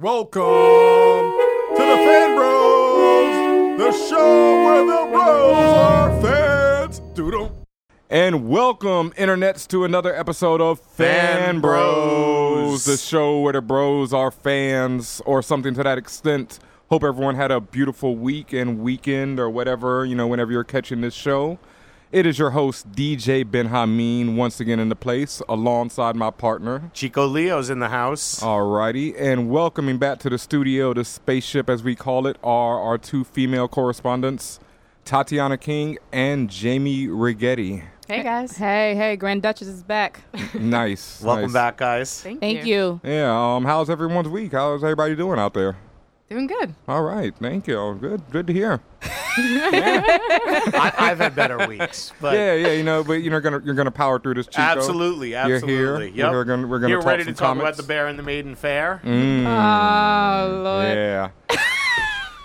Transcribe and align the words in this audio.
Welcome 0.00 0.44
to 0.44 1.76
the 1.76 1.96
Fan 2.06 2.36
Bros, 2.36 3.78
the 3.80 3.90
show 4.08 4.64
where 4.64 4.86
the 4.86 5.10
bros 5.10 5.56
are 5.56 6.22
fans. 6.22 7.00
Doodle. 7.14 7.66
And 8.08 8.48
welcome, 8.48 9.10
internets, 9.14 9.66
to 9.66 9.84
another 9.84 10.14
episode 10.14 10.60
of 10.60 10.78
Fan, 10.78 11.60
Bros. 11.60 12.84
the 12.84 12.96
show 12.96 13.40
where 13.40 13.54
the 13.54 13.60
bros 13.60 14.12
are 14.12 14.30
fans, 14.30 15.20
or 15.26 15.42
something 15.42 15.74
to 15.74 15.82
that 15.82 15.98
extent. 15.98 16.60
Hope 16.90 17.02
everyone 17.02 17.34
had 17.34 17.50
a 17.50 17.60
beautiful 17.60 18.14
week 18.14 18.52
and 18.52 18.78
weekend, 18.78 19.40
or 19.40 19.50
whatever, 19.50 20.04
you 20.04 20.14
know, 20.14 20.28
whenever 20.28 20.52
you're 20.52 20.62
catching 20.62 21.00
this 21.00 21.14
show. 21.14 21.58
It 22.10 22.24
is 22.24 22.38
your 22.38 22.52
host, 22.52 22.90
DJ 22.92 23.44
Benhameen, 23.44 24.34
once 24.34 24.60
again 24.60 24.80
in 24.80 24.88
the 24.88 24.96
place, 24.96 25.42
alongside 25.46 26.16
my 26.16 26.30
partner, 26.30 26.90
Chico 26.94 27.26
Leo's 27.26 27.68
in 27.68 27.80
the 27.80 27.90
house. 27.90 28.40
Alrighty, 28.40 29.14
and 29.20 29.50
welcoming 29.50 29.98
back 29.98 30.18
to 30.20 30.30
the 30.30 30.38
studio, 30.38 30.94
the 30.94 31.04
spaceship 31.04 31.68
as 31.68 31.82
we 31.82 31.94
call 31.94 32.26
it, 32.26 32.38
are 32.42 32.80
our 32.80 32.96
two 32.96 33.24
female 33.24 33.68
correspondents, 33.68 34.58
Tatiana 35.04 35.58
King 35.58 35.98
and 36.10 36.48
Jamie 36.48 37.08
Righetti. 37.08 37.84
Hey 38.08 38.22
guys. 38.22 38.56
Hey, 38.56 38.94
hey, 38.94 39.16
Grand 39.16 39.42
Duchess 39.42 39.68
is 39.68 39.82
back. 39.82 40.22
Nice. 40.54 41.20
Welcome 41.20 41.42
nice. 41.42 41.52
back, 41.52 41.76
guys. 41.76 42.22
Thank, 42.22 42.40
Thank 42.40 42.64
you. 42.64 43.02
Yeah, 43.04 43.56
um, 43.56 43.66
how's 43.66 43.90
everyone's 43.90 44.28
week? 44.28 44.52
How's 44.52 44.82
everybody 44.82 45.14
doing 45.14 45.38
out 45.38 45.52
there? 45.52 45.76
Doing 46.28 46.46
good. 46.46 46.74
All 46.86 47.02
right, 47.02 47.34
thank 47.40 47.66
you. 47.66 47.96
Good, 47.98 48.22
good 48.30 48.46
to 48.48 48.52
hear. 48.52 48.80
I, 49.02 50.92
I've 50.98 51.18
had 51.18 51.34
better 51.34 51.66
weeks, 51.66 52.12
but 52.20 52.34
yeah, 52.34 52.52
yeah, 52.52 52.72
you 52.72 52.82
know, 52.82 53.02
but 53.02 53.14
you're 53.14 53.40
gonna 53.40 53.62
you're 53.64 53.74
gonna 53.74 53.90
power 53.90 54.18
through 54.18 54.34
this. 54.34 54.46
Chico. 54.46 54.60
absolutely, 54.60 55.30
You're 55.30 55.64
here. 55.64 56.02
Yep. 56.02 56.32
We're 56.32 56.44
gonna 56.44 56.66
we're 56.66 56.80
gonna 56.80 56.90
You're 56.90 57.00
talk 57.00 57.06
ready 57.06 57.24
to 57.24 57.32
talk 57.32 57.56
about 57.56 57.78
the 57.78 57.82
Bear 57.82 58.08
and 58.08 58.18
the 58.18 58.22
Maiden 58.22 58.56
Fair. 58.56 59.00
Mm. 59.04 59.46
Oh, 59.46 60.62
Lord. 60.62 60.84
Yeah. 60.86 61.30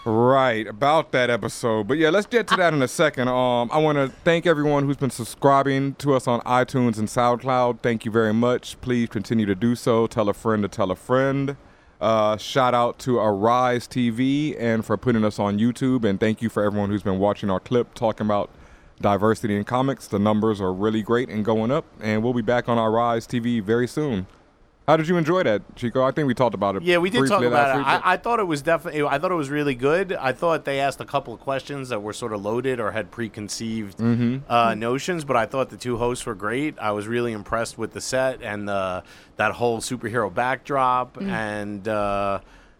right 0.05 0.65
about 0.67 1.11
that 1.11 1.29
episode, 1.29 1.86
but 1.88 1.97
yeah, 1.97 2.09
let's 2.09 2.27
get 2.27 2.47
to 2.47 2.55
that 2.55 2.73
in 2.73 2.81
a 2.81 2.88
second. 2.88 3.27
Um, 3.27 3.69
I 3.73 3.80
want 3.80 3.97
to 3.97 4.08
thank 4.23 4.45
everyone 4.45 4.86
who's 4.86 4.97
been 4.97 5.09
subscribing 5.09 5.95
to 5.95 6.13
us 6.13 6.25
on 6.25 6.39
iTunes 6.41 6.97
and 6.99 7.09
SoundCloud. 7.09 7.81
Thank 7.81 8.05
you 8.05 8.11
very 8.11 8.33
much. 8.33 8.80
Please 8.80 9.09
continue 9.09 9.45
to 9.45 9.55
do 9.55 9.75
so. 9.75 10.08
Tell 10.08 10.30
a 10.30 10.33
friend 10.33 10.63
to 10.63 10.69
tell 10.69 10.89
a 10.89 10.95
friend. 10.95 11.58
Uh, 12.03 12.35
shout 12.35 12.73
out 12.73 12.99
to 12.99 13.17
Arise 13.17 13.87
TV 13.87 14.57
and 14.59 14.85
for 14.85 14.97
putting 14.97 15.23
us 15.23 15.39
on 15.39 15.57
YouTube, 15.57 16.03
and 16.03 16.19
thank 16.19 16.41
you 16.41 16.49
for 16.49 16.61
everyone 16.61 16.89
who's 16.89 17.01
been 17.01 17.17
watching 17.17 17.49
our 17.49 17.61
clip 17.61 17.93
talking 17.93 18.27
about 18.27 18.49
diversity 18.99 19.55
in 19.55 19.63
comics. 19.63 20.05
The 20.07 20.19
numbers 20.19 20.59
are 20.59 20.73
really 20.73 21.01
great 21.01 21.29
and 21.29 21.45
going 21.45 21.71
up, 21.71 21.85
and 22.01 22.21
we'll 22.21 22.33
be 22.33 22.41
back 22.41 22.67
on 22.67 22.77
Arise 22.77 23.25
TV 23.25 23.63
very 23.63 23.87
soon. 23.87 24.27
How 24.88 24.98
did 24.98 25.08
you 25.08 25.16
enjoy 25.16 25.44
that, 25.44 25.62
Chico? 25.78 26.03
I 26.03 26.12
think 26.12 26.28
we 26.28 26.34
talked 26.34 26.53
about 26.56 26.76
it. 26.76 26.84
Yeah, 26.84 26.98
we 26.98 27.09
did 27.09 27.26
talk 27.28 27.42
about 27.44 27.80
it. 27.80 27.86
I, 27.88 28.14
I 28.14 28.17
thought 28.17 28.39
it 28.39 28.48
was 28.48 28.62
definitely. 28.62 29.02
I 29.03 29.17
thought 29.17 29.31
it 29.31 29.36
was 29.36 29.50
really 29.50 29.76
good. 29.76 30.12
I 30.12 30.34
thought 30.34 30.66
they 30.66 30.81
asked 30.81 31.00
a 31.00 31.06
couple 31.06 31.34
of 31.34 31.39
questions 31.39 31.88
that 31.88 32.02
were 32.03 32.12
sort 32.12 32.34
of 32.34 32.42
loaded 32.44 32.81
or 32.81 32.92
had 32.92 33.09
preconceived 33.09 33.98
Mm-hmm. 34.00 34.52
uh, 34.52 34.73
notions, 34.76 35.23
but 35.23 35.38
I 35.38 35.45
thought 35.45 35.70
the 35.70 35.78
two 35.78 35.95
hosts 35.98 36.26
were 36.26 36.36
great. 36.36 36.78
I 36.80 36.92
was 36.92 37.08
really 37.08 37.31
impressed 37.31 37.78
with 37.78 37.94
the 37.94 38.02
set 38.02 38.42
and 38.42 38.67
the 38.67 39.04
that 39.38 39.54
whole 39.54 39.80
superhero 39.80 40.34
backdrop, 40.34 41.16
Mm. 41.16 41.30
and 41.30 41.88
uh, 41.88 42.39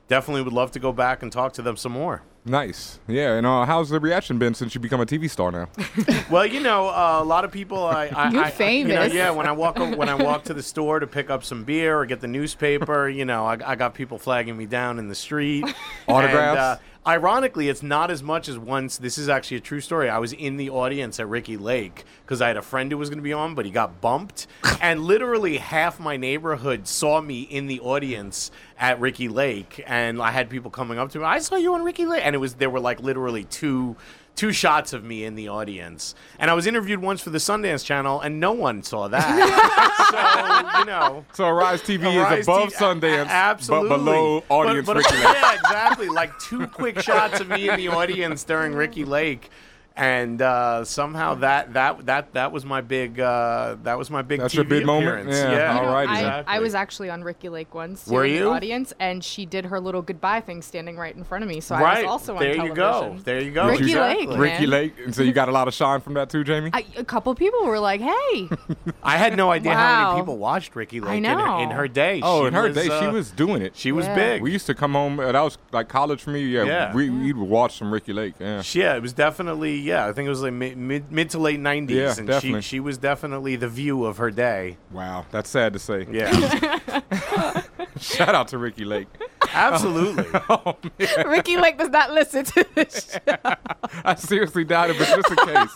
definitely 0.10 0.42
would 0.42 0.52
love 0.54 0.72
to 0.72 0.80
go 0.80 0.92
back 0.92 1.24
and 1.24 1.32
talk 1.32 1.54
to 1.54 1.62
them 1.62 1.78
some 1.78 1.94
more. 1.94 2.22
Nice. 2.46 3.00
Yeah. 3.08 3.34
And 3.36 3.46
uh, 3.48 3.66
how's 3.66 3.90
the 3.90 4.00
reaction 4.00 4.38
been 4.38 4.54
since 4.54 4.76
you 4.76 4.82
become 4.82 5.00
a 5.00 5.06
TV 5.06 5.30
star 5.30 5.52
now? 5.52 5.70
Well, 6.30 6.46
you 6.46 6.60
know, 6.62 6.88
uh, 6.90 7.20
a 7.22 7.24
lot 7.24 7.46
of 7.46 7.52
people. 7.52 7.84
I, 7.86 8.08
I, 8.08 8.30
You're 8.32 8.42
I- 8.44 8.46
I- 8.46 8.48
you 8.48 8.84
know, 8.86 8.96
famous. 8.96 9.14
yeah, 9.14 9.30
when 9.30 9.46
I 9.46 9.52
walk 9.52 9.80
o- 9.80 9.96
when 9.96 10.10
I 10.10 10.16
walk 10.16 10.44
to 10.46 10.54
the 10.54 10.64
store 10.64 11.00
to 11.00 11.06
pick 11.08 11.30
up 11.30 11.44
some 11.44 11.64
beer 11.64 11.98
or 12.00 12.06
get 12.06 12.22
the 12.22 12.28
newspaper, 12.28 13.08
you 13.08 13.24
know, 13.26 13.46
I, 13.46 13.58
I 13.66 13.76
got 13.76 13.94
people 13.94 14.18
flagging 14.18 14.58
me 14.58 14.66
down 14.66 15.00
in 15.00 15.08
the 15.10 15.16
street. 15.16 15.64
Autographs? 16.08 16.50
And, 16.50 16.60
uh, 16.60 16.78
ironically, 17.06 17.70
it's 17.70 17.84
not 17.84 18.10
as 18.10 18.24
much 18.24 18.48
as 18.48 18.58
once. 18.58 18.98
This 18.98 19.18
is 19.18 19.30
actually 19.30 19.58
a 19.58 19.62
true 19.62 19.82
story. 19.82 20.10
I 20.10 20.20
was 20.20 20.34
in 20.34 20.58
the 20.58 20.70
audience 20.70 21.20
at 21.20 21.28
Ricki 21.28 21.58
Lake 21.58 22.06
because 22.24 22.42
I 22.42 22.48
had 22.48 22.58
a 22.58 22.62
friend 22.62 22.92
who 22.92 22.98
was 22.98 23.10
going 23.10 23.20
to 23.20 23.24
be 23.24 23.34
on, 23.34 23.56
but 23.56 23.66
he 23.66 23.72
got 23.72 24.02
bumped, 24.02 24.48
and 24.82 25.04
literally 25.04 25.58
half 25.58 26.00
my 26.00 26.18
neighborhood 26.18 26.88
saw 26.88 27.22
me 27.22 27.42
in 27.42 27.68
the 27.68 27.80
audience 27.82 28.52
at 28.78 29.00
Ricki 29.00 29.28
Lake, 29.28 29.84
and 29.86 30.22
I 30.22 30.32
had 30.32 30.50
people 30.50 30.72
coming 30.72 30.98
up 30.98 31.12
to 31.12 31.20
me. 31.20 31.26
I 31.26 31.40
saw 31.40 31.56
you 31.56 31.74
on 31.74 31.84
Ricki 31.84 32.06
Lake, 32.06 32.26
and 32.26 32.36
it 32.36 32.40
was 32.40 32.56
there 32.56 32.70
were 32.70 32.80
like 32.80 33.00
literally 33.02 33.44
two 33.46 33.96
two 34.36 34.52
shots 34.52 34.94
of 34.94 35.04
me 35.04 35.24
in 35.26 35.36
the 35.36 35.48
audience. 35.48 36.16
And 36.40 36.50
I 36.50 36.54
was 36.54 36.66
interviewed 36.68 37.00
once 37.02 37.22
for 37.22 37.30
the 37.30 37.38
Sundance 37.38 37.86
Channel, 37.86 38.20
and 38.22 38.40
no 38.40 38.52
one 38.52 38.82
saw 38.84 39.08
that. 39.08 40.72
so, 40.74 40.80
you 40.80 40.86
know. 40.86 41.26
So 41.34 41.48
Arise 41.48 41.82
TV 41.82 42.16
Arise 42.20 42.40
is 42.40 42.48
above 42.48 42.70
TV 42.74 42.76
Sundance, 43.02 43.26
a- 43.26 43.32
absolutely. 43.32 43.90
but 43.90 43.98
below 43.98 44.44
audience 44.50 44.86
But- 44.88 44.96
but- 44.96 45.12
Ricki 45.12 45.24
Lake. 45.24 45.36
Yeah, 45.36 45.54
exactly. 45.54 46.10
Like 46.10 46.38
two 46.40 46.68
quick 46.68 47.00
shots 47.02 47.40
of 47.40 47.48
me 47.50 47.70
in 47.70 47.78
the 47.78 47.90
audience 47.90 48.44
during 48.44 48.74
Ricki 48.74 49.06
Lake. 49.06 49.50
And 49.96 50.42
uh, 50.42 50.84
somehow 50.86 51.36
that 51.36 51.74
that 51.74 52.06
that 52.08 52.34
that 52.34 52.52
was 52.52 52.66
my 52.66 52.82
big 52.82 53.20
uh, 53.20 53.78
that 53.84 53.96
was 53.96 54.10
my 54.10 54.24
big 54.24 54.40
That's 54.40 54.52
TV 54.54 54.58
your 54.58 54.64
big 54.66 54.86
moment? 54.88 55.30
appearance. 55.30 55.38
Yeah. 55.38 55.52
yeah. 55.52 55.80
All 55.80 55.86
right, 55.86 56.10
I, 56.10 56.18
exactly. 56.18 56.56
I 56.56 56.60
was 56.60 56.74
actually 56.74 57.10
on 57.12 57.24
Ricki 57.24 57.50
Lake 57.50 57.76
once. 57.76 58.08
Were 58.08 58.26
in 58.26 58.32
you? 58.34 58.40
The 58.46 58.50
audience, 58.50 58.94
and 59.00 59.24
she 59.24 59.46
did 59.46 59.66
her 59.66 59.80
little 59.80 60.02
goodbye 60.02 60.42
thing 60.42 60.64
standing 60.64 60.98
right 60.98 61.16
in 61.16 61.24
front 61.24 61.44
of 61.44 61.50
me. 61.50 61.60
So 61.60 61.76
I 61.76 62.02
was 62.02 62.10
also 62.10 62.34
on 62.34 62.40
there. 62.40 62.56
television. 62.56 62.76
You 62.76 62.76
go. 62.76 63.18
There 63.24 63.40
you 63.40 63.52
go. 63.52 63.68
Ricky 63.68 63.84
exactly. 63.84 64.26
Lake, 64.26 64.40
Ricky. 64.40 64.66
Lake. 64.66 64.94
And 65.06 65.14
so 65.16 65.22
you 65.22 65.32
got 65.32 65.48
a 65.48 65.52
lot 65.52 65.68
of 65.68 65.76
shine 65.76 66.02
from 66.02 66.16
that 66.16 66.28
too, 66.28 66.44
Jamie? 66.44 66.72
I, 66.74 66.86
a 66.98 67.04
couple 67.04 67.36
people 67.36 67.64
were 67.68 67.80
like, 67.80 68.02
"Hey, 68.02 68.50
I 69.04 69.18
had 69.18 69.38
no 69.38 69.52
idea 69.52 69.76
how 69.76 70.10
many 70.10 70.22
people 70.22 70.38
watched 70.40 70.76
Ricki 70.76 71.02
Lake 71.02 71.12
I 71.12 71.16
in, 71.16 71.24
her, 71.26 71.36
know. 71.36 71.60
in 71.60 71.70
her 71.70 71.88
day. 71.88 72.20
oh, 72.24 72.42
She 72.42 72.48
in 72.48 72.54
her 72.56 72.64
was, 72.64 72.76
day, 72.76 72.86
she 72.86 72.90
uh, 72.92 73.12
was 73.12 73.30
doing 73.30 73.62
it. 73.62 73.76
she 73.76 73.92
was 73.92 74.08
Yeah. 74.08 74.16
big. 74.16 74.42
we 74.42 74.52
used 74.52 74.66
to 74.66 74.74
come 74.74 74.94
home. 74.94 75.20
Uh, 75.20 75.32
that 75.32 75.42
was 75.42 75.60
like 75.72 75.88
college 75.88 76.24
for 76.24 76.32
me. 76.32 76.42
Yeah, 76.46 76.64
Yeah. 76.64 76.94
we 76.96 77.12
we'd 77.12 77.38
watch 77.38 77.78
some 77.78 77.94
Ricki 77.94 78.12
Lake. 78.12 78.34
Yeah. 78.40 78.64
Yeah, 78.74 78.96
it 78.96 79.02
was 79.04 79.14
definitely 79.14 79.83
yeah. 79.84 80.08
I 80.08 80.14
think 80.14 80.26
it 80.26 80.30
was 80.30 80.42
like 80.42 80.54
mid 80.54 80.78
mid, 80.78 81.12
mid 81.12 81.30
to 81.32 81.40
late 81.40 81.60
nineties, 81.60 81.98
Yeah, 81.98 82.16
and 82.18 82.28
definitely. 82.28 82.62
she 82.62 82.76
she 82.76 82.80
was 82.80 82.98
definitely 82.98 83.56
the 83.56 83.68
view 83.68 84.06
of 84.06 84.18
her 84.18 84.32
day. 84.32 84.78
Wow, 84.92 85.26
that's 85.32 85.50
sad 85.50 85.74
to 85.74 85.80
say. 85.80 86.08
Yeah, 86.12 86.32
Shout 88.00 88.34
out 88.36 88.48
to 88.50 88.58
Ricki 88.58 88.86
Lake. 88.86 89.08
absolutely. 89.54 90.26
Oh 90.50 90.76
man, 91.00 91.28
Ricki 91.28 91.58
Lake 91.58 91.78
does 91.78 91.90
not 91.90 92.12
listen 92.12 92.44
to 92.46 92.66
this. 92.76 93.18
I 94.06 94.16
seriously 94.16 94.64
doubt 94.64 94.90
it, 94.90 94.98
but 94.98 95.08
just 95.08 95.30
in 95.32 95.38
case. 95.54 95.76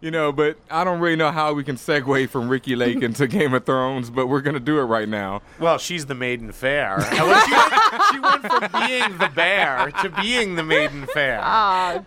You 0.00 0.12
know, 0.12 0.30
but 0.30 0.56
I 0.70 0.84
don't 0.84 1.00
really 1.00 1.16
know 1.16 1.32
how 1.32 1.52
we 1.54 1.64
can 1.64 1.74
segue 1.74 2.28
from 2.28 2.48
Ricki 2.48 2.76
Lake 2.76 3.02
into 3.02 3.26
Game 3.26 3.52
of 3.52 3.64
Thrones, 3.66 4.10
but 4.10 4.28
we're 4.28 4.42
gonna 4.42 4.60
do 4.60 4.78
it 4.78 4.84
right 4.84 5.08
now. 5.08 5.42
Well, 5.58 5.78
she's 5.78 6.06
the 6.06 6.14
maiden 6.14 6.52
fair. 6.52 7.00
She, 7.12 7.20
went, 7.20 7.44
she 8.12 8.20
went 8.20 8.42
from 8.42 8.60
being 8.86 9.18
the 9.18 9.28
bear 9.34 9.90
to 10.02 10.10
being 10.22 10.54
the 10.54 10.62
maiden 10.62 11.04
fair. 11.06 11.40
Aww, 11.40 12.04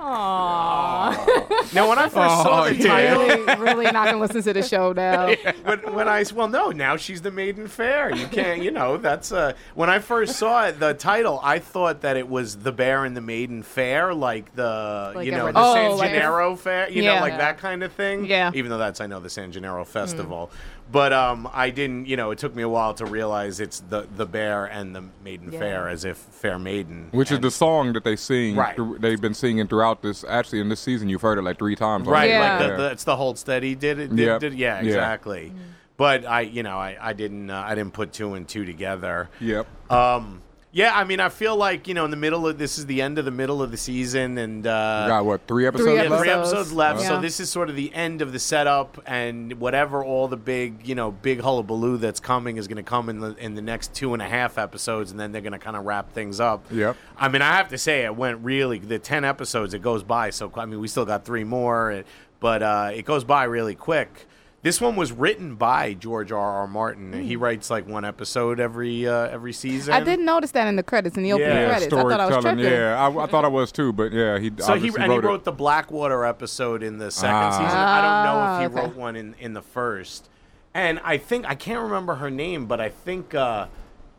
Now, 1.73 1.89
when 1.89 1.97
I 1.99 2.03
first 2.03 2.13
saw 2.43 2.63
Oh, 2.63 2.69
the 2.69 2.75
yeah. 2.75 2.87
title, 3.15 3.27
really, 3.27 3.61
really 3.73 3.85
not 3.91 4.05
gonna 4.05 4.19
listen 4.19 4.41
to 4.43 4.53
the 4.53 4.63
show 4.63 4.93
now. 4.93 5.27
when, 5.63 5.79
when 5.93 6.07
I 6.07 6.23
well 6.33 6.47
no 6.47 6.69
now 6.69 6.95
she's 6.97 7.21
the 7.21 7.31
maiden 7.31 7.67
fair 7.67 8.15
you 8.15 8.27
can't 8.27 8.61
you 8.61 8.71
know 8.71 8.97
that's 8.97 9.31
uh 9.31 9.53
when 9.75 9.89
I 9.89 9.99
first 9.99 10.35
saw 10.37 10.67
it 10.67 10.79
the 10.79 10.93
title 10.93 11.39
I 11.43 11.59
thought 11.59 12.01
that 12.01 12.15
it 12.15 12.29
was 12.29 12.57
the 12.57 12.71
bear 12.71 13.05
and 13.05 13.17
the 13.17 13.21
maiden 13.21 13.63
fair 13.63 14.13
like 14.13 14.53
the 14.55 15.13
Like 15.15 15.25
you 15.25 15.31
know 15.31 15.47
the 15.51 15.53
Oh, 15.55 15.73
San 15.73 15.97
like 15.97 16.11
Gennaro 16.11 16.55
fair 16.55 16.89
you 16.89 17.01
know 17.03 17.15
Yeah. 17.15 17.21
like 17.21 17.37
that 17.37 17.57
kind 17.57 17.80
of 17.80 17.80
thing 17.89 18.25
Yeah. 18.25 18.51
even 18.53 18.69
though 18.69 18.77
that's 18.77 19.01
I 19.01 19.07
know 19.07 19.19
the 19.19 19.29
San 19.29 19.51
Gennaro 19.51 19.85
festival 19.85 20.51
but 20.91 21.13
um 21.13 21.49
I 21.53 21.69
didn't 21.69 22.07
you 22.07 22.17
know 22.17 22.31
it 22.31 22.37
took 22.39 22.55
me 22.55 22.63
a 22.63 22.69
while 22.69 22.93
to 22.95 23.05
realize 23.05 23.59
it's 23.59 23.79
the 23.79 24.07
the 24.15 24.25
bear 24.25 24.65
and 24.65 24.95
the 24.95 25.03
maiden 25.23 25.51
Yeah. 25.51 25.59
fair 25.59 25.89
as 25.89 26.05
if 26.05 26.17
fair 26.17 26.59
maiden 26.59 27.09
Which 27.11 27.31
is 27.31 27.39
the 27.39 27.51
song 27.51 27.93
that 27.93 28.03
they 28.03 28.15
sing. 28.15 28.55
Right. 28.55 28.75
thr- 28.75 28.97
They've 28.99 29.21
been 29.21 29.33
singing 29.33 29.67
throughout 29.67 30.01
this. 30.01 30.23
Actually, 30.27 30.59
in 30.61 30.69
this 30.69 30.79
season, 30.79 31.09
you've 31.09 31.21
heard 31.21 31.37
it 31.37 31.43
like 31.43 31.57
three 31.57 31.75
times. 31.75 32.07
Right. 32.07 32.29
Yeah. 32.29 32.57
like 32.59 32.69
the, 32.69 32.77
the, 32.83 32.91
it's 32.91 33.03
the 33.03 33.15
hold 33.15 33.37
steady 33.39 33.75
did 33.75 33.99
it. 33.99 34.09
Did, 34.15 34.19
Yep. 34.25 34.39
did- 34.41 34.53
yeah, 34.55 34.81
Yeah. 34.81 34.87
exactly. 34.87 35.53
But 35.97 36.25
I, 36.25 36.41
you 36.41 36.63
know, 36.63 36.77
I, 36.77 36.97
I 36.99 37.13
didn't, 37.13 37.49
uh, 37.51 37.63
I 37.65 37.75
didn't 37.75 37.93
put 37.93 38.11
two 38.13 38.33
and 38.33 38.47
two 38.47 38.65
together. 38.65 39.29
Yep. 39.39 39.67
Um, 39.91 40.41
yeah, 40.73 40.97
I 40.97 41.03
mean, 41.03 41.19
I 41.19 41.27
feel 41.29 41.55
like 41.57 41.87
you 41.87 41.93
know, 41.93 42.05
in 42.05 42.11
the 42.11 42.17
middle 42.17 42.47
of 42.47 42.57
this 42.57 42.77
is 42.77 42.85
the 42.85 43.01
end 43.01 43.17
of 43.17 43.25
the 43.25 43.31
middle 43.31 43.61
of 43.61 43.71
the 43.71 43.77
season, 43.77 44.37
and 44.37 44.65
uh, 44.65 45.03
We 45.05 45.09
got 45.09 45.25
what 45.25 45.47
three 45.47 45.67
episodes 45.67 45.87
Three 45.89 45.95
yeah, 45.97 46.09
left? 46.09 46.21
three 46.21 46.29
episodes. 46.29 46.53
episodes 46.53 46.73
left. 46.73 47.01
So 47.01 47.19
this 47.19 47.39
is 47.39 47.49
sort 47.49 47.69
of 47.69 47.75
the 47.75 47.93
end 47.93 48.21
of 48.21 48.31
the 48.31 48.39
setup, 48.39 49.01
and 49.05 49.53
whatever 49.59 50.03
all 50.03 50.27
the 50.27 50.37
big, 50.37 50.87
you 50.87 50.95
know, 50.95 51.11
big 51.11 51.41
hullabaloo 51.41 51.97
that's 51.97 52.19
coming 52.21 52.57
is 52.57 52.67
going 52.67 52.77
to 52.77 52.83
come 52.83 53.09
in 53.09 53.19
the 53.19 53.35
in 53.35 53.55
the 53.55 53.61
next 53.61 53.93
two 53.93 54.13
and 54.13 54.21
a 54.21 54.27
half 54.27 54.57
episodes, 54.57 55.11
and 55.11 55.19
then 55.19 55.31
they're 55.31 55.41
going 55.41 55.51
to 55.51 55.59
kind 55.59 55.75
of 55.75 55.85
wrap 55.85 56.13
things 56.13 56.39
up. 56.39 56.65
Yep. 56.71 56.95
I 57.17 57.27
mean, 57.27 57.41
I 57.41 57.53
have 57.57 57.69
to 57.69 57.77
say, 57.77 58.05
it 58.05 58.15
went 58.15 58.39
really 58.43 58.79
the 58.79 58.99
ten 58.99 59.25
episodes. 59.25 59.73
It 59.73 59.81
goes 59.81 60.03
by 60.03 60.29
so. 60.29 60.51
I 60.55 60.65
mean, 60.65 60.79
we 60.79 60.87
still 60.87 61.05
got 61.05 61.25
three 61.25 61.43
more, 61.43 62.03
but 62.39 62.63
uh, 62.63 62.91
it 62.93 63.03
goes 63.05 63.23
by 63.23 63.43
really 63.43 63.75
quick. 63.75 64.25
This 64.63 64.79
one 64.79 64.95
was 64.95 65.11
written 65.11 65.55
by 65.55 65.93
George 65.95 66.31
R. 66.31 66.39
R. 66.39 66.67
Martin. 66.67 67.13
He 67.13 67.35
writes 67.35 67.71
like 67.71 67.87
one 67.87 68.05
episode 68.05 68.59
every 68.59 69.07
uh, 69.07 69.27
every 69.29 69.53
season. 69.53 69.91
I 69.93 70.01
didn't 70.01 70.25
notice 70.25 70.51
that 70.51 70.67
in 70.67 70.75
the 70.75 70.83
credits, 70.83 71.17
in 71.17 71.23
the 71.23 71.33
opening 71.33 71.49
Yeah, 71.49 71.67
credits. 71.69 71.91
I 71.93 71.97
thought 72.01 72.11
I 72.11 72.25
was 72.25 72.33
storytelling. 72.35 72.57
tripping. 72.57 72.71
Yeah, 72.79 73.07
I, 73.07 73.23
I 73.23 73.25
thought 73.25 73.45
I 73.45 73.47
was 73.47 73.71
too, 73.71 73.91
but 73.91 74.11
yeah, 74.11 74.37
he 74.37 74.51
So 74.59 74.65
he 74.67 74.71
obviously 74.73 75.01
and 75.01 75.11
he 75.11 75.17
wrote, 75.17 75.25
it. 75.25 75.27
wrote 75.27 75.43
the 75.45 75.51
Blackwater 75.51 76.23
episode 76.25 76.83
in 76.83 76.99
the 76.99 77.09
second 77.09 77.35
Ah. 77.35 77.51
season. 77.51 77.77
I 77.79 78.01
don't 78.01 78.23
know 78.25 78.39
Ah, 78.39 78.55
if 78.55 78.59
he 78.61 78.65
okay. 78.77 78.85
wrote 78.87 78.95
one 78.95 79.15
in, 79.15 79.35
in 79.39 79.53
the 79.53 79.63
first. 79.63 80.29
And 80.75 80.99
I 81.03 81.17
think 81.17 81.45
I 81.49 81.55
can't 81.55 81.81
remember 81.81 82.15
her 82.15 82.29
name, 82.29 82.67
but 82.67 82.79
I 82.79 82.89
think 82.89 83.33
uh, 83.33 83.65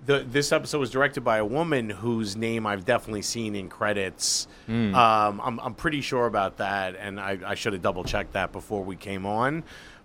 the 0.04 0.26
this 0.28 0.50
episode 0.50 0.80
was 0.80 0.90
directed 0.90 1.20
by 1.20 1.38
a 1.38 1.44
woman 1.46 1.88
whose 1.88 2.34
name 2.36 2.66
I've 2.66 2.84
definitely 2.84 3.22
seen 3.22 3.54
in 3.54 3.68
credits. 3.68 4.48
Hmm. 4.66 4.92
Um, 4.92 5.40
I'm 5.40 5.60
I'm 5.60 5.74
pretty 5.74 6.00
sure 6.00 6.26
about 6.26 6.56
that, 6.56 6.96
and 6.98 7.20
I, 7.20 7.38
I 7.46 7.54
should 7.54 7.74
have 7.74 7.82
double 7.82 8.02
checked 8.02 8.32
that 8.32 8.50
before 8.50 8.82
we 8.82 8.96
came 8.96 9.24
on. 9.24 9.62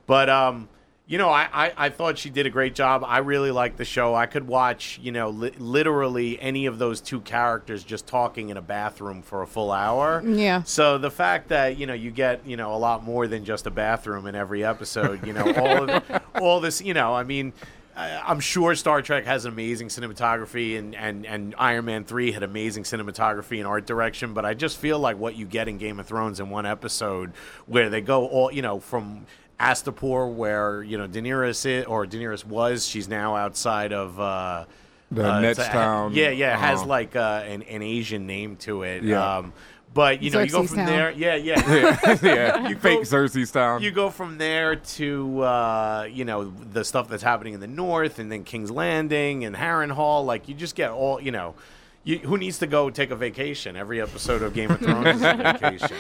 But 0.08 0.30
um, 0.30 0.68
you 1.08 1.18
know, 1.18 1.30
I, 1.30 1.48
I, 1.54 1.74
I 1.78 1.90
thought 1.90 2.18
she 2.18 2.30
did 2.30 2.46
a 2.46 2.50
great 2.50 2.76
job. 2.76 3.02
I 3.06 3.20
really 3.20 3.52
liked 3.52 3.78
the 3.78 3.86
show. 3.86 4.14
I 4.14 4.26
could 4.26 4.46
watch, 4.46 5.00
you 5.02 5.14
know, 5.14 5.30
li- 5.30 5.54
literally 5.58 6.40
any 6.42 6.66
of 6.66 6.80
those 6.80 7.00
two 7.00 7.22
characters 7.22 7.86
just 7.86 8.08
talking 8.08 8.50
in 8.50 8.58
a 8.58 8.62
bathroom 8.62 9.22
for 9.22 9.42
a 9.42 9.48
full 9.48 9.72
hour. 9.72 10.22
Yeah. 10.26 10.64
So 10.64 10.98
the 10.98 11.10
fact 11.10 11.48
that 11.48 11.78
you 11.78 11.86
know 11.86 11.94
you 11.94 12.12
get 12.12 12.46
you 12.46 12.58
know 12.58 12.74
a 12.74 12.78
lot 12.78 13.04
more 13.06 13.28
than 13.28 13.46
just 13.46 13.68
a 13.68 13.72
bathroom 13.72 14.28
in 14.28 14.36
every 14.36 14.66
episode, 14.66 15.26
you 15.26 15.32
know, 15.32 15.50
all 15.54 15.90
of, 15.90 16.22
all 16.42 16.60
this, 16.60 16.82
you 16.82 16.94
know, 16.94 17.14
I 17.14 17.24
mean. 17.24 17.54
I'm 18.00 18.40
sure 18.40 18.76
Star 18.76 19.02
Trek 19.02 19.26
has 19.26 19.46
amazing 19.46 19.88
cinematography, 19.88 20.78
and, 20.78 20.94
and, 20.94 21.26
and 21.26 21.56
Iron 21.58 21.86
Man 21.86 22.04
3 22.04 22.32
had 22.32 22.44
amazing 22.44 22.84
cinematography 22.84 23.58
and 23.58 23.66
art 23.66 23.88
direction, 23.88 24.36
but 24.36 24.46
I 24.46 24.54
just 24.54 24.78
feel 24.78 25.00
like 25.00 25.18
what 25.18 25.36
you 25.36 25.48
get 25.48 25.68
in 25.68 25.80
Game 25.80 26.00
of 26.00 26.06
Thrones 26.06 26.40
in 26.40 26.52
one 26.52 26.68
episode, 26.68 27.32
where 27.66 27.90
they 27.90 28.02
go 28.02 28.28
all, 28.28 28.54
you 28.54 28.62
know, 28.62 28.80
from 28.80 29.26
Astapor, 29.60 30.32
where, 30.34 30.84
you 30.84 30.98
know, 30.98 31.08
Daenerys 31.08 31.66
is, 31.66 31.86
or 31.86 32.06
Daenerys 32.06 32.46
was, 32.46 32.86
she's 32.88 33.08
now 33.08 33.36
outside 33.36 33.92
of. 33.94 34.20
Uh, 34.20 34.66
The 35.10 35.24
uh, 35.32 35.40
it's 35.42 35.58
a- 35.60 35.64
Netstown, 35.64 36.16
Yeah, 36.16 36.30
yeah, 36.30 36.54
it 36.56 36.60
has 36.60 36.80
uh-huh. 36.80 36.88
like 36.90 37.16
uh, 37.16 37.44
an, 37.48 37.64
an 37.64 37.82
Asian 37.82 38.28
name 38.28 38.58
to 38.58 38.84
it. 38.84 39.04
Yeah. 39.04 39.38
Um, 39.38 39.54
but, 39.94 40.22
you 40.22 40.30
know, 40.30 40.42
you 40.42 40.52
go 40.52 40.68
from 40.68 40.78
Town. 40.78 40.86
there. 40.86 41.12
Yeah, 41.12 41.36
yeah. 41.36 41.98
yeah, 42.12 42.18
yeah. 42.22 42.68
You 42.70 42.76
fake 42.78 43.00
go- 43.00 43.04
Xerxes 43.06 43.50
town. 43.52 43.82
You 43.82 43.90
go 43.92 44.10
from 44.12 44.38
there 44.38 44.76
to 44.76 45.42
uh, 45.42 46.08
you 46.12 46.24
know 46.26 46.52
the 46.74 46.84
stuff 46.84 47.08
that's 47.10 47.24
happening 47.24 47.54
in 47.56 47.62
the 47.62 47.68
north, 47.68 48.20
and 48.20 48.32
then 48.32 48.44
King's 48.44 48.70
Landing 48.70 49.44
and 49.46 49.56
Harrenhal. 49.56 50.24
Like 50.26 50.48
you 50.50 50.54
just 50.54 50.76
get 50.76 50.92
all 50.92 51.20
you 51.22 51.32
know. 51.32 51.56
You, 52.04 52.20
who 52.20 52.38
needs 52.38 52.60
to 52.60 52.68
go 52.68 52.90
take 52.92 53.10
a 53.12 53.16
vacation? 53.16 53.76
Every 53.76 54.00
episode 54.02 54.44
of 54.44 54.54
Game 54.54 54.70
of 54.72 54.80
Thrones 54.80 55.16
is 55.16 55.22
a 55.24 55.34
vacation. 55.60 55.98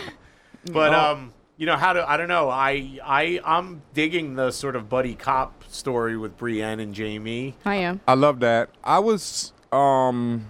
But 0.71 0.94
Oh. 0.94 1.00
um, 1.13 1.33
you 1.57 1.65
know 1.65 1.75
how 1.75 1.94
to? 1.94 2.09
I 2.09 2.18
don't 2.18 2.27
know. 2.27 2.50
I 2.50 3.00
I 3.04 3.39
I'm 3.44 3.81
digging 3.94 4.36
the 4.36 4.51
sort 4.51 4.75
of 4.75 4.88
buddy 4.89 5.15
cop 5.15 5.63
story 5.68 6.15
with 6.18 6.38
Brienne 6.38 6.80
and 6.80 6.94
Jamie. 6.94 7.56
I 7.65 7.75
am. 7.77 8.00
I 8.07 8.13
love 8.13 8.39
that. 8.42 8.69
I 8.83 9.00
was, 9.00 9.51
um, 9.71 10.45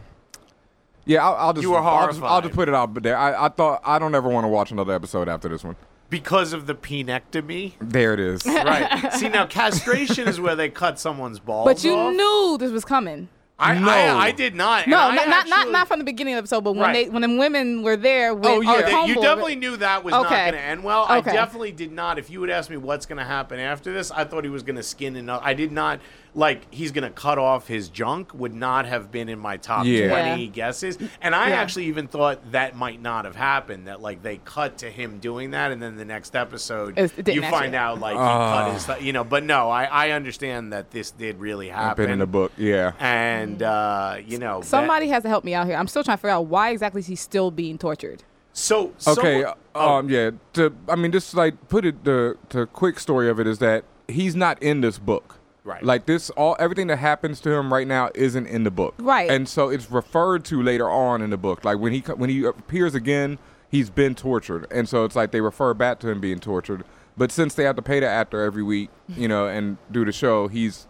yeah, 1.05 1.25
I'll, 1.25 1.35
I'll 1.35 1.53
just, 1.53 1.63
You 1.63 1.71
were 1.71 1.79
I'll 1.79 2.07
just, 2.07 2.21
I'll 2.21 2.41
just 2.41 2.53
put 2.53 2.67
it 2.69 2.75
out 2.75 2.93
there. 3.01 3.17
I, 3.17 3.45
I 3.45 3.49
thought 3.49 3.81
I 3.85 3.97
don't 3.99 4.13
ever 4.15 4.29
want 4.29 4.43
to 4.45 4.49
watch 4.49 4.71
another 4.71 4.93
episode 4.93 5.27
after 5.29 5.47
this 5.49 5.63
one. 5.63 5.75
Because 6.09 6.53
of 6.53 6.67
the 6.67 6.75
penectomy, 6.75 7.73
There 7.81 8.13
it 8.13 8.19
is. 8.21 8.45
right? 8.45 9.11
See 9.13 9.27
now, 9.27 9.45
castration 9.45 10.27
is 10.29 10.39
where 10.39 10.55
they 10.55 10.69
cut 10.69 10.99
someone's 10.99 11.39
balls. 11.39 11.65
But 11.65 11.83
you 11.83 11.93
off. 11.95 12.13
knew 12.13 12.57
this 12.57 12.71
was 12.71 12.85
coming. 12.85 13.27
I, 13.59 13.73
No. 13.79 13.87
I, 13.89 14.25
I 14.27 14.31
did 14.31 14.53
not. 14.53 14.87
No, 14.87 14.97
I 14.97 15.15
not, 15.15 15.27
not 15.29 15.47
not 15.47 15.71
not 15.71 15.87
from 15.87 15.97
the 15.97 16.05
beginning 16.05 16.35
of 16.35 16.37
the 16.37 16.39
episode, 16.41 16.63
but 16.63 16.73
when 16.73 16.81
Right. 16.83 17.07
they 17.07 17.09
when 17.09 17.23
the 17.23 17.37
women 17.39 17.81
were 17.81 17.97
there 17.97 18.35
with 18.35 18.45
Oh 18.45 18.61
yeah, 18.61 18.69
our 18.71 18.81
that- 18.83 19.07
you 19.07 19.15
homeboy- 19.15 19.21
definitely 19.23 19.55
knew 19.55 19.77
that 19.77 20.03
was 20.03 20.11
not 20.11 20.25
Okay. 20.27 20.35
going 20.51 20.53
to 20.53 20.59
end 20.59 20.83
well. 20.83 21.05
I 21.09 21.21
definitely 21.21 21.71
did 21.71 21.91
not. 21.91 22.19
If 22.19 22.29
you 22.29 22.39
would 22.39 22.51
ask 22.51 22.69
me 22.69 22.77
what's 22.77 23.07
going 23.07 23.17
to 23.17 23.23
happen 23.25 23.59
after 23.59 23.91
this, 23.91 24.11
I 24.11 24.25
thought 24.25 24.43
he 24.43 24.49
was 24.51 24.61
going 24.61 24.75
to 24.75 24.83
skin 24.83 25.15
another. 25.15 25.43
Uh, 25.43 25.47
I 25.47 25.53
did 25.55 25.71
not 25.71 25.99
like 26.37 26.71
he's 26.71 26.91
going 26.91 27.03
to 27.03 27.09
cut 27.09 27.37
off 27.39 27.67
his 27.67 27.89
junk. 27.89 28.31
Would 28.33 28.53
not 28.53 28.85
have 28.85 29.11
been 29.11 29.27
in 29.27 29.39
my 29.39 29.57
top 29.57 29.85
Yeah. 29.85 30.07
twenty 30.07 30.45
Yeah. 30.45 30.51
guesses. 30.51 30.97
And 31.21 31.33
I 31.35 31.49
Yeah. 31.49 31.55
actually 31.55 31.85
even 31.85 32.07
thought 32.07 32.51
that 32.51 32.75
might 32.75 33.01
not 33.01 33.25
have 33.25 33.35
happened. 33.35 33.87
That 33.87 34.01
like 34.01 34.21
they 34.21 34.37
cut 34.45 34.77
to 34.77 34.89
him 34.89 35.17
doing 35.17 35.51
that, 35.51 35.71
and 35.71 35.81
then 35.81 35.97
the 35.97 36.05
next 36.05 36.35
episode 36.35 36.97
It- 36.97 37.11
it 37.17 37.27
you 37.33 37.41
actually 37.41 37.59
find 37.59 37.75
out 37.75 37.99
like 37.99 38.13
he 38.13 38.19
Ah. 38.21 38.69
cut 38.71 38.73
his. 38.97 39.03
You 39.05 39.13
know, 39.13 39.23
but 39.23 39.43
no, 39.43 39.69
I 39.69 39.85
I 39.85 40.11
understand 40.11 40.71
that 40.73 40.91
this 40.91 41.09
did 41.11 41.39
really 41.39 41.69
happen 41.69 42.05
been 42.05 42.11
in 42.13 42.19
the 42.19 42.27
book. 42.27 42.51
Yeah. 42.55 42.91
And 42.99 43.61
uh, 43.63 44.17
you 44.25 44.37
know, 44.37 44.59
that- 44.59 44.67
Somebody 44.67 45.07
has 45.07 45.23
to 45.23 45.29
help 45.29 45.43
me 45.43 45.55
out 45.55 45.65
here. 45.65 45.75
I'm 45.75 45.87
still 45.87 46.03
trying 46.03 46.17
to 46.17 46.21
figure 46.21 46.35
out 46.35 46.45
why 46.45 46.69
exactly 46.69 46.99
is 46.99 47.07
he 47.07 47.15
still 47.15 47.49
being 47.49 47.77
tortured. 47.79 48.23
So, 48.53 48.91
so 48.97 49.11
Okay. 49.13 49.43
oh, 49.75 49.97
Um. 49.97 50.09
Yeah. 50.09 50.31
To 50.53 50.73
I 50.87 50.95
mean, 50.95 51.11
just 51.11 51.33
like 51.33 51.67
put 51.67 51.83
it. 51.83 52.03
The 52.03 52.37
the 52.49 52.67
quick 52.67 52.99
story 52.99 53.27
of 53.27 53.39
it 53.39 53.47
is 53.47 53.57
that 53.59 53.83
he's 54.07 54.35
not 54.35 54.61
in 54.61 54.81
this 54.81 54.99
book. 54.99 55.36
Right. 55.67 55.83
Like 55.83 56.05
this, 56.05 56.29
all 56.31 56.55
everything 56.59 56.87
that 56.87 56.97
happens 56.97 57.41
to 57.41 57.51
him 57.51 57.73
right 57.73 57.85
now 57.85 58.09
isn't 58.15 58.47
in 58.47 58.63
the 58.63 58.71
book. 58.71 58.95
Right. 58.99 59.29
And 59.29 59.49
so 59.49 59.67
it's 59.67 59.91
referred 59.91 60.45
to 60.45 60.63
later 60.63 60.89
on 60.89 61.21
in 61.21 61.29
the 61.29 61.37
book. 61.37 61.65
Like 61.65 61.77
when 61.77 61.91
he 61.91 61.99
when 61.99 62.29
he 62.29 62.45
appears 62.45 62.95
again, 62.95 63.37
he's 63.69 63.89
been 63.89 64.15
tortured, 64.15 64.65
and 64.71 64.87
so 64.87 65.03
it's 65.03 65.15
like 65.15 65.31
they 65.31 65.41
refer 65.41 65.73
back 65.73 65.99
to 65.99 66.09
him 66.09 66.21
being 66.21 66.39
tortured. 66.39 66.85
But 67.17 67.33
since 67.33 67.53
they 67.53 67.65
have 67.65 67.75
to 67.75 67.81
pay 67.81 67.99
the 67.99 68.07
actor 68.07 68.41
every 68.41 68.63
week, 68.63 68.89
you 69.09 69.27
know, 69.27 69.47
and 69.47 69.77
do 69.91 70.05
the 70.05 70.13
show, 70.13 70.47
he's 70.47 70.87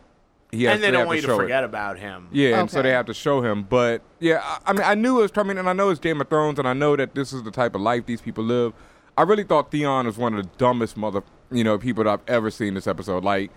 he 0.52 0.66
has 0.66 0.74
to 0.74 0.74
show 0.74 0.74
and 0.76 0.84
they 0.84 0.88
they 0.88 0.92
don't 0.92 1.08
want 1.08 1.18
to 1.18 1.22
you 1.22 1.22
to 1.24 1.28
show 1.28 1.40
it. 1.40 1.44
forget 1.44 1.64
about 1.64 1.98
him. 1.98 2.28
Yeah, 2.32 2.60
and 2.60 2.70
so 2.70 2.84
they 2.84 2.92
have 2.92 3.08
to 3.08 3.16
show 3.16 3.42
him. 3.42 3.64
But 3.64 4.04
yeah, 4.20 4.42
I, 4.44 4.60
I 4.68 4.74
mean, 4.74 4.84
I 4.84 4.94
knew 4.94 5.18
it 5.18 5.22
was 5.24 5.32
coming, 5.32 5.58
and 5.58 5.68
I 5.68 5.74
know 5.74 5.90
it's 5.90 6.00
Game 6.00 6.22
of 6.22 6.30
Thrones, 6.30 6.60
and 6.60 6.68
I 6.68 6.74
know 6.74 6.96
that 6.96 7.16
this 7.16 7.34
is 7.34 7.42
the 7.42 7.52
type 7.52 7.74
of 7.74 7.82
life 7.82 8.06
these 8.06 8.22
people 8.22 8.44
live. 8.44 8.74
I 9.18 9.24
really 9.24 9.44
thought 9.44 9.72
Theon 9.72 10.06
was 10.06 10.20
one 10.20 10.36
of 10.36 10.44
the 10.44 10.50
dumbest 10.60 10.98
mother, 10.98 11.24
you 11.50 11.64
know, 11.64 11.80
people 11.80 12.04
that 12.04 12.12
I've 12.12 12.30
ever 12.30 12.52
seen 12.52 12.76
this 12.76 12.86
episode. 12.86 13.24
Like, 13.24 13.50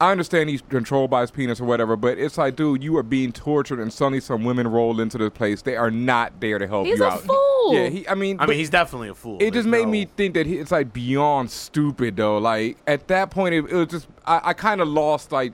I 0.00 0.12
understand 0.12 0.48
he's 0.48 0.62
controlled 0.62 1.10
by 1.10 1.22
his 1.22 1.32
penis 1.32 1.60
or 1.60 1.64
whatever, 1.64 1.96
but 1.96 2.18
it's 2.18 2.38
like, 2.38 2.54
dude, 2.54 2.84
you 2.84 2.96
are 2.98 3.02
being 3.02 3.32
tortured, 3.32 3.80
and 3.80 3.92
suddenly 3.92 4.20
some 4.20 4.44
women 4.44 4.68
roll 4.68 5.00
into 5.00 5.18
this 5.18 5.30
place. 5.30 5.62
They 5.62 5.74
are 5.76 5.90
not 5.90 6.40
there 6.40 6.58
to 6.58 6.68
help 6.68 6.86
He's 6.86 6.98
you 7.00 7.04
a 7.04 7.08
out. 7.08 7.20
fool. 7.22 7.74
Yeah, 7.74 7.88
he. 7.88 8.08
I 8.08 8.14
mean, 8.14 8.36
I 8.38 8.44
but 8.46 8.50
mean, 8.50 8.58
he's 8.58 8.70
definitely 8.70 9.08
a 9.08 9.14
fool. 9.14 9.38
it 9.40 9.52
just 9.52 9.66
made 9.68 9.86
no- 9.86 9.90
me 9.90 10.04
think 10.16 10.34
that 10.34 10.46
he, 10.46 10.58
it's 10.58 10.70
like 10.70 10.92
beyond 10.92 11.50
stupid 11.50 12.14
though. 12.16 12.38
Like 12.38 12.78
at 12.86 13.08
that 13.08 13.30
point, 13.30 13.54
it, 13.54 13.64
it 13.64 13.74
was 13.74 13.88
just 13.88 14.06
I, 14.24 14.40
I 14.44 14.52
kind 14.54 14.80
of 14.80 14.86
lost 14.86 15.32
like, 15.32 15.52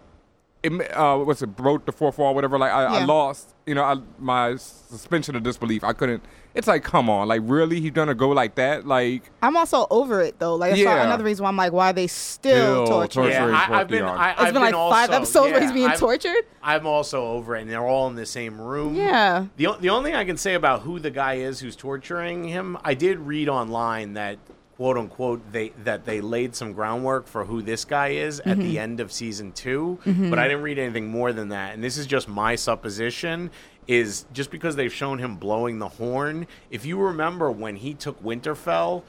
it, 0.63 0.71
ma- 0.73 0.85
uh, 0.95 1.17
what's 1.25 1.41
it 1.41 1.57
broke 1.57 1.87
the 1.87 1.93
fourth 1.93 2.19
wall, 2.19 2.35
whatever. 2.35 2.59
Like 2.59 2.71
I, 2.73 2.85
I 2.85 2.99
Yeah. 3.01 3.07
lost, 3.07 3.55
you 3.67 3.75
know, 3.75 3.83
I, 3.83 3.97
my 4.19 4.57
suspension 4.57 5.37
of 5.37 5.43
disbelief. 5.43 5.83
I 5.83 5.95
couldn't. 5.95 6.23
It's 6.55 6.69
like, 6.69 6.85
come 6.85 7.11
on, 7.11 7.27
like 7.27 7.41
really, 7.45 7.81
he's 7.81 7.91
gonna 7.91 8.15
go 8.15 8.29
like 8.31 8.55
that? 8.55 8.87
Like 8.87 9.29
I'm 9.43 9.57
also 9.57 9.89
over 9.91 10.21
it 10.23 10.39
though. 10.39 10.55
Like 10.55 10.71
that's 10.73 10.85
why- 10.85 10.95
Yeah. 10.97 11.05
another 11.05 11.25
reason 11.25 11.43
why 11.43 11.49
I'm 11.49 11.57
like, 11.57 11.73
why 11.73 11.91
are 11.91 11.93
they 11.93 12.07
still, 12.07 12.87
Still 12.87 12.87
torturing? 12.87 13.31
Yeah, 13.31 13.39
torturing 13.41 13.57
I, 13.57 13.81
I've 13.81 13.89
been. 13.89 14.05
Theon. 14.05 14.17
I, 14.19 14.31
It's 14.33 14.41
I've 14.41 14.53
been 14.55 14.63
like 14.63 14.73
five 14.75 15.11
also- 15.11 15.13
episodes 15.15 15.53
where 15.53 15.61
he's 15.61 15.73
being 15.73 15.89
I'm- 15.89 15.99
tortured. 15.99 16.45
I'm 16.63 16.87
also 16.87 17.25
over 17.27 17.57
it, 17.57 17.63
and 17.63 17.71
they're 17.71 17.85
all 17.87 18.07
in 18.09 18.15
the 18.15 18.25
same 18.25 18.61
room. 18.61 18.95
Yeah. 18.95 19.47
The, 19.57 19.69
the 19.81 19.91
only 19.91 20.11
thing 20.13 20.17
I 20.19 20.25
can 20.25 20.37
say 20.37 20.55
about 20.55 20.83
who 20.83 20.99
the 21.01 21.11
guy 21.11 21.35
is 21.35 21.61
who's 21.61 21.77
torturing 21.77 22.45
him, 22.45 22.79
I 22.85 22.95
did 22.95 23.19
read 23.19 23.49
online 23.49 24.15
that 24.15 24.39
quote 24.77 24.97
unquote 24.99 25.41
they 25.53 25.69
that 25.85 26.05
they 26.05 26.21
laid 26.21 26.55
some 26.55 26.73
groundwork 26.73 27.27
for 27.27 27.45
who 27.45 27.63
this 27.63 27.85
guy 27.85 28.09
is 28.09 28.41
at 28.41 28.47
Mm-hmm. 28.47 28.61
the 28.61 28.79
end 28.79 29.01
of 29.01 29.13
season 29.13 29.53
2 29.53 29.99
but 30.31 30.39
I 30.39 30.49
didn't 30.49 30.63
read 30.63 30.79
anything 30.79 31.09
more 31.09 31.33
than 31.33 31.51
that. 31.51 31.75
And 31.75 31.83
this 31.85 31.97
is 31.97 32.07
just 32.07 32.29
my 32.29 32.55
supposition. 32.57 33.51
Is 33.87 34.25
just 34.33 34.51
because 34.51 34.77
they've 34.77 34.91
shown 34.93 35.19
him 35.19 35.37
blowing 35.37 35.79
the 35.79 35.89
horn. 35.89 36.47
If 36.71 36.87
you 36.87 36.99
remember 36.99 37.51
when 37.51 37.77
he 37.77 37.93
took 37.93 38.23
Winterfell, 38.25 39.03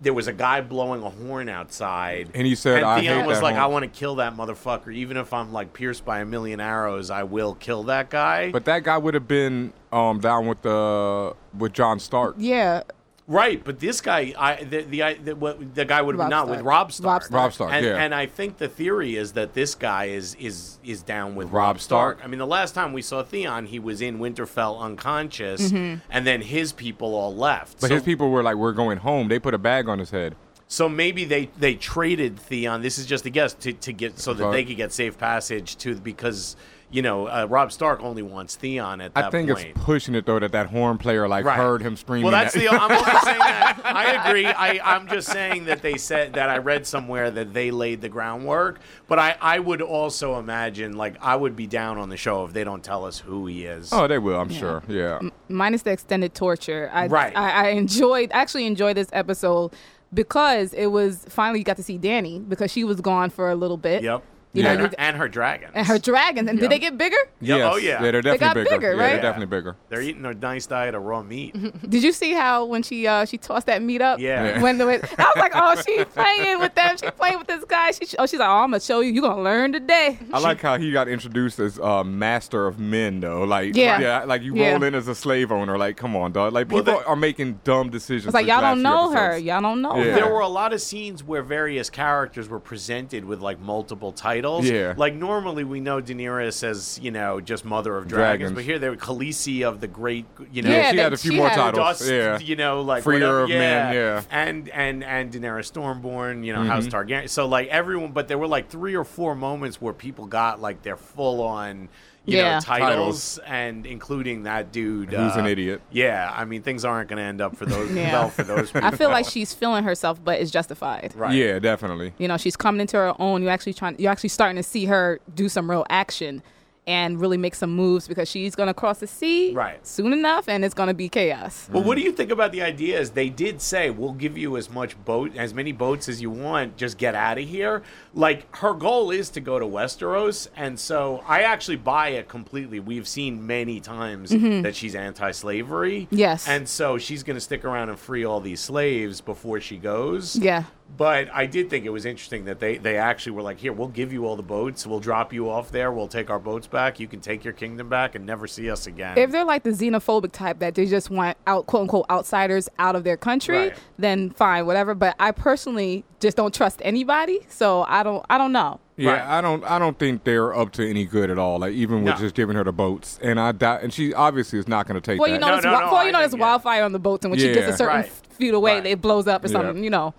there 0.00 0.12
was 0.12 0.26
a 0.26 0.32
guy 0.32 0.60
blowing 0.62 1.00
a 1.04 1.08
horn 1.10 1.48
outside, 1.48 2.30
And 2.34 2.44
he 2.44 2.56
said, 2.56 2.78
and 2.78 2.86
"I 2.86 3.00
Theon 3.02 3.20
hate 3.20 3.26
was 3.26 3.38
that 3.38 3.44
like, 3.44 3.54
horn." 3.54 3.64
"I 3.64 3.66
want 3.68 3.84
to 3.84 3.88
kill 4.00 4.16
that 4.16 4.36
motherfucker, 4.36 4.92
even 4.92 5.16
if 5.16 5.32
I'm 5.32 5.52
like 5.52 5.72
pierced 5.72 6.04
by 6.04 6.18
a 6.18 6.24
million 6.24 6.58
arrows. 6.58 7.08
I 7.08 7.22
will 7.22 7.54
kill 7.54 7.84
that 7.84 8.10
guy." 8.10 8.50
But 8.50 8.64
that 8.64 8.82
guy 8.82 8.98
would 8.98 9.14
have 9.14 9.28
been 9.28 9.72
um, 9.92 10.18
down 10.18 10.48
with 10.48 10.60
the 10.62 11.36
with 11.56 11.72
John 11.72 12.00
Stark. 12.00 12.34
Yeah. 12.36 12.82
Right, 13.28 13.62
but 13.62 13.80
this 13.80 14.00
guy, 14.00 14.32
I 14.38 14.62
the 14.62 14.82
the, 14.82 15.02
I, 15.02 15.14
the, 15.14 15.34
what, 15.34 15.74
the 15.74 15.84
guy 15.84 16.00
would 16.00 16.14
have 16.14 16.20
Robb 16.20 16.30
not 16.30 16.48
with 16.48 16.60
Robb 16.60 16.92
Stark. 16.92 17.22
Robb 17.22 17.22
Stark. 17.22 17.42
Robb 17.42 17.52
Stark, 17.52 17.72
and, 17.72 17.84
yeah. 17.84 17.96
and 17.96 18.14
I 18.14 18.26
think 18.26 18.58
the 18.58 18.68
theory 18.68 19.16
is 19.16 19.32
that 19.32 19.52
this 19.52 19.74
guy 19.74 20.06
is 20.06 20.36
is 20.36 20.78
is 20.84 21.02
down 21.02 21.34
with 21.34 21.46
Robb 21.48 21.54
Robb, 21.54 21.80
Stark. 21.80 22.18
Stark. 22.18 22.24
I 22.24 22.30
mean, 22.30 22.38
the 22.38 22.46
last 22.46 22.74
time 22.74 22.92
we 22.92 23.02
saw 23.02 23.24
Theon, 23.24 23.66
he 23.66 23.80
was 23.80 24.00
in 24.00 24.18
Winterfell 24.18 24.80
unconscious, 24.80 25.72
mm-hmm. 25.72 26.00
and 26.08 26.26
then 26.26 26.40
his 26.40 26.72
people 26.72 27.16
all 27.16 27.34
left. 27.34 27.80
But 27.80 27.88
so, 27.88 27.94
his 27.94 28.04
people 28.04 28.30
were 28.30 28.44
like, 28.44 28.56
"We're 28.56 28.72
going 28.72 28.98
home." 28.98 29.26
They 29.26 29.40
put 29.40 29.54
a 29.54 29.58
bag 29.58 29.88
on 29.88 29.98
his 29.98 30.10
head. 30.10 30.36
so 30.68 30.88
maybe 30.88 31.24
they 31.24 31.50
they 31.58 31.74
traded 31.74 32.38
Theon. 32.38 32.80
This 32.80 32.96
is 32.96 33.06
just 33.06 33.26
a 33.26 33.30
guess 33.30 33.54
to, 33.54 33.72
to 33.72 33.92
get 33.92 34.20
so 34.20 34.34
that 34.34 34.52
they 34.52 34.64
could 34.64 34.76
get 34.76 34.92
safe 34.92 35.18
passage 35.18 35.76
to 35.78 35.96
because 35.96 36.54
you 36.96 37.02
know 37.02 37.26
uh, 37.26 37.46
Robb 37.48 37.70
Stark 37.72 38.02
only 38.02 38.22
wants 38.22 38.56
Theon 38.56 39.00
at 39.02 39.12
that 39.14 39.26
I 39.26 39.30
think 39.30 39.50
point. 39.50 39.66
it's 39.68 39.84
pushing 39.84 40.14
it 40.14 40.24
though 40.24 40.38
that 40.38 40.52
that 40.52 40.68
horn 40.68 40.96
player 40.98 41.28
like 41.28 41.44
Right. 41.44 41.56
heard 41.56 41.82
him 41.82 41.94
screaming. 41.96 42.24
Well, 42.24 42.32
that's 42.32 42.54
that- 42.54 42.60
the. 42.60 42.68
I'm 42.70 42.90
only 42.90 43.20
saying 43.20 43.38
that. 43.38 43.80
I 43.84 44.28
agree. 44.28 44.46
I, 44.46 44.80
I'm 44.96 45.06
just 45.08 45.28
saying 45.28 45.66
that 45.66 45.82
they 45.82 45.96
said 45.98 46.32
that 46.32 46.48
I 46.48 46.58
read 46.58 46.86
somewhere 46.86 47.30
that 47.30 47.52
they 47.54 47.70
laid 47.70 48.00
the 48.00 48.08
groundwork. 48.08 48.80
But 49.08 49.18
I, 49.18 49.36
I 49.40 49.58
would 49.60 49.80
also 49.82 50.38
imagine, 50.38 50.96
like, 50.96 51.16
I 51.22 51.36
would 51.36 51.54
be 51.54 51.66
down 51.66 51.98
on 51.98 52.08
the 52.08 52.16
show 52.16 52.44
if 52.44 52.52
they 52.52 52.64
don't 52.64 52.82
tell 52.82 53.04
us 53.04 53.18
who 53.18 53.46
he 53.46 53.64
is. 53.64 53.92
Oh, 53.92 54.06
they 54.08 54.18
will. 54.18 54.40
I'm 54.40 54.48
sure. 54.50 54.82
Yeah. 54.88 55.20
minus 55.48 55.82
the 55.82 55.92
extended 55.92 56.34
torture. 56.34 56.90
I, 56.92 57.06
Right. 57.06 57.36
I, 57.36 57.66
I 57.66 57.68
enjoyed 57.68 58.30
actually 58.32 58.66
enjoyed 58.66 58.96
this 58.96 59.08
episode 59.12 59.72
because 60.14 60.72
it 60.72 60.86
was 60.86 61.24
finally 61.28 61.60
you 61.60 61.64
got 61.64 61.76
to 61.76 61.82
see 61.82 61.98
Danny 61.98 62.38
because 62.40 62.70
she 62.72 62.84
was 62.84 63.00
gone 63.00 63.30
for 63.30 63.50
a 63.50 63.54
little 63.54 63.76
bit. 63.76 64.02
Yep. 64.02 64.22
You 64.56 64.62
Yeah. 64.62 64.74
know, 64.74 64.82
you, 64.84 64.90
and 64.98 65.16
her 65.16 65.28
dragons. 65.28 65.72
and 65.74 65.86
her 65.86 65.98
dragons. 65.98 66.48
And 66.48 66.58
Yeah. 66.58 66.62
did 66.62 66.70
they 66.70 66.78
get 66.78 66.96
bigger? 66.96 67.16
Yeah, 67.40 67.56
Yes. 67.56 67.70
oh, 67.72 67.76
yeah. 67.76 68.00
they're 68.02 68.12
definitely 68.22 68.38
got 68.38 68.54
bigger. 68.54 68.70
bigger, 68.70 68.94
Yeah, 68.94 69.00
right? 69.02 69.08
they're 69.12 69.22
definitely 69.22 69.46
bigger. 69.56 69.76
They're 69.88 70.00
eating 70.02 70.24
a 70.24 70.34
nice 70.34 70.66
diet 70.66 70.94
of 70.94 71.02
raw 71.02 71.22
meat. 71.22 71.54
Did 71.90 72.02
you 72.02 72.12
see 72.12 72.32
how 72.32 72.64
when 72.64 72.82
she 72.82 73.06
uh 73.06 73.24
she 73.26 73.36
tossed 73.38 73.66
that 73.66 73.82
meat 73.82 74.00
up? 74.02 74.18
Yeah. 74.18 74.44
Yeah. 74.44 74.62
When 74.62 74.78
the 74.78 74.86
when, 74.86 75.00
I 75.18 75.24
was 75.24 75.36
like, 75.36 75.52
oh, 75.54 75.74
she's 75.86 76.04
playing 76.06 76.58
with 76.60 76.74
them. 76.74 76.96
She's 77.00 77.10
playing 77.12 77.38
with 77.38 77.46
this 77.46 77.64
guy. 77.64 77.90
She 77.92 78.06
oh, 78.18 78.26
she's 78.26 78.40
like, 78.40 78.48
oh, 78.48 78.52
I'm 78.52 78.70
gonna 78.70 78.80
show 78.80 79.00
you. 79.00 79.12
You 79.12 79.24
are 79.26 79.30
gonna 79.30 79.42
learn 79.42 79.72
today. 79.72 80.18
I 80.32 80.38
like 80.38 80.60
how 80.60 80.78
he 80.78 80.90
got 80.92 81.08
introduced 81.08 81.58
as 81.60 81.78
uh, 81.78 82.02
master 82.04 82.66
of 82.66 82.78
men, 82.78 83.20
though. 83.20 83.44
Like, 83.44 83.76
Yeah. 83.76 84.00
yeah 84.00 84.24
like 84.24 84.42
you 84.42 84.54
Yeah. 84.54 84.72
roll 84.72 84.82
in 84.84 84.94
as 84.94 85.08
a 85.08 85.14
slave 85.14 85.52
owner. 85.52 85.76
Like, 85.76 85.96
come 85.96 86.16
on, 86.16 86.32
dog. 86.32 86.52
Like, 86.52 86.70
Well, 86.70 86.82
people 86.82 86.98
they- 87.00 87.04
are 87.04 87.16
making 87.16 87.60
dumb 87.64 87.90
decisions. 87.90 88.26
It's 88.26 88.34
like 88.34 88.46
y'all 88.46 88.60
don't 88.60 88.82
know 88.82 89.10
her. 89.10 89.36
Y'all 89.36 89.60
don't 89.60 89.82
know 89.82 89.96
Yeah. 89.96 90.04
her. 90.04 90.14
There 90.20 90.32
were 90.32 90.40
a 90.40 90.48
lot 90.48 90.72
of 90.72 90.80
scenes 90.80 91.22
where 91.22 91.42
various 91.42 91.90
characters 91.90 92.48
were 92.48 92.60
presented 92.60 93.24
with 93.24 93.40
like 93.40 93.60
multiple 93.60 94.12
titles. 94.12 94.45
Yeah. 94.64 94.94
Like 94.96 95.14
normally 95.14 95.64
we 95.64 95.80
know 95.80 96.00
Daenerys 96.00 96.62
as, 96.64 96.98
you 97.02 97.10
know, 97.10 97.40
just 97.40 97.64
mother 97.64 97.96
of 97.96 98.08
dragons, 98.08 98.52
Dragons. 98.52 98.54
but 98.54 98.64
here 98.64 98.78
they 98.78 98.88
were 98.88 98.96
Khaleesi 98.96 99.62
of 99.66 99.80
the 99.80 99.86
great, 99.88 100.26
you 100.52 100.62
know, 100.62 100.70
Yeah, 100.70 100.76
Yeah, 100.76 100.90
she 100.90 100.96
that- 100.96 101.02
had 101.02 101.12
a 101.12 101.16
few 101.16 101.32
more 101.32 101.48
had 101.48 101.56
titles. 101.56 101.98
Dust, 101.98 102.10
yeah. 102.10 102.38
you 102.38 102.56
know, 102.56 102.80
like 102.82 103.02
Freer 103.02 103.20
whatever, 103.20 103.42
of 103.44 103.48
men, 103.50 103.94
yeah. 103.94 104.22
and 104.30 104.68
and 104.70 105.04
and 105.04 105.32
Daenerys 105.32 105.70
Stormborn, 105.72 106.44
you 106.44 106.52
know, 106.52 106.60
Mm-hmm. 106.60 106.68
House 106.70 106.86
Targaryen. 106.86 107.28
So 107.28 107.46
like 107.46 107.68
everyone, 107.68 108.12
but 108.12 108.28
there 108.28 108.38
were 108.38 108.48
like 108.48 108.68
three 108.70 108.94
or 108.96 109.04
four 109.04 109.34
moments 109.34 109.80
where 109.80 109.92
people 109.92 110.26
got 110.26 110.60
like 110.60 110.82
their 110.82 110.96
full 110.96 111.42
on, 111.42 111.88
you 112.26 112.36
Yeah. 112.38 112.54
know, 112.54 112.60
titles, 112.60 113.38
and 113.46 113.86
including 113.86 114.42
that 114.42 114.72
dude 114.72 115.10
Who's 115.10 115.36
uh, 115.36 115.38
an 115.40 115.46
idiot. 115.46 115.80
Yeah, 115.90 116.30
I 116.34 116.44
mean 116.44 116.62
things 116.62 116.84
aren't 116.84 117.08
going 117.08 117.18
to 117.18 117.22
end 117.22 117.40
up 117.40 117.56
for 117.56 117.64
those 117.66 117.90
Yeah. 117.92 118.12
well 118.12 118.28
for 118.30 118.42
those. 118.42 118.70
people. 118.72 118.86
I 118.92 118.96
feel 118.96 119.10
like 119.10 119.26
she's 119.26 119.54
feeling 119.54 119.84
herself, 119.84 120.22
but 120.22 120.40
it's 120.40 120.50
justified. 120.50 121.12
right. 121.16 121.32
Yeah, 121.34 121.58
definitely. 121.58 122.12
You 122.18 122.28
know, 122.28 122.36
she's 122.36 122.56
coming 122.56 122.80
into 122.80 122.96
her 122.96 123.14
own. 123.20 123.42
You 123.42 123.48
actually 123.48 123.74
trying. 123.74 123.96
You're 123.98 124.12
actually 124.12 124.30
starting 124.30 124.56
to 124.56 124.62
see 124.62 124.86
her 124.86 125.20
do 125.34 125.48
some 125.48 125.70
real 125.70 125.86
action 125.88 126.42
and 126.86 127.20
really 127.20 127.36
make 127.36 127.54
some 127.54 127.70
moves 127.74 128.06
because 128.06 128.28
she's 128.28 128.54
gonna 128.54 128.72
cross 128.74 128.98
the 128.98 129.06
sea 129.06 129.52
Right. 129.52 129.84
soon 129.86 130.12
enough, 130.12 130.48
and 130.48 130.64
it's 130.64 130.74
gonna 130.74 130.94
be 130.94 131.08
chaos. 131.08 131.68
Well, 131.72 131.82
what 131.82 131.96
do 131.96 132.02
you 132.02 132.12
think 132.12 132.30
about 132.30 132.52
the 132.52 132.62
idea? 132.62 133.00
Is 133.00 133.10
they 133.10 133.28
did 133.28 133.60
say 133.60 133.90
we'll 133.90 134.12
give 134.12 134.38
you 134.38 134.56
as 134.56 134.70
much 134.70 134.96
boat, 135.04 135.36
as 135.36 135.52
many 135.52 135.72
boats 135.72 136.08
as 136.08 136.22
you 136.22 136.30
want. 136.30 136.76
Just 136.76 136.96
get 136.98 137.14
out 137.14 137.38
of 137.38 137.44
here. 137.48 137.82
Like 138.14 138.54
her 138.56 138.72
goal 138.72 139.10
is 139.10 139.30
to 139.30 139.40
go 139.40 139.58
to 139.58 139.66
Westeros, 139.66 140.48
and 140.56 140.78
so 140.78 141.22
I 141.26 141.42
actually 141.42 141.76
buy 141.76 142.10
it 142.10 142.28
completely. 142.28 142.78
We've 142.80 143.08
seen 143.08 143.46
many 143.46 143.80
times 143.80 144.30
that 144.30 144.74
she's 144.76 144.94
anti-slavery. 144.94 146.02
Mm-hmm. 146.02 146.16
Yes. 146.16 146.46
and 146.48 146.68
so 146.68 146.98
she's 146.98 147.22
going 147.22 147.36
to 147.36 147.40
stick 147.40 147.64
around 147.64 147.88
and 147.88 147.98
free 147.98 148.24
all 148.24 148.40
these 148.40 148.60
slaves 148.60 149.20
before 149.20 149.60
she 149.60 149.76
goes. 149.76 150.36
Yeah. 150.36 150.64
But 150.96 151.28
I 151.34 151.46
did 151.46 151.68
think 151.68 151.84
it 151.84 151.90
was 151.90 152.06
interesting 152.06 152.44
that 152.46 152.58
they, 152.60 152.78
they 152.78 152.96
actually 152.96 153.32
were 153.32 153.42
like, 153.42 153.58
here, 153.58 153.72
we'll 153.72 153.88
give 153.88 154.12
you 154.12 154.24
all 154.24 154.36
the 154.36 154.42
boats. 154.42 154.86
We'll 154.86 155.00
drop 155.00 155.32
you 155.32 155.50
off 155.50 155.70
there. 155.70 155.90
We'll 155.92 156.06
take 156.08 156.30
our 156.30 156.38
boats 156.38 156.66
back. 156.68 157.00
You 157.00 157.06
can 157.08 157.20
take 157.20 157.44
your 157.44 157.52
kingdom 157.52 157.88
back 157.88 158.14
and 158.14 158.24
never 158.24 158.46
see 158.46 158.70
us 158.70 158.86
again. 158.86 159.18
If 159.18 159.30
they're 159.30 159.44
like 159.44 159.62
the 159.64 159.70
xenophobic 159.70 160.32
type 160.32 160.58
that 160.60 160.74
they 160.74 160.86
just 160.86 161.10
want 161.10 161.36
out 161.46 161.66
quote 161.66 161.82
unquote 161.82 162.06
outsiders 162.08 162.68
out 162.78 162.96
of 162.96 163.04
their 163.04 163.16
country, 163.16 163.56
Right. 163.58 163.74
then 163.98 164.30
fine, 164.30 164.64
whatever. 164.64 164.94
But 164.94 165.16
I 165.18 165.32
personally 165.32 166.04
just 166.20 166.36
don't 166.36 166.54
trust 166.54 166.80
anybody, 166.84 167.40
so 167.48 167.84
I 167.88 168.02
don't 168.02 168.24
I 168.30 168.38
don't 168.38 168.52
know. 168.52 168.80
Yeah, 168.96 169.10
Right. 169.12 169.22
I 169.22 169.40
don't. 169.42 169.62
I 169.64 169.78
don't 169.78 169.98
think 169.98 170.24
they're 170.24 170.56
up 170.56 170.72
to 170.72 170.88
any 170.88 171.04
good 171.04 171.28
at 171.30 171.38
all. 171.38 171.58
Like 171.58 171.74
even 171.74 172.04
with 172.04 172.14
No. 172.14 172.20
just 172.20 172.34
giving 172.34 172.56
her 172.56 172.64
the 172.64 172.72
boats, 172.72 173.18
and 173.22 173.38
I 173.38 173.52
doubt. 173.52 173.82
And 173.82 173.92
she 173.92 174.14
obviously 174.14 174.58
is 174.58 174.66
not 174.68 174.86
going 174.86 174.98
to 174.98 175.02
take 175.04 175.20
Well, 175.20 175.28
that. 175.28 175.34
you 175.34 175.40
know, 175.40 175.48
No, 175.48 175.52
there's, 175.54 175.64
no, 175.64 175.70
wi- 175.72 175.86
no, 175.88 175.92
well, 175.92 176.06
you 176.06 176.12
know, 176.12 176.18
there's 176.20 176.30
think, 176.30 176.40
yeah. 176.40 176.46
wildfire 176.46 176.84
on 176.84 176.92
the 176.92 176.98
boats, 176.98 177.24
and 177.26 177.30
when 177.32 177.38
she 177.38 177.52
gets 177.52 177.68
a 177.74 177.76
certain 177.76 177.96
Right. 177.96 178.08
feet 178.08 178.54
away, 178.54 178.76
Right. 178.76 178.86
it 178.86 179.02
blows 179.02 179.26
up 179.26 179.44
or 179.44 179.48
Yeah. 179.48 179.52
something. 179.52 179.84
You 179.84 179.90
know. 179.90 180.14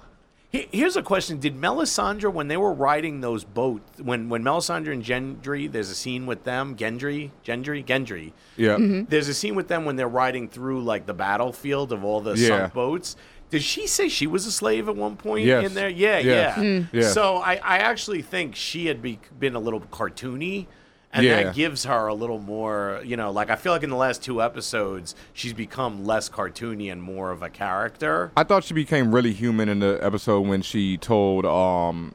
He- 0.49 0.69
Here's 0.71 0.95
a 0.95 1.01
question: 1.03 1.39
Did 1.39 1.55
Melisandre, 1.59 2.31
when 2.31 2.47
they 2.47 2.55
were 2.57 2.73
riding 2.73 3.19
those 3.21 3.43
boats, 3.43 3.99
when 4.01 4.29
when 4.29 4.43
Melisandre 4.43 4.93
and 4.93 5.03
Gendry, 5.03 5.69
there's 5.71 5.89
a 5.89 5.95
scene 5.95 6.25
with 6.25 6.43
them, 6.45 6.75
Gendry, 6.75 7.31
Gendry, 7.45 7.85
Gendry. 7.85 8.31
yeah, 8.55 8.75
Mm-hmm. 8.77 9.05
There's 9.09 9.27
a 9.27 9.33
scene 9.33 9.55
with 9.55 9.67
them 9.67 9.83
when 9.85 9.97
they're 9.97 10.07
riding 10.07 10.47
through 10.47 10.83
like 10.83 11.05
the 11.05 11.13
battlefield 11.13 11.91
of 11.91 12.03
all 12.05 12.21
the 12.21 12.35
Yeah. 12.37 12.47
sunk 12.47 12.73
boats. 12.73 13.15
Did 13.49 13.61
she 13.63 13.87
say 13.87 14.09
she 14.09 14.27
was 14.27 14.45
a 14.45 14.51
slave 14.51 14.89
at 14.89 14.95
one 14.95 15.15
point 15.17 15.45
Yes. 15.45 15.65
in 15.67 15.73
there? 15.73 15.87
Yeah, 15.89 16.19
Yes. 16.19 16.57
yeah. 16.57 16.63
Mm. 16.63 16.89
Yes. 16.91 17.13
So 17.13 17.37
I, 17.37 17.53
I 17.55 17.77
actually 17.79 18.21
think 18.21 18.55
she 18.55 18.87
had 18.87 19.01
be, 19.01 19.19
been 19.39 19.55
a 19.55 19.59
little 19.59 19.79
cartoony. 19.79 20.67
And 21.13 21.25
Yeah. 21.25 21.43
that 21.43 21.55
gives 21.55 21.85
her 21.85 22.07
a 22.07 22.13
little 22.13 22.37
more, 22.39 23.01
you 23.03 23.15
know, 23.15 23.31
like 23.31 23.49
I 23.49 23.55
feel 23.55 23.71
like 23.71 23.83
in 23.83 23.89
the 23.89 23.95
last 23.95 24.21
two 24.21 24.41
episodes, 24.41 25.15
she's 25.33 25.53
become 25.53 26.05
less 26.05 26.29
cartoony 26.29 26.91
and 26.91 27.01
more 27.01 27.31
of 27.31 27.41
a 27.41 27.49
character. 27.49 28.31
I 28.35 28.43
thought 28.43 28.63
she 28.65 28.73
became 28.73 29.15
really 29.15 29.33
human 29.33 29.69
in 29.69 29.79
the 29.79 29.97
episode 30.01 30.41
when 30.41 30.61
she 30.61 30.97
told 30.97 31.45
um, 31.45 32.13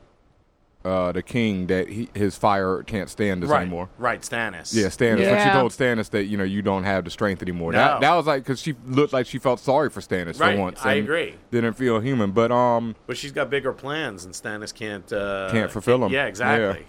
uh, 0.84 1.12
the 1.12 1.22
king 1.22 1.68
that 1.68 1.88
he, 1.88 2.10
his 2.14 2.36
fire 2.36 2.82
can't 2.82 3.08
stand 3.08 3.42
us 3.44 3.50
right, 3.50 3.62
anymore. 3.62 3.88
right, 3.98 4.20
Stannis. 4.20 4.74
Yeah, 4.74 4.86
Stannis. 4.88 5.30
When 5.30 5.42
she 5.46 5.50
told 5.52 5.72
Stannis 5.72 6.10
that 6.10 6.24
you 6.24 6.36
know 6.36 6.44
you 6.44 6.60
don't 6.60 6.84
have 6.84 7.04
the 7.04 7.10
strength 7.10 7.40
anymore. 7.40 7.72
No. 7.72 7.78
That 7.78 8.00
that 8.00 8.14
was 8.14 8.26
like 8.26 8.42
because 8.42 8.60
she 8.60 8.74
looked 8.86 9.12
like 9.12 9.26
she 9.26 9.38
felt 9.38 9.60
sorry 9.60 9.90
for 9.90 10.00
Stannis 10.00 10.40
Right, 10.40 10.56
for 10.56 10.60
once. 10.60 10.84
I 10.84 10.94
agree. 10.94 11.36
Didn't 11.50 11.74
feel 11.74 12.00
human, 12.00 12.32
but 12.32 12.50
um, 12.52 12.96
But 13.06 13.16
she's 13.16 13.32
got 13.32 13.48
bigger 13.48 13.72
plans, 13.72 14.24
and 14.24 14.34
Stannis 14.34 14.74
can't 14.74 15.10
uh, 15.12 15.48
Can't 15.52 15.70
fulfill 15.70 15.98
them. 16.00 16.12
Yeah, 16.12 16.26
exactly, 16.26 16.80
Yeah. 16.80 16.86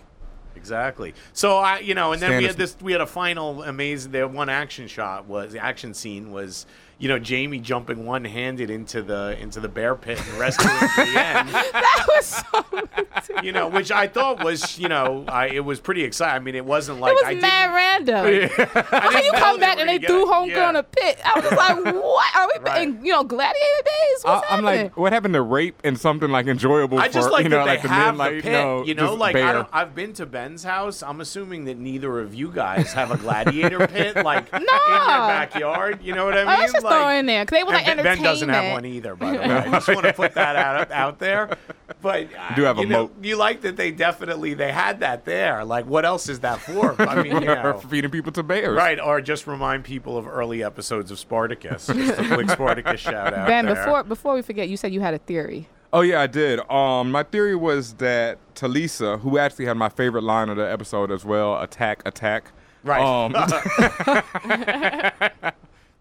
Exactly. 0.56 1.14
So 1.34 1.58
I, 1.58 1.80
you 1.80 1.96
know, 1.96 2.14
and 2.14 2.22
then 2.22 2.38
we 2.38 2.46
had 2.46 2.56
this. 2.56 2.78
We 2.82 2.92
had 2.92 3.02
a 3.02 3.08
final 3.08 3.64
amazing. 3.64 4.12
The 4.12 4.28
one 4.28 4.50
action 4.50 4.88
shot 4.88 5.26
was 5.26 5.54
the 5.54 5.60
action 5.60 5.94
scene 5.94 6.32
was. 6.32 6.66
You 7.04 7.10
know, 7.10 7.20
Jamie 7.20 7.60
jumping 7.60 8.06
one-handed 8.06 8.70
into 8.70 9.02
the 9.02 9.38
into 9.42 9.60
the 9.60 9.68
bear 9.68 9.94
pit 9.94 10.18
and 10.26 10.40
rescuing 10.40 10.74
him 10.74 10.88
at 10.88 10.96
the 10.96 11.20
end. 11.38 11.50
That 11.50 12.06
was 12.08 12.26
so. 12.26 13.44
You 13.44 13.52
know, 13.52 13.68
which 13.68 13.92
I 13.92 14.08
thought 14.08 14.42
was, 14.42 14.78
you 14.80 14.88
know, 14.88 15.26
I, 15.28 15.48
it 15.48 15.66
was 15.66 15.82
pretty 15.82 16.04
exciting. 16.04 16.36
I 16.36 16.40
mean, 16.40 16.56
it 16.56 16.64
wasn't 16.64 17.02
like 17.02 17.12
it 17.12 17.16
was 17.16 17.26
I 17.26 17.34
mad 17.42 17.74
random. 17.74 18.26
didn't, 18.26 18.52
I 18.76 19.12
How 19.12 19.20
you 19.22 19.32
come 19.34 19.60
back 19.60 19.80
and 19.80 19.90
they 19.90 20.00
gonna 20.00 20.08
threw 20.08 20.26
homegirl 20.32 20.48
Yeah. 20.56 20.70
in 20.70 20.76
a 20.78 20.84
pit? 20.84 21.20
I 21.26 21.40
was 21.42 21.52
like, 21.52 21.96
what? 22.04 22.36
Are 22.36 22.48
we 22.48 22.54
Right. 22.64 22.88
in, 22.88 23.06
you 23.06 23.12
know, 23.12 23.24
gladiator 23.26 23.84
days? 23.84 24.24
What's 24.24 24.50
I, 24.50 24.56
I'm 24.56 24.64
like, 24.64 24.96
what 24.96 25.12
happened 25.12 25.34
to 25.34 25.42
rape 25.42 25.82
and 25.84 26.00
something 26.00 26.30
like 26.30 26.48
enjoyable? 26.48 27.00
I 27.00 27.10
just 27.10 27.28
for, 27.28 27.34
like 27.34 27.44
you 27.44 27.50
know, 27.50 27.58
that 27.58 27.66
like 27.66 27.82
they 27.82 27.88
the 27.90 27.94
have 27.94 28.06
men, 28.06 28.28
the 28.30 28.36
like 28.36 28.44
pit. 28.44 28.52
no, 28.54 28.84
you 28.86 28.96
know, 28.96 29.14
like 29.14 29.36
I 29.36 29.52
don't, 29.52 29.68
I've 29.74 29.94
been 29.94 30.14
to 30.14 30.26
Ben's 30.26 30.64
house. 30.64 31.04
I'm 31.04 31.20
assuming 31.20 31.66
that 31.66 31.78
neither 31.78 32.20
of 32.22 32.34
you 32.34 32.50
guys 32.50 32.94
have 32.94 33.12
a 33.12 33.18
gladiator 33.18 33.88
pit 33.88 34.16
like 34.24 34.54
in 34.54 34.62
your 34.62 34.70
backyard. 34.70 36.02
You 36.02 36.16
know 36.16 36.26
what 36.26 36.38
I 36.38 36.44
oh, 36.44 36.46
mean? 36.46 36.56
Oh, 36.56 36.60
let's 36.60 36.74
just 36.74 36.84
like, 36.86 36.93
throw 36.94 37.10
it 37.10 37.20
in 37.20 37.26
there 37.26 37.44
because 37.46 37.58
they 37.58 37.64
were 37.64 37.72
like 37.72 37.88
and 37.88 37.98
Ben- 37.98 38.18
Ben 38.18 38.24
doesn't 38.24 38.50
have 38.50 38.74
one 38.74 38.86
either, 38.86 39.16
by 39.16 39.32
the 39.32 39.38
way. 39.38 39.44
I 39.46 39.72
just 39.72 39.88
want 39.88 40.04
to 40.04 40.14
put 40.14 40.34
that 40.36 40.56
out 40.56 40.92
out 40.92 41.20
there. 41.20 41.58
But 42.02 42.28
uh, 42.38 42.56
do 42.56 42.64
have 42.64 42.78
a 42.78 42.82
you 42.82 42.88
know, 42.88 43.04
moat. 43.04 43.16
You 43.22 43.36
like 43.36 43.62
that 43.62 43.78
they 43.78 43.92
definitely 43.92 44.54
they 44.54 44.72
had 44.72 45.00
that 45.02 45.26
there. 45.26 45.64
Like, 45.66 45.86
what 45.86 46.06
else 46.06 46.30
is 46.30 46.42
that 46.42 46.60
for? 46.60 47.00
I 47.02 47.24
mean, 47.24 47.34
you 47.34 47.40
know. 47.46 47.80
feeding 47.90 48.12
people 48.12 48.32
to 48.34 48.44
bears. 48.44 48.76
Right, 48.76 49.00
or 49.00 49.22
just 49.22 49.48
remind 49.48 49.84
people 49.84 50.18
of 50.18 50.28
early 50.28 50.64
episodes 50.64 51.12
of 51.12 51.20
Spartacus. 51.20 51.88
Just 51.88 52.20
a 52.20 52.28
quick 52.28 52.50
Spartacus 52.52 53.00
shout 53.02 53.34
out. 53.34 53.48
Ben, 53.48 53.66
there. 53.66 53.76
before 53.76 54.04
before 54.04 54.34
we 54.34 54.42
forget, 54.42 54.70
you 54.70 54.78
said 54.78 54.94
you 54.94 55.02
had 55.02 55.14
a 55.14 55.20
theory. 55.20 55.68
Oh 55.92 56.02
yeah, 56.02 56.22
I 56.22 56.28
did. 56.28 56.60
Um, 56.72 57.12
my 57.12 57.24
theory 57.24 57.56
was 57.56 57.94
that 57.96 58.40
Talisa, 58.56 59.20
who 59.20 59.38
actually 59.38 59.66
had 59.66 59.78
my 59.78 59.90
favorite 59.90 60.24
line 60.24 60.50
of 60.50 60.58
the 60.58 60.70
episode 60.70 61.12
as 61.12 61.24
well, 61.24 61.62
"Attack, 61.62 62.02
attack." 62.06 62.52
Right. 62.84 63.02
Um, 63.02 63.32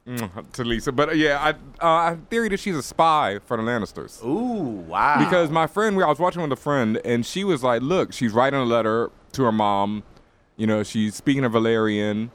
Mm, 0.06 0.50
Talisa, 0.50 0.94
but 0.94 1.11
uh, 1.11 1.12
yeah, 1.12 1.38
I 1.40 1.50
uh, 1.50 2.12
I 2.12 2.18
theory 2.28 2.49
that 2.49 2.59
she's 2.59 2.76
a 2.76 2.82
spy 2.82 3.38
for 3.47 3.56
the 3.56 3.62
Lannisters. 3.62 4.23
Ooh, 4.25 4.80
wow. 4.88 5.18
Because 5.18 5.49
my 5.50 5.68
friend, 5.68 5.97
we 5.97 6.02
I 6.02 6.09
was 6.09 6.18
watching 6.18 6.42
with 6.42 6.50
a 6.50 6.56
friend, 6.56 7.00
and 7.04 7.25
she 7.25 7.44
was 7.44 7.62
like, 7.62 7.82
"Look, 7.82 8.12
she's 8.12 8.32
writing 8.32 8.59
a 8.59 8.64
letter 8.64 9.12
to 9.32 9.44
her 9.44 9.52
mom. 9.52 10.02
You 10.56 10.66
know, 10.66 10.82
she's 10.82 11.14
speaking 11.14 11.44
of 11.44 11.52
Valerian, 11.52 12.32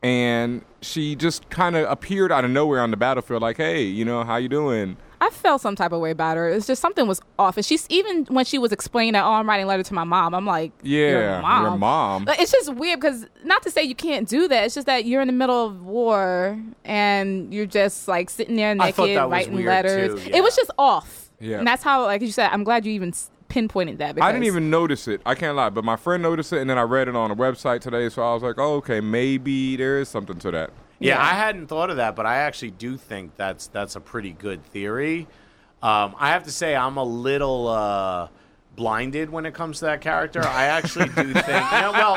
and 0.00 0.64
she 0.80 1.16
just 1.16 1.50
kind 1.50 1.74
of 1.74 1.90
appeared 1.90 2.30
out 2.30 2.44
of 2.44 2.52
nowhere 2.52 2.80
on 2.80 2.92
the 2.92 2.96
battlefield, 2.96 3.42
like, 3.42 3.56
hey, 3.56 3.82
you 3.82 4.04
know, 4.04 4.22
how 4.22 4.36
you 4.36 4.48
doing?' 4.48 4.96
I 5.22 5.30
felt 5.30 5.60
some 5.60 5.76
type 5.76 5.92
of 5.92 6.00
way 6.00 6.10
about 6.10 6.36
her. 6.36 6.48
It's 6.48 6.66
just 6.66 6.82
something 6.82 7.06
was 7.06 7.20
off. 7.38 7.56
And 7.56 7.64
she's 7.64 7.86
even 7.88 8.24
when 8.24 8.44
she 8.44 8.58
was 8.58 8.72
explaining 8.72 9.12
that, 9.12 9.22
oh, 9.22 9.30
I'm 9.30 9.48
writing 9.48 9.66
a 9.66 9.68
letter 9.68 9.84
to 9.84 9.94
my 9.94 10.02
mom. 10.02 10.34
I'm 10.34 10.46
like, 10.46 10.72
Yeah, 10.82 10.98
your 10.98 11.22
your 11.22 11.40
mom. 11.40 11.78
mom. 11.78 12.28
It's 12.40 12.50
just 12.50 12.74
weird 12.74 12.98
because 13.00 13.26
not 13.44 13.62
to 13.62 13.70
say 13.70 13.84
you 13.84 13.94
can't 13.94 14.28
do 14.28 14.48
that. 14.48 14.64
It's 14.64 14.74
just 14.74 14.88
that 14.88 15.04
you're 15.04 15.20
in 15.20 15.28
the 15.28 15.32
middle 15.32 15.64
of 15.64 15.84
war 15.84 16.60
and 16.84 17.54
you're 17.54 17.66
just 17.66 18.08
like 18.08 18.30
sitting 18.30 18.56
there 18.56 18.74
naked 18.74 18.96
thought 18.96 19.06
that 19.06 19.30
was 19.30 19.46
writing 19.46 19.64
letters. 19.64 20.24
too, 20.24 20.30
It 20.32 20.42
was 20.42 20.56
just 20.56 20.72
off. 20.76 21.30
Yeah. 21.38 21.58
And 21.58 21.68
that's 21.68 21.84
how, 21.84 22.02
like 22.02 22.20
you 22.20 22.32
said, 22.32 22.48
I'm 22.50 22.64
glad 22.64 22.84
you 22.84 22.92
even 22.92 23.12
pinpointed 23.46 23.98
that. 23.98 24.16
Because 24.16 24.28
I 24.28 24.32
didn't 24.32 24.46
even 24.46 24.70
notice 24.70 25.06
it. 25.06 25.20
I 25.24 25.36
can't 25.36 25.54
lie, 25.56 25.70
but 25.70 25.84
my 25.84 25.96
friend 25.96 26.20
noticed 26.20 26.52
it, 26.52 26.60
and 26.60 26.68
then 26.68 26.78
I 26.78 26.82
read 26.82 27.06
it 27.06 27.14
on 27.14 27.30
a 27.30 27.36
website 27.36 27.80
today, 27.80 28.08
so 28.08 28.22
I 28.22 28.34
was 28.34 28.42
like, 28.42 28.56
oh, 28.58 28.74
okay, 28.76 29.00
maybe 29.00 29.76
there 29.76 30.00
is 30.00 30.08
something 30.08 30.38
to 30.40 30.50
that. 30.50 30.70
Yeah, 31.02 31.16
Yeah. 31.16 31.22
I 31.22 31.34
hadn't 31.34 31.66
thought 31.66 31.90
of 31.90 31.96
that, 31.96 32.16
but 32.16 32.26
I 32.26 32.36
actually 32.38 32.70
do 32.72 32.96
think 32.96 33.36
that's 33.36 33.66
that's 33.68 33.96
a 33.96 34.00
pretty 34.00 34.32
good 34.32 34.64
theory. 34.66 35.26
Um, 35.82 36.14
I 36.18 36.30
have 36.30 36.44
to 36.44 36.52
say, 36.52 36.76
I'm 36.76 36.96
a 36.96 37.02
little 37.04 37.66
uh, 37.66 38.28
blinded 38.76 39.30
when 39.30 39.44
it 39.46 39.52
comes 39.54 39.80
to 39.80 39.86
that 39.86 40.00
character. 40.00 40.40
I 40.44 40.66
actually 40.66 41.06
do 41.08 41.32
think. 41.34 41.46
no, 41.72 41.90
well, 41.92 42.14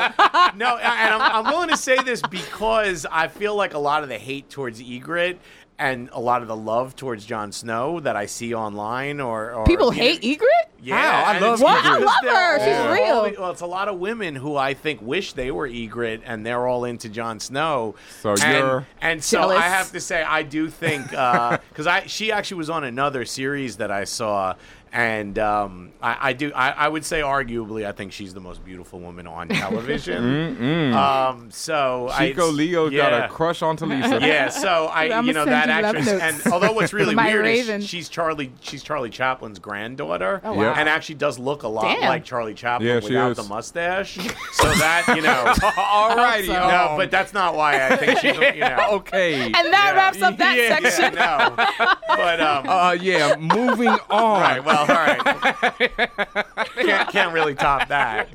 no, 0.56 0.76
and 0.76 1.14
I'm, 1.14 1.44
I'm 1.46 1.52
willing 1.52 1.70
to 1.70 1.76
say 1.76 1.96
this 2.02 2.22
because 2.22 3.06
I 3.10 3.26
feel 3.28 3.56
like 3.56 3.74
a 3.74 3.78
lot 3.78 4.04
of 4.04 4.08
the 4.08 4.18
hate 4.18 4.48
towards 4.50 4.80
Ygritte 4.80 5.38
and 5.78 6.08
a 6.12 6.20
lot 6.20 6.42
of 6.42 6.48
the 6.48 6.56
love 6.56 6.96
towards 6.96 7.26
Jon 7.26 7.52
Snow 7.52 8.00
that 8.00 8.16
I 8.16 8.26
see 8.26 8.54
online, 8.54 9.20
or, 9.20 9.52
or 9.52 9.64
People 9.66 9.92
you 9.92 10.00
know- 10.00 10.06
hate 10.06 10.22
Ygritte. 10.22 10.70
Yeah, 10.82 11.00
How? 11.24 11.30
I 11.30 11.34
and 11.34 11.44
love 11.44 11.54
it's 11.54 11.62
What? 11.62 11.82
because 11.82 12.02
I 12.02 12.04
love 12.04 12.34
her. 12.36 12.58
She's 12.60 12.76
all- 12.76 12.92
real. 13.32 13.40
Well, 13.40 13.50
it's 13.50 13.60
a 13.62 13.66
lot 13.66 13.88
of 13.88 13.98
women 13.98 14.36
who 14.36 14.56
I 14.56 14.74
think 14.74 15.00
wish 15.02 15.32
they 15.32 15.50
were 15.50 15.68
Ygritte, 15.68 16.20
and 16.24 16.44
they're 16.46 16.66
all 16.66 16.84
into 16.84 17.08
Jon 17.08 17.40
Snow. 17.40 17.94
So 18.20 18.32
and, 18.32 18.42
you're 18.58 18.86
and 19.00 19.24
so 19.24 19.38
jealous. 19.40 19.58
I 19.58 19.62
have 19.68 19.90
to 19.92 20.00
say 20.00 20.22
I 20.22 20.42
do 20.42 20.68
think 20.70 21.12
uh, 21.12 21.58
because 21.70 21.86
I 21.86 22.06
she 22.06 22.30
actually 22.30 22.58
was 22.58 22.70
on 22.70 22.84
another 22.84 23.24
series 23.24 23.78
that 23.78 23.90
I 23.90 24.04
saw. 24.04 24.54
And 24.96 25.38
um, 25.38 25.92
I, 26.00 26.30
I 26.30 26.32
do. 26.32 26.50
I, 26.54 26.70
I 26.70 26.88
would 26.88 27.04
say, 27.04 27.20
arguably, 27.20 27.84
I 27.86 27.92
think 27.92 28.12
she's 28.12 28.32
the 28.32 28.40
most 28.40 28.64
beautiful 28.64 28.98
woman 28.98 29.26
on 29.26 29.48
television. 29.50 30.94
um, 30.94 31.50
so 31.50 32.10
Chico 32.16 32.48
I, 32.48 32.50
Leo's 32.50 32.94
got 32.94 33.12
a 33.12 33.28
crush 33.28 33.60
on 33.60 33.76
Talisa. 33.76 34.20
Yeah, 34.26 34.48
so 34.48 34.86
I, 34.86 35.04
I'ma 35.10 35.20
you 35.26 35.32
know, 35.34 35.44
that 35.44 35.66
you 35.66 35.72
actress, 35.86 36.08
and 36.08 36.52
although 36.52 36.72
what's 36.72 36.92
really 36.94 37.14
weird 37.14 37.42
Raven. 37.44 37.82
is 37.82 37.86
she's 37.86 38.08
Charlie, 38.08 38.50
she's 38.62 38.82
Charlie 38.82 39.10
Chaplin's 39.10 39.58
granddaughter, 39.58 40.40
Oh, 40.42 40.54
wow. 40.54 40.72
and 40.74 40.88
actually 40.88 41.16
does 41.16 41.38
look 41.38 41.62
a 41.64 41.68
lot 41.68 41.82
Damn. 41.82 42.08
like 42.08 42.24
Charlie 42.24 42.54
Chaplin 42.54 42.88
Yeah, 42.88 43.00
without 43.00 43.32
is. 43.32 43.36
the 43.36 43.42
mustache. 43.44 44.14
so 44.14 44.68
that 44.76 45.12
you 45.14 45.20
know, 45.20 45.54
All 45.76 46.16
righty. 46.16 46.46
so. 46.46 46.54
no, 46.54 46.88
um, 46.92 46.96
but 46.96 47.10
that's 47.10 47.34
not 47.34 47.54
why 47.54 47.86
I 47.86 47.96
think 47.96 48.18
she's, 48.20 48.34
you 48.34 48.60
know, 48.60 48.88
okay. 48.92 49.42
And 49.44 49.54
that 49.54 49.62
Yeah. 49.72 49.92
wraps 49.94 50.22
up 50.22 50.38
that 50.38 50.56
yeah, 50.56 50.78
section. 50.88 51.14
Yeah, 51.14 51.48
no, 51.78 51.94
but 52.16 52.40
um, 52.40 52.66
Uh, 52.66 52.92
yeah, 52.98 53.36
moving 53.36 53.88
on. 54.08 54.40
right, 54.40 54.64
well, 54.64 54.85
all 54.88 54.96
right, 54.96 55.20
can't, 56.76 57.08
can't 57.10 57.32
really 57.32 57.54
top 57.54 57.88
that, 57.88 58.28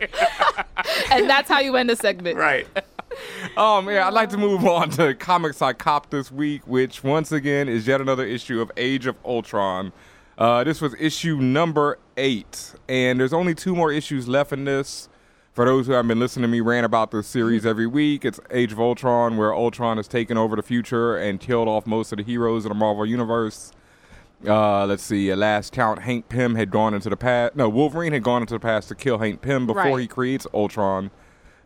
and 1.12 1.30
that's 1.30 1.50
how 1.50 1.60
you 1.60 1.76
end 1.76 1.90
the 1.90 1.96
segment. 1.96 2.38
right? 2.38 2.68
Um, 3.58 3.90
yeah, 3.90 4.08
I'd 4.08 4.14
like 4.14 4.30
to 4.30 4.38
move 4.38 4.66
on 4.66 4.90
to 4.92 5.14
comics 5.14 5.62
I 5.62 5.74
copped 5.74 6.12
this 6.12 6.32
week, 6.32 6.66
which 6.66 7.04
once 7.04 7.32
again 7.32 7.68
is 7.68 7.86
yet 7.88 8.00
another 8.02 8.26
issue 8.26 8.62
of 8.62 8.72
Age 8.78 9.06
of 9.06 9.18
Ultron. 9.26 9.92
Uh, 10.38 10.64
this 10.64 10.82
was 10.82 10.96
issue 11.00 11.38
number 11.38 12.00
eight, 12.18 12.74
and 12.88 13.20
there's 13.20 13.34
only 13.34 13.54
two 13.54 13.76
more 13.76 13.92
issues 13.92 14.28
left 14.28 14.54
in 14.54 14.64
this. 14.66 15.10
For 15.54 15.66
those 15.66 15.86
who 15.86 15.92
have 15.92 16.08
been 16.08 16.20
listening 16.20 16.44
to 16.44 16.48
me 16.48 16.62
rant 16.62 16.86
about 16.86 17.12
this 17.12 17.28
series 17.28 17.66
every 17.66 17.86
week, 17.86 18.24
it's 18.24 18.40
Age 18.52 18.72
of 18.72 18.80
Ultron, 18.80 19.36
where 19.36 19.54
Ultron 19.54 19.98
has 19.98 20.08
taken 20.08 20.38
over 20.38 20.56
the 20.56 20.64
future 20.64 21.18
and 21.18 21.42
killed 21.42 21.68
off 21.68 21.86
most 21.86 22.14
of 22.14 22.20
the 22.20 22.24
heroes 22.24 22.64
in 22.66 22.70
the 22.70 22.76
Marvel 22.76 23.06
Universe. 23.06 23.74
Uh, 24.48 24.86
let's 24.88 25.04
see. 25.04 25.34
Last 25.36 25.72
count, 25.72 26.00
Hank 26.02 26.28
Pym 26.30 26.56
had 26.56 26.72
gone 26.72 26.94
into 26.94 27.10
the 27.10 27.18
past. 27.18 27.56
No, 27.56 27.70
Wolverine 27.70 28.14
had 28.14 28.24
gone 28.24 28.42
into 28.42 28.54
the 28.56 28.60
past 28.60 28.88
to 28.90 28.96
kill 28.96 29.20
Hank 29.20 29.42
Pym 29.42 29.68
before 29.68 29.84
Right. 29.84 30.00
he 30.00 30.08
creates 30.08 30.48
Ultron, 30.54 31.12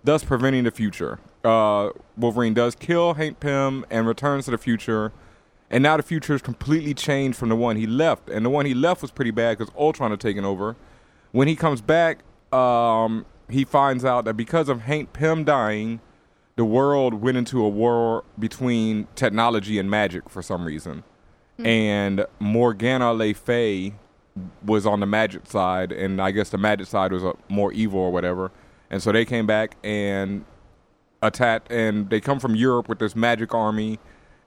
thus 0.04 0.24
preventing 0.24 0.66
the 0.66 0.72
future. 0.72 1.20
Uh, 1.44 1.90
Wolverine 2.18 2.54
does 2.54 2.76
kill 2.76 3.14
Hank 3.14 3.40
Pym 3.40 3.86
and 3.90 4.08
returns 4.08 4.46
to 4.46 4.52
the 4.52 4.58
future, 4.58 5.12
and 5.70 5.84
now 5.84 5.96
the 5.96 6.04
future 6.04 6.34
is 6.36 6.42
completely 6.42 6.94
changed 6.94 7.38
from 7.38 7.50
the 7.50 7.56
one 7.56 7.78
he 7.78 7.88
left. 7.88 8.30
And 8.30 8.46
the 8.46 8.50
one 8.50 8.66
he 8.66 8.74
left 8.74 9.02
was 9.02 9.12
pretty 9.12 9.32
bad 9.32 9.58
because 9.58 9.74
Ultron 9.78 10.12
had 10.12 10.20
taken 10.20 10.44
over. 10.44 10.76
When 11.32 11.48
he 11.48 11.56
comes 11.56 11.82
back, 11.82 12.20
um, 12.54 13.26
he 13.50 13.64
finds 13.64 14.04
out 14.04 14.26
that 14.26 14.34
because 14.36 14.70
of 14.70 14.82
Hank 14.82 15.14
Pym 15.14 15.44
dying, 15.44 16.02
the 16.56 16.66
world 16.66 17.16
went 17.16 17.38
into 17.38 17.64
a 17.64 17.70
war 17.70 18.24
between 18.40 19.08
technology 19.16 19.78
and 19.80 19.90
magic 19.90 20.30
for 20.30 20.42
some 20.42 20.66
reason. 20.66 21.04
And 21.64 22.26
Morgana 22.40 23.14
Le 23.14 23.34
Fay 23.34 23.94
was 24.66 24.86
on 24.86 25.00
the 25.00 25.06
magic 25.06 25.46
side, 25.48 25.92
and 25.92 26.22
I 26.22 26.32
guess 26.32 26.50
the 26.50 26.58
magic 26.58 26.88
side 26.88 27.14
was 27.14 27.24
uh, 27.24 27.34
more 27.48 27.72
evil 27.72 28.00
or 28.00 28.12
whatever. 28.12 28.52
And 28.90 29.02
so 29.02 29.12
they 29.12 29.26
came 29.26 29.48
back 29.48 29.78
and 29.84 30.46
attacked, 31.22 31.72
and 31.72 32.10
they 32.10 32.20
come 32.20 32.40
from 32.40 32.56
Europe 32.56 32.90
with 32.90 33.00
this 33.00 33.16
magic 33.16 33.54
army, 33.54 34.00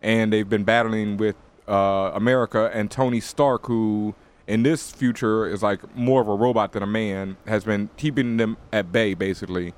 and 0.03 0.33
they've 0.33 0.49
been 0.49 0.65
battling 0.65 1.17
with 1.17 1.37
uh, 1.67 2.13
America 2.15 2.71
and 2.75 2.91
Tony 2.91 3.21
Stark, 3.21 3.67
who 3.67 4.15
in 4.47 4.63
this 4.63 4.91
future 4.91 5.47
is 5.47 5.63
like 5.63 5.95
more 5.97 6.21
of 6.21 6.29
a 6.29 6.35
robot 6.35 6.73
than 6.73 6.83
a 6.83 6.87
man, 6.87 7.37
has 7.47 7.65
been 7.65 7.89
keeping 7.97 8.37
them 8.37 8.57
at 8.73 8.93
bay 8.93 9.15
basically. 9.15 9.75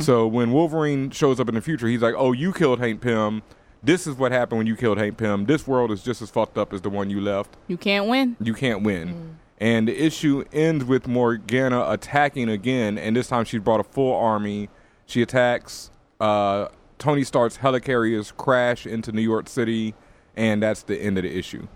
So 0.00 0.28
when 0.28 0.52
Wolverine 0.52 1.10
shows 1.10 1.40
up 1.40 1.48
in 1.48 1.56
the 1.56 1.60
future, 1.60 1.88
he's 1.88 2.02
like, 2.02 2.14
"Oh, 2.16 2.30
you 2.30 2.52
killed 2.52 2.78
Hank 2.78 3.00
Pym. 3.00 3.42
This 3.82 4.06
is 4.06 4.14
what 4.16 4.30
happened 4.32 4.58
when 4.58 4.66
you 4.66 4.76
killed 4.76 4.98
Hank 4.98 5.16
Pym. 5.16 5.46
This 5.46 5.66
world 5.66 5.90
is 5.90 6.02
just 6.02 6.22
as 6.22 6.30
fucked 6.30 6.56
up 6.56 6.72
as 6.72 6.82
the 6.82 6.90
one 6.90 7.10
you 7.10 7.20
left. 7.20 7.56
You 7.66 7.76
can't 7.76 8.06
win. 8.06 8.36
You 8.40 8.54
can't 8.54 8.82
win." 8.82 9.38
And 9.58 9.86
the 9.86 10.04
issue 10.04 10.44
ends 10.52 10.84
with 10.84 11.06
Morgana 11.06 11.88
attacking 11.88 12.48
again, 12.48 12.98
and 12.98 13.14
this 13.14 13.28
time 13.28 13.44
she's 13.44 13.60
brought 13.60 13.80
a 13.80 13.84
full 13.84 14.14
army. 14.14 14.68
She 15.06 15.22
attacks. 15.22 15.90
Uh, 16.20 16.68
Tony 16.98 17.24
Stark's 17.24 17.58
helicarriers 17.58 18.36
crash 18.36 18.86
into 18.86 19.12
New 19.12 19.22
York 19.22 19.48
City, 19.48 19.94
and 20.36 20.62
that's 20.62 20.82
the 20.84 20.96
end 20.96 21.18
of 21.18 21.24
the 21.24 21.36
issue. 21.36 21.66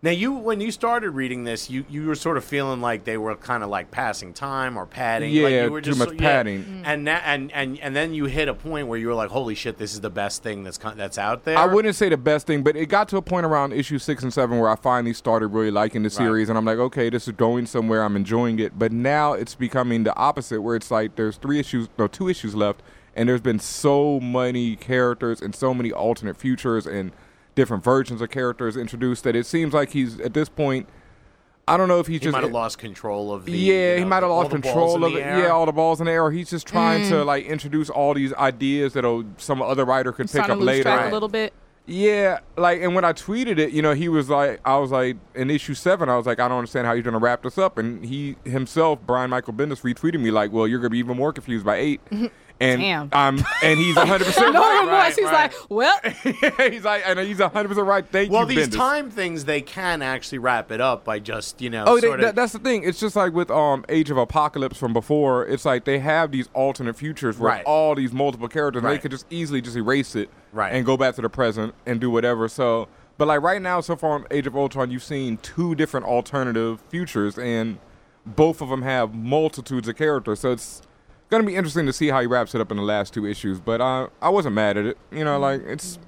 Now, 0.00 0.12
you 0.12 0.32
when 0.32 0.60
you 0.60 0.70
started 0.70 1.10
reading 1.10 1.42
this, 1.42 1.68
you, 1.68 1.84
you 1.90 2.06
were 2.06 2.14
sort 2.14 2.36
of 2.36 2.44
feeling 2.44 2.80
like 2.80 3.02
they 3.02 3.18
were 3.18 3.34
kind 3.34 3.64
of 3.64 3.68
like 3.68 3.90
passing 3.90 4.32
time 4.32 4.76
or 4.76 4.86
padding. 4.86 5.34
like 5.34 5.50
Yeah, 5.50 5.64
you 5.64 5.72
were 5.72 5.80
too 5.80 5.90
just 5.90 5.98
much 5.98 6.12
yeah. 6.12 6.18
padding. 6.20 6.62
Mm. 6.62 6.82
And, 6.84 7.04
na- 7.04 7.20
and 7.24 7.50
and 7.50 7.80
and 7.80 7.96
then 7.96 8.14
you 8.14 8.26
hit 8.26 8.46
a 8.46 8.54
point 8.54 8.86
where 8.86 8.96
you 8.96 9.08
were 9.08 9.14
like, 9.14 9.30
"Holy 9.30 9.56
shit, 9.56 9.76
this 9.76 9.94
is 9.94 10.00
the 10.00 10.10
best 10.10 10.44
thing 10.44 10.62
that's 10.62 10.78
con- 10.78 10.96
that's 10.96 11.18
out 11.18 11.42
there." 11.42 11.58
I 11.58 11.66
wouldn't 11.66 11.96
say 11.96 12.08
the 12.08 12.16
best 12.16 12.46
thing, 12.46 12.62
but 12.62 12.76
it 12.76 12.86
got 12.86 13.08
to 13.08 13.16
a 13.16 13.22
point 13.22 13.44
around 13.44 13.72
issue 13.72 13.98
six 13.98 14.22
and 14.22 14.32
seven 14.32 14.60
where 14.60 14.70
I 14.70 14.76
finally 14.76 15.14
started 15.14 15.48
really 15.48 15.72
liking 15.72 16.04
the 16.04 16.10
series, 16.10 16.48
and 16.48 16.56
I'm 16.56 16.64
like, 16.64 16.78
okay, 16.78 17.10
this 17.10 17.26
is 17.26 17.34
going 17.34 17.66
somewhere. 17.66 18.04
I'm 18.04 18.14
enjoying 18.14 18.60
it. 18.60 18.78
But 18.78 18.92
now 18.92 19.32
it's 19.32 19.56
becoming 19.56 20.04
the 20.04 20.14
opposite, 20.14 20.62
where 20.62 20.76
it's 20.76 20.92
like 20.92 21.16
there's 21.16 21.38
three 21.38 21.58
issues, 21.58 21.88
no, 21.98 22.06
two 22.06 22.28
issues 22.28 22.54
left, 22.54 22.84
and 23.16 23.28
there's 23.28 23.40
been 23.40 23.58
so 23.58 24.20
many 24.20 24.76
characters 24.76 25.40
and 25.42 25.56
so 25.56 25.74
many 25.74 25.90
alternate 25.90 26.36
futures 26.36 26.86
and 26.86 27.10
different 27.58 27.82
versions 27.82 28.20
of 28.20 28.30
characters 28.30 28.76
introduced 28.76 29.24
that 29.24 29.34
it 29.34 29.44
seems 29.44 29.74
like 29.74 29.90
he's 29.90 30.20
at 30.20 30.32
this 30.32 30.48
point. 30.48 30.88
I 31.66 31.76
don't 31.76 31.88
know 31.88 31.98
if 31.98 32.06
he's 32.06 32.20
He 32.20 32.20
just 32.20 32.32
might 32.32 32.44
have 32.44 32.52
lost 32.52 32.78
control 32.78 33.32
of 33.32 33.46
the. 33.46 33.52
yeah, 33.52 33.94
you 33.94 33.98
he 33.98 34.04
might 34.04 34.22
have 34.22 34.30
lost 34.30 34.52
control 34.52 35.04
of 35.04 35.12
it. 35.12 35.18
Yeah, 35.18 35.48
all 35.48 35.66
the 35.66 35.72
balls 35.72 36.00
in 36.00 36.06
the 36.06 36.12
air. 36.12 36.22
Or 36.22 36.30
he's 36.30 36.48
just 36.48 36.68
trying 36.68 37.08
to 37.10 37.22
hmm. 37.22 37.26
like 37.26 37.46
introduce 37.46 37.90
all 37.90 38.14
these 38.14 38.32
ideas 38.34 38.92
that 38.92 39.26
some 39.38 39.60
other 39.60 39.84
writer 39.84 40.12
could 40.12 40.30
pick 40.30 40.42
up 40.42 40.46
to 40.46 40.54
lose 40.54 40.66
later. 40.66 40.82
track 40.84 41.10
a 41.10 41.12
little 41.12 41.28
bit. 41.28 41.52
Yeah, 41.84 42.40
like, 42.56 42.82
and 42.82 42.94
when 42.94 43.04
I 43.04 43.14
tweeted 43.14 43.58
it, 43.58 43.72
you 43.72 43.80
know, 43.80 43.94
he 43.94 44.10
was 44.10 44.28
like, 44.28 44.60
I 44.62 44.76
was 44.76 44.90
like, 44.90 45.16
in 45.34 45.50
issue 45.50 45.72
seven, 45.72 46.10
I 46.10 46.18
was 46.18 46.26
like, 46.26 46.38
I 46.38 46.46
don't 46.46 46.58
understand 46.58 46.86
how 46.86 46.92
you're 46.92 47.02
gonna 47.02 47.18
wrap 47.18 47.42
this 47.42 47.56
up, 47.56 47.78
and 47.78 48.04
he 48.04 48.36
himself, 48.44 49.00
Brian 49.06 49.30
Michael 49.30 49.54
Bendis, 49.54 49.80
retweeted 49.80 50.20
me 50.20 50.30
like, 50.30 50.52
well, 50.52 50.68
you're 50.68 50.80
gonna 50.80 50.90
be 50.90 50.98
even 50.98 51.16
more 51.16 51.32
confused 51.32 51.64
by 51.64 51.76
eight, 51.76 52.02
and 52.60 52.80
Damn. 52.80 53.08
um, 53.12 53.44
and 53.62 53.78
he's 53.78 53.94
100 53.96 54.24
percent 54.24 54.52
No 54.52 54.60
right. 54.60 54.80
remorse. 54.84 55.14
He's 55.16 55.24
right. 55.26 55.52
like, 55.52 55.70
well, 55.70 55.98
he's 56.70 56.84
like, 56.84 57.02
and 57.06 57.18
he's 57.20 57.38
100 57.38 57.68
percent 57.68 57.86
right. 57.86 58.04
Thank 58.06 58.32
Well, 58.32 58.40
you, 58.42 58.46
Well, 58.46 58.56
these 58.66 58.68
Bendis. 58.68 58.76
time 58.76 59.10
things 59.10 59.44
they 59.44 59.60
can 59.60 60.02
actually 60.02 60.38
wrap 60.38 60.72
it 60.72 60.80
up 60.80 61.04
by 61.04 61.18
just 61.20 61.60
you 61.60 61.70
know. 61.70 61.84
Oh, 61.86 61.94
they, 62.00 62.08
sort 62.08 62.20
that, 62.20 62.34
that's 62.34 62.52
the 62.52 62.58
thing. 62.58 62.82
It's 62.84 62.98
just 63.00 63.14
like 63.16 63.32
with 63.32 63.50
um 63.50 63.84
Age 63.88 64.10
of 64.10 64.16
Apocalypse 64.16 64.76
from 64.76 64.92
before. 64.92 65.46
It's 65.46 65.64
like 65.64 65.84
they 65.84 65.98
have 66.00 66.32
these 66.32 66.48
alternate 66.54 66.96
futures 66.96 67.38
where 67.38 67.48
Right. 67.52 67.64
all 67.64 67.94
these 67.94 68.12
multiple 68.12 68.48
characters, 68.48 68.80
and 68.80 68.88
they 68.88 68.94
Right. 68.94 69.02
could 69.02 69.10
just 69.12 69.26
easily 69.30 69.60
just 69.60 69.76
erase 69.76 70.16
it 70.16 70.28
Right. 70.52 70.72
and 70.72 70.84
go 70.84 70.96
back 70.96 71.14
to 71.16 71.22
the 71.22 71.28
present 71.28 71.74
and 71.86 72.00
do 72.00 72.10
whatever. 72.10 72.48
So, 72.48 72.88
but 73.18 73.28
like 73.28 73.40
right 73.42 73.62
now, 73.62 73.80
so 73.80 73.94
far 73.96 74.12
on 74.12 74.26
Age 74.30 74.46
of 74.46 74.56
Ultron, 74.56 74.90
you've 74.90 75.02
seen 75.04 75.36
two 75.38 75.74
different 75.74 76.06
alternative 76.06 76.80
futures, 76.88 77.38
and 77.38 77.78
both 78.26 78.60
of 78.60 78.68
them 78.68 78.82
have 78.82 79.14
multitudes 79.14 79.88
of 79.88 79.96
characters. 79.96 80.40
So 80.40 80.52
it's 80.52 80.82
gonna 81.30 81.44
be 81.44 81.56
interesting 81.56 81.86
to 81.86 81.92
see 81.92 82.08
how 82.08 82.20
he 82.20 82.26
wraps 82.26 82.54
it 82.54 82.60
up 82.60 82.70
in 82.70 82.76
the 82.76 82.82
last 82.82 83.14
two 83.14 83.26
issues. 83.26 83.60
But 83.60 83.80
uh, 83.80 84.08
I 84.20 84.28
wasn't 84.28 84.54
mad 84.54 84.76
at 84.76 84.86
it. 84.86 84.98
You 85.10 85.24
know, 85.24 85.38
like 85.38 85.62
it's. 85.66 85.98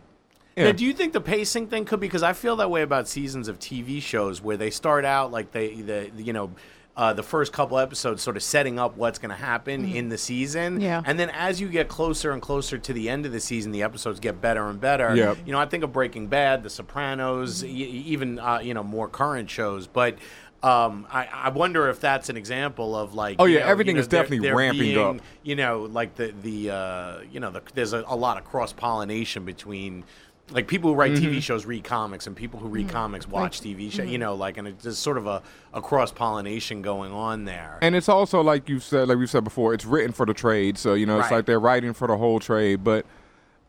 Yeah. 0.57 0.65
Now, 0.65 0.73
do 0.73 0.85
you 0.85 0.93
think 0.93 1.13
the 1.13 1.21
pacing 1.21 1.69
thing 1.69 1.85
could 1.85 2.01
be 2.01 2.07
because 2.09 2.23
I 2.23 2.33
feel 2.33 2.57
that 2.57 2.71
way 2.71 2.83
about 2.83 3.09
seasons 3.09 3.49
of 3.49 3.59
TV 3.59 4.03
shows 4.03 4.43
where 4.43 4.57
they 4.57 4.71
start 4.71 5.05
out 5.05 5.31
like 5.31 5.53
they 5.53 5.75
the 5.81 6.11
you 6.17 6.33
know. 6.33 6.51
Uh, 6.97 7.15
the 7.15 7.23
first 7.23 7.51
couple 7.53 7.79
episodes 7.79 8.21
sort 8.21 8.37
of 8.37 8.43
setting 8.43 8.79
up 8.79 8.95
what's 8.97 9.19
going 9.19 9.31
to 9.31 9.35
happen 9.37 9.87
in 9.87 10.11
the 10.11 10.19
season. 10.19 10.81
Yeah. 10.81 11.01
And 11.07 11.19
then 11.19 11.31
as 11.31 11.59
you 11.59 11.69
get 11.69 11.89
closer 11.89 12.33
and 12.33 12.43
closer 12.43 12.77
to 12.77 12.93
the 12.93 13.09
end 13.09 13.25
of 13.25 13.33
the 13.33 13.41
season, 13.41 13.73
the 13.73 13.85
episodes 13.85 14.21
get 14.21 14.43
better 14.43 14.67
and 14.67 14.79
better. 14.79 15.15
Yep. 15.17 15.39
You 15.47 15.53
know, 15.53 15.61
I 15.61 15.65
think 15.67 15.83
of 15.83 15.93
Breaking 15.95 16.27
Bad, 16.27 16.63
The 16.63 16.69
Sopranos, 16.69 17.63
y- 17.63 17.69
even, 17.71 18.39
uh, 18.39 18.59
you 18.59 18.75
know, 18.75 18.83
more 18.83 19.09
current 19.09 19.49
shows. 19.49 19.87
But 19.87 20.19
um, 20.63 21.07
I, 21.11 21.27
I 21.33 21.49
wonder 21.51 21.89
if 21.89 22.01
that's 22.01 22.29
an 22.29 22.37
example 22.37 22.95
of 22.95 23.15
like. 23.15 23.37
Oh, 23.39 23.45
yeah, 23.47 23.61
know, 23.61 23.67
everything 23.67 23.97
you 23.97 24.01
know, 24.01 24.01
is 24.01 24.09
there- 24.09 24.23
definitely 24.23 24.47
there 24.49 24.57
ramping 24.57 24.81
being, 24.81 24.99
up. 24.99 25.17
You 25.43 25.57
know, 25.57 25.83
like 25.91 26.17
the 26.17 26.35
the 26.43 26.71
uh, 26.71 27.19
you 27.33 27.41
know 27.41 27.51
the, 27.51 27.63
there's 27.75 27.93
a, 27.93 28.05
a 28.07 28.17
lot 28.17 28.37
of 28.39 28.45
cross 28.45 28.73
pollination 28.73 29.45
between 29.45 30.05
like 30.53 30.67
people 30.67 30.91
who 30.91 30.97
write 30.97 31.13
Mm-hmm. 31.13 31.27
TV 31.33 31.41
shows 31.41 31.65
read 31.65 31.85
comics 31.85 32.27
and 32.27 32.35
people 32.35 32.59
who 32.59 32.67
read 32.69 32.89
comics 32.89 33.27
watch 33.29 33.61
TV 33.61 33.91
shows. 33.91 34.11
You 34.11 34.19
know, 34.19 34.35
like 34.35 34.59
and 34.59 34.67
it's 34.69 34.83
just 34.83 35.01
sort 35.03 35.17
of 35.17 35.27
a, 35.27 35.43
a 35.73 35.81
cross 35.81 36.11
pollination 36.13 36.83
going 36.83 37.13
on 37.13 37.45
there. 37.45 37.79
And 37.81 37.95
it's 37.95 38.09
also 38.09 38.41
like 38.43 38.69
you 38.69 38.81
said, 38.81 39.09
like 39.09 39.17
we 39.19 39.27
said 39.29 39.45
before, 39.45 39.73
it's 39.75 39.85
written 39.85 40.13
for 40.13 40.27
the 40.27 40.35
trade. 40.35 40.77
So 40.77 40.95
you 40.95 41.07
know, 41.07 41.19
it's 41.21 41.31
Right. 41.31 41.37
like 41.39 41.47
they're 41.47 41.61
writing 41.61 41.93
for 41.95 42.09
the 42.09 42.17
whole 42.17 42.41
trade. 42.41 42.83
But 42.85 43.07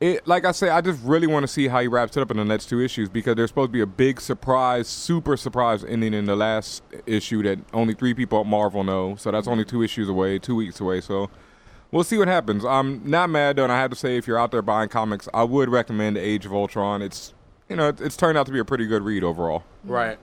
it, 0.01 0.27
like 0.27 0.45
I 0.45 0.51
say, 0.51 0.69
I 0.69 0.81
just 0.81 0.99
really 1.03 1.27
want 1.27 1.43
to 1.43 1.47
see 1.47 1.67
how 1.67 1.79
he 1.79 1.87
wraps 1.87 2.17
it 2.17 2.21
up 2.21 2.31
in 2.31 2.37
the 2.37 2.43
next 2.43 2.65
two 2.65 2.81
issues 2.81 3.07
because 3.07 3.35
there's 3.35 3.51
supposed 3.51 3.69
to 3.69 3.73
be 3.73 3.81
a 3.81 3.85
big 3.85 4.19
surprise, 4.19 4.87
super 4.87 5.37
surprise 5.37 5.85
ending 5.85 6.15
in 6.15 6.25
the 6.25 6.35
last 6.35 6.81
issue 7.05 7.43
that 7.43 7.59
only 7.71 7.93
three 7.93 8.15
people 8.15 8.41
at 8.41 8.47
Marvel 8.47 8.83
know. 8.83 9.15
So 9.15 9.29
that's 9.29 9.47
only 9.47 9.63
two 9.63 9.83
issues 9.83 10.09
away, 10.09 10.39
two 10.39 10.55
weeks 10.55 10.79
away. 10.79 11.01
So 11.01 11.29
we'll 11.91 12.03
see 12.03 12.17
what 12.17 12.27
happens. 12.27 12.65
I'm 12.65 13.07
not 13.07 13.29
mad 13.29 13.57
though, 13.57 13.63
and 13.63 13.71
I 13.71 13.79
have 13.79 13.91
to 13.91 13.95
say, 13.95 14.17
if 14.17 14.25
you're 14.25 14.39
out 14.39 14.49
there 14.49 14.63
buying 14.63 14.89
comics, 14.89 15.29
I 15.35 15.43
would 15.43 15.69
recommend 15.69 16.17
Age 16.17 16.47
of 16.47 16.53
Ultron. 16.53 17.03
It's 17.03 17.35
you 17.69 17.75
know, 17.75 17.87
it's 17.87 18.17
turned 18.17 18.37
out 18.37 18.47
to 18.47 18.51
be 18.51 18.59
a 18.59 18.65
pretty 18.65 18.87
good 18.87 19.03
read 19.03 19.23
overall. 19.23 19.63
Right. 19.83 20.17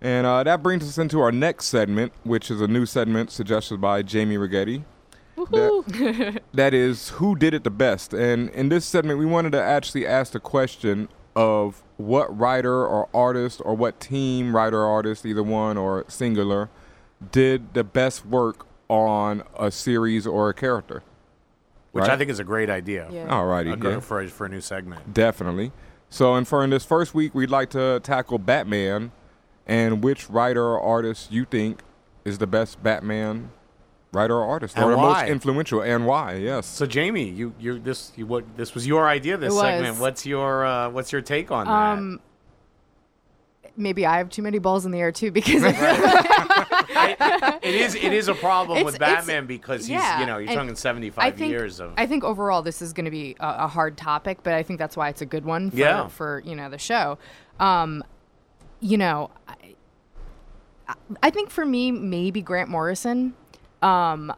And 0.00 0.26
uh, 0.26 0.42
that 0.42 0.62
brings 0.62 0.82
us 0.82 0.98
into 0.98 1.20
our 1.20 1.30
next 1.30 1.66
segment, 1.66 2.12
which 2.24 2.50
is 2.50 2.60
a 2.60 2.66
new 2.66 2.86
segment 2.86 3.30
suggested 3.30 3.80
by 3.80 4.02
Jamie 4.02 4.36
Righetti. 4.36 4.84
That, 5.36 6.42
that 6.54 6.74
is 6.74 7.10
who 7.10 7.36
did 7.36 7.54
it 7.54 7.64
the 7.64 7.70
best. 7.70 8.12
And 8.14 8.48
in 8.50 8.68
this 8.68 8.84
segment, 8.84 9.18
we 9.18 9.26
wanted 9.26 9.52
to 9.52 9.62
actually 9.62 10.06
ask 10.06 10.32
the 10.32 10.40
question 10.40 11.08
of 11.34 11.82
what 11.98 12.36
writer 12.36 12.86
or 12.86 13.08
artist 13.14 13.60
or 13.64 13.74
what 13.74 14.00
team, 14.00 14.56
writer 14.56 14.78
or 14.78 14.86
artist, 14.86 15.26
either 15.26 15.42
one 15.42 15.76
or 15.76 16.04
singular, 16.08 16.70
did 17.32 17.74
the 17.74 17.84
best 17.84 18.24
work 18.26 18.66
on 18.88 19.42
a 19.58 19.70
series 19.70 20.26
or 20.26 20.48
a 20.48 20.54
character. 20.54 21.02
Which 21.92 22.02
Right. 22.02 22.10
I 22.10 22.16
think 22.16 22.30
is 22.30 22.38
a 22.38 22.44
great 22.44 22.68
idea. 22.70 23.08
Yeah. 23.10 23.26
Alrighty, 23.28 23.72
Okay, 23.74 23.90
yeah. 23.90 24.00
for, 24.00 24.26
for 24.28 24.46
a 24.46 24.48
new 24.48 24.60
segment. 24.60 25.12
Definitely. 25.14 25.72
So, 26.10 26.34
and 26.34 26.46
for 26.46 26.62
in 26.62 26.70
this 26.70 26.84
first 26.84 27.14
week, 27.14 27.34
we'd 27.34 27.50
like 27.50 27.70
to 27.70 28.00
tackle 28.02 28.38
Batman 28.38 29.12
and 29.66 30.02
which 30.04 30.30
writer 30.30 30.62
or 30.64 30.80
artist 30.80 31.32
you 31.32 31.44
think 31.44 31.80
is 32.24 32.38
the 32.38 32.46
best 32.46 32.82
Batman 32.82 33.50
writer 34.16 34.34
or 34.36 34.44
artist, 34.44 34.76
And 34.76 34.84
or 34.86 34.96
why? 34.96 35.22
most 35.22 35.30
influential, 35.30 35.82
and 35.82 36.06
why? 36.06 36.34
Yes. 36.34 36.66
So 36.66 36.86
Jamie, 36.86 37.28
you 37.28 37.52
you 37.60 37.78
this 37.78 38.12
you, 38.16 38.26
what 38.26 38.44
this 38.56 38.74
was 38.74 38.86
your 38.86 39.06
idea 39.08 39.36
this 39.36 39.52
It 39.52 39.56
was. 39.56 39.62
segment. 39.62 39.98
What's 39.98 40.26
your 40.26 40.64
uh, 40.66 40.88
what's 40.90 41.12
your 41.12 41.20
take 41.22 41.50
on 41.50 41.68
Um, 41.68 42.20
maybe 43.76 44.06
I 44.06 44.18
have 44.18 44.30
too 44.30 44.42
many 44.42 44.58
balls 44.58 44.86
in 44.86 44.90
the 44.92 44.98
air 45.00 45.12
too 45.12 45.30
because 45.30 45.62
that? 45.68 47.58
It 47.62 47.74
is 47.74 47.94
it 47.94 48.12
is 48.12 48.28
a 48.28 48.34
problem 48.34 48.78
It's- 48.78 48.92
with 48.92 48.98
Batman 48.98 49.46
because 49.46 49.82
he's 49.82 49.90
yeah, 50.00 50.20
you 50.20 50.26
know 50.26 50.38
you're 50.38 50.50
and 50.50 50.58
talking 50.58 50.76
75 50.76 51.34
think 51.36 51.50
years 51.50 51.80
of 51.80 51.92
I 51.96 52.06
think 52.06 52.24
overall 52.24 52.62
this 52.62 52.80
is 52.80 52.92
going 52.92 53.04
to 53.06 53.10
be 53.10 53.36
a, 53.40 53.64
a 53.64 53.68
hard 53.68 53.96
topic, 53.96 54.38
but 54.42 54.52
I 54.54 54.62
think 54.62 54.78
that's 54.78 54.96
why 54.96 55.08
it's 55.08 55.20
a 55.22 55.26
good 55.26 55.44
one 55.44 55.70
for, 55.70 55.76
Yeah. 55.76 56.08
for 56.08 56.42
you 56.44 56.54
know 56.56 56.68
the 56.70 56.78
show. 56.78 57.18
Um, 57.60 58.02
you 58.80 58.98
know, 58.98 59.30
I, 59.48 59.54
I- 60.88 60.94
I 61.24 61.30
think 61.30 61.50
for 61.50 61.64
me 61.66 61.90
maybe 61.90 62.40
Grant 62.42 62.68
Morrison, 62.70 63.34
um, 63.82 64.32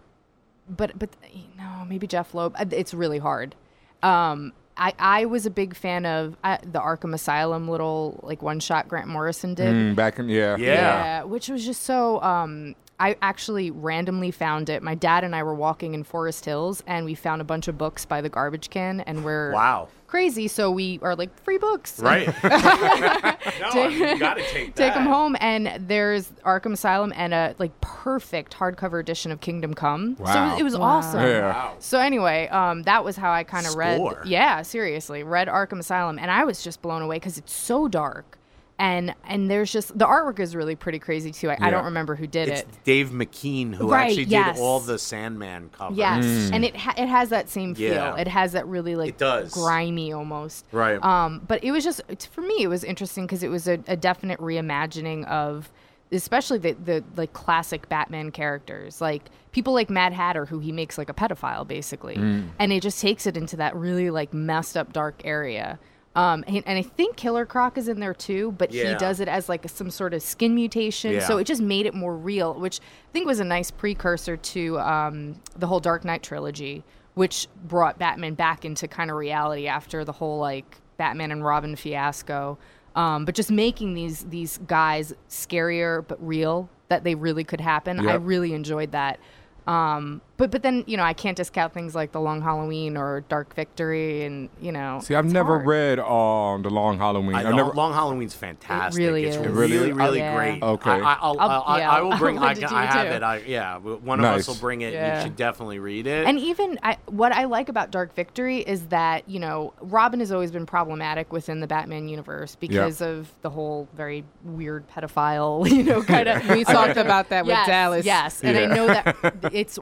but 0.69 0.99
but 0.99 1.11
no 1.57 1.85
maybe 1.87 2.07
Jeph 2.07 2.35
Loeb. 2.35 2.55
Uh, 2.59 2.65
It's 2.71 2.93
really 2.95 3.19
hard. 3.19 3.55
Um, 4.03 4.53
I, 4.77 4.93
I 4.99 5.25
was 5.25 5.45
a 5.45 5.51
big 5.51 5.75
fan 5.75 6.07
of 6.07 6.37
uh, 6.45 6.59
the 6.63 6.79
Arkham 6.79 7.13
Asylum 7.13 7.69
little 7.69 8.21
like 8.23 8.43
one 8.43 8.61
shot 8.61 8.87
Grant 8.89 9.09
Morrison 9.09 9.55
did. 9.55 9.75
Mm, 9.75 9.97
back 9.97 10.19
in 10.19 10.29
yeah. 10.29 10.57
Yeah. 10.57 10.73
Yeah, 10.73 11.23
which 11.25 11.49
was 11.49 11.65
just 11.65 11.83
so. 11.83 12.21
Um, 12.23 12.75
I 13.01 13.17
actually 13.23 13.71
randomly 13.71 14.31
found 14.31 14.69
it. 14.69 14.83
My 14.83 14.95
dad 14.95 15.23
and 15.25 15.35
I 15.35 15.43
were 15.45 15.55
walking 15.55 15.95
in 15.95 16.03
Forest 16.05 16.45
Hills, 16.45 16.83
and 16.87 17.05
we 17.05 17.15
found 17.15 17.41
a 17.41 17.45
bunch 17.45 17.69
of 17.69 17.79
books 17.79 18.05
by 18.05 18.21
the 18.21 18.29
garbage 18.29 18.71
can, 18.71 19.01
and 19.03 19.25
we're 19.25 19.53
wow 19.53 19.89
crazy. 20.09 20.49
So 20.49 20.71
we 20.71 20.99
are 21.03 21.15
like 21.15 21.39
free 21.45 21.59
books, 21.59 22.01
right. 22.01 22.27
no, 22.45 22.51
I 22.51 23.89
mean, 23.89 23.93
you 23.99 24.19
got 24.19 24.39
to 24.39 24.43
take 24.43 24.75
that. 24.75 24.77
Take 24.77 24.95
them 24.95 25.05
home, 25.05 25.37
and 25.39 25.87
there's 25.87 26.33
Arkham 26.47 26.73
Asylum 26.73 27.13
and 27.15 27.33
a 27.35 27.55
like 27.59 27.79
perfect 27.83 28.57
hardcover 28.57 28.99
edition 29.01 29.31
of 29.33 29.41
Kingdom 29.41 29.75
Come. 29.75 30.17
So 30.17 30.23
it 30.23 30.27
Wow. 30.27 30.51
was, 30.53 30.61
it 30.61 30.63
was 30.65 30.77
Wow. 30.79 30.83
awesome. 30.87 31.21
Yeah. 31.21 31.53
Wow. 31.53 31.75
So 31.79 31.99
anyway, 32.01 32.49
um, 32.49 32.83
that 32.85 33.05
was 33.05 33.17
how 33.17 33.31
I 33.31 33.45
kind 33.45 33.67
of 33.67 33.75
read. 33.77 34.01
Yeah, 34.25 34.63
seriously, 34.63 35.23
read 35.23 35.47
Arkham 35.49 35.79
Asylum, 35.79 36.19
and 36.19 36.31
I 36.31 36.45
was 36.45 36.65
just 36.65 36.81
blown 36.83 37.03
away 37.03 37.17
because 37.17 37.37
it's 37.39 37.53
so 37.55 37.87
dark, 37.87 38.39
and 38.81 39.15
and 39.27 39.51
there's 39.51 39.73
just 39.73 39.99
the 39.99 40.07
artwork 40.07 40.39
is 40.39 40.55
really 40.55 40.77
pretty 40.77 40.99
crazy 40.99 41.33
too. 41.33 41.51
I, 41.51 41.57
I 41.61 41.71
don't 41.71 41.87
remember 41.87 42.15
who 42.15 42.27
did 42.27 42.49
It's 42.49 42.61
it. 42.61 42.69
Dave 42.85 43.09
McKean 43.11 43.75
who 43.75 43.91
Right, 43.91 44.09
actually 44.11 44.25
yes. 44.25 44.57
did 44.57 44.63
all 44.63 44.81
the 44.81 44.99
Sandman 44.99 45.71
covers. 45.71 45.99
Yes, 45.99 46.51
and 46.53 46.65
it 46.65 46.77
ha- 46.77 46.95
it 46.97 47.09
has 47.09 47.31
that 47.31 47.49
same 47.49 47.75
feel. 47.75 47.93
Yeah. 47.95 48.17
It 48.17 48.29
has 48.29 48.53
that 48.53 48.67
really 48.67 48.95
like 48.95 49.09
It 49.11 49.19
does. 49.19 49.53
grimy 49.53 50.13
almost. 50.13 50.65
Right. 50.73 51.03
Um, 51.03 51.43
but 51.47 51.63
it 51.65 51.73
was 51.73 51.83
just 51.85 52.03
for 52.33 52.41
me, 52.43 52.63
it 52.63 52.69
was 52.69 52.85
interesting 52.85 53.27
because 53.27 53.43
it 53.43 53.49
was 53.49 53.67
a, 53.67 53.81
a 53.89 53.97
definite 53.97 54.39
reimagining 54.39 55.27
of, 55.27 55.71
especially 56.13 56.59
the 56.59 56.73
the 56.85 57.05
like 57.17 57.33
classic 57.33 57.89
Batman 57.89 58.31
characters, 58.31 59.01
like 59.01 59.25
people 59.51 59.73
like 59.75 59.91
Mad 59.91 60.13
Hatter, 60.13 60.47
who 60.47 60.61
he 60.61 60.71
makes 60.71 60.97
like 60.99 61.09
a 61.09 61.15
pedophile 61.15 61.67
basically, 61.67 62.15
and 62.15 62.73
it 62.73 62.81
just 62.83 63.01
takes 63.01 63.27
it 63.27 63.37
into 63.37 63.57
that 63.57 63.75
really 63.75 64.11
like 64.11 64.33
messed 64.33 64.77
up 64.77 64.93
dark 64.93 65.21
area. 65.25 65.79
Um, 66.19 66.43
and, 66.49 66.63
and 66.67 66.77
I 66.79 66.83
think 66.83 67.17
Killer 67.17 67.47
Croc 67.47 67.79
is 67.79 67.87
in 67.87 68.01
there 68.01 68.13
too, 68.15 68.53
but 68.59 68.73
he 68.91 68.99
does 68.99 69.21
it 69.21 69.29
as 69.29 69.49
like 69.49 69.69
some 69.69 69.89
sort 69.91 70.15
of 70.15 70.21
skin 70.23 70.55
mutation, 70.55 71.13
so 71.21 71.39
it 71.39 71.45
just 71.45 71.63
made 71.63 71.87
it 71.87 71.95
more 71.95 72.17
real, 72.17 72.55
which 72.55 72.81
I 72.81 73.13
think 73.13 73.27
was 73.27 73.39
a 73.39 73.45
nice 73.45 73.71
precursor 73.71 74.37
to 74.37 74.81
um, 74.81 75.41
the 75.57 75.67
whole 75.69 75.81
Dark 75.81 76.05
Knight 76.05 76.23
trilogy, 76.25 76.83
which 77.15 77.47
brought 77.65 77.99
Batman 78.01 78.35
back 78.35 78.65
into 78.65 78.89
kind 78.89 79.11
of 79.11 79.17
reality 79.17 79.69
after 79.69 80.05
the 80.05 80.13
whole 80.13 80.39
like 80.41 80.79
Batman 80.97 81.31
and 81.31 81.45
Robin 81.45 81.77
fiasco. 81.77 82.59
Um, 82.97 83.25
but 83.25 83.37
just 83.37 83.51
making 83.53 83.95
these 83.95 84.25
these 84.25 84.59
guys 84.67 85.15
scarier 85.29 86.05
but 86.09 86.19
real 86.27 86.69
that 86.89 87.05
they 87.05 87.15
really 87.15 87.45
could 87.45 87.61
happen. 87.61 88.01
I 88.01 88.15
really 88.15 88.55
enjoyed 88.55 88.91
that. 88.93 89.21
Um, 89.69 90.21
but 90.39 90.51
but 90.51 90.63
then 90.63 90.85
you 90.87 90.97
know 90.97 91.03
I 91.03 91.13
can't 91.13 91.37
discount 91.37 91.75
things 91.75 91.95
like 91.95 92.13
the 92.13 92.21
Long 92.21 92.41
Halloween 92.41 92.97
or 92.97 93.21
Dark 93.29 93.55
Victory, 93.55 94.25
and 94.25 94.49
you 94.61 94.73
know. 94.73 95.01
See, 95.03 95.15
I've 95.15 95.31
never 95.31 95.57
hard. 95.57 95.67
read 95.67 95.99
um 95.99 96.63
the 96.63 96.71
Long 96.71 96.97
Halloween. 96.97 97.35
I 97.35 97.47
I've 97.49 97.55
never. 97.55 97.73
Long 97.73 97.93
Halloween's 97.93 98.35
fantastic. 98.35 98.99
really 98.99 99.25
it's 99.25 99.37
is. 99.37 99.47
really, 99.47 99.77
Really? 99.77 99.93
really 99.93 100.19
Yeah. 100.21 100.35
great. 100.37 100.63
Okay. 100.63 100.91
I, 100.91 101.13
I, 101.15 101.31
will 101.31 101.41
I'll- 101.41 101.65
I, 101.67 101.79
yeah, 101.81 101.91
I 101.91 102.01
will 102.01 102.13
I'll 102.13 102.19
bring. 102.19 102.39
I, 102.49 102.53
it 102.53 102.65
I 102.73 102.87
have 102.87 103.09
too. 103.09 103.13
it. 103.15 103.23
I, 103.23 103.37
yeah, 103.47 103.79
one 103.79 104.21
of 104.21 104.25
us 104.27 104.47
will 104.49 104.55
bring 104.55 104.81
it. 104.83 104.93
Yeah. 104.95 105.19
You 105.19 105.23
should 105.25 105.37
definitely 105.37 105.81
read 105.81 106.07
it. 106.07 106.27
And 106.27 106.39
even 106.39 106.79
I, 106.83 106.97
what 107.07 107.33
I 107.33 107.45
like 107.45 107.69
about 107.69 107.91
Dark 107.91 108.15
Victory 108.15 108.59
is 108.59 108.87
that 108.87 109.29
you 109.29 109.41
know 109.41 109.75
Robin 109.81 110.21
has 110.21 110.31
always 110.33 110.53
been 110.53 110.67
problematic 110.67 111.33
within 111.33 111.59
the 111.61 111.67
Batman 111.67 112.09
universe 112.09 112.55
because 112.55 113.01
of 113.03 113.29
the 113.43 113.51
whole 113.51 113.89
very 113.95 114.25
weird 114.45 114.89
pedophile, 114.89 115.69
you 115.77 115.83
know, 115.83 116.03
kind 116.03 116.29
of. 116.29 116.49
We 116.49 116.63
talked 116.65 116.97
about 116.97 117.29
that 117.31 117.45
with 117.45 117.51
yes, 117.57 117.67
Dallas. 117.67 118.07
Yes, 118.07 118.43
and 118.45 118.57
Yeah. 118.57 118.63
I 118.63 118.67
know 118.75 118.87
that 118.87 119.17
it's 119.53 119.79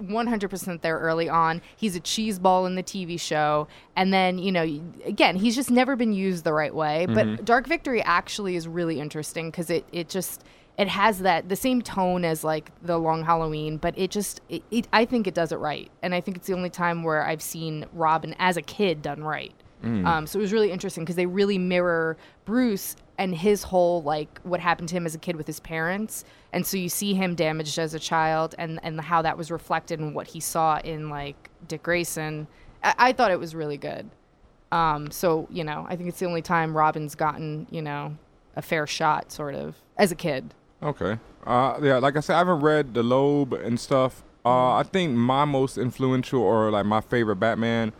100% 0.48 0.80
there 0.80 0.98
early 0.98 1.28
on. 1.28 1.62
He's 1.76 1.96
a 1.96 2.00
cheese 2.00 2.38
ball 2.38 2.66
in 2.66 2.74
the 2.74 2.82
TV 2.82 3.18
show, 3.18 3.68
and 3.94 4.12
then 4.12 4.38
you 4.38 4.52
know, 4.52 4.62
again, 5.04 5.36
he's 5.36 5.54
just 5.54 5.70
never 5.70 5.96
been 5.96 6.12
used 6.12 6.44
the 6.44 6.52
right 6.52 6.74
way. 6.74 7.06
But 7.06 7.26
mm-hmm. 7.26 7.44
Dark 7.44 7.66
Victory 7.66 8.02
actually 8.02 8.56
is 8.56 8.68
really 8.68 9.00
interesting 9.00 9.50
because 9.50 9.70
it 9.70 9.84
it 9.92 10.08
just 10.08 10.44
it 10.78 10.88
has 10.88 11.20
that 11.20 11.48
the 11.48 11.56
same 11.56 11.82
tone 11.82 12.24
as 12.24 12.44
like 12.44 12.70
the 12.82 12.98
Long 12.98 13.24
Halloween, 13.24 13.76
but 13.76 13.96
it 13.98 14.10
just 14.10 14.40
it, 14.48 14.62
it 14.70 14.88
I 14.92 15.04
think 15.04 15.26
it 15.26 15.34
does 15.34 15.52
it 15.52 15.56
right, 15.56 15.90
and 16.02 16.14
I 16.14 16.20
think 16.20 16.36
it's 16.36 16.46
the 16.46 16.54
only 16.54 16.70
time 16.70 17.02
where 17.02 17.24
I've 17.24 17.42
seen 17.42 17.86
Robin 17.92 18.34
as 18.38 18.56
a 18.56 18.62
kid 18.62 19.02
done 19.02 19.22
right. 19.22 19.54
Um, 19.84 20.26
so 20.26 20.38
it 20.38 20.42
was 20.42 20.52
really 20.52 20.72
interesting 20.72 21.04
because 21.04 21.16
they 21.16 21.26
really 21.26 21.58
mirror 21.58 22.16
Bruce 22.44 22.96
and 23.18 23.34
his 23.34 23.62
whole 23.62 24.02
like 24.02 24.40
what 24.42 24.60
happened 24.60 24.88
to 24.88 24.96
him 24.96 25.06
as 25.06 25.14
a 25.14 25.18
kid 25.18 25.36
with 25.36 25.46
his 25.46 25.60
parents, 25.60 26.24
and 26.52 26.66
so 26.66 26.76
you 26.76 26.88
see 26.88 27.14
him 27.14 27.34
damaged 27.34 27.78
as 27.78 27.94
a 27.94 27.98
child, 27.98 28.54
and 28.58 28.80
and 28.82 29.00
how 29.00 29.22
that 29.22 29.36
was 29.36 29.50
reflected 29.50 30.00
in 30.00 30.14
what 30.14 30.26
he 30.26 30.40
saw 30.40 30.78
in 30.78 31.08
like 31.08 31.50
Dick 31.68 31.82
Grayson. 31.82 32.46
I, 32.82 32.94
I 32.98 33.12
thought 33.12 33.30
it 33.30 33.38
was 33.38 33.54
really 33.54 33.76
good. 33.76 34.10
Um, 34.72 35.10
so 35.10 35.46
you 35.50 35.64
know, 35.64 35.86
I 35.88 35.96
think 35.96 36.08
it's 36.08 36.18
the 36.18 36.26
only 36.26 36.42
time 36.42 36.76
Robin's 36.76 37.14
gotten 37.14 37.66
you 37.70 37.82
know 37.82 38.16
a 38.56 38.62
fair 38.62 38.86
shot, 38.86 39.30
sort 39.30 39.54
of 39.54 39.76
as 39.96 40.10
a 40.10 40.16
kid. 40.16 40.54
Okay. 40.82 41.18
Uh, 41.46 41.78
yeah, 41.80 41.98
like 41.98 42.16
I 42.16 42.20
said, 42.20 42.34
I 42.34 42.38
haven't 42.38 42.60
read 42.60 42.94
the 42.94 43.02
Loeb 43.02 43.52
and 43.52 43.78
stuff. 43.78 44.24
Uh, 44.44 44.74
I 44.74 44.82
think 44.82 45.12
my 45.12 45.44
most 45.44 45.78
influential 45.78 46.40
or 46.40 46.70
like 46.70 46.86
my 46.86 47.00
favorite 47.00 47.36
Batman 47.36 47.92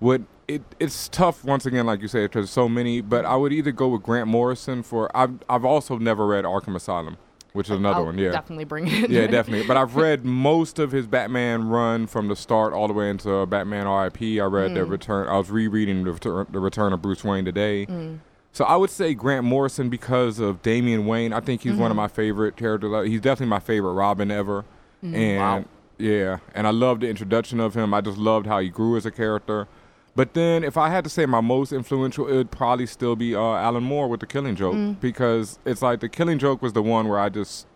would 0.00 0.26
it. 0.48 0.62
It's 0.80 1.08
tough 1.08 1.44
once 1.44 1.66
again, 1.66 1.86
like 1.86 2.00
you 2.02 2.08
said, 2.08 2.30
because 2.30 2.50
so 2.50 2.68
many. 2.68 3.00
But 3.00 3.24
I 3.24 3.36
would 3.36 3.52
either 3.52 3.72
go 3.72 3.88
with 3.88 4.02
Grant 4.02 4.28
Morrison 4.28 4.82
for. 4.82 5.14
I've 5.16 5.34
I've 5.48 5.64
also 5.64 5.98
never 5.98 6.26
read 6.26 6.44
Arkham 6.44 6.74
Asylum, 6.76 7.16
which 7.52 7.68
is 7.68 7.76
another 7.76 8.00
I'll 8.00 8.04
one. 8.06 8.18
Yeah. 8.18 8.30
definitely 8.32 8.64
bring 8.64 8.86
it. 8.88 9.10
yeah, 9.10 9.26
definitely. 9.26 9.66
But 9.66 9.76
I've 9.76 9.96
read 9.96 10.24
most 10.24 10.78
of 10.78 10.92
his 10.92 11.06
Batman 11.06 11.68
run 11.68 12.06
from 12.06 12.28
the 12.28 12.36
start 12.36 12.72
all 12.72 12.86
the 12.88 12.94
way 12.94 13.10
into 13.10 13.44
Batman 13.46 13.86
R.I.P. 13.86 14.40
I 14.40 14.44
read 14.46 14.72
Mm. 14.72 14.74
the 14.74 14.84
return. 14.84 15.28
I 15.28 15.38
was 15.38 15.50
rereading 15.50 16.04
the 16.04 16.12
return, 16.12 16.46
the 16.50 16.60
return 16.60 16.92
of 16.92 17.00
Bruce 17.02 17.24
Wayne 17.24 17.44
today. 17.44 17.86
Mm. 17.86 18.18
So 18.52 18.64
I 18.64 18.76
would 18.76 18.90
say 18.90 19.14
Grant 19.14 19.44
Morrison 19.44 19.88
because 19.90 20.38
of 20.38 20.62
Damian 20.62 21.06
Wayne. 21.06 21.32
I 21.32 21.40
think 21.40 21.62
he's 21.62 21.72
one 21.72 21.80
Mm-hmm. 21.82 21.90
of 21.90 21.96
my 21.96 22.06
favorite 22.08 22.56
characters. 22.56 23.08
He's 23.08 23.20
definitely 23.20 23.50
my 23.50 23.58
favorite 23.58 23.94
Robin 23.94 24.30
ever. 24.30 24.64
Mm. 25.04 25.14
And 25.16 25.38
Wow. 25.64 25.64
yeah, 25.98 26.38
and 26.54 26.66
I 26.66 26.70
love 26.70 27.00
the 27.00 27.08
introduction 27.08 27.58
of 27.60 27.74
him. 27.74 27.92
I 27.92 28.00
just 28.00 28.16
loved 28.18 28.46
how 28.46 28.60
he 28.60 28.68
grew 28.68 28.96
as 28.96 29.04
a 29.06 29.10
character. 29.10 29.66
But 30.16 30.34
then, 30.34 30.62
if 30.62 30.76
I 30.76 30.90
had 30.90 31.02
to 31.04 31.10
say 31.10 31.26
my 31.26 31.40
most 31.40 31.72
influential, 31.72 32.28
it 32.28 32.36
would 32.36 32.50
probably 32.52 32.86
still 32.86 33.16
be 33.16 33.34
uh, 33.34 33.40
Alan 33.40 33.82
Moore 33.82 34.08
with 34.08 34.20
The 34.20 34.26
Killing 34.26 34.54
Joke 34.54 34.74
Mm. 34.74 35.00
because 35.00 35.58
it's 35.64 35.82
like 35.82 36.00
The 36.00 36.08
Killing 36.08 36.38
Joke 36.38 36.62
was 36.62 36.72
the 36.72 36.82
one 36.82 37.08
where 37.08 37.18
I 37.18 37.28
just 37.28 37.66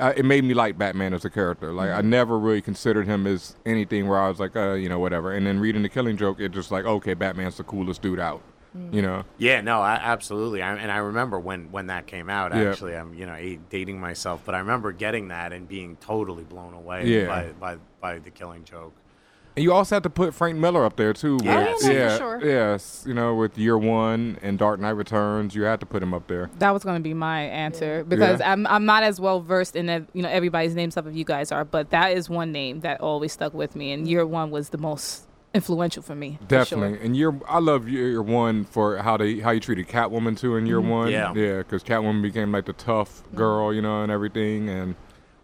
uh, 0.00 0.12
it 0.16 0.24
made 0.24 0.42
me 0.42 0.52
like 0.54 0.76
Batman 0.78 1.12
as 1.14 1.24
a 1.24 1.30
character. 1.30 1.72
Like 1.72 1.90
I 1.90 1.98
Mm-hmm. 2.00 2.10
never 2.10 2.38
really 2.38 2.60
considered 2.62 3.06
him 3.06 3.26
as 3.26 3.56
anything 3.66 4.08
where 4.08 4.18
I 4.18 4.28
was 4.28 4.40
like, 4.40 4.56
uh, 4.56 4.72
you 4.72 4.88
know, 4.88 4.98
whatever. 4.98 5.32
And 5.32 5.46
then 5.46 5.58
reading 5.60 5.82
The 5.82 5.88
Killing 5.88 6.16
Joke, 6.16 6.40
it 6.40 6.50
just 6.50 6.70
like, 6.72 6.84
okay, 6.84 7.14
Batman's 7.14 7.56
the 7.56 7.64
coolest 7.64 8.00
dude 8.02 8.18
out. 8.20 8.42
Mm. 8.76 8.94
You 8.94 9.02
know. 9.02 9.24
Yeah, 9.38 9.60
no, 9.60 9.80
I, 9.80 9.94
absolutely. 9.94 10.62
I, 10.62 10.74
and 10.76 10.90
I 10.90 10.96
remember 10.98 11.38
when, 11.38 11.70
when 11.72 11.88
that 11.88 12.06
came 12.06 12.30
out. 12.30 12.54
Yeah. 12.54 12.70
Actually, 12.70 12.96
I'm 12.96 13.12
you 13.14 13.26
know 13.26 13.58
dating 13.70 14.00
myself, 14.00 14.42
but 14.44 14.54
I 14.54 14.58
remember 14.60 14.92
getting 14.92 15.28
that 15.28 15.52
and 15.52 15.68
being 15.68 15.96
totally 15.96 16.44
blown 16.44 16.74
away 16.74 17.06
Yeah. 17.06 17.26
by, 17.26 17.46
by 17.60 17.76
by 18.00 18.18
the 18.18 18.30
Killing 18.30 18.64
Joke. 18.64 18.94
And 19.54 19.62
you 19.62 19.72
also 19.72 19.96
have 19.96 20.02
to 20.04 20.10
put 20.10 20.34
Frank 20.34 20.56
Miller 20.58 20.84
up 20.84 20.96
there 20.96 21.12
too. 21.12 21.34
with- 21.34 21.44
Yes. 21.44 21.84
Oh, 21.84 21.90
yeah, 21.90 21.98
yeah, 21.98 22.18
sure. 22.18 22.40
yes. 22.42 23.04
You 23.06 23.14
know, 23.14 23.34
with 23.34 23.58
Year 23.58 23.76
One 23.76 24.38
and 24.42 24.58
Dark 24.58 24.80
Knight 24.80 24.90
Returns, 24.90 25.54
you 25.54 25.64
had 25.64 25.80
to 25.80 25.86
put 25.86 26.02
him 26.02 26.14
up 26.14 26.26
there. 26.26 26.50
That 26.58 26.70
was 26.70 26.84
going 26.84 26.96
to 26.96 27.02
be 27.02 27.14
my 27.14 27.42
answer 27.42 28.04
because 28.04 28.40
Yeah. 28.40 28.52
I'm 28.52 28.66
I'm 28.66 28.86
not 28.86 29.02
as 29.02 29.20
well 29.20 29.40
versed 29.40 29.76
in 29.76 29.88
ev- 29.88 30.06
you 30.14 30.22
know 30.22 30.28
everybody's 30.28 30.74
names 30.74 30.94
stuff 30.94 31.06
as 31.06 31.14
you 31.14 31.24
guys 31.24 31.52
are, 31.52 31.64
but 31.64 31.90
that 31.90 32.16
is 32.16 32.30
one 32.30 32.52
name 32.52 32.80
that 32.80 33.00
always 33.00 33.32
stuck 33.32 33.52
with 33.52 33.76
me, 33.76 33.92
and 33.92 34.08
year 34.08 34.26
one 34.26 34.50
was 34.50 34.70
the 34.70 34.78
most 34.78 35.26
influential 35.54 36.02
for 36.02 36.14
me. 36.14 36.38
for 36.40 36.48
sure. 36.48 36.58
Definitely. 36.58 37.04
And 37.04 37.16
year, 37.16 37.38
I 37.46 37.58
love 37.58 37.88
year 37.88 38.22
one 38.22 38.64
for 38.64 38.98
how 38.98 39.16
they 39.16 39.40
how 39.40 39.50
you 39.50 39.60
treated 39.60 39.88
Catwoman 39.88 40.38
too 40.38 40.56
in 40.56 40.66
year 40.66 40.80
mm-hmm. 40.80 40.88
one. 40.88 41.10
Yeah. 41.10 41.34
yeah, 41.34 41.58
because 41.58 41.82
Catwoman 41.84 42.22
became 42.22 42.52
like 42.52 42.64
the 42.64 42.72
tough 42.72 43.22
mm-hmm. 43.22 43.36
girl, 43.36 43.74
you 43.74 43.82
know, 43.82 44.02
and 44.02 44.10
everything. 44.10 44.68
And 44.68 44.94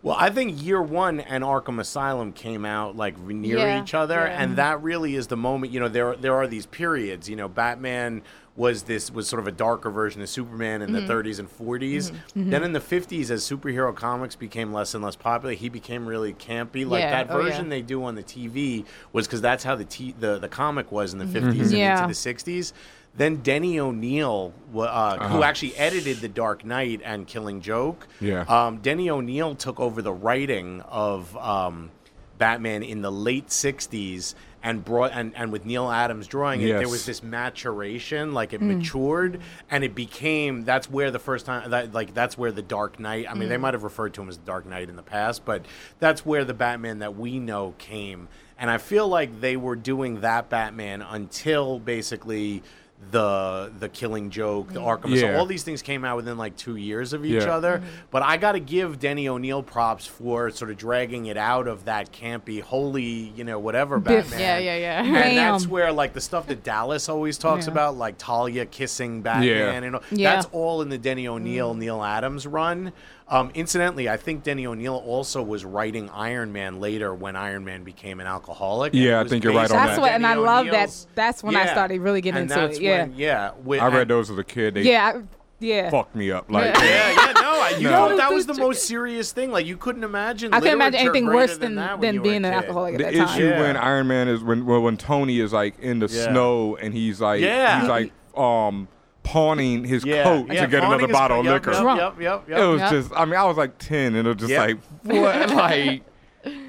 Well, 0.02 0.16
I 0.18 0.30
think 0.30 0.62
year 0.62 0.80
one 0.80 1.20
and 1.20 1.42
Arkham 1.42 1.80
Asylum 1.80 2.32
came 2.32 2.64
out 2.64 2.96
like 2.96 3.18
near 3.18 3.58
Yeah, 3.58 3.82
each 3.82 3.94
other, 3.94 4.14
yeah. 4.14 4.42
and 4.42 4.56
that 4.56 4.82
really 4.82 5.16
is 5.16 5.26
the 5.26 5.36
moment. 5.36 5.72
You 5.72 5.80
know, 5.80 5.88
there 5.88 6.14
there 6.14 6.34
are 6.34 6.46
these 6.46 6.66
periods. 6.66 7.28
You 7.28 7.34
know, 7.36 7.48
Batman 7.48 8.22
was 8.54 8.84
this 8.84 9.10
was 9.10 9.28
sort 9.28 9.40
of 9.40 9.46
a 9.48 9.52
darker 9.52 9.90
version 9.90 10.20
of 10.22 10.28
Superman 10.28 10.82
in 10.82 10.90
Mm-hmm. 10.90 11.06
the 11.06 11.12
30s 11.12 11.38
and 11.38 11.48
40s. 11.48 12.10
Mm-hmm. 12.10 12.50
Then 12.50 12.60
mm-hmm. 12.62 12.64
in 12.64 12.72
the 12.72 12.80
50s, 12.80 13.30
as 13.30 13.48
superhero 13.48 13.94
comics 13.94 14.34
became 14.36 14.72
less 14.72 14.94
and 14.94 15.02
less 15.04 15.14
popular, 15.16 15.54
he 15.54 15.68
became 15.68 16.06
really 16.06 16.32
campy. 16.34 16.86
Like 16.86 17.00
Yeah, 17.02 17.24
that 17.24 17.30
oh, 17.30 17.42
version 17.42 17.68
they 17.68 17.82
do 17.82 18.02
on 18.04 18.14
the 18.14 18.22
TV 18.22 18.84
was 19.12 19.26
because 19.26 19.40
that's 19.40 19.64
how 19.64 19.74
the 19.74 19.84
t- 19.84 20.14
the 20.18 20.38
the 20.38 20.48
comic 20.48 20.92
was 20.92 21.12
in 21.12 21.18
the 21.18 21.24
mm-hmm. 21.24 21.50
50s 21.50 21.62
and 21.62 21.72
Yeah. 21.72 22.02
into 22.04 22.14
the 22.14 22.34
60s. 22.34 22.72
Then 23.18 23.36
Denny 23.42 23.78
O'Neil, 23.78 24.52
wa- 24.72 24.84
uh, 24.84 25.18
who 25.18 25.34
Uh-huh. 25.38 25.42
actually 25.42 25.76
edited 25.76 26.18
The 26.20 26.28
Dark 26.28 26.64
Knight 26.64 27.02
and 27.04 27.26
Killing 27.26 27.60
Joke, 27.60 28.06
Yeah. 28.20 28.42
um, 28.48 28.78
Denny 28.78 29.10
O'Neil 29.10 29.54
took 29.56 29.78
over 29.80 30.00
the 30.00 30.12
writing 30.12 30.80
of 30.88 31.36
um, 31.36 31.90
Batman 32.38 32.82
in 32.84 33.02
the 33.02 33.10
late 33.12 33.48
'60s 33.48 34.34
and 34.62 34.84
brought 34.84 35.10
and, 35.12 35.32
and 35.36 35.50
with 35.52 35.64
Neal 35.66 35.90
Adams 35.90 36.26
drawing 36.28 36.60
it, 36.62 36.78
there 36.78 36.88
was 36.88 37.06
this 37.06 37.22
maturation, 37.22 38.32
like 38.34 38.52
it 38.52 38.60
matured, 38.60 39.40
and 39.70 39.82
it 39.84 39.94
became. 39.94 40.64
That's 40.64 40.88
where 40.90 41.10
the 41.10 41.18
first 41.18 41.46
time 41.46 41.70
that 41.70 41.92
like 41.92 42.14
that's 42.14 42.38
where 42.38 42.52
the 42.52 42.62
Dark 42.62 42.98
Knight. 43.00 43.26
I 43.28 43.34
mean, 43.34 43.48
they 43.48 43.56
might 43.56 43.74
have 43.74 43.82
referred 43.84 44.14
to 44.14 44.22
him 44.22 44.28
as 44.28 44.36
the 44.38 44.44
Dark 44.46 44.66
Knight 44.66 44.88
in 44.88 44.96
the 44.96 45.02
past, 45.02 45.44
but 45.44 45.64
that's 45.98 46.24
where 46.24 46.44
the 46.44 46.54
Batman 46.54 47.00
that 47.00 47.16
we 47.16 47.38
know 47.40 47.74
came. 47.78 48.28
And 48.60 48.68
I 48.70 48.78
feel 48.78 49.06
like 49.06 49.40
they 49.40 49.56
were 49.56 49.76
doing 49.76 50.20
that 50.22 50.48
Batman 50.48 51.02
until 51.02 51.78
basically 51.78 52.62
the 53.10 53.72
the 53.78 53.88
Killing 53.88 54.28
Joke, 54.30 54.72
the 54.72 54.80
Arkham. 54.80 55.14
Yeah. 55.14 55.20
So 55.20 55.36
all 55.38 55.46
these 55.46 55.62
things 55.62 55.80
came 55.82 56.04
out 56.04 56.16
within 56.16 56.36
like 56.36 56.56
two 56.56 56.76
years 56.76 57.12
of 57.12 57.24
each 57.24 57.44
Yeah. 57.44 57.54
other. 57.56 57.78
Mm-hmm. 57.78 57.86
But 58.10 58.22
I 58.22 58.36
got 58.36 58.52
to 58.52 58.60
give 58.60 58.98
Denny 58.98 59.28
O'Neil 59.28 59.62
props 59.62 60.06
for 60.06 60.50
sort 60.50 60.70
of 60.70 60.76
dragging 60.76 61.26
it 61.26 61.36
out 61.36 61.68
of 61.68 61.86
that 61.86 62.12
campy, 62.12 62.60
holy, 62.60 63.32
you 63.34 63.44
know, 63.44 63.58
whatever 63.58 63.98
Biff. 63.98 64.30
Batman. 64.30 64.40
Yeah, 64.40 64.58
yeah, 64.58 64.76
yeah. 64.76 65.02
And 65.04 65.14
Bam. 65.14 65.34
that's 65.52 65.66
where 65.66 65.90
like 65.92 66.12
the 66.12 66.20
stuff 66.20 66.48
that 66.48 66.62
Dallas 66.64 67.08
always 67.08 67.38
talks 67.38 67.66
Yeah. 67.66 67.72
about, 67.72 67.96
like 67.96 68.16
Talia 68.18 68.66
kissing 68.66 69.22
Batman, 69.22 69.46
Yeah. 69.48 69.70
and 69.72 69.96
all, 69.96 70.02
Yeah. 70.10 70.34
that's 70.34 70.48
all 70.52 70.82
in 70.82 70.88
the 70.90 70.98
Denny 70.98 71.28
O'Neil, 71.28 71.74
mm. 71.74 71.78
Neal 71.78 72.02
Adams 72.02 72.46
run. 72.46 72.92
Um, 73.30 73.50
incidentally, 73.54 74.08
I 74.08 74.16
think 74.16 74.42
Denny 74.42 74.66
O'Neil 74.66 74.94
also 74.94 75.42
was 75.42 75.62
writing 75.64 76.08
Iron 76.10 76.50
Man 76.52 76.80
later 76.80 77.14
when 77.14 77.36
Iron 77.36 77.62
Man 77.64 77.84
became 77.84 78.20
an 78.20 78.26
alcoholic. 78.26 78.94
Yeah, 78.94 79.20
I 79.20 79.24
think 79.28 79.44
you're 79.44 79.52
right 79.52 79.70
on 79.70 79.76
on 79.76 79.84
That's 79.86 79.96
that. 79.96 80.00
what, 80.00 80.12
and 80.12 80.26
I 80.26 80.30
Denny 80.34 80.46
love 80.46 80.66
that. 80.68 81.06
That's 81.14 81.42
when 81.42 81.54
I 81.54 81.66
started 81.66 82.00
really 82.00 82.22
getting 82.22 82.40
and 82.42 82.50
into 82.50 82.60
that's 82.60 82.78
it. 82.78 82.82
Yeah, 82.82 83.02
when- 83.02 83.12
yeah. 83.16 83.50
with- 83.62 83.80
I 83.82 83.88
read 83.88 84.02
and- 84.02 84.10
those 84.10 84.30
as 84.30 84.38
a 84.38 84.44
kid. 84.44 84.74
They 84.74 84.82
yeah, 84.82 85.12
I- 85.16 85.22
yeah. 85.60 85.90
fucked 85.90 86.16
me 86.16 86.30
up. 86.30 86.50
Like, 86.50 86.74
Yeah. 86.76 86.82
Yeah, 86.84 87.10
yeah, 87.10 87.32
no, 87.42 87.68
you 87.76 87.90
No. 87.90 88.08
know 88.08 88.16
that 88.16 88.32
was 88.32 88.46
the 88.46 88.54
most 88.54 88.86
serious 88.86 89.30
thing. 89.32 89.50
Like 89.52 89.66
you 89.66 89.76
couldn't 89.76 90.04
imagine. 90.04 90.54
I 90.54 90.60
couldn't 90.60 90.74
imagine 90.76 91.00
anything 91.00 91.26
worse 91.26 91.58
than 91.58 91.74
than 91.74 92.00
than 92.00 92.22
being 92.22 92.36
an 92.46 92.46
alcoholic 92.46 92.94
at 92.94 92.98
the 92.98 93.04
that 93.04 93.12
issue 93.14 93.24
time. 93.26 93.40
Yeah. 93.42 93.60
when 93.60 93.76
Iron 93.76 94.06
Man 94.08 94.28
is 94.28 94.42
when 94.42 94.64
well, 94.64 94.80
when 94.80 94.96
Tony 94.96 95.38
is 95.40 95.52
like 95.52 95.78
in 95.80 95.98
the 95.98 96.06
Yeah. 96.06 96.30
snow 96.30 96.76
and 96.76 96.94
he's 96.94 97.20
like 97.20 97.42
Yeah. 97.42 97.80
he's 97.80 97.88
like 97.90 98.12
um 98.36 98.88
pawning 99.32 99.84
his 99.84 100.04
Yeah, 100.04 100.22
coat 100.24 100.46
yeah, 100.50 100.62
to 100.62 100.66
get 100.68 100.82
another 100.84 101.06
bottle 101.08 101.40
of 101.40 101.44
yep, 101.44 101.54
liquor. 101.66 101.72
Yep, 101.72 101.96
yep, 101.98 102.20
yep, 102.20 102.48
yep. 102.48 102.58
It 102.58 102.66
was 102.66 102.80
Yeah. 102.80 102.90
just 102.90 103.12
I 103.14 103.24
mean 103.26 103.34
I 103.34 103.44
was 103.44 103.56
like 103.58 103.76
ten 103.78 104.14
and 104.14 104.26
it 104.26 104.30
was 104.30 104.36
just 104.38 104.50
Yeah. 104.50 104.60
like 104.62 104.78
what 105.02 105.50
like. 105.54 106.02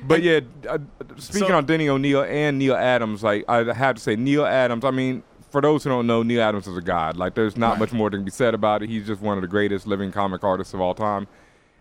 But 0.04 0.24
yeah, 0.24 0.42
uh, 0.68 0.80
speaking 1.18 1.48
So- 1.50 1.56
on 1.56 1.66
Denny 1.66 1.88
O'Neil 1.88 2.24
and 2.24 2.60
Neal 2.60 2.76
Adams, 2.76 3.24
like 3.24 3.46
I 3.48 3.64
have 3.74 3.96
to 3.96 4.02
say 4.02 4.16
Neal 4.18 4.46
Adams. 4.46 4.84
I 4.84 4.92
mean, 4.92 5.24
for 5.52 5.62
those 5.62 5.84
who 5.84 5.90
don't 5.90 6.06
know, 6.06 6.22
Neal 6.22 6.42
Adams 6.42 6.68
is 6.68 6.76
a 6.76 6.82
god. 6.82 7.16
Like 7.16 7.36
there's 7.36 7.56
not 7.56 7.72
Right. 7.72 7.80
much 7.80 7.94
more 7.94 8.10
that 8.10 8.18
can 8.18 8.26
be 8.26 8.32
said 8.32 8.54
about 8.54 8.84
it. 8.84 8.90
He's 8.90 9.08
just 9.08 9.22
one 9.22 9.38
of 9.38 9.42
the 9.42 9.48
greatest 9.48 9.88
living 9.88 10.12
comic 10.12 10.44
artists 10.44 10.74
of 10.74 10.82
all 10.82 10.94
time. 10.94 11.28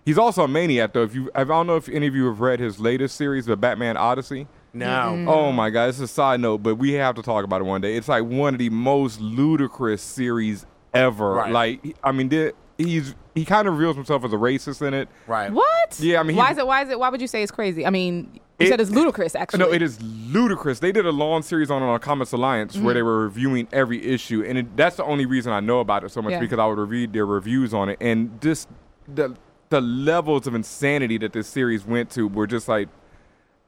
He's 0.04 0.16
also 0.16 0.44
a 0.44 0.48
maniac, 0.48 0.92
though. 0.94 1.02
If 1.02 1.14
you, 1.14 1.30
I 1.34 1.44
don't 1.44 1.66
know 1.66 1.76
if 1.76 1.88
any 1.88 2.06
of 2.06 2.14
you 2.14 2.26
have 2.26 2.40
read 2.40 2.60
his 2.60 2.78
latest 2.80 3.16
series, 3.16 3.44
The 3.46 3.56
Batman 3.56 3.96
Odyssey. 3.98 4.46
No. 4.72 5.24
Oh 5.28 5.52
my 5.52 5.70
god, 5.70 5.88
it's 5.88 6.00
a 6.00 6.08
side 6.08 6.40
note, 6.40 6.58
but 6.58 6.76
we 6.76 6.92
have 6.92 7.14
to 7.16 7.22
talk 7.22 7.44
about 7.44 7.60
it 7.60 7.64
one 7.64 7.80
day. 7.80 7.96
It's 7.96 8.08
like 8.08 8.24
one 8.24 8.54
of 8.54 8.58
the 8.58 8.70
most 8.70 9.20
ludicrous 9.20 10.02
series 10.02 10.66
ever. 10.94 11.32
Right. 11.32 11.52
Like, 11.52 11.96
I 12.02 12.12
mean, 12.12 12.28
the- 12.28 12.54
he's 12.76 13.14
he 13.34 13.44
kind 13.44 13.68
of 13.68 13.74
reveals 13.74 13.96
himself 13.96 14.24
as 14.24 14.32
a 14.32 14.36
racist 14.36 14.86
in 14.86 14.94
it. 14.94 15.08
Right. 15.26 15.52
What? 15.52 15.98
Yeah, 16.00 16.20
I 16.20 16.22
mean, 16.22 16.36
why 16.36 16.50
is 16.50 16.58
it? 16.58 16.66
Why 16.66 16.82
is 16.82 16.90
it? 16.90 16.98
Why 16.98 17.08
would 17.08 17.20
you 17.20 17.26
say 17.26 17.42
it's 17.42 17.52
crazy? 17.52 17.86
I 17.86 17.90
mean, 17.90 18.30
you 18.58 18.66
It- 18.66 18.68
said 18.68 18.80
it's 18.80 18.90
ludicrous. 18.90 19.34
Actually, 19.34 19.60
No, 19.60 19.72
it 19.72 19.82
is 19.82 20.00
ludicrous. 20.02 20.80
They 20.80 20.92
did 20.92 21.06
a 21.06 21.12
long 21.12 21.42
series 21.42 21.70
on 21.70 21.82
on 21.82 21.98
Comics 22.00 22.32
Alliance 22.32 22.76
where 22.76 22.94
they 22.94 23.00
mm-hmm. 23.00 23.06
were 23.06 23.22
reviewing 23.24 23.68
every 23.72 24.04
issue, 24.04 24.44
and 24.46 24.58
it, 24.58 24.76
that's 24.76 24.96
the 24.96 25.04
only 25.04 25.26
reason 25.26 25.52
I 25.52 25.60
know 25.60 25.80
about 25.80 26.04
it 26.04 26.10
so 26.10 26.22
much 26.22 26.32
Yeah. 26.32 26.40
because 26.40 26.58
I 26.58 26.66
would 26.66 26.78
read 26.78 27.12
their 27.12 27.26
reviews 27.26 27.72
on 27.72 27.88
it, 27.88 27.98
and 28.00 28.40
just 28.40 28.68
the 29.12 29.36
the 29.70 29.80
levels 29.82 30.46
of 30.46 30.54
insanity 30.54 31.18
that 31.18 31.32
this 31.34 31.46
series 31.46 31.84
went 31.84 32.10
to 32.10 32.26
were 32.26 32.46
just 32.46 32.68
like 32.68 32.88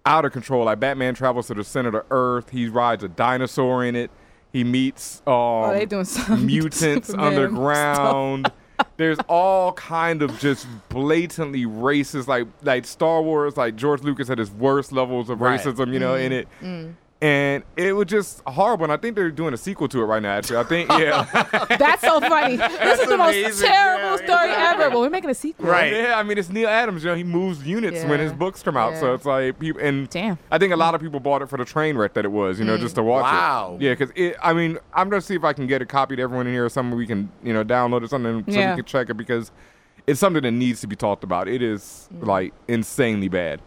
out 0.07 0.25
of 0.25 0.33
control. 0.33 0.65
Like 0.65 0.81
Batman 0.81 1.15
travels 1.15 1.47
to 1.49 1.55
the 1.55 1.65
center 1.65 1.89
of 1.89 1.95
the 1.95 2.05
Earth, 2.11 2.51
he 2.51 2.69
rides 2.69 3.05
a 3.05 3.09
dinosaur 3.09 3.85
in 3.85 3.97
it, 3.97 4.11
he 4.53 4.65
meets 4.65 5.23
um, 5.27 5.33
Oh, 5.35 5.73
they 5.73 5.87
doing 5.87 6.05
some 6.05 6.47
mutants 6.47 7.09
Superman 7.09 7.35
underground. 7.35 8.53
There's 8.97 9.19
all 9.29 9.73
kind 9.75 10.23
of 10.23 10.39
just 10.39 10.67
blatantly 10.89 11.65
racist, 11.67 12.27
like 12.29 12.47
like 12.63 12.87
Star 12.87 13.21
Wars. 13.23 13.57
Like 13.57 13.77
George 13.77 14.03
Lucas 14.03 14.27
had 14.29 14.39
his 14.39 14.51
worst 14.51 14.91
levels 14.91 15.29
of 15.29 15.41
Right. 15.41 15.61
racism, 15.61 15.93
you 15.93 15.99
know, 15.99 16.15
in 16.15 16.33
it, 16.33 16.49
Mm. 16.63 16.95
And 17.23 17.65
it 17.77 17.93
was 17.93 18.07
just 18.07 18.41
horrible. 18.47 18.85
And 18.85 18.93
I 18.93 18.97
think 18.97 19.15
they're 19.15 19.31
doing 19.31 19.53
a 19.53 19.57
sequel 19.59 19.89
to 19.89 20.01
it 20.01 20.05
right 20.05 20.23
now. 20.23 20.31
Actually, 20.39 20.57
I 20.57 20.63
think 20.65 20.89
yeah, 20.89 21.25
That's 21.79 22.01
so 22.01 22.19
funny. 22.19 22.57
this 22.57 22.99
is 23.01 23.09
the 23.09 23.19
most 23.19 23.61
terrible 23.63 24.11
Yeah, 24.13 24.17
story 24.17 24.51
yeah. 24.51 24.73
ever. 24.75 24.89
Well, 24.89 25.01
we're 25.03 25.11
making 25.11 25.29
a 25.29 25.35
sequel. 25.35 25.67
Right. 25.67 25.93
yeah. 25.93 26.15
I 26.19 26.23
mean, 26.23 26.39
it's 26.39 26.49
Neal 26.49 26.69
Adams. 26.71 27.05
You 27.05 27.11
know, 27.11 27.17
he 27.17 27.25
moves 27.25 27.67
units 27.67 28.05
when 28.05 28.21
his 28.21 28.33
books 28.33 28.63
come 28.63 28.79
out, 28.79 28.97
so 28.97 29.13
it's 29.13 29.27
like 29.27 29.59
people 29.59 29.83
and 29.83 30.09
Damn. 30.09 30.39
I 30.51 30.57
think 30.57 30.73
a 30.73 30.77
lot 30.77 30.95
of 30.95 31.03
people 31.03 31.21
bought 31.21 31.43
it 31.43 31.51
for 31.51 31.59
the 31.59 31.65
train 31.67 31.99
wreck 31.99 32.15
that 32.15 32.25
it 32.25 32.33
was, 32.33 32.59
you 32.59 32.65
know, 32.65 32.79
mm. 32.79 32.81
just 32.81 32.95
to 32.95 33.03
watch 33.03 33.25
Wow. 33.25 33.77
it. 33.79 33.83
Yeah, 33.83 33.93
because 33.93 34.13
it. 34.17 34.37
I 34.43 34.55
mean, 34.55 34.79
I'm 34.95 35.11
gonna 35.11 35.21
see 35.21 35.35
if 35.35 35.45
I 35.45 35.53
can 35.53 35.67
get 35.67 35.83
a 35.83 35.87
copy 35.87 36.17
to 36.17 36.23
everyone 36.23 36.47
in 36.47 36.55
here 36.55 36.65
or 36.65 36.71
something 36.71 36.97
we 36.97 37.07
can, 37.07 37.31
you 37.43 37.53
know, 37.53 37.63
download 37.63 37.99
it 37.99 38.05
or 38.05 38.09
something 38.09 38.45
so 38.51 38.59
Yeah. 38.59 38.71
we 38.71 38.77
can 38.77 38.85
check 38.87 39.11
it 39.11 39.15
because 39.19 39.51
it's 40.07 40.19
something 40.19 40.43
that 40.43 40.53
needs 40.53 40.81
to 40.81 40.87
be 40.87 40.97
talked 40.97 41.23
about. 41.23 41.49
It 41.49 41.61
is 41.61 42.09
like 42.23 42.55
insanely 42.67 43.29
bad. 43.29 43.61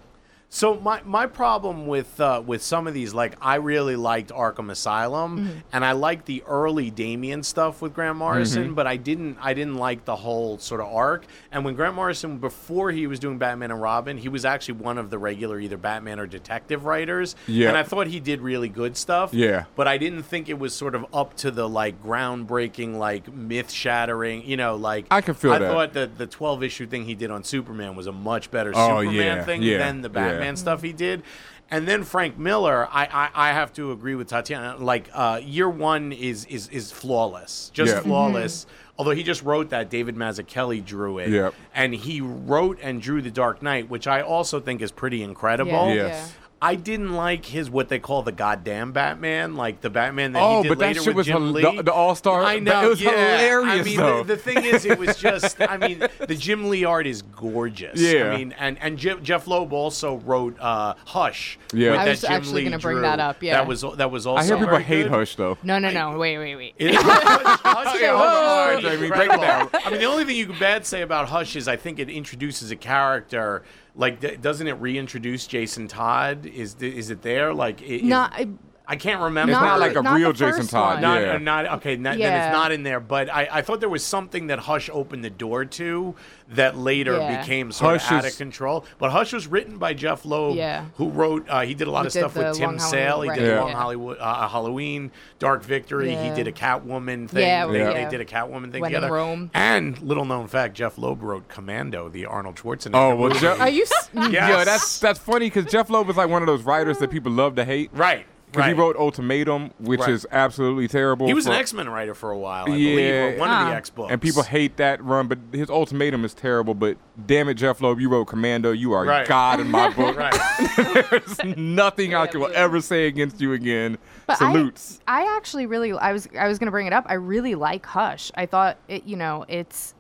So 0.56 0.76
my, 0.80 1.02
my 1.04 1.26
problem 1.26 1.88
with 1.88 2.22
uh, 2.22 2.44
with 2.46 2.62
some 2.62 2.86
of 2.86 2.94
these, 2.94 3.12
like 3.12 3.34
I 3.42 3.56
really 3.56 3.96
liked 3.96 4.30
Arkham 4.30 4.70
Asylum, 4.70 5.64
and 5.74 5.84
I 5.84 5.94
liked 5.94 6.28
the 6.28 6.44
early 6.46 6.92
Damian 6.92 7.42
stuff 7.42 7.82
with 7.82 7.96
Grant 7.96 8.18
Morrison, 8.20 8.76
but 8.76 8.86
I 8.86 8.98
didn't 8.98 9.40
I 9.42 9.56
didn't 9.56 9.78
like 9.78 10.06
the 10.06 10.16
whole 10.16 10.60
sort 10.60 10.80
of 10.80 10.94
arc. 10.94 11.26
And 11.52 11.66
when 11.66 11.74
Grant 11.74 11.96
Morrison, 11.96 12.38
before 12.38 12.92
he 12.92 13.08
was 13.08 13.18
doing 13.20 13.40
Batman 13.40 13.72
and 13.72 13.82
Robin, 13.82 14.16
he 14.16 14.30
was 14.30 14.46
actually 14.46 14.76
one 14.76 15.00
of 15.00 15.10
the 15.10 15.18
regular 15.18 15.60
either 15.60 15.76
Batman 15.76 16.20
or 16.20 16.28
detective 16.28 16.86
writers. 16.86 17.36
Yeah. 17.48 17.70
and 17.70 17.78
I 17.78 17.82
thought 17.82 18.06
he 18.06 18.20
did 18.20 18.40
really 18.40 18.70
good 18.70 18.96
stuff. 18.96 19.34
Yeah. 19.34 19.66
but 19.76 19.88
I 19.88 19.98
didn't 19.98 20.22
think 20.22 20.50
it 20.50 20.60
was 20.60 20.76
sort 20.76 20.94
of 20.94 21.08
up 21.16 21.36
to 21.38 21.50
the 21.50 21.68
like 21.68 22.04
groundbreaking, 22.04 22.98
like 22.98 23.34
myth 23.34 23.72
shattering. 23.72 24.46
You 24.46 24.58
know, 24.58 24.76
like 24.76 25.08
I 25.10 25.22
can 25.22 25.34
feel 25.34 25.54
I 25.54 25.58
that. 25.58 25.72
thought 25.72 25.94
that 25.94 26.20
the 26.20 26.28
twelve 26.28 26.62
issue 26.62 26.86
thing 26.86 27.06
he 27.06 27.16
did 27.16 27.32
on 27.32 27.44
Superman 27.44 27.96
was 27.96 28.06
a 28.06 28.12
much 28.12 28.52
better 28.52 28.72
Oh, 28.76 29.00
Superman 29.00 29.16
yeah, 29.38 29.44
thing 29.44 29.64
yeah, 29.64 29.78
than 29.80 30.02
the 30.02 30.10
yeah. 30.14 30.43
Batman 30.44 30.56
stuff 30.58 30.82
he 30.82 30.94
did. 30.94 31.24
And 31.72 31.88
then 31.88 32.04
Frank 32.04 32.38
Miller, 32.38 32.88
I, 32.92 33.06
I, 33.34 33.50
I 33.50 33.54
have 33.54 33.74
to 33.74 33.92
agree 33.92 34.14
with 34.16 34.28
Tatiana. 34.28 34.76
Like 34.78 35.10
uh, 35.14 35.40
year 35.44 35.70
one 35.70 36.12
is 36.12 36.46
is 36.46 36.68
is 36.70 36.92
flawless, 36.92 37.72
just 37.74 37.94
Yeah. 37.96 38.02
flawless. 38.02 38.68
Although 38.96 39.12
he 39.12 39.24
just 39.24 39.42
wrote 39.42 39.72
that, 39.72 39.90
David 39.90 40.16
Mazzucchelli 40.16 40.86
drew 40.86 41.18
it, 41.18 41.30
Yep. 41.30 41.56
and 41.74 41.96
he 41.96 42.22
wrote 42.22 42.78
and 42.84 43.02
drew 43.02 43.24
the 43.24 43.32
Dark 43.32 43.64
Knight, 43.64 43.90
which 43.90 44.06
I 44.06 44.22
also 44.22 44.60
think 44.60 44.82
is 44.84 44.92
pretty 44.92 45.24
incredible. 45.24 45.72
Yeah, 45.88 45.94
Yes. 45.96 46.34
I 46.64 46.76
didn't 46.76 47.14
like 47.14 47.46
his 47.46 47.70
what 47.70 47.90
they 47.90 48.00
call 48.00 48.24
the 48.24 48.32
goddamn 48.32 48.94
Batman, 48.94 49.56
like 49.56 49.82
the 49.82 49.90
Batman 49.90 50.32
that 50.32 50.42
Oh, 50.42 50.58
he 50.58 50.64
did 50.64 50.70
but 50.70 50.80
that 50.80 50.96
shit 50.96 51.08
with 51.08 51.16
was 51.18 51.28
Jim 51.28 51.42
hil- 51.42 51.52
Lee. 51.52 51.76
the- 51.78 51.84
the 51.84 51.94
All-Star- 51.94 52.42
I 52.44 52.60
know 52.60 52.86
it 52.86 52.90
was 52.90 53.02
yeah. 53.02 53.10
hilarious, 53.12 53.82
I 53.82 53.84
mean, 53.84 53.98
though. 53.98 54.24
The, 54.24 54.36
the 54.36 54.42
thing 54.42 54.64
is, 54.64 54.86
it 54.86 54.98
was 54.98 55.18
just. 55.20 55.62
I 55.62 55.76
mean, 55.78 56.00
the 56.26 56.36
Jim 56.36 56.70
Lee 56.70 56.86
art 56.86 57.06
is 57.06 57.22
gorgeous. 57.22 58.00
Yeah. 58.00 58.32
I 58.32 58.38
mean, 58.38 58.56
and 58.58 58.78
and 58.82 58.98
Jeph, 58.98 59.22
Jeph 59.22 59.46
Loeb 59.46 59.74
also 59.74 60.16
wrote 60.20 60.58
uh, 60.60 60.94
Hush. 61.06 61.60
Yeah. 61.74 61.92
with 61.92 62.00
I 62.00 62.06
that 62.06 62.10
was 62.12 62.22
Jim 62.22 62.32
actually 62.32 62.54
Lee 62.64 62.70
gonna 62.70 62.80
bring 62.80 62.96
drew. 62.96 63.02
that 63.02 63.20
up, 63.20 63.44
yeah. 63.44 63.54
that 63.56 63.68
was 63.68 63.82
that 63.98 64.10
was 64.10 64.26
also. 64.26 64.42
I 64.42 64.46
hear 64.46 64.58
people 64.58 64.78
hate 64.80 65.04
good. 65.04 65.12
Hush 65.12 65.36
though. 65.36 65.58
No, 65.64 65.80
no, 65.80 65.92
no. 65.92 66.18
Wait, 66.18 66.38
wait, 66.38 66.56
wait. 66.56 66.76
It- 66.80 66.96
Hush, 66.98 67.60
Hush- 67.62 68.00
Yeah, 68.02 68.12
hold 68.18 68.22
on. 68.30 68.70
ahead, 68.86 69.00
Jamie. 69.00 69.08
Break 69.10 69.34
it 69.34 69.42
down. 69.42 69.70
I 69.74 69.90
mean, 69.90 70.00
the 70.00 70.06
only 70.06 70.24
thing 70.24 70.38
you 70.38 70.46
could 70.48 70.60
bad 70.60 70.86
say 70.86 71.02
about 71.02 71.28
Hush 71.28 71.56
is 71.58 71.68
I 71.68 71.76
think 71.76 72.00
it 72.00 72.10
introduces 72.10 72.72
a 72.72 72.76
character. 72.78 73.64
Like, 73.96 74.22
th- 74.22 74.42
doesn't 74.42 74.66
it 74.68 74.74
reintroduce 74.74 75.46
Jason 75.48 75.88
Todd? 75.88 76.46
Is 76.46 76.74
th- 76.76 76.94
is 76.94 77.10
it 77.12 77.22
there? 77.22 77.54
Like, 77.54 77.82
i- 77.82 77.86
is- 77.86 78.04
Not, 78.04 78.34
I, 78.34 78.48
I 78.86 78.98
can't 78.98 79.22
remember. 79.22 79.54
It's 79.54 79.62
not, 79.62 79.66
Not 79.66 79.80
like 79.80 79.96
a 79.96 80.02
not 80.02 80.16
real 80.16 80.34
Jason 80.34 80.68
Todd. 80.68 81.02
Not, 81.02 81.22
yeah. 81.22 81.34
uh, 81.36 81.38
not 81.38 81.66
okay. 81.78 81.96
Not, 81.96 82.18
Then 82.18 82.34
it's 82.48 82.52
not 82.54 82.74
in 82.74 82.84
there. 82.84 83.00
But 83.00 83.30
I, 83.30 83.48
I 83.50 83.62
thought 83.62 83.80
there 83.80 83.88
was 83.88 84.04
something 84.04 84.48
that 84.48 84.60
Hush 84.60 84.90
opened 84.92 85.24
the 85.24 85.30
door 85.30 85.64
to 85.64 86.16
that 86.50 86.78
later 86.78 87.18
Yeah. 87.18 87.40
became 87.40 87.72
sort 87.72 88.02
Hush 88.02 88.12
of 88.12 88.18
out 88.18 88.26
is- 88.26 88.34
of 88.34 88.38
control. 88.38 88.84
But 89.00 89.12
Hush 89.12 89.32
was 89.32 89.48
written 89.48 89.78
by 89.78 89.94
Jeph 89.94 90.26
Loeb, 90.26 90.58
Yeah. 90.58 90.86
who 90.98 91.10
wrote. 91.10 91.48
Uh, 91.50 91.62
he 91.62 91.74
did 91.76 91.88
a 91.88 91.92
lot 91.92 92.02
Who 92.02 92.08
of 92.08 92.12
stuff 92.12 92.36
with 92.36 92.58
Tim 92.58 92.78
Sale. 92.78 93.22
He 93.22 93.28
Halloween, 93.30 93.36
did 93.40 93.52
right, 93.56 93.62
Long. 93.62 93.72
Hollywood, 93.72 94.18
uh, 94.20 94.48
Halloween, 94.50 95.12
Dark 95.40 95.64
Victory. 95.64 96.10
He 96.14 96.30
did 96.32 96.48
a 96.48 96.52
Catwoman 96.52 97.30
thing. 97.30 97.42
Yeah, 97.48 97.66
they, 97.68 97.80
yeah. 97.80 97.94
they 98.04 98.10
did 98.18 98.20
a 98.20 98.26
Catwoman 98.26 98.72
thing 98.74 98.82
When 98.82 98.92
in 98.94 99.02
together. 99.02 99.14
Rome. 99.14 99.50
And 99.54 99.98
little 100.02 100.26
known 100.26 100.48
fact, 100.48 100.74
Jeph 100.76 100.98
Loeb 100.98 101.24
wrote 101.24 101.48
Commando, 101.48 102.10
the 102.10 102.26
Arnold 102.26 102.58
Schwarzenegger. 102.58 102.92
Oh, 102.96 103.16
well, 103.16 103.30
movie. 103.30 103.40
Jeph- 103.40 103.62
Are 103.62 103.70
you? 103.70 103.84
s- 103.84 104.10
Yes. 104.14 104.32
Yeah, 104.34 104.64
that's 104.66 105.00
that's 105.00 105.20
funny 105.20 105.46
because 105.48 105.72
Jeph 105.72 105.90
Loeb 105.90 106.10
is 106.10 106.18
like 106.18 106.30
one 106.30 106.42
of 106.42 106.48
those 106.48 106.64
writers 106.64 106.98
that 107.00 107.10
people 107.12 107.32
love 107.32 107.56
to 107.56 107.64
hate. 107.64 107.90
right. 107.94 108.26
Because 108.54 108.68
Right. 108.68 108.76
he 108.76 108.80
wrote 108.80 108.96
Ultimatum, 108.98 109.72
which 109.80 110.02
Right. 110.02 110.10
is 110.12 110.28
absolutely 110.32 110.88
terrible. 110.88 111.26
He 111.26 111.34
was 111.34 111.48
an 111.48 111.54
X 111.54 111.74
Men 111.74 111.90
writer 111.90 112.14
for 112.14 112.30
a 112.30 112.38
while, 112.38 112.66
I 112.68 112.76
Yeah. 112.76 112.90
believe, 112.96 113.14
or 113.38 113.40
one 113.40 113.50
of 113.50 113.56
Ah. 113.58 113.70
the 113.72 113.76
X 113.76 113.90
books. 113.90 114.12
And 114.12 114.22
people 114.22 114.44
hate 114.44 114.78
that 114.78 115.04
run, 115.04 115.26
but 115.28 115.40
his 115.52 115.72
Ultimatum 115.72 116.24
is 116.24 116.36
terrible. 116.36 116.76
But 116.76 116.98
damn 117.26 117.50
it, 117.50 117.56
Jeph 117.56 117.82
Loeb, 117.82 118.00
you 118.00 118.10
wrote 118.10 118.26
Commando. 118.26 118.72
You 118.72 118.94
are 118.94 119.06
Right. 119.06 119.28
God 119.28 119.60
in 119.60 119.72
my 119.72 119.90
book. 119.96 120.16
There's 121.10 121.44
nothing 121.58 122.14
I 122.14 122.30
will 122.34 122.52
ever 122.54 122.80
say 122.82 123.08
against 123.08 123.42
you 123.42 123.54
again. 123.54 123.98
But 124.28 124.38
Salutes. 124.38 125.00
I, 125.08 125.24
I 125.24 125.36
actually 125.36 125.66
really, 125.66 125.92
I 125.94 126.12
was, 126.14 126.28
I 126.40 126.48
was 126.48 126.60
going 126.60 126.68
to 126.68 126.72
bring 126.72 126.86
it 126.88 126.94
up. 126.94 127.06
I 127.10 127.16
really 127.16 127.56
like 127.56 127.86
Hush. 127.86 128.32
I 128.36 128.46
thought 128.46 128.78
it, 128.88 129.06
you 129.06 129.16
know, 129.16 129.46
it's. 129.48 129.93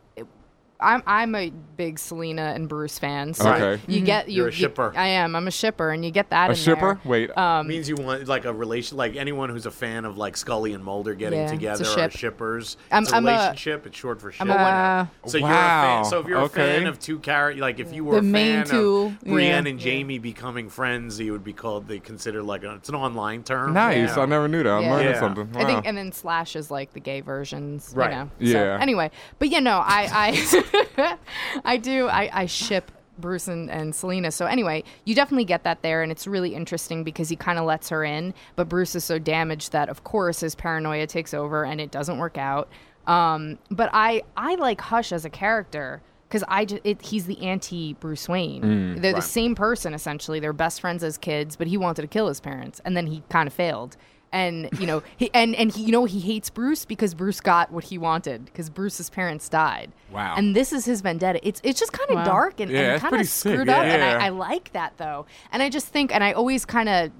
It, 0.83 0.87
I'm 0.87 1.03
I'm 1.07 1.35
a 1.35 1.49
big 1.75 1.97
Selena 1.97 2.53
and 2.55 2.69
Bruce 2.69 2.99
fan, 2.99 3.33
so 3.33 3.51
Okay. 3.51 3.81
you 3.87 4.01
get 4.01 4.29
you. 4.29 4.35
You're 4.37 4.47
a 4.47 4.51
you- 4.51 4.55
shipper. 4.57 4.93
I 4.95 5.07
am. 5.07 5.35
I'm 5.35 5.47
a 5.47 5.51
shipper, 5.51 5.89
and 5.91 6.03
you 6.05 6.11
get 6.11 6.29
that. 6.29 6.49
a 6.49 6.53
in 6.53 6.57
shipper? 6.57 6.99
there. 7.03 7.11
Wait. 7.11 7.37
Um, 7.37 7.67
means 7.67 7.89
you 7.89 7.95
want 7.95 8.27
like 8.27 8.45
a 8.45 8.53
relation, 8.53 8.97
like 8.97 9.15
anyone 9.15 9.49
who's 9.49 9.65
a 9.65 9.71
fan 9.71 10.05
of 10.05 10.17
like 10.17 10.37
Scully 10.37 10.73
and 10.73 10.83
Mulder 10.83 11.13
getting 11.15 11.39
Yeah, 11.39 11.43
it's 11.45 11.51
a 11.51 11.55
together 11.55 11.83
ship. 11.85 12.13
are 12.13 12.17
shippers. 12.17 12.77
I'm- 12.91 13.03
it's 13.03 13.11
a 13.11 13.15
I'm 13.15 13.25
a- 13.27 13.31
relationship. 13.31 13.85
it's 13.87 13.97
short 13.97 14.21
for 14.21 14.31
ship. 14.31 14.41
I'm 14.41 14.49
a 14.51 14.53
Uh, 14.53 15.05
so 15.27 15.37
you're 15.37 15.47
a 15.47 15.51
Wow. 15.51 16.03
fan. 16.03 16.05
So 16.05 16.19
if 16.19 16.27
you're 16.27 16.39
Okay. 16.39 16.75
a 16.75 16.79
fan 16.79 16.87
of 16.87 16.99
two 16.99 17.19
characters, 17.19 17.61
like 17.61 17.79
if 17.79 17.93
you 17.93 18.05
were 18.05 18.13
The 18.13 18.19
a 18.19 18.21
main 18.23 18.57
fan 18.65 18.67
two, 18.67 19.05
of 19.05 19.21
Brienne 19.21 19.65
yeah. 19.65 19.71
and 19.71 19.79
Jamie 19.79 20.19
becoming 20.19 20.69
friends, 20.69 21.19
you 21.19 21.31
would 21.31 21.43
be 21.43 21.53
called. 21.53 21.87
They 21.87 21.99
consider 21.99 22.43
like 22.43 22.63
a, 22.63 22.75
it's 22.75 22.89
an 22.89 22.95
online 22.95 23.43
term. 23.43 23.73
nice. 23.73 24.15
Yeah. 24.15 24.23
I 24.23 24.25
never 24.25 24.47
knew 24.47 24.63
that. 24.63 24.69
I'm 24.71 24.83
Yeah. 24.83 24.91
learning 24.93 25.07
Yeah. 25.13 25.19
something. 25.19 25.49
I 25.55 25.65
think, 25.65 25.85
and 25.87 25.97
then 25.97 26.11
Slash 26.11 26.55
is 26.55 26.69
like 26.71 26.93
the 26.93 26.99
gay 26.99 27.21
versions, 27.21 27.91
Right. 27.95 28.11
You 28.11 28.15
know? 28.17 28.29
Yeah. 28.39 28.77
So, 28.77 28.81
anyway, 28.81 29.11
but 29.39 29.49
you 29.49 29.61
know, 29.61 29.81
I, 29.83 30.09
I, 30.13 30.31
I 31.65 31.77
do, 31.77 32.07
I, 32.07 32.29
I 32.41 32.45
ship 32.45 32.91
Bruce 33.17 33.47
and, 33.47 33.69
and 33.69 33.93
Selena. 33.93 34.31
So 34.31 34.45
anyway, 34.45 34.83
you 35.05 35.15
definitely 35.15 35.45
get 35.45 35.63
that 35.63 35.81
there, 35.81 36.01
and 36.01 36.11
it's 36.11 36.25
really 36.27 36.55
interesting 36.55 37.03
because 37.03 37.29
he 37.29 37.35
kind 37.35 37.59
of 37.59 37.65
lets 37.65 37.89
her 37.89 38.03
in, 38.03 38.33
but 38.55 38.69
Bruce 38.69 38.95
is 38.95 39.03
so 39.03 39.19
damaged 39.19 39.71
that, 39.71 39.89
of 39.89 40.03
course, 40.03 40.39
his 40.39 40.55
paranoia 40.55 41.07
takes 41.07 41.33
over, 41.33 41.63
and 41.63 41.79
it 41.79 41.91
doesn't 41.91 42.17
work 42.17 42.37
out. 42.37 42.69
Um, 43.07 43.59
but 43.69 43.89
I, 43.93 44.23
I 44.35 44.55
like 44.55 44.81
Hush 44.81 45.11
as 45.11 45.25
a 45.25 45.29
character. 45.29 46.01
Because 46.29 46.45
I, 46.47 46.65
ju- 46.65 46.79
it, 46.83 46.99
he's 47.03 47.27
the 47.27 47.39
anti 47.45 47.93
Bruce 47.93 48.27
Wayne. 48.27 48.63
They're 48.99 49.13
the 49.13 49.21
same 49.21 49.53
person 49.53 49.93
essentially. 49.93 50.39
They're 50.39 50.51
best 50.51 50.81
friends 50.81 51.03
as 51.03 51.15
kids, 51.15 51.55
but 51.55 51.67
he 51.67 51.77
wanted 51.77 52.01
to 52.01 52.07
kill 52.07 52.27
his 52.27 52.39
parents, 52.39 52.81
and 52.83 52.97
then 52.97 53.05
he 53.05 53.21
kind 53.29 53.45
of 53.45 53.53
failed 53.53 53.97
and 54.33 54.67
you 54.79 54.85
know 54.85 55.01
he 55.15 55.29
and 55.33 55.55
and 55.55 55.71
he 55.71 55.83
you 55.83 55.91
know 55.91 56.03
he 56.03 56.19
hates 56.19 56.49
Bruce 56.49 56.83
because 56.83 57.13
Bruce 57.13 57.39
got 57.39 57.71
what 57.71 57.85
he 57.85 57.97
wanted 57.97 58.43
because 58.45 58.69
Bruce's 58.69 59.09
parents 59.09 59.47
died. 59.47 59.93
Wow. 60.11 60.33
And 60.35 60.55
this 60.55 60.73
is 60.73 60.83
his 60.85 60.99
vendetta. 61.01 61.39
It's 61.47 61.61
it's 61.63 61.79
just 61.79 61.93
kind 61.93 62.09
of 62.09 62.15
Wow. 62.17 62.23
dark 62.25 62.59
and, 62.59 62.69
Yeah, 62.69 62.93
and 62.93 63.01
kind 63.01 63.11
pretty 63.11 63.23
of 63.23 63.29
sick, 63.29 63.53
screwed 63.53 63.69
up, 63.69 63.83
and 63.83 64.01
yeah. 64.01 64.17
I, 64.19 64.25
I 64.25 64.29
like 64.29 64.73
that 64.73 64.97
though. 64.97 65.25
And 65.51 65.63
I 65.63 65.69
just 65.69 65.87
think, 65.87 66.13
and 66.13 66.23
I 66.23 66.33
always 66.33 66.65
kind 66.65 66.89
of 66.89 67.11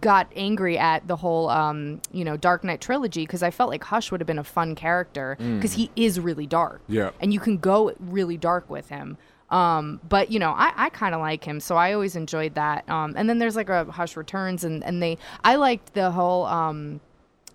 got 0.00 0.30
angry 0.36 0.78
at 0.78 1.06
the 1.08 1.16
whole 1.16 1.48
um 1.50 2.00
you 2.12 2.24
know 2.24 2.36
Dark 2.36 2.62
Knight 2.64 2.80
trilogy 2.80 3.24
because 3.26 3.42
I 3.42 3.50
felt 3.50 3.68
like 3.70 3.82
Hush 3.84 4.10
would 4.12 4.20
have 4.20 4.26
been 4.28 4.38
a 4.38 4.44
fun 4.44 4.74
character 4.76 5.36
because 5.38 5.74
he 5.74 5.90
is 5.96 6.18
really 6.20 6.46
dark. 6.46 6.80
Yeah. 6.88 7.10
And 7.20 7.34
you 7.34 7.40
can 7.40 7.58
go 7.58 7.92
really 7.98 8.36
dark 8.36 8.70
with 8.70 8.88
him. 8.88 9.18
Um, 9.50 10.00
but 10.08 10.30
you 10.30 10.38
know, 10.38 10.50
I, 10.50 10.72
I 10.76 10.88
kind 10.90 11.14
of 11.14 11.20
like 11.20 11.44
him, 11.44 11.60
so 11.60 11.76
I 11.76 11.92
always 11.92 12.16
enjoyed 12.16 12.54
that. 12.54 12.88
Um, 12.88 13.14
and 13.16 13.28
then 13.28 13.38
there's 13.38 13.56
like 13.56 13.68
a 13.68 13.84
Hush 13.84 14.16
Returns, 14.16 14.64
and 14.64 14.84
and 14.84 15.02
they 15.02 15.18
I 15.44 15.56
liked 15.56 15.94
the 15.94 16.10
whole 16.10 16.46
um 16.46 17.00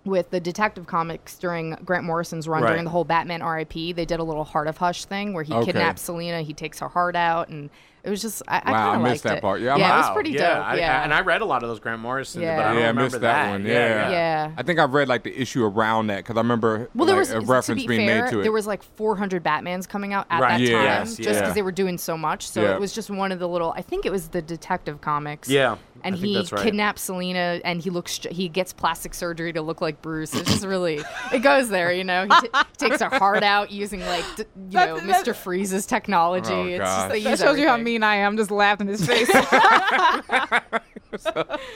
with 0.06 0.30
the 0.30 0.40
Detective 0.40 0.86
Comics 0.86 1.36
during 1.36 1.76
Grant 1.84 2.04
Morrison's 2.04 2.48
run 2.48 2.62
Right. 2.62 2.70
during 2.70 2.84
the 2.84 2.90
whole 2.90 3.04
Batman 3.04 3.42
R.I.P. 3.42 3.92
They 3.92 4.04
did 4.06 4.20
a 4.20 4.24
little 4.24 4.44
Heart 4.44 4.68
of 4.68 4.78
Hush 4.78 5.04
thing 5.04 5.34
where 5.34 5.42
he 5.44 5.52
Okay. 5.52 5.66
kidnaps 5.66 6.02
Selena, 6.02 6.42
he 6.42 6.54
takes 6.54 6.78
her 6.78 6.88
heart 6.88 7.16
out, 7.16 7.48
and 7.48 7.68
it 8.04 8.10
was 8.10 8.22
just 8.22 8.40
I, 8.46 8.62
I 8.64 8.70
Wow, 8.70 8.76
I 8.78 8.82
kind 8.92 8.96
of 8.96 9.02
missed 9.02 9.10
liked 9.12 9.22
that 9.24 9.38
it. 9.38 9.42
part. 9.42 9.60
Yeah, 9.60 9.70
I'm- 9.72 9.80
yeah, 9.80 9.94
it 9.94 9.98
was 9.98 10.10
pretty 10.10 10.30
yeah, 10.30 10.54
dope. 10.54 10.64
I- 10.64 10.76
yeah, 10.76 11.02
and 11.02 11.12
I 11.12 11.20
read 11.22 11.40
a 11.40 11.44
lot 11.44 11.64
of 11.64 11.68
those 11.68 11.80
Grant 11.80 12.00
Morrison, 12.00 12.40
Yeah. 12.42 12.54
but 12.56 12.64
I 12.66 12.72
don't 12.72 12.82
yeah, 12.82 12.88
I 12.88 12.92
missed 12.92 13.20
that, 13.20 13.50
one. 13.50 13.66
Yeah. 13.66 13.72
yeah. 13.72 14.10
Yeah. 14.10 14.50
I 14.56 14.62
think 14.62 14.78
I 14.78 14.84
read 14.84 15.08
like 15.08 15.24
the 15.24 15.36
issue 15.36 15.64
around 15.64 16.06
that 16.06 16.18
because 16.18 16.36
I 16.36 16.40
remember 16.40 16.88
Well, 16.94 17.06
there 17.06 17.16
like, 17.16 17.22
was 17.22 17.30
a 17.32 17.40
reference 17.40 17.82
be 17.82 17.88
being 17.88 18.06
fair, 18.08 18.22
made 18.26 18.30
to 18.30 18.40
it. 18.40 18.42
there 18.44 18.52
was 18.52 18.66
like 18.68 18.84
400 18.84 19.42
Batmans 19.42 19.88
coming 19.88 20.12
out 20.12 20.26
at 20.30 20.40
Right. 20.40 20.58
that 20.58 20.60
Yeah. 20.60 20.72
time, 20.76 20.84
Yes, 20.84 21.06
just 21.16 21.18
because 21.18 21.40
yeah. 21.40 21.52
they 21.52 21.62
were 21.62 21.72
doing 21.72 21.98
so 21.98 22.16
much. 22.16 22.48
So 22.48 22.62
Yeah. 22.62 22.74
it 22.74 22.80
was 22.80 22.92
just 22.92 23.10
one 23.10 23.32
of 23.32 23.40
the 23.40 23.48
little. 23.48 23.72
I 23.76 23.82
think 23.82 24.06
it 24.06 24.12
was 24.12 24.28
the 24.28 24.40
Detective 24.40 25.00
Comics. 25.00 25.48
Yeah, 25.48 25.74
and 26.06 26.14
I 26.14 26.18
think 26.18 26.28
he 26.28 26.34
that's 26.34 26.52
right. 26.52 26.62
kidnaps 26.62 27.02
Selena, 27.02 27.60
and 27.64 27.80
he 27.82 27.90
looks. 27.90 28.18
He 28.30 28.48
gets 28.48 28.72
plastic 28.72 29.14
surgery 29.14 29.52
to 29.52 29.62
look 29.62 29.80
like 29.80 30.00
Bruce. 30.02 30.34
It's 30.34 30.50
just 30.50 30.64
really. 30.64 31.00
it 31.32 31.40
goes 31.40 31.68
there, 31.68 31.92
you 31.92 32.04
know. 32.04 32.24
He 32.24 32.40
t- 32.40 32.48
takes 32.78 33.00
her 33.02 33.10
heart 33.10 33.42
out 33.42 33.70
using 33.70 34.00
like 34.00 34.24
d- 34.36 34.44
you 34.70 34.78
know 34.78 34.98
That's- 35.00 35.22
Mr. 35.22 35.34
Freeze's 35.34 35.86
technology. 35.86 36.52
Oh, 36.52 36.64
it's 36.66 36.78
just 36.78 37.08
they 37.10 37.22
That 37.22 37.30
use 37.30 37.40
shows 37.40 37.58
you 37.58 37.68
how 37.68 37.76
mean 37.76 38.02
I 38.02 38.16
am. 38.16 38.36
Just 38.36 38.50
laughing 38.50 38.88
in 38.88 38.94
his 38.94 39.06
face. 39.06 39.30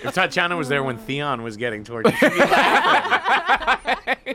If 0.02 0.12
Tatiana 0.14 0.54
was 0.56 0.68
there 0.68 0.82
when 0.82 0.98
Theon 0.98 1.42
was 1.42 1.56
getting 1.56 1.82
tortured, 1.82 2.12
she'd 2.18 2.30
be 2.32 2.38
laughing. 2.40 4.34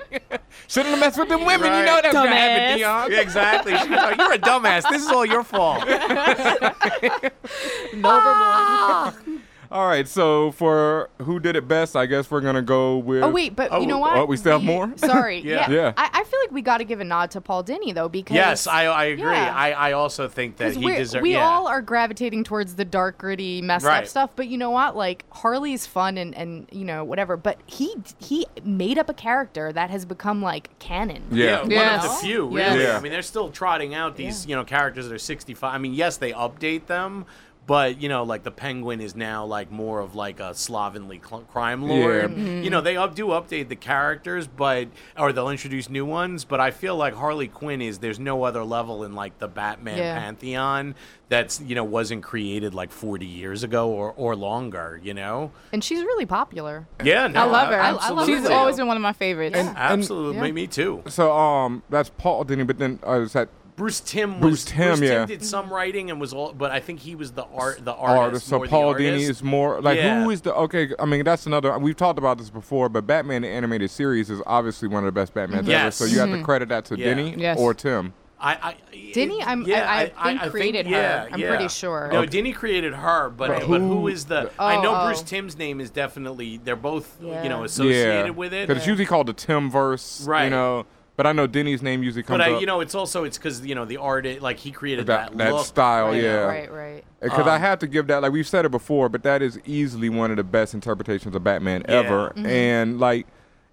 Shouldn't 0.68 0.92
have 0.96 1.00
messed 1.00 1.20
with 1.20 1.30
them 1.30 1.46
women. 1.46 1.68
You 1.68 1.86
know 1.86 2.00
that's 2.02 2.16
what 2.16 2.30
happened, 2.30 2.82
Dumbass. 2.82 2.86
Theon. 3.06 3.12
Yeah, 3.12 3.22
exactly. 3.22 3.78
She'd 3.78 3.92
like, 3.92 4.18
You're 4.18 4.34
a 4.34 4.38
dumbass. 4.40 4.90
This 4.90 5.04
is 5.04 5.10
all 5.10 5.26
your 5.26 5.44
fault. 5.44 5.84
All 9.72 9.88
right, 9.88 10.08
so 10.08 10.52
for 10.52 11.10
who 11.22 11.40
did 11.40 11.56
it 11.56 11.68
best, 11.68 11.96
I 11.96 12.06
guess 12.06 12.30
we're 12.30 12.42
gonna 12.42 12.62
go 12.62 12.98
with. 12.98 13.24
Oh 13.24 13.30
wait, 13.30 13.56
but 13.56 13.70
Oh, 13.72 13.82
you 13.82 13.88
know 13.88 14.00
what? 14.00 14.16
oh, 14.18 14.26
we 14.26 14.38
still 14.38 14.54
have 14.60 14.64
more? 14.64 14.92
Sorry, 14.98 15.40
Yeah. 15.46 15.70
yeah. 15.70 15.76
Yeah. 15.76 15.94
I, 15.98 16.10
I 16.14 16.24
feel 16.24 16.40
like 16.42 16.52
we 16.52 16.62
got 16.62 16.78
to 16.78 16.84
give 16.84 17.00
a 17.00 17.04
nod 17.04 17.32
to 17.32 17.42
Paul 17.42 17.64
Dini 17.64 17.94
though 17.94 18.08
because 18.10 18.36
yes, 18.36 18.68
I, 18.68 18.86
I 18.86 19.06
agree. 19.06 19.24
Yeah. 19.32 19.54
I, 19.56 19.72
I 19.72 19.92
also 19.94 20.28
think 20.28 20.58
that 20.58 20.76
he 20.76 20.86
deserves. 20.96 21.22
we 21.22 21.34
yeah. 21.34 21.48
all 21.48 21.68
are 21.68 21.82
gravitating 21.82 22.44
towards 22.44 22.76
the 22.76 22.86
dark, 22.86 23.18
gritty, 23.18 23.62
messed 23.62 23.86
Right. 23.86 24.04
up 24.04 24.08
stuff. 24.08 24.32
But 24.36 24.48
you 24.48 24.58
know 24.58 24.70
what? 24.72 24.96
Like 24.96 25.26
Harley's 25.32 25.86
fun 25.86 26.18
and, 26.18 26.34
and 26.36 26.68
you 26.72 26.86
know 26.86 27.04
whatever. 27.04 27.36
But 27.38 27.60
he 27.66 27.96
he 28.20 28.46
made 28.64 28.98
up 28.98 29.10
a 29.10 29.14
character 29.14 29.72
that 29.74 29.90
has 29.90 30.06
become 30.06 30.42
like 30.42 30.78
canon. 30.80 31.24
Yeah. 31.32 31.46
Yeah, 31.46 31.62
one 31.62 31.70
Yes. 31.72 32.06
of 32.06 32.12
the 32.12 32.18
few, 32.18 32.46
really. 32.48 32.62
Yes. 32.62 32.80
Yeah. 32.80 32.98
I 32.98 33.02
mean, 33.02 33.12
they're 33.12 33.22
still 33.22 33.50
trotting 33.50 33.94
out 33.94 34.16
these, 34.16 34.46
you 34.48 34.56
know, 34.56 34.64
characters 34.64 35.08
that 35.08 35.14
are 35.14 35.18
65. 35.18 35.74
I 35.74 35.78
mean, 35.78 35.94
yes, 35.94 36.18
they 36.18 36.32
update 36.32 36.86
them, 36.88 37.26
but 37.68 38.02
you 38.02 38.10
know, 38.10 38.24
like 38.24 38.44
the 38.44 38.52
Penguin 38.52 39.02
is 39.02 39.16
now 39.16 39.46
like 39.46 39.72
more 39.72 40.00
of 40.00 40.14
like 40.16 40.40
a 40.40 40.54
slovenly 40.54 41.20
cl- 41.28 41.42
crime 41.42 41.82
lord. 41.84 42.38
Yeah. 42.38 42.62
You 42.62 42.70
know, 42.70 42.82
they 42.82 42.96
up, 42.98 43.16
do 43.16 43.28
update 43.28 43.70
the 43.70 43.76
characters, 43.76 44.48
but 44.48 44.88
or 45.18 45.34
they'll 45.34 45.50
introduce 45.50 45.90
new 45.90 46.06
ones. 46.06 46.46
But 46.46 46.60
I 46.60 46.72
feel 46.72 46.96
like 46.96 47.14
Harley 47.16 47.48
Quinn 47.48 47.82
is 47.82 48.00
there's 48.00 48.20
no 48.20 48.44
other 48.44 48.64
level 48.64 49.04
in 49.04 49.14
like 49.16 49.40
the 49.40 49.48
Batman 49.48 49.98
Yeah. 49.98 50.20
pantheon 50.20 50.96
that's 51.28 51.60
you 51.60 51.74
know 51.74 51.84
wasn't 51.84 52.22
created 52.22 52.76
like 52.76 52.92
40 52.92 53.26
years 53.26 53.64
ago 53.64 53.90
or 53.90 54.14
or 54.16 54.36
longer. 54.36 55.00
You 55.04 55.14
know. 55.16 55.52
And 55.74 55.84
she's 55.84 56.02
really 56.04 56.26
popular. 56.28 56.88
Yeah, 57.04 57.28
no, 57.28 57.42
I 57.42 57.44
love 57.46 57.70
her. 57.70 57.80
I- 57.82 57.90
I 57.90 58.10
love 58.12 58.28
her. 58.28 58.36
She's 58.38 58.46
always 58.50 58.76
been 58.78 58.88
one 58.88 58.98
of 58.98 59.02
my 59.04 59.14
favorites. 59.14 59.56
Yeah. 59.56 59.74
absolutely 59.76 60.48
Yeah. 60.48 60.54
me 60.54 60.68
too. 60.68 61.02
So 61.08 61.32
um, 61.36 61.82
that's 61.90 62.10
Paul 62.10 62.46
Dini, 62.46 62.66
but 62.68 62.78
then 62.78 63.00
uh, 63.08 63.22
is 63.22 63.34
that 63.34 63.50
Bruce 63.76 64.00
Timm 64.00 64.40
was 64.40 64.42
Bruce 64.42 64.66
Timm, 64.66 64.98
Bruce 65.00 65.10
yeah. 65.10 65.26
did 65.26 65.44
some 65.44 65.72
writing 65.72 66.10
and 66.10 66.20
was 66.20 66.32
all, 66.32 66.54
but 66.54 66.72
I 66.72 66.80
think 66.80 67.00
he 67.02 67.16
was 67.16 67.32
the 67.34 67.44
art, 67.46 67.84
the 67.84 67.94
artist? 67.94 68.18
artist. 68.22 68.48
So 68.48 68.58
more 68.58 68.66
the 68.66 68.70
Paul 68.70 68.94
Dini 68.96 69.30
is 69.30 69.44
more 69.44 69.82
like 69.82 69.98
Yeah. 69.98 70.24
who 70.24 70.30
is 70.30 70.42
the 70.42 70.54
okay? 70.56 70.90
I 70.98 71.06
mean, 71.06 71.26
that's 71.26 71.46
another. 71.46 71.78
We've 71.78 71.96
talked 71.96 72.18
about 72.18 72.38
this 72.38 72.50
before, 72.50 72.88
but 72.88 73.06
Batman 73.06 73.42
the 73.42 73.50
animated 73.50 73.92
series 73.92 74.30
is 74.30 74.42
obviously 74.46 74.88
one 74.88 75.04
of 75.04 75.08
the 75.08 75.12
best 75.12 75.34
Batmans 75.34 75.68
ever. 75.68 75.92
So 75.92 76.06
you 76.06 76.20
have 76.20 76.30
to 76.30 76.36
mm-hmm. 76.36 76.44
credit 76.46 76.70
that 76.70 76.86
to 76.86 76.98
Yeah. 76.98 77.06
Denny 77.14 77.36
Yes. 77.38 77.58
or 77.60 77.74
Timm. 77.74 78.14
I, 78.40 78.52
I 78.54 78.76
Denny, 79.14 79.42
I'm- 79.42 79.66
I- 79.68 80.12
I 80.18 80.38
think 80.38 80.52
created 80.52 80.88
her. 80.88 81.28
I'm 81.32 81.40
pretty 81.42 81.70
sure. 81.70 82.10
No, 82.12 82.20
Okay. 82.20 82.28
Denny 82.32 82.52
created 82.52 82.94
her, 82.94 83.30
but 83.30 83.48
But 83.48 83.60
but, 83.68 83.80
who- 83.82 83.88
who 84.00 84.08
is 84.08 84.26
the? 84.26 84.52
Oh, 84.60 84.66
I 84.66 84.76
Oh, 84.76 84.82
know 84.82 84.96
oh. 84.96 85.06
Bruce 85.06 85.22
Timm's 85.22 85.58
name 85.58 85.80
is 85.82 85.90
definitely. 85.90 86.60
They're 86.64 86.76
both 86.76 87.18
Yeah. 87.22 87.44
you 87.44 87.50
know 87.50 87.64
associated 87.64 88.26
yeah, 88.26 88.30
with 88.32 88.54
it. 88.54 88.68
because 88.68 88.82
it's 88.82 88.88
usually 88.88 89.06
called 89.06 89.28
the 89.28 89.34
Timm 89.34 89.72
verse, 89.72 90.24
right? 90.28 90.46
You 90.46 90.50
know, 90.50 90.86
but 91.16 91.26
I 91.28 91.32
know 91.32 91.48
Denny's 91.48 91.82
name 91.82 92.04
usually 92.04 92.24
comes 92.24 92.40
but 92.40 92.48
I, 92.50 92.54
up. 92.54 92.60
you 92.62 92.68
know, 92.68 92.82
it's 92.82 92.96
also 92.96 93.24
it's 93.24 93.38
because 93.38 93.66
you 93.66 93.76
know 93.76 93.86
the 93.86 93.98
art, 93.98 94.26
like 94.42 94.58
he 94.60 94.72
created 94.72 95.08
that, 95.08 95.32
that, 95.32 95.38
that 95.38 95.54
look. 95.54 95.66
style, 95.66 96.08
Right, 96.08 96.22
yeah. 96.24 96.36
Right, 96.44 96.72
right. 96.72 97.04
Because 97.22 97.48
I 97.48 97.56
Um, 97.56 97.62
have 97.62 97.80
to 97.80 97.88
give 97.88 98.08
that, 98.08 98.22
like 98.22 98.32
we've 98.32 98.48
said 98.48 98.66
it 98.66 98.70
before, 98.72 99.10
but 99.10 99.24
that 99.24 99.42
is 99.42 99.60
easily 99.66 100.10
one 100.10 100.30
of 100.32 100.38
the 100.38 100.44
best 100.44 100.74
interpretations 100.74 101.34
of 101.36 101.44
Batman 101.44 101.84
Yeah. 101.88 101.96
ever. 101.96 102.30
Mm-hmm. 102.36 102.46
And 102.46 103.00
like, 103.00 103.28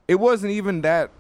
it 0.09 0.17
wasn't 0.17 0.53
even 0.53 0.81
that 0.83 1.11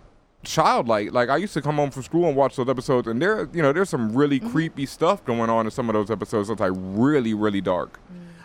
childlike. 0.44 1.12
Like 1.12 1.28
I 1.28 1.36
used 1.36 1.54
to 1.54 1.62
come 1.62 1.76
home 1.76 1.90
from 1.90 2.02
school 2.02 2.26
and 2.26 2.36
watch 2.36 2.56
those 2.56 2.68
episodes, 2.68 3.06
and 3.08 3.20
there, 3.20 3.48
you 3.52 3.62
know, 3.62 3.72
there's 3.72 3.90
some 3.90 4.14
really 4.14 4.40
Mm-hmm. 4.40 4.50
creepy 4.50 4.86
stuff 4.86 5.24
going 5.24 5.50
on 5.50 5.66
in 5.66 5.70
some 5.70 5.88
of 5.88 5.94
those 5.94 6.10
episodes. 6.10 6.48
That's 6.48 6.60
like 6.60 6.72
really, 6.74 7.34
really 7.34 7.60
dark. 7.60 8.00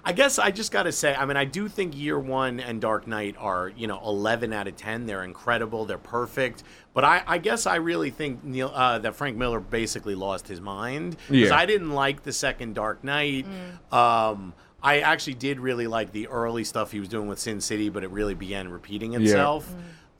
I 0.07 0.13
guess 0.13 0.39
I 0.39 0.51
just 0.51 0.71
got 0.71 0.83
to 0.83 0.93
say, 0.93 1.13
I 1.13 1.25
mean, 1.25 1.35
I 1.35 1.43
do 1.43 1.67
think 1.67 1.93
Year 1.97 2.17
One 2.17 2.61
and 2.61 2.79
Dark 2.79 3.07
Knight 3.07 3.35
are, 3.37 3.67
you 3.75 3.87
know, 3.87 3.99
11 4.05 4.53
out 4.53 4.65
of 4.65 4.77
10. 4.77 5.05
They're 5.05 5.25
incredible. 5.25 5.83
They're 5.83 5.97
perfect. 5.97 6.63
But 6.93 7.03
I, 7.03 7.23
I 7.27 7.37
guess 7.39 7.65
I 7.67 7.75
really 7.75 8.09
think 8.09 8.41
Neil, 8.41 8.71
uh, 8.73 8.99
that 8.99 9.15
Frank 9.15 9.35
Miller 9.35 9.59
basically 9.59 10.15
lost 10.15 10.47
his 10.47 10.61
mind 10.61 11.17
because 11.29 11.49
Yeah. 11.49 11.57
I 11.57 11.65
didn't 11.65 11.91
like 11.91 12.23
the 12.23 12.31
second 12.31 12.73
Dark 12.73 13.03
Knight. 13.03 13.45
Um, 13.91 14.53
I 14.81 14.99
actually 15.01 15.33
did 15.33 15.59
really 15.59 15.87
like 15.87 16.13
the 16.13 16.29
early 16.29 16.63
stuff 16.63 16.93
he 16.93 16.99
was 17.01 17.09
doing 17.09 17.27
with 17.27 17.39
Sin 17.39 17.59
City, 17.59 17.89
but 17.89 18.05
it 18.05 18.09
really 18.11 18.33
began 18.33 18.69
repeating 18.69 19.13
itself. 19.13 19.69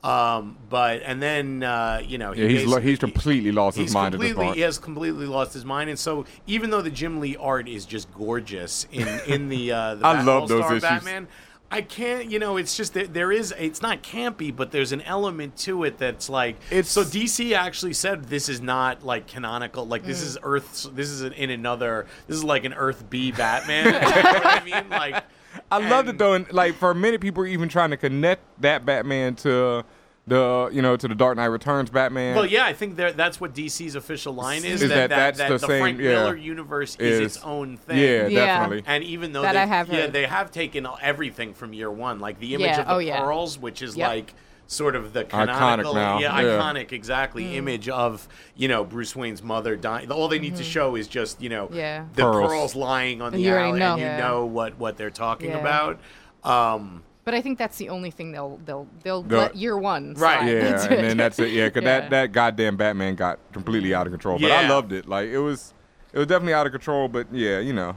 Um, 0.04 0.56
but 0.70 1.02
and 1.04 1.20
then 1.20 1.64
uh, 1.64 2.00
you 2.04 2.18
know 2.18 2.30
he 2.32 2.42
Yeah, 2.42 2.48
he's 2.48 2.66
lo- 2.66 2.80
he's 2.80 2.98
completely 3.00 3.50
lost 3.50 3.76
his 3.76 3.86
he's 3.88 3.94
mind 3.94 4.14
at 4.14 4.20
this 4.20 4.32
completely 4.32 4.54
he 4.56 4.60
has 4.62 4.78
completely 4.78 5.26
lost 5.26 5.52
his 5.52 5.64
mind, 5.64 5.90
and 5.90 5.98
so 5.98 6.24
even 6.46 6.70
though 6.70 6.82
the 6.82 6.90
Jim 6.90 7.18
Lee 7.18 7.36
art 7.36 7.68
is 7.68 7.84
just 7.84 8.12
gorgeous 8.14 8.86
in 8.92 9.08
in 9.26 9.48
the, 9.48 9.72
uh, 9.72 9.94
the 9.96 10.06
I 10.06 10.12
Bat- 10.14 10.24
love 10.24 10.48
those 10.48 10.60
All-Star 10.62 10.76
issues. 10.76 10.82
Batman. 10.88 11.28
I 11.70 11.82
can't, 11.82 12.30
you 12.30 12.38
know, 12.38 12.56
it's 12.56 12.74
just 12.78 12.94
that 12.94 13.12
there 13.12 13.30
is, 13.30 13.52
it's 13.58 13.82
not 13.82 14.02
campy, 14.02 14.56
but 14.56 14.70
there's 14.72 14.92
an 14.92 15.02
element 15.02 15.54
to 15.58 15.84
it 15.84 15.98
that's 15.98 16.30
like, 16.30 16.56
It's- 16.70 16.88
so 16.88 17.02
DC 17.04 17.52
actually 17.52 17.92
said 17.92 18.24
this 18.24 18.48
is 18.48 18.62
not 18.62 19.04
like 19.04 19.26
canonical, 19.26 19.86
like 19.86 20.02
this 20.02 20.20
Mm. 20.22 20.26
is 20.28 20.38
Earth, 20.42 20.86
this 20.94 21.10
is 21.10 21.20
in 21.20 21.50
another, 21.50 22.06
this 22.26 22.38
is 22.38 22.42
like 22.44 22.64
an 22.64 22.72
Earth 22.72 23.10
B 23.10 23.32
Batman. 23.32 23.84
you 23.86 23.90
know 23.92 24.00
what 24.00 24.46
I 24.46 24.64
mean? 24.64 24.88
Like, 24.88 25.24
I 25.70 25.78
loved 25.88 26.08
it 26.08 26.12
and- 26.12 26.18
though, 26.18 26.34
and 26.34 26.52
like 26.52 26.74
for 26.74 26.94
many 26.94 27.18
people 27.18 27.40
were 27.42 27.46
even 27.46 27.68
trying 27.68 27.90
to 27.90 27.96
connect 27.96 28.42
that 28.60 28.84
Batman 28.86 29.34
to 29.36 29.84
the, 30.26 30.68
you 30.72 30.82
know, 30.82 30.94
to 30.94 31.08
the 31.08 31.14
Dark 31.14 31.36
Knight 31.38 31.46
Returns 31.46 31.88
Batman. 31.88 32.36
Well, 32.36 32.44
yeah, 32.44 32.66
I 32.66 32.74
think 32.74 32.96
there- 32.96 33.12
that's 33.12 33.40
what 33.40 33.54
DC's 33.54 33.94
official 33.94 34.34
line 34.34 34.62
is. 34.64 34.82
Is 34.82 34.90
that, 34.90 35.08
that 35.08 35.08
that's 35.08 35.38
that 35.38 35.48
the 35.48 35.54
the 35.54 35.66
same- 35.66 35.80
Frank 35.80 35.98
yeah, 36.00 36.08
Miller 36.10 36.36
universe 36.36 36.96
is, 36.96 37.20
is- 37.20 37.36
its 37.36 37.44
own 37.44 37.78
thing. 37.78 37.96
Yeah, 37.98 38.26
Yeah. 38.26 38.44
definitely. 38.46 38.84
And 38.86 39.02
even 39.04 39.32
though 39.32 39.40
That 39.42 39.52
they, 39.54 39.60
I 39.60 39.64
have 39.64 39.88
yeah, 39.88 40.00
heard. 40.02 40.12
they 40.12 40.26
have 40.26 40.50
taken 40.50 40.86
everything 41.00 41.54
from 41.54 41.72
year 41.72 41.90
one, 41.90 42.20
like 42.20 42.38
the 42.40 42.54
image 42.54 42.66
Yeah, 42.66 42.80
of 42.80 42.86
the 42.88 42.92
oh, 42.92 42.98
yeah. 42.98 43.20
pearls, 43.22 43.58
which 43.58 43.80
is 43.80 43.96
Yep. 43.96 44.06
like 44.08 44.34
sort 44.68 44.94
of 44.94 45.14
the 45.14 45.24
Iconic 45.24 45.30
canonical, 45.30 45.94
now, 45.94 46.18
yeah, 46.20 46.40
yeah. 46.40 46.48
iconic, 46.50 46.92
exactly 46.92 47.44
hmm. 47.44 47.54
image 47.54 47.88
of 47.88 48.28
you 48.54 48.68
know 48.68 48.84
Bruce 48.84 49.16
Wayne's 49.16 49.42
mother 49.42 49.74
dying. 49.74 50.12
All 50.12 50.28
they 50.28 50.38
need 50.38 50.56
to 50.56 50.62
mm-hmm. 50.62 50.70
show 50.70 50.94
is 50.94 51.08
just 51.08 51.40
you 51.42 51.48
know 51.48 51.68
Yeah. 51.72 52.04
the 52.14 52.22
Pearls. 52.22 52.50
pearls, 52.50 52.76
lying 52.76 53.20
on 53.20 53.32
the 53.32 53.40
You 53.40 53.54
alley, 53.54 53.80
know. 53.80 53.92
and 53.92 54.00
you 54.00 54.06
Yeah. 54.06 54.18
know 54.18 54.44
what 54.44 54.78
what 54.78 54.96
they're 54.96 55.10
talking 55.10 55.50
Yeah. 55.50 55.58
about. 55.58 55.98
Um, 56.44 57.02
But 57.24 57.34
I 57.34 57.40
think 57.40 57.58
that's 57.58 57.78
the 57.78 57.88
only 57.88 58.10
thing 58.10 58.30
they'll 58.30 58.60
they'll 58.64 58.86
they'll 59.02 59.22
The- 59.22 59.38
let 59.38 59.56
year 59.56 59.76
one. 59.76 60.14
Right. 60.14 60.38
slide. 60.40 60.48
Yeah, 60.48 60.60
That's 60.60 60.84
and 60.84 60.98
then 60.98 61.16
that's 61.16 61.38
it. 61.38 61.50
Yeah, 61.50 61.66
because 61.66 61.82
Yeah. 61.82 62.00
that 62.00 62.10
that 62.10 62.32
goddamn 62.32 62.76
Batman 62.76 63.14
got 63.14 63.38
completely 63.52 63.90
mm-hmm. 63.90 64.00
out 64.00 64.06
of 64.06 64.12
control. 64.12 64.38
But 64.38 64.52
I 64.52 64.68
loved 64.68 64.92
it. 64.92 65.08
Like 65.08 65.30
it 65.30 65.38
was, 65.38 65.72
it 66.12 66.18
was 66.18 66.26
definitely 66.26 66.54
out 66.54 66.66
of 66.66 66.72
control. 66.72 67.08
But 67.08 67.26
yeah, 67.32 67.58
you 67.58 67.72
know. 67.72 67.96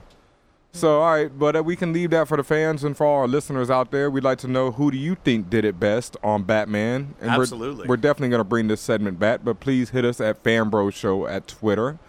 So 0.74 1.02
all 1.02 1.12
right, 1.14 1.38
but 1.38 1.58
uh, 1.58 1.64
we 1.64 1.76
can 1.76 1.92
leave 1.92 2.12
that 2.12 2.28
for 2.30 2.38
the 2.38 2.44
fans 2.44 2.84
and 2.86 2.96
for 2.96 3.06
our 3.06 3.28
listeners 3.28 3.70
out 3.70 3.92
there. 3.92 4.10
We'd 4.10 4.24
like 4.24 4.38
to 4.40 4.48
know 4.48 4.72
who 4.72 4.90
do 4.90 4.98
you 4.98 5.16
think 5.16 5.50
did 5.50 5.66
it 5.66 5.80
best 5.80 6.16
on 6.24 6.44
Batman? 6.44 7.14
And 7.20 7.32
we're- 7.32 7.42
Absolutely. 7.42 7.88
we're, 7.88 7.98
definitely 7.98 8.30
going 8.30 8.40
to 8.40 8.46
bring 8.46 8.68
this 8.70 8.80
segment 8.80 9.20
back. 9.20 9.42
But 9.44 9.60
please 9.60 9.90
hit 9.90 10.06
us 10.06 10.22
at 10.22 10.42
Fanbro 10.44 10.94
Show 10.94 11.28
at 11.28 11.48
Twitter, 11.48 12.00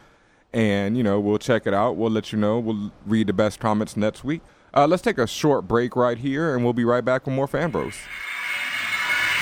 and 0.53 0.97
you 0.97 1.03
know 1.03 1.19
we'll 1.19 1.39
check 1.39 1.67
it 1.67 1.75
out. 1.75 1.97
We'll 1.97 2.11
let 2.13 2.33
you 2.33 2.39
know. 2.39 2.61
We'll 2.61 2.93
read 3.05 3.27
the 3.27 3.33
best 3.33 3.59
comments 3.59 3.97
next 3.97 4.23
week. 4.23 4.43
Uh, 4.75 4.87
let's 4.87 5.03
take 5.03 5.19
a 5.19 5.27
short 5.27 5.67
break 5.67 5.97
right 5.97 6.17
here, 6.19 6.55
and 6.55 6.63
we'll 6.65 6.73
be 6.73 6.85
right 6.85 7.05
back 7.05 7.27
with 7.27 7.35
more 7.35 7.49
Fanbros. 7.49 7.97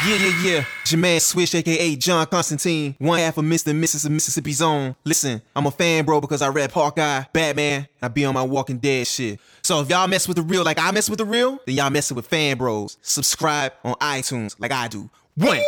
Yeah, 0.06 0.16
yeah, 0.16 0.42
yeah. 0.42 0.64
Your 0.88 1.20
Swish, 1.20 1.54
aka 1.54 1.94
John 1.96 2.26
Constantine, 2.26 2.96
one 2.98 3.18
half 3.18 3.36
of 3.36 3.44
Mr. 3.44 3.68
and 3.68 3.84
Mrs. 3.84 4.06
of 4.06 4.12
Mississippi's 4.12 4.62
own. 4.62 4.96
Listen, 5.04 5.42
I'm 5.54 5.66
a 5.66 5.70
fan, 5.70 6.06
bro, 6.06 6.22
because 6.22 6.40
I 6.40 6.48
read 6.48 6.72
Hawkeye, 6.72 7.24
Batman, 7.34 7.86
I 8.00 8.08
be 8.08 8.24
on 8.24 8.32
my 8.32 8.42
Walking 8.42 8.78
Dead 8.78 9.06
shit. 9.06 9.38
So 9.60 9.82
if 9.82 9.90
y'all 9.90 10.08
mess 10.08 10.26
with 10.26 10.38
the 10.38 10.42
real 10.42 10.64
like 10.64 10.78
I 10.78 10.90
mess 10.90 11.10
with 11.10 11.18
the 11.18 11.26
real, 11.26 11.58
then 11.66 11.76
y'all 11.76 11.90
messing 11.90 12.14
with 12.14 12.26
Fan 12.26 12.56
Bros. 12.56 12.96
Subscribe 13.02 13.74
on 13.84 13.92
iTunes 13.96 14.58
like 14.58 14.72
I 14.72 14.88
do. 14.88 15.10
One. 15.34 15.60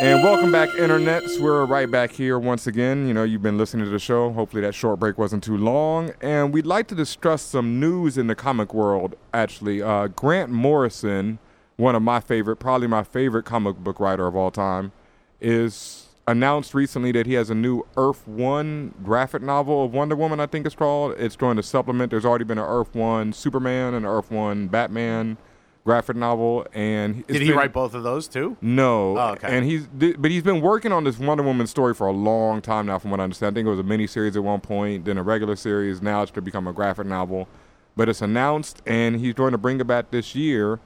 And 0.00 0.24
welcome 0.24 0.50
back, 0.50 0.70
internets. 0.70 1.38
We're 1.38 1.66
right 1.66 1.88
back 1.88 2.12
here 2.12 2.38
once 2.38 2.66
again. 2.66 3.06
You 3.06 3.12
know, 3.12 3.24
you've 3.24 3.42
been 3.42 3.58
listening 3.58 3.84
to 3.84 3.90
the 3.90 3.98
show. 3.98 4.32
Hopefully, 4.32 4.62
that 4.62 4.74
short 4.74 4.98
break 4.98 5.18
wasn't 5.18 5.44
too 5.44 5.58
long. 5.58 6.12
And 6.22 6.52
we'd 6.52 6.66
like 6.66 6.88
to 6.88 6.94
discuss 6.94 7.42
some 7.42 7.78
news 7.78 8.16
in 8.16 8.26
the 8.26 8.34
comic 8.34 8.72
world, 8.72 9.16
actually. 9.34 9.82
Uh, 9.82 10.08
Grant 10.08 10.50
Morrison, 10.50 11.38
one 11.76 11.94
of 11.94 12.02
my 12.02 12.20
favorite, 12.20 12.56
probably 12.56 12.86
my 12.86 13.02
favorite 13.02 13.44
comic 13.44 13.76
book 13.78 13.98
writer 14.00 14.26
of 14.26 14.36
all 14.36 14.50
time, 14.50 14.92
is 15.40 16.06
announced 16.26 16.72
recently 16.72 17.12
that 17.12 17.26
he 17.26 17.34
has 17.34 17.50
a 17.50 17.54
new 17.54 17.84
Earth 17.96 18.26
One 18.26 18.94
graphic 19.02 19.42
novel 19.42 19.84
of 19.84 19.92
Wonder 19.92 20.16
Woman, 20.16 20.40
I 20.40 20.46
think 20.46 20.64
it's 20.66 20.74
called. 20.74 21.14
It's 21.18 21.36
going 21.36 21.56
to 21.56 21.62
supplement. 21.62 22.10
There's 22.10 22.24
already 22.24 22.44
been 22.44 22.58
an 22.58 22.64
Earth 22.64 22.94
One 22.94 23.32
Superman 23.32 23.94
and 23.94 24.06
an 24.06 24.10
Earth 24.10 24.30
One 24.30 24.68
Batman 24.68 25.36
graphic 25.84 26.16
novel. 26.16 26.66
And 26.72 27.20
it's 27.20 27.32
did 27.34 27.42
he 27.42 27.48
been- 27.48 27.58
write 27.58 27.72
both 27.74 27.92
of 27.94 28.04
those 28.04 28.26
too? 28.28 28.56
no. 28.62 29.18
Oh, 29.18 29.32
okay. 29.32 29.54
And 29.54 29.66
he's 29.66 29.86
but 29.86 30.30
he's 30.30 30.42
been 30.42 30.62
working 30.62 30.92
on 30.92 31.04
this 31.04 31.18
Wonder 31.18 31.42
Woman 31.44 31.66
story 31.66 31.92
for 31.92 32.06
a 32.06 32.12
long 32.12 32.62
time 32.62 32.86
now, 32.86 32.98
from 32.98 33.10
what 33.10 33.20
I 33.20 33.24
understand. 33.24 33.54
I 33.54 33.58
think 33.58 33.66
it 33.66 33.70
was 33.70 33.80
a 33.80 33.82
mini 33.82 34.06
series 34.06 34.36
at 34.36 34.42
one 34.44 34.60
point, 34.60 35.04
then 35.04 35.18
a 35.18 35.22
regular 35.22 35.56
series. 35.56 36.00
Now 36.00 36.22
it's 36.22 36.30
going 36.30 36.36
to 36.36 36.42
become 36.42 36.66
a 36.66 36.72
graphic 36.72 37.06
novel. 37.06 37.48
But 37.96 38.08
it's 38.08 38.22
announced, 38.22 38.80
and 38.86 39.20
he's 39.20 39.34
going 39.34 39.52
to 39.52 39.58
bring 39.58 39.78
it 39.78 39.86
back 39.86 40.10
this 40.10 40.34
year. 40.34 40.80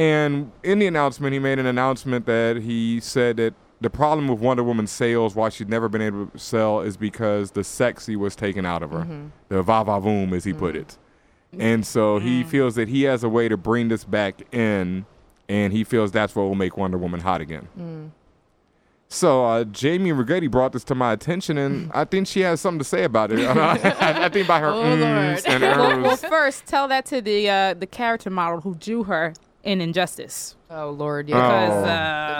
And 0.00 0.50
in 0.62 0.78
the 0.78 0.86
announcement, 0.86 1.34
he 1.34 1.38
made 1.38 1.58
an 1.58 1.66
announcement 1.66 2.24
that 2.24 2.56
he 2.56 3.00
said 3.00 3.36
that 3.36 3.52
the 3.82 3.90
problem 3.90 4.28
with 4.28 4.40
Wonder 4.40 4.62
Woman's 4.62 4.90
sales, 4.90 5.34
why 5.34 5.50
she's 5.50 5.68
never 5.68 5.90
been 5.90 6.00
able 6.00 6.28
to 6.28 6.38
sell, 6.38 6.80
is 6.80 6.96
because 6.96 7.50
the 7.50 7.62
sexy 7.62 8.16
was 8.16 8.34
taken 8.34 8.64
out 8.64 8.82
of 8.82 8.92
her, 8.92 9.06
the 9.50 9.62
va 9.62 9.84
va 9.84 10.00
voom, 10.00 10.32
as 10.34 10.44
he 10.44 10.54
put 10.54 10.74
it. 10.74 10.96
And 11.58 11.86
so 11.86 12.18
he 12.18 12.44
feels 12.44 12.76
that 12.76 12.88
he 12.88 13.02
has 13.02 13.22
a 13.22 13.28
way 13.28 13.46
to 13.48 13.58
bring 13.58 13.88
this 13.88 14.04
back 14.04 14.40
in, 14.54 15.04
and 15.50 15.70
he 15.70 15.84
feels 15.84 16.12
that's 16.12 16.34
what 16.34 16.44
will 16.44 16.54
make 16.54 16.78
Wonder 16.78 16.96
Woman 16.96 17.20
hot 17.20 17.42
again. 17.42 18.10
So 19.08 19.44
uh, 19.44 19.64
Jamie 19.64 20.12
Righetti 20.12 20.50
brought 20.50 20.72
this 20.72 20.84
to 20.84 20.94
my 20.94 21.12
attention, 21.12 21.58
and 21.58 21.90
I 21.94 22.06
think 22.06 22.26
she 22.26 22.40
has 22.40 22.62
something 22.62 22.78
to 22.78 22.84
say 22.84 23.04
about 23.04 23.32
it. 23.32 23.40
I, 23.46 24.24
I 24.24 24.28
think 24.30 24.48
by 24.48 24.60
her 24.60 24.68
Oh, 24.68 24.82
and 24.82 25.62
well, 25.62 26.00
well, 26.00 26.16
first, 26.16 26.64
tell 26.64 26.88
that 26.88 27.04
to 27.06 27.20
the 27.20 27.50
uh, 27.50 27.74
the 27.74 27.86
character 27.86 28.30
model 28.30 28.62
who 28.62 28.74
drew 28.76 29.04
her 29.04 29.34
in 29.64 29.80
Injustice. 29.80 30.56
Oh 30.70 30.90
Lord, 30.90 31.28
Oh. 31.30 31.36
yeah. 31.36 31.66
Because 31.66 31.84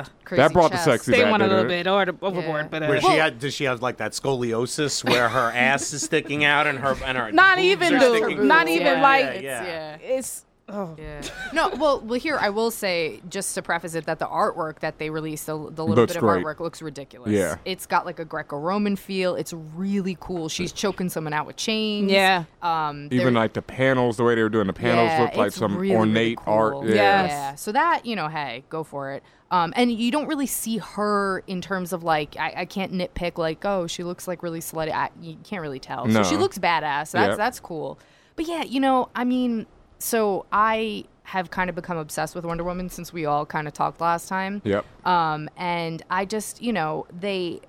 uh, 0.08 0.10
Crazy 0.24 0.42
That 0.42 0.52
brought 0.52 0.70
the 0.70 0.76
chest. 0.76 0.84
sexy 0.84 1.10
they 1.12 1.22
back, 1.22 1.30
went 1.32 1.42
a 1.42 1.46
little 1.46 1.64
bit 1.64 1.86
over- 1.86 2.16
overboard. 2.22 2.62
Yeah. 2.62 2.68
But 2.70 2.82
uh, 2.84 2.86
Where 2.86 3.00
she 3.00 3.08
had, 3.16 3.38
does 3.40 3.54
she 3.54 3.64
have 3.64 3.82
like 3.82 3.96
that 3.98 4.12
scoliosis 4.12 5.04
where 5.04 5.28
her 5.28 5.50
ass 5.54 5.92
is 5.92 6.02
sticking 6.02 6.44
out 6.44 6.66
and 6.66 6.78
her 6.78 6.96
and 7.04 7.18
her 7.18 7.32
not 7.32 7.58
even 7.58 7.94
are 7.96 7.98
the, 7.98 8.44
not 8.44 8.68
even 8.68 8.86
Yeah, 8.86 9.02
like 9.02 9.24
it's- 9.26 9.42
yeah. 9.42 9.64
yeah. 9.64 9.96
it's. 10.16 10.44
Oh. 10.72 10.96
Yeah. 10.98 11.22
No, 11.52 11.68
well, 11.70 12.00
well, 12.00 12.18
here 12.20 12.38
I 12.40 12.50
will 12.50 12.70
say, 12.70 13.20
just 13.28 13.56
to 13.56 13.62
preface 13.62 13.96
it, 13.96 14.06
that 14.06 14.20
the 14.20 14.26
artwork 14.26 14.78
that 14.80 14.98
they 14.98 15.10
released, 15.10 15.46
the, 15.46 15.54
the 15.54 15.84
little 15.84 15.88
Looks 15.96 16.12
bit 16.12 16.16
of 16.18 16.28
great. 16.28 16.44
artwork, 16.44 16.60
looks 16.60 16.80
ridiculous. 16.80 17.32
Yeah. 17.32 17.56
it's 17.64 17.86
got 17.86 18.06
like 18.06 18.20
a 18.20 18.24
Greco-Roman 18.24 18.94
feel. 18.94 19.34
It's 19.34 19.52
really 19.52 20.16
cool. 20.20 20.48
She's 20.48 20.70
choking 20.70 21.08
someone 21.08 21.32
out 21.32 21.46
with 21.46 21.56
chains. 21.56 22.12
Yeah. 22.12 22.44
Um. 22.62 23.08
Even 23.10 23.34
like 23.34 23.54
the 23.54 23.62
panels, 23.62 24.16
the 24.16 24.22
way 24.22 24.36
they 24.36 24.42
were 24.44 24.48
doing 24.48 24.68
the 24.68 24.72
panels 24.72 25.08
yeah, 25.08 25.22
looked 25.22 25.36
like 25.36 25.52
some 25.52 25.72
really, 25.76 25.88
really 25.88 25.96
ornate 25.96 26.38
art. 26.46 26.84
Yeah. 26.84 26.94
Yes. 26.94 27.30
Yeah. 27.30 27.54
So 27.56 27.72
that 27.72 28.06
you 28.06 28.14
know, 28.14 28.28
hey, 28.28 28.62
go 28.68 28.84
for 28.84 29.10
it. 29.12 29.24
Um, 29.50 29.72
and 29.74 29.90
you 29.90 30.12
don't 30.12 30.28
really 30.28 30.46
see 30.46 30.78
her 30.78 31.42
in 31.48 31.60
terms 31.60 31.92
of 31.92 32.04
like 32.04 32.36
I, 32.38 32.52
I 32.58 32.64
can't 32.64 32.92
nitpick 32.92 33.36
like 33.38 33.64
oh 33.64 33.88
she 33.88 34.04
looks 34.04 34.28
like 34.28 34.44
really 34.44 34.60
slutty. 34.60 34.92
I, 34.92 35.10
you 35.20 35.36
can't 35.42 35.62
really 35.62 35.80
tell. 35.80 36.06
No. 36.06 36.22
So 36.22 36.30
she 36.30 36.36
looks 36.36 36.58
badass. 36.58 37.10
That's 37.10 37.14
Yeah. 37.32 37.34
that's 37.36 37.58
cool. 37.58 37.98
But 38.36 38.46
yeah, 38.46 38.62
you 38.62 38.78
know, 38.78 39.08
I 39.16 39.24
mean, 39.24 39.66
so 40.00 40.46
I 40.50 41.04
have 41.24 41.50
kind 41.50 41.70
of 41.70 41.76
become 41.76 41.96
obsessed 41.96 42.34
with 42.34 42.44
Wonder 42.44 42.64
Woman 42.64 42.88
since 42.88 43.12
we 43.12 43.24
all 43.24 43.46
kind 43.46 43.68
of 43.68 43.74
talked 43.74 44.00
last 44.00 44.28
time. 44.28 44.60
Yep. 44.64 44.84
Um, 45.06 45.48
and 45.56 46.02
I 46.10 46.24
just, 46.24 46.60
you 46.60 46.72
know, 46.72 47.06
they. 47.18 47.60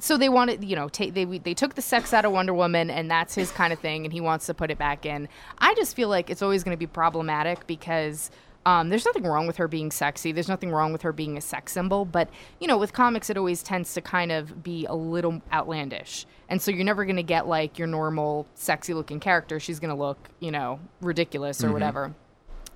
So 0.00 0.16
they 0.16 0.28
wanted, 0.28 0.62
you 0.62 0.76
know, 0.76 0.88
they 0.88 1.10
they 1.10 1.54
took 1.54 1.74
the 1.74 1.82
sex 1.82 2.14
out 2.14 2.24
of 2.24 2.30
Wonder 2.30 2.54
Woman, 2.54 2.88
and 2.88 3.10
that's 3.10 3.34
his 3.34 3.50
kind 3.50 3.72
of 3.72 3.80
thing, 3.80 4.04
and 4.04 4.12
he 4.12 4.20
wants 4.20 4.46
to 4.46 4.54
put 4.54 4.70
it 4.70 4.78
back 4.78 5.04
in. 5.04 5.28
I 5.58 5.74
just 5.74 5.96
feel 5.96 6.08
like 6.08 6.30
it's 6.30 6.40
always 6.40 6.62
going 6.62 6.72
to 6.72 6.78
be 6.78 6.86
problematic 6.86 7.66
because 7.66 8.30
um, 8.68 8.90
there's 8.90 9.06
nothing 9.06 9.24
wrong 9.24 9.46
with 9.46 9.56
her 9.56 9.66
being 9.66 9.90
sexy. 9.90 10.30
There's 10.30 10.46
nothing 10.46 10.70
wrong 10.70 10.92
with 10.92 11.00
her 11.00 11.10
being 11.10 11.38
a 11.38 11.40
sex 11.40 11.72
symbol, 11.72 12.04
but 12.04 12.28
you 12.60 12.68
know, 12.68 12.76
with 12.76 12.92
comics, 12.92 13.30
it 13.30 13.38
always 13.38 13.62
tends 13.62 13.94
to 13.94 14.02
kind 14.02 14.30
of 14.30 14.62
be 14.62 14.84
a 14.84 14.94
little 14.94 15.40
outlandish, 15.50 16.26
and 16.50 16.60
so 16.60 16.70
you're 16.70 16.84
never 16.84 17.06
going 17.06 17.16
to 17.16 17.22
get 17.22 17.48
like 17.48 17.78
your 17.78 17.88
normal 17.88 18.46
sexy 18.54 18.92
looking 18.92 19.20
character. 19.20 19.58
She's 19.58 19.80
going 19.80 19.88
to 19.88 19.96
look, 19.96 20.28
you 20.38 20.50
know, 20.50 20.80
ridiculous 21.00 21.64
or 21.64 21.72
whatever. 21.72 22.14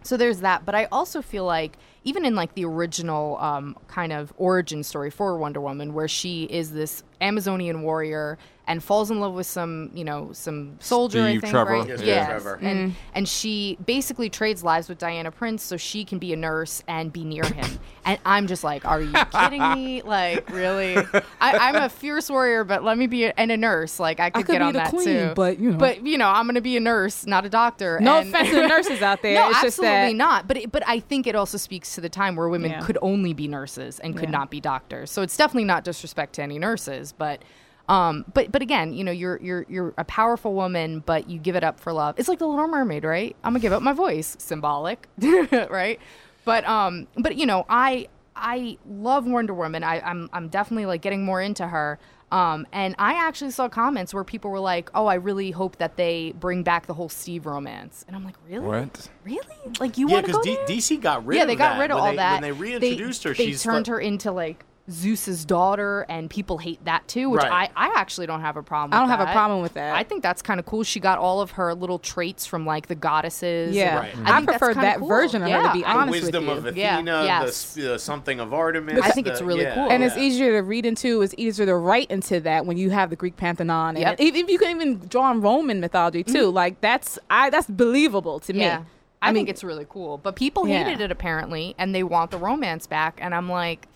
So 0.03 0.17
there's 0.17 0.41
that, 0.41 0.65
but 0.65 0.75
I 0.75 0.87
also 0.87 1.21
feel 1.21 1.45
like 1.45 1.77
even 2.05 2.25
in 2.25 2.35
like 2.35 2.55
the 2.55 2.65
original 2.65 3.37
um, 3.39 3.77
kind 3.87 4.15
of 4.15 4.33
origin 4.39 4.83
story 4.83 5.11
for 5.11 5.37
Wonder 5.37 5.61
Woman, 5.61 5.93
where 5.93 6.09
she 6.09 6.45
is 6.45 6.73
this 6.73 7.03
Amazonian 7.21 7.83
warrior 7.83 8.39
and 8.69 8.83
falls 8.83 9.11
in 9.11 9.19
love 9.19 9.35
with 9.35 9.47
some, 9.47 9.91
you 9.93 10.05
know, 10.05 10.31
some 10.33 10.77
soldier. 10.79 11.21
I 11.23 11.31
Steve 11.33 11.41
think, 11.41 11.51
Trevor. 11.51 11.71
right? 11.73 11.89
Yes, 11.89 12.01
Yes. 12.03 12.27
Steve 12.27 12.43
Trevor. 12.43 12.59
And 12.63 12.95
and 13.13 13.29
she 13.29 13.77
basically 13.85 14.31
trades 14.31 14.63
lives 14.63 14.89
with 14.89 14.99
Diana 14.99 15.33
Prince 15.33 15.65
so 15.65 15.77
she 15.77 16.05
can 16.05 16.19
be 16.21 16.33
a 16.33 16.37
nurse 16.37 16.83
and 16.87 17.13
be 17.13 17.25
near 17.25 17.43
him. 17.45 17.79
and 18.05 18.19
I'm 18.25 18.47
just 18.47 18.63
like, 18.63 18.85
are 18.85 19.01
you 19.01 19.13
kidding 19.33 19.73
me? 19.75 20.03
Like, 20.03 20.49
really? 20.51 20.97
I, 20.97 21.19
I'm 21.41 21.75
a 21.75 21.89
fierce 21.89 22.31
warrior, 22.31 22.63
but 22.63 22.85
let 22.85 22.97
me 22.99 23.09
be 23.09 23.25
a, 23.25 23.35
and 23.37 23.51
a 23.51 23.57
nurse. 23.57 23.99
Like, 23.99 24.21
I 24.21 24.31
could, 24.31 24.47
could 24.47 24.53
get 24.53 24.59
be 24.61 24.65
on 24.65 24.73
the 24.75 24.79
that 24.79 24.91
queen, 24.91 25.05
too. 25.07 25.33
but, 25.35 25.59
you 25.59 25.73
know. 25.73 25.79
but 25.79 26.07
you 26.07 26.17
know, 26.17 26.29
I'm 26.29 26.47
gonna 26.47 26.61
be 26.61 26.77
a 26.77 26.81
nurse, 26.81 27.27
not 27.27 27.45
a 27.45 27.49
doctor. 27.51 27.99
No 28.01 28.19
and- 28.21 28.29
offense 28.29 28.49
to 28.51 28.55
the 28.55 28.69
nurses 28.69 29.03
out 29.03 29.23
there. 29.23 29.35
no, 29.35 29.49
it's 29.51 29.61
just 29.61 29.79
absolutely 29.81 30.13
that 30.13 30.15
not. 30.17 30.47
But 30.47 30.57
it, 30.59 30.73
but 30.73 30.85
I 30.87 31.01
think 31.01 31.27
it 31.27 31.35
also 31.35 31.59
speaks 31.59 31.97
to 31.97 32.01
the 32.01 32.09
time 32.09 32.37
where 32.37 32.49
women 32.49 32.71
Yeah. 32.71 32.81
could 32.83 32.99
only 33.03 33.33
be 33.33 33.49
nurses 33.49 33.99
and 33.99 34.15
could 34.17 34.29
Yeah. 34.29 34.39
not 34.39 34.51
be 34.53 34.61
doctors. 34.61 35.11
So 35.11 35.23
it's 35.23 35.37
definitely 35.37 35.65
not 35.65 35.83
disrespect 35.83 36.35
to 36.35 36.43
any 36.43 36.61
nurses, 36.61 37.11
but. 37.11 37.43
Um, 37.89 38.25
but 38.33 38.53
but 38.53 38.63
again, 38.63 38.93
you 38.93 39.05
know, 39.05 39.13
you're 39.13 39.39
you're 39.43 39.67
you're 39.69 39.95
a 39.99 40.05
powerful 40.05 40.55
woman, 40.55 41.01
but 41.05 41.29
you 41.29 41.39
give 41.39 41.57
it 41.57 41.65
up 41.65 41.81
for 41.81 41.93
love. 41.93 42.19
It's 42.19 42.29
like 42.29 42.39
the 42.39 42.47
Little 42.47 42.69
Mermaid, 42.69 43.05
right? 43.05 43.35
I'm 43.43 43.53
gonna 43.53 43.61
give 43.61 43.73
up 43.73 43.83
my 43.83 43.93
voice, 43.93 44.37
symbolic, 44.39 45.09
right? 45.53 45.99
But 46.45 46.67
um, 46.69 47.07
but 47.17 47.37
you 47.37 47.47
know, 47.47 47.67
I 47.69 48.09
I 48.37 48.79
love 48.89 49.27
Wonder 49.27 49.55
Woman. 49.55 49.83
I, 49.85 50.01
I'm 50.01 50.31
I'm 50.33 50.49
definitely 50.49 50.87
like 50.87 51.03
getting 51.03 51.25
more 51.25 51.41
into 51.43 51.67
her. 51.67 51.99
Um, 52.31 52.67
and 52.73 52.95
I 52.99 53.13
actually 53.27 53.51
saw 53.51 53.69
comments 53.69 54.15
where 54.15 54.25
people 54.25 54.51
were 54.51 54.59
like, 54.61 54.89
"Oh, 54.95 55.05
I 55.05 55.15
really 55.17 55.51
hope 55.51 55.77
that 55.77 55.97
they 55.97 56.33
bring 56.41 56.63
back 56.63 56.87
the 56.87 56.95
whole 56.95 57.11
Steve 57.11 57.45
romance." 57.45 58.07
And 58.07 58.17
I'm 58.17 58.25
like, 58.25 58.37
"Really? 58.49 58.67
What? 58.67 59.09
Really? 59.23 59.41
Like 59.81 59.99
you 59.99 60.09
Yeah, 60.09 60.15
want 60.15 60.27
to 60.27 60.33
because 60.33 60.47
go 60.47 60.55
there? 60.57 60.65
DC 60.65 61.01
got 61.03 61.27
rid 61.27 61.37
yeah, 61.37 61.43
of 61.43 61.49
they 61.49 61.57
got 61.57 61.79
rid 61.79 61.91
of 61.91 61.99
all 61.99 62.07
they, 62.11 62.17
that. 62.17 62.41
When 62.41 62.43
they 62.43 62.53
reintroduced 62.53 63.23
they, 63.25 63.29
her, 63.29 63.35
they 63.35 63.47
she's 63.49 63.63
turned 63.63 63.87
her 63.89 64.01
into 64.01 64.33
like 64.33 64.65
Zeus's 64.91 65.45
daughter, 65.45 66.05
and 66.09 66.29
people 66.29 66.59
hate 66.59 66.85
that 66.87 67.07
too. 67.07 67.31
Which 67.31 67.43
Right. 67.43 67.71
I, 67.77 67.89
I 67.89 67.93
actually 68.01 68.27
don't 68.27 68.41
have 68.41 68.57
a 68.57 68.63
problem. 68.65 68.93
I 68.95 69.01
don't 69.01 69.09
with 69.11 69.19
have 69.19 69.29
a 69.29 69.33
problem 69.33 69.63
with 69.63 69.75
that. 69.75 69.95
I 69.95 70.03
think 70.03 70.23
that's 70.25 70.43
kind 70.43 70.59
of 70.59 70.67
cool. 70.67 70.83
She 70.83 70.99
got 70.99 71.19
all 71.19 71.41
of 71.41 71.53
her 71.53 71.73
little 71.75 72.01
traits 72.01 72.47
from 72.47 72.67
like 72.67 72.89
the 72.89 72.95
goddesses. 72.97 73.77
Yeah, 73.77 73.97
Right. 74.01 74.15
and 74.15 74.29
I, 74.29 74.37
think 74.39 74.49
prefer 74.49 74.75
that 74.75 74.99
cool. 74.99 75.09
version 75.09 75.43
of 75.43 75.51
her 75.51 75.57
to 75.57 75.63
Yeah, 75.67 75.73
be 75.73 75.85
I- 75.85 76.05
the 76.05 76.11
wisdom 76.11 76.47
with 76.49 76.65
you. 76.65 76.69
of 76.71 76.77
Yeah, 76.77 76.95
Athena, 76.97 77.25
yes. 77.25 77.75
the, 77.75 77.81
s- 77.83 77.87
uh, 77.91 77.99
something 77.99 78.41
of 78.41 78.53
Artemis. 78.53 79.01
I 79.03 79.11
think 79.11 79.29
it's 79.29 79.41
really 79.41 79.63
yeah, 79.63 79.75
cool. 79.75 79.89
and 79.91 80.03
it's 80.03 80.17
easier 80.17 80.53
to 80.53 80.63
read 80.63 80.85
into. 80.85 81.23
It's 81.23 81.35
easier 81.39 81.65
to 81.67 81.77
write 81.77 82.11
into 82.11 82.41
that 82.41 82.67
when 82.67 82.77
you 82.77 82.91
have 82.91 83.11
the 83.11 83.17
Greek 83.17 83.37
pantheon, 83.37 83.91
and 83.97 83.99
Yep. 83.99 84.17
if, 84.21 84.35
if 84.35 84.49
you 84.51 84.59
can 84.59 84.71
even 84.71 84.99
draw 85.09 85.25
on 85.31 85.41
Roman 85.41 85.79
mythology 85.81 86.25
too. 86.25 86.51
Like 86.51 86.81
that's 86.81 87.19
I 87.31 87.51
that's 87.51 87.69
believable 87.69 88.41
to 88.41 88.55
Yeah. 88.55 88.79
me. 88.81 88.85
I, 89.23 89.29
I 89.29 89.33
think 89.33 89.47
mean- 89.47 89.51
it's 89.53 89.63
really 89.63 89.87
cool. 89.89 90.19
But 90.19 90.35
people 90.35 90.67
Yeah. 90.67 90.83
hated 90.83 91.01
it 91.01 91.13
apparently, 91.13 91.77
and 91.79 91.95
they 91.95 92.03
want 92.03 92.33
the 92.33 92.39
romance 92.39 92.89
back. 92.89 93.19
And 93.23 93.33
I'm 93.35 93.49
like, 93.49 93.87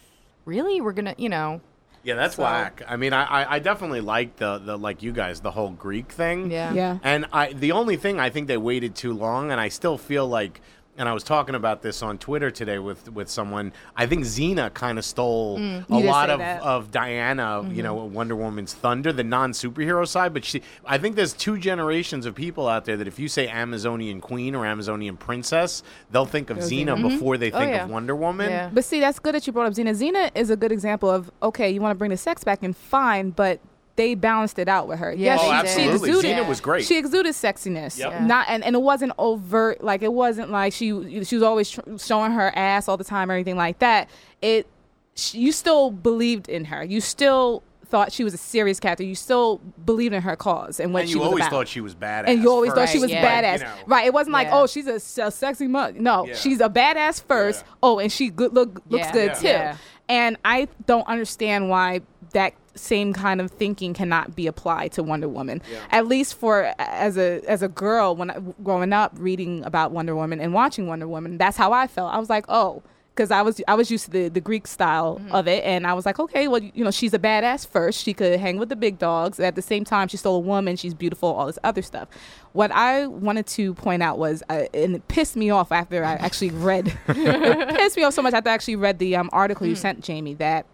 really? 0.47 0.81
We're 0.81 0.93
gonna, 0.93 1.15
you 1.19 1.29
know? 1.29 1.61
Yeah, 2.03 2.15
that's 2.15 2.37
So- 2.37 2.45
whack. 2.45 2.83
I 2.89 2.97
mean, 2.97 3.13
I, 3.13 3.25
I, 3.25 3.55
I 3.57 3.59
definitely 3.59 4.01
like 4.01 4.37
the, 4.37 4.59
the 4.59 4.79
like 4.79 5.03
you 5.03 5.13
guys 5.13 5.41
the 5.41 5.51
whole 5.51 5.71
Greek 5.71 6.13
thing. 6.13 6.51
Yeah. 6.51 6.73
Yeah. 6.73 6.99
And 7.03 7.27
I 7.33 7.53
the 7.53 7.73
only 7.73 7.97
thing 7.97 8.19
I 8.21 8.31
think 8.31 8.47
they 8.47 8.57
waited 8.57 8.95
too 8.95 9.13
long, 9.13 9.51
and 9.51 9.61
I 9.61 9.69
still 9.69 9.99
feel 9.99 10.27
like, 10.27 10.61
and 10.99 11.09
I 11.09 11.13
was 11.13 11.23
talking 11.23 11.55
about 11.55 11.83
this 11.83 12.03
on 12.03 12.19
Twitter 12.19 12.51
today 12.51 12.79
with 12.79 13.13
with 13.13 13.29
someone. 13.29 13.73
I 13.97 14.07
think 14.07 14.25
Xena 14.25 14.73
kind 14.73 14.99
of 14.99 15.05
stole 15.05 15.59
a 15.59 15.85
lot 15.99 16.31
of, 16.31 16.39
that. 16.39 16.63
of 16.63 16.91
Diana, 16.91 17.69
you 17.71 17.83
know, 17.83 17.97
Mm-hmm. 17.97 18.15
Wonder 18.15 18.37
Woman's 18.37 18.75
thunder, 18.75 19.13
the 19.13 19.25
non 19.25 19.53
superhero 19.53 20.07
side. 20.07 20.33
But 20.35 20.45
she, 20.45 20.63
I 20.85 20.99
think 20.99 21.17
there's 21.17 21.33
two 21.33 21.59
generations 21.59 22.27
of 22.27 22.35
people 22.35 22.69
out 22.69 22.85
there 22.85 22.97
that 22.97 23.07
if 23.09 23.19
you 23.19 23.29
say 23.29 23.49
Amazonian 23.49 24.21
Queen 24.21 24.55
or 24.55 24.65
Amazonian 24.67 25.17
Princess, 25.17 25.83
they'll 26.11 26.27
think 26.27 26.51
of 26.51 26.59
Xena 26.59 27.01
before 27.01 27.37
they 27.39 27.51
Oh, 27.53 27.59
think 27.59 27.73
yeah. 27.73 27.85
of 27.85 27.91
Wonder 27.91 28.15
Woman. 28.17 28.51
Yeah. 28.51 28.71
But 28.73 28.85
see, 28.85 29.01
that's 29.01 29.19
good 29.19 29.35
that 29.35 29.47
you 29.47 29.53
brought 29.53 29.67
up 29.67 29.73
Xena. 29.75 29.91
Xena 29.91 30.31
is 30.35 30.51
a 30.51 30.57
good 30.57 30.73
example 30.73 31.11
of 31.11 31.31
okay, 31.43 31.71
you 31.71 31.81
want 31.81 31.93
to 31.93 31.99
bring 31.99 32.11
the 32.11 32.17
sex 32.17 32.45
back 32.45 32.63
in, 32.63 32.73
fine, 32.73 33.31
but 33.31 33.61
they 33.97 34.15
balanced 34.15 34.59
it 34.59 34.69
out 34.69 34.89
with 34.89 34.99
her. 34.99 35.13
Yeah, 35.13 35.35
Yes, 35.37 35.41
Oh, 35.43 35.45
she 35.45 35.69
she, 35.69 35.77
did. 35.87 35.89
Oh, 35.89 36.05
she 36.05 36.11
exuded. 36.11 36.37
Xena 36.37 36.49
was 36.49 36.61
great. 36.61 36.85
She 36.85 36.99
exuded 36.99 37.33
sexiness. 37.35 37.99
Yep. 37.99 38.11
Yeah. 38.13 38.27
Not 38.27 38.47
and, 38.49 38.63
and 38.65 38.77
it 38.77 38.83
wasn't 38.83 39.13
overt. 39.19 39.83
Like 39.83 40.03
it 40.03 40.13
wasn't 40.13 40.51
like 40.51 40.73
she 40.73 41.25
she 41.25 41.35
was 41.37 41.43
always 41.43 41.71
tr- 41.71 41.81
showing 41.99 42.33
her 42.33 42.53
ass 42.57 42.89
all 42.89 42.97
the 42.97 43.05
time 43.05 43.31
or 43.31 43.35
anything 43.35 43.57
like 43.57 43.79
that. 43.81 44.09
It 44.43 44.67
she, 45.15 45.39
you 45.39 45.53
still 45.53 45.91
believed 45.91 46.49
in 46.49 46.67
her. 46.67 46.85
You 46.85 47.01
still 47.01 47.63
thought 47.87 48.13
she 48.13 48.25
was 48.25 48.35
a 48.35 48.37
serious 48.37 48.81
character. 48.81 49.05
You 49.05 49.15
still 49.15 49.59
believed 49.85 50.13
in 50.13 50.21
her 50.23 50.35
cause 50.37 50.81
and 50.81 50.93
what 50.93 51.03
And 51.03 51.09
she 51.09 51.15
you 51.17 51.23
always 51.23 51.47
thought 51.47 51.69
she 51.69 51.81
was 51.81 51.95
badass. 51.95 52.25
and 52.27 52.43
you 52.43 52.51
always 52.51 52.73
thought 52.73 52.89
she 52.89 52.99
was 52.99 53.11
yeah. 53.13 53.25
badass, 53.57 53.59
You 53.61 53.65
know. 53.65 53.73
right? 53.87 54.05
It 54.07 54.13
wasn't 54.13 54.33
like, 54.35 54.49
Yeah. 54.49 54.59
oh, 54.61 54.67
she's 54.67 54.89
a 54.89 54.99
sexy 55.01 55.69
mug. 55.69 55.95
No, 55.95 56.27
Yeah. 56.27 56.35
she's 56.35 56.61
a 56.61 56.69
badass 56.69 57.23
first. 57.23 57.65
Yeah. 57.65 57.73
Oh, 57.85 57.99
and 58.01 58.11
she 58.11 58.29
good 58.29 58.53
look 58.53 58.83
looks 58.91 59.07
Yeah. 59.07 59.13
good 59.13 59.27
Yeah. 59.29 59.35
too. 59.35 59.47
Yeah. 59.47 59.77
And 60.09 60.37
I 60.45 60.67
don't 60.87 61.07
understand 61.07 61.71
why 61.71 62.01
that 62.33 62.55
same 62.77 63.13
kind 63.13 63.41
of 63.41 63.51
thinking 63.51 63.95
cannot 63.95 64.37
be 64.37 64.47
applied 64.47 64.93
to 64.93 65.03
Wonder 65.03 65.29
Woman. 65.29 65.63
Yeah. 65.71 65.79
At 65.91 66.07
least 66.07 66.35
for 66.35 66.73
as 66.79 67.17
a 67.17 67.41
as 67.49 67.63
a 67.63 67.69
girl 67.69 68.15
when 68.17 68.31
I, 68.31 68.39
growing 68.63 68.93
up 68.93 69.13
reading 69.17 69.65
about 69.65 69.93
Wonder 69.93 70.15
Woman 70.15 70.41
and 70.41 70.53
watching 70.55 70.87
Wonder 70.87 71.09
Woman, 71.09 71.39
that's 71.39 71.57
how 71.57 71.73
I 71.73 71.87
felt. 71.87 72.13
I 72.15 72.19
was 72.19 72.31
like, 72.31 72.45
oh. 72.49 72.83
Because 73.15 73.31
I 73.31 73.41
was 73.41 73.63
I 73.67 73.73
was 73.75 73.91
used 73.91 74.05
to 74.05 74.11
the, 74.11 74.29
the 74.29 74.43
Greek 74.43 74.67
style 74.67 75.17
Mm-hmm. 75.19 75.35
of 75.35 75.49
it, 75.49 75.65
and 75.65 75.87
I 75.87 75.95
was 75.95 76.05
like, 76.05 76.19
okay, 76.21 76.49
well, 76.49 76.61
you 76.63 76.85
know, 76.85 76.91
she's 76.91 77.15
a 77.15 77.19
badass 77.19 77.67
first. 77.67 78.03
She 78.05 78.13
could 78.13 78.39
hang 78.39 78.59
with 78.59 78.69
the 78.69 78.77
big 78.77 78.99
dogs. 78.99 79.41
At 79.41 79.55
the 79.55 79.63
same 79.63 79.85
time, 79.87 80.09
she's 80.09 80.21
still 80.21 80.35
a 80.35 80.39
woman. 80.39 80.77
She's 80.77 80.93
beautiful. 80.93 81.31
All 81.31 81.47
this 81.47 81.59
other 81.65 81.81
stuff. 81.81 82.09
What 82.53 82.71
I 82.73 83.07
wanted 83.07 83.47
to 83.47 83.73
point 83.73 84.03
out 84.03 84.19
was, 84.19 84.43
uh, 84.51 84.65
and 84.75 84.97
it 84.97 85.09
pissed 85.09 85.35
me 85.35 85.49
off 85.49 85.73
after 85.73 86.05
I 86.05 86.13
actually 86.17 86.51
read. 86.51 86.89
it 87.09 87.69
pissed 87.79 87.97
me 87.97 88.03
off 88.03 88.13
so 88.13 88.21
much 88.21 88.35
after 88.35 88.51
I 88.51 88.53
actually 88.53 88.77
read 88.77 88.99
the 88.99 89.17
um, 89.17 89.31
article 89.33 89.67
you 89.67 89.77
Mm. 89.77 89.79
sent, 89.79 90.01
Jamie, 90.05 90.35
that 90.35 90.67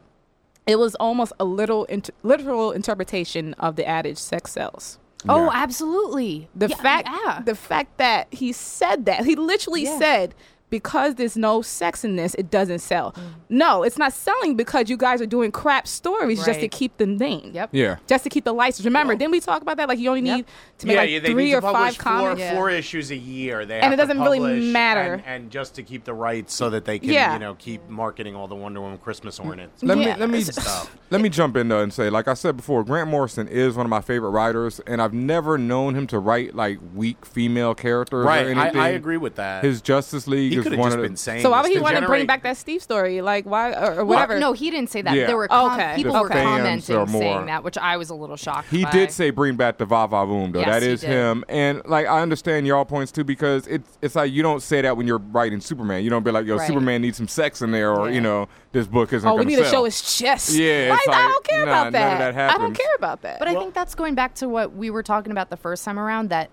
it 0.66 0.78
was 0.78 0.94
almost 0.96 1.32
a 1.40 1.44
little 1.44 1.84
inter- 1.86 2.12
literal 2.22 2.72
interpretation 2.72 3.54
of 3.54 3.76
the 3.76 3.86
adage 3.86 4.18
"sex 4.18 4.52
sells." 4.52 4.98
Oh, 5.28 5.50
absolutely. 5.52 6.48
The 6.54 6.68
Yeah, 6.68 6.76
fact, 6.76 7.08
yeah. 7.24 7.42
the 7.44 7.54
fact 7.54 7.98
that 7.98 8.26
he 8.32 8.52
said 8.52 9.04
that 9.06 9.24
he 9.24 9.36
literally 9.36 9.84
Yeah. 9.84 9.98
said. 9.98 10.34
Because 10.72 11.16
there's 11.16 11.36
no 11.36 11.60
sex 11.60 12.02
in 12.02 12.16
this, 12.16 12.34
it 12.36 12.50
doesn't 12.50 12.78
sell. 12.78 13.12
Mm. 13.12 13.20
No, 13.50 13.82
it's 13.82 13.98
not 13.98 14.14
selling 14.14 14.56
because 14.56 14.88
you 14.88 14.96
guys 14.96 15.20
are 15.20 15.26
doing 15.26 15.52
crap 15.52 15.86
stories 15.86 16.42
just 16.46 16.60
to 16.60 16.68
keep 16.68 16.96
the 16.96 17.04
name. 17.04 17.50
Yep. 17.52 17.68
Yeah. 17.72 17.96
Just 18.06 18.24
to 18.24 18.30
keep 18.30 18.44
the 18.44 18.54
license. 18.54 18.86
Remember, 18.86 19.14
didn't 19.14 19.32
we 19.32 19.40
talk 19.40 19.60
about 19.60 19.76
that? 19.76 19.86
Like 19.86 19.98
you 19.98 20.08
only 20.08 20.22
Yep. 20.22 20.36
need 20.36 20.46
to 20.78 20.86
make 20.86 20.94
yeah, 20.94 21.00
like 21.02 21.10
yeah, 21.10 21.18
they 21.20 21.32
three 21.32 21.44
need 21.44 21.52
or 21.54 21.60
to 21.60 21.66
publish 21.66 21.82
five 21.82 21.96
four, 21.96 22.02
comments. 22.04 22.40
Yeah. 22.40 22.54
four 22.54 22.70
issues 22.70 23.10
a 23.10 23.16
year. 23.16 23.66
They 23.66 23.74
And 23.74 23.84
have 23.84 23.92
it 23.92 23.96
doesn't 23.96 24.18
really 24.22 24.40
matter. 24.72 25.12
and, 25.14 25.24
and 25.26 25.50
just 25.50 25.74
to 25.74 25.82
keep 25.82 26.04
the 26.04 26.14
rights 26.14 26.54
so 26.54 26.70
that 26.70 26.86
they 26.86 26.98
can, 26.98 27.10
Yeah. 27.10 27.34
you 27.34 27.38
know, 27.38 27.54
keep 27.56 27.86
marketing 27.90 28.34
all 28.34 28.48
the 28.48 28.54
Wonder 28.56 28.80
Woman 28.80 28.96
Christmas 28.96 29.38
ornaments. 29.38 29.82
Let 29.82 29.98
Yeah. 29.98 30.14
me 30.14 30.20
let 30.20 30.30
me 30.30 30.44
let 31.10 31.20
me 31.20 31.28
jump 31.28 31.56
in 31.58 31.68
there 31.68 31.82
and 31.82 31.92
say, 31.92 32.08
like 32.08 32.28
I 32.28 32.34
said 32.34 32.56
before, 32.56 32.82
Grant 32.82 33.10
Morrison 33.10 33.46
is 33.46 33.74
one 33.76 33.84
of 33.84 33.90
my 33.90 34.00
favorite 34.00 34.30
writers, 34.30 34.80
and 34.86 35.02
I've 35.02 35.12
never 35.12 35.58
known 35.58 35.94
him 35.94 36.06
to 36.06 36.18
write 36.18 36.54
like 36.54 36.78
weak 36.94 37.26
female 37.26 37.74
characters 37.74 38.24
or 38.24 38.28
Right, 38.28 38.46
anything. 38.46 38.80
I, 38.80 38.86
I 38.86 38.88
agree 38.88 39.18
with 39.18 39.34
that. 39.34 39.62
His 39.64 39.82
Justice 39.82 40.26
League 40.26 40.52
he 40.52 40.61
is 40.62 40.70
could 40.70 40.72
have 40.72 40.80
one 40.80 40.90
just 40.92 41.02
been 41.02 41.16
saying. 41.16 41.42
so 41.42 41.50
why 41.50 41.62
would 41.62 41.70
he 41.70 41.78
want 41.78 41.96
to 41.96 42.06
bring 42.06 42.26
back 42.26 42.42
that 42.42 42.56
Steve 42.56 42.82
story? 42.82 43.20
Like 43.22 43.44
why 43.44 43.72
or, 43.72 43.74
or 43.74 43.94
Well, 43.96 44.06
whatever? 44.06 44.38
no, 44.40 44.52
he 44.52 44.70
didn't 44.70 44.90
say 44.90 45.02
that. 45.02 45.14
Yeah. 45.14 45.26
There 45.26 45.36
were 45.36 45.48
com- 45.48 45.72
okay. 45.72 45.94
people 45.96 46.12
The 46.12 46.22
were 46.22 46.28
fans 46.28 46.44
commenting 46.86 47.06
saying 47.20 47.46
that, 47.46 47.62
which 47.64 47.76
I 47.78 47.96
was 47.96 48.10
a 48.10 48.14
little 48.14 48.36
shocked. 48.36 48.68
He 48.70 48.84
by. 48.84 48.90
did 48.90 49.10
say 49.10 49.30
bring 49.30 49.56
back 49.56 49.78
the 49.78 49.84
Va 49.84 50.06
Va 50.08 50.16
Voom 50.26 50.52
though. 50.52 50.60
Yes, 50.60 50.68
that 50.68 50.82
he 50.82 50.88
is 50.88 51.00
did. 51.02 51.10
him. 51.10 51.44
And 51.48 51.82
like 51.84 52.06
I 52.06 52.20
understand 52.22 52.66
y'all 52.66 52.84
points 52.84 53.12
too 53.12 53.24
because 53.24 53.66
it's 53.66 53.98
it's 54.00 54.14
like 54.14 54.32
you 54.32 54.42
don't 54.42 54.62
say 54.62 54.80
that 54.82 54.96
when 54.96 55.06
you're 55.06 55.18
writing 55.18 55.60
Superman. 55.60 56.02
You 56.04 56.10
don't 56.10 56.22
be 56.24 56.30
like, 56.30 56.46
yo, 56.46 56.56
Right. 56.56 56.66
Superman 56.66 57.02
needs 57.02 57.16
some 57.16 57.28
sex 57.28 57.62
in 57.62 57.70
there, 57.70 57.92
or 57.92 58.08
Yeah. 58.08 58.14
you 58.14 58.20
know, 58.20 58.48
this 58.72 58.86
book 58.86 59.12
isn't. 59.12 59.28
oh, 59.28 59.34
we 59.34 59.44
gonna 59.44 59.56
need 59.56 59.62
to 59.62 59.70
show 59.70 59.84
his 59.84 60.00
chest. 60.18 60.50
Yeah, 60.54 60.88
Like, 60.90 61.00
it's 61.06 61.16
I 61.16 61.28
don't 61.28 61.44
care 61.44 61.64
nah, 61.66 61.70
about 61.72 61.92
none 61.92 62.12
of 62.12 62.18
that. 62.18 62.34
that 62.34 62.54
I 62.54 62.58
don't 62.58 62.74
care 62.74 62.94
about 62.96 63.22
that. 63.22 63.38
But 63.38 63.48
I 63.48 63.54
think 63.54 63.74
that's 63.74 63.94
going 63.94 64.14
back 64.14 64.34
to 64.36 64.48
what 64.48 64.74
we 64.74 64.90
were 64.90 65.02
talking 65.02 65.32
about 65.32 65.50
the 65.50 65.56
first 65.56 65.84
time 65.84 65.98
around 65.98 66.30
that 66.30 66.50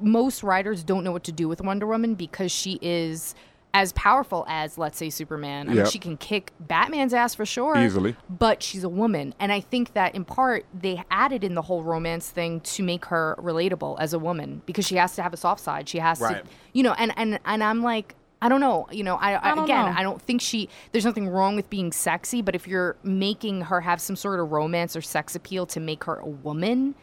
most 0.00 0.42
writers 0.42 0.82
don't 0.82 1.04
know 1.04 1.12
what 1.12 1.24
to 1.24 1.32
do 1.32 1.48
with 1.48 1.60
Wonder 1.60 1.86
Woman 1.86 2.14
because 2.14 2.50
she 2.52 2.78
is 2.80 3.34
as 3.74 3.92
powerful 3.94 4.44
as, 4.48 4.76
let's 4.76 4.98
say, 4.98 5.08
Superman. 5.08 5.70
I 5.70 5.72
mean, 5.74 5.86
she 5.86 5.98
can 5.98 6.18
kick 6.18 6.52
Batman's 6.60 7.14
ass 7.14 7.34
for 7.34 7.46
sure. 7.46 7.78
Easily. 7.78 8.14
But 8.28 8.62
she's 8.62 8.84
a 8.84 8.88
woman. 8.88 9.34
And 9.40 9.50
I 9.50 9.60
think 9.60 9.94
that 9.94 10.14
in 10.14 10.26
part, 10.26 10.66
they 10.78 11.02
added 11.10 11.42
in 11.42 11.54
the 11.54 11.62
whole 11.62 11.82
romance 11.82 12.28
thing 12.28 12.60
to 12.60 12.82
make 12.82 13.06
her 13.06 13.34
relatable 13.38 13.98
as 13.98 14.12
a 14.12 14.18
woman 14.18 14.60
because 14.66 14.86
she 14.86 14.96
has 14.96 15.14
to 15.16 15.22
have 15.22 15.32
a 15.32 15.38
soft 15.38 15.62
side. 15.62 15.88
She 15.88 15.98
has 16.00 16.20
Right. 16.20 16.44
to, 16.44 16.50
you 16.74 16.82
know, 16.82 16.92
and, 16.98 17.14
and, 17.16 17.40
and 17.46 17.64
I'm 17.64 17.82
like, 17.82 18.14
I 18.42 18.48
don't 18.50 18.60
know. 18.60 18.88
You 18.90 19.04
know, 19.04 19.16
I, 19.16 19.34
I, 19.34 19.50
I 19.50 19.64
again, 19.64 19.86
know. 19.86 19.94
I 19.96 20.02
don't 20.02 20.20
think 20.20 20.40
she. 20.42 20.68
There's 20.90 21.04
nothing 21.04 21.28
wrong 21.28 21.54
with 21.56 21.70
being 21.70 21.92
sexy, 21.92 22.42
but 22.42 22.54
if 22.56 22.66
you're 22.66 22.96
making 23.04 23.62
her 23.62 23.80
have 23.80 24.00
some 24.00 24.16
sort 24.16 24.40
of 24.40 24.50
romance 24.50 24.96
or 24.96 25.00
sex 25.00 25.34
appeal 25.36 25.64
to 25.66 25.78
make 25.80 26.04
her 26.04 26.16
a 26.16 26.26
woman, 26.28 26.96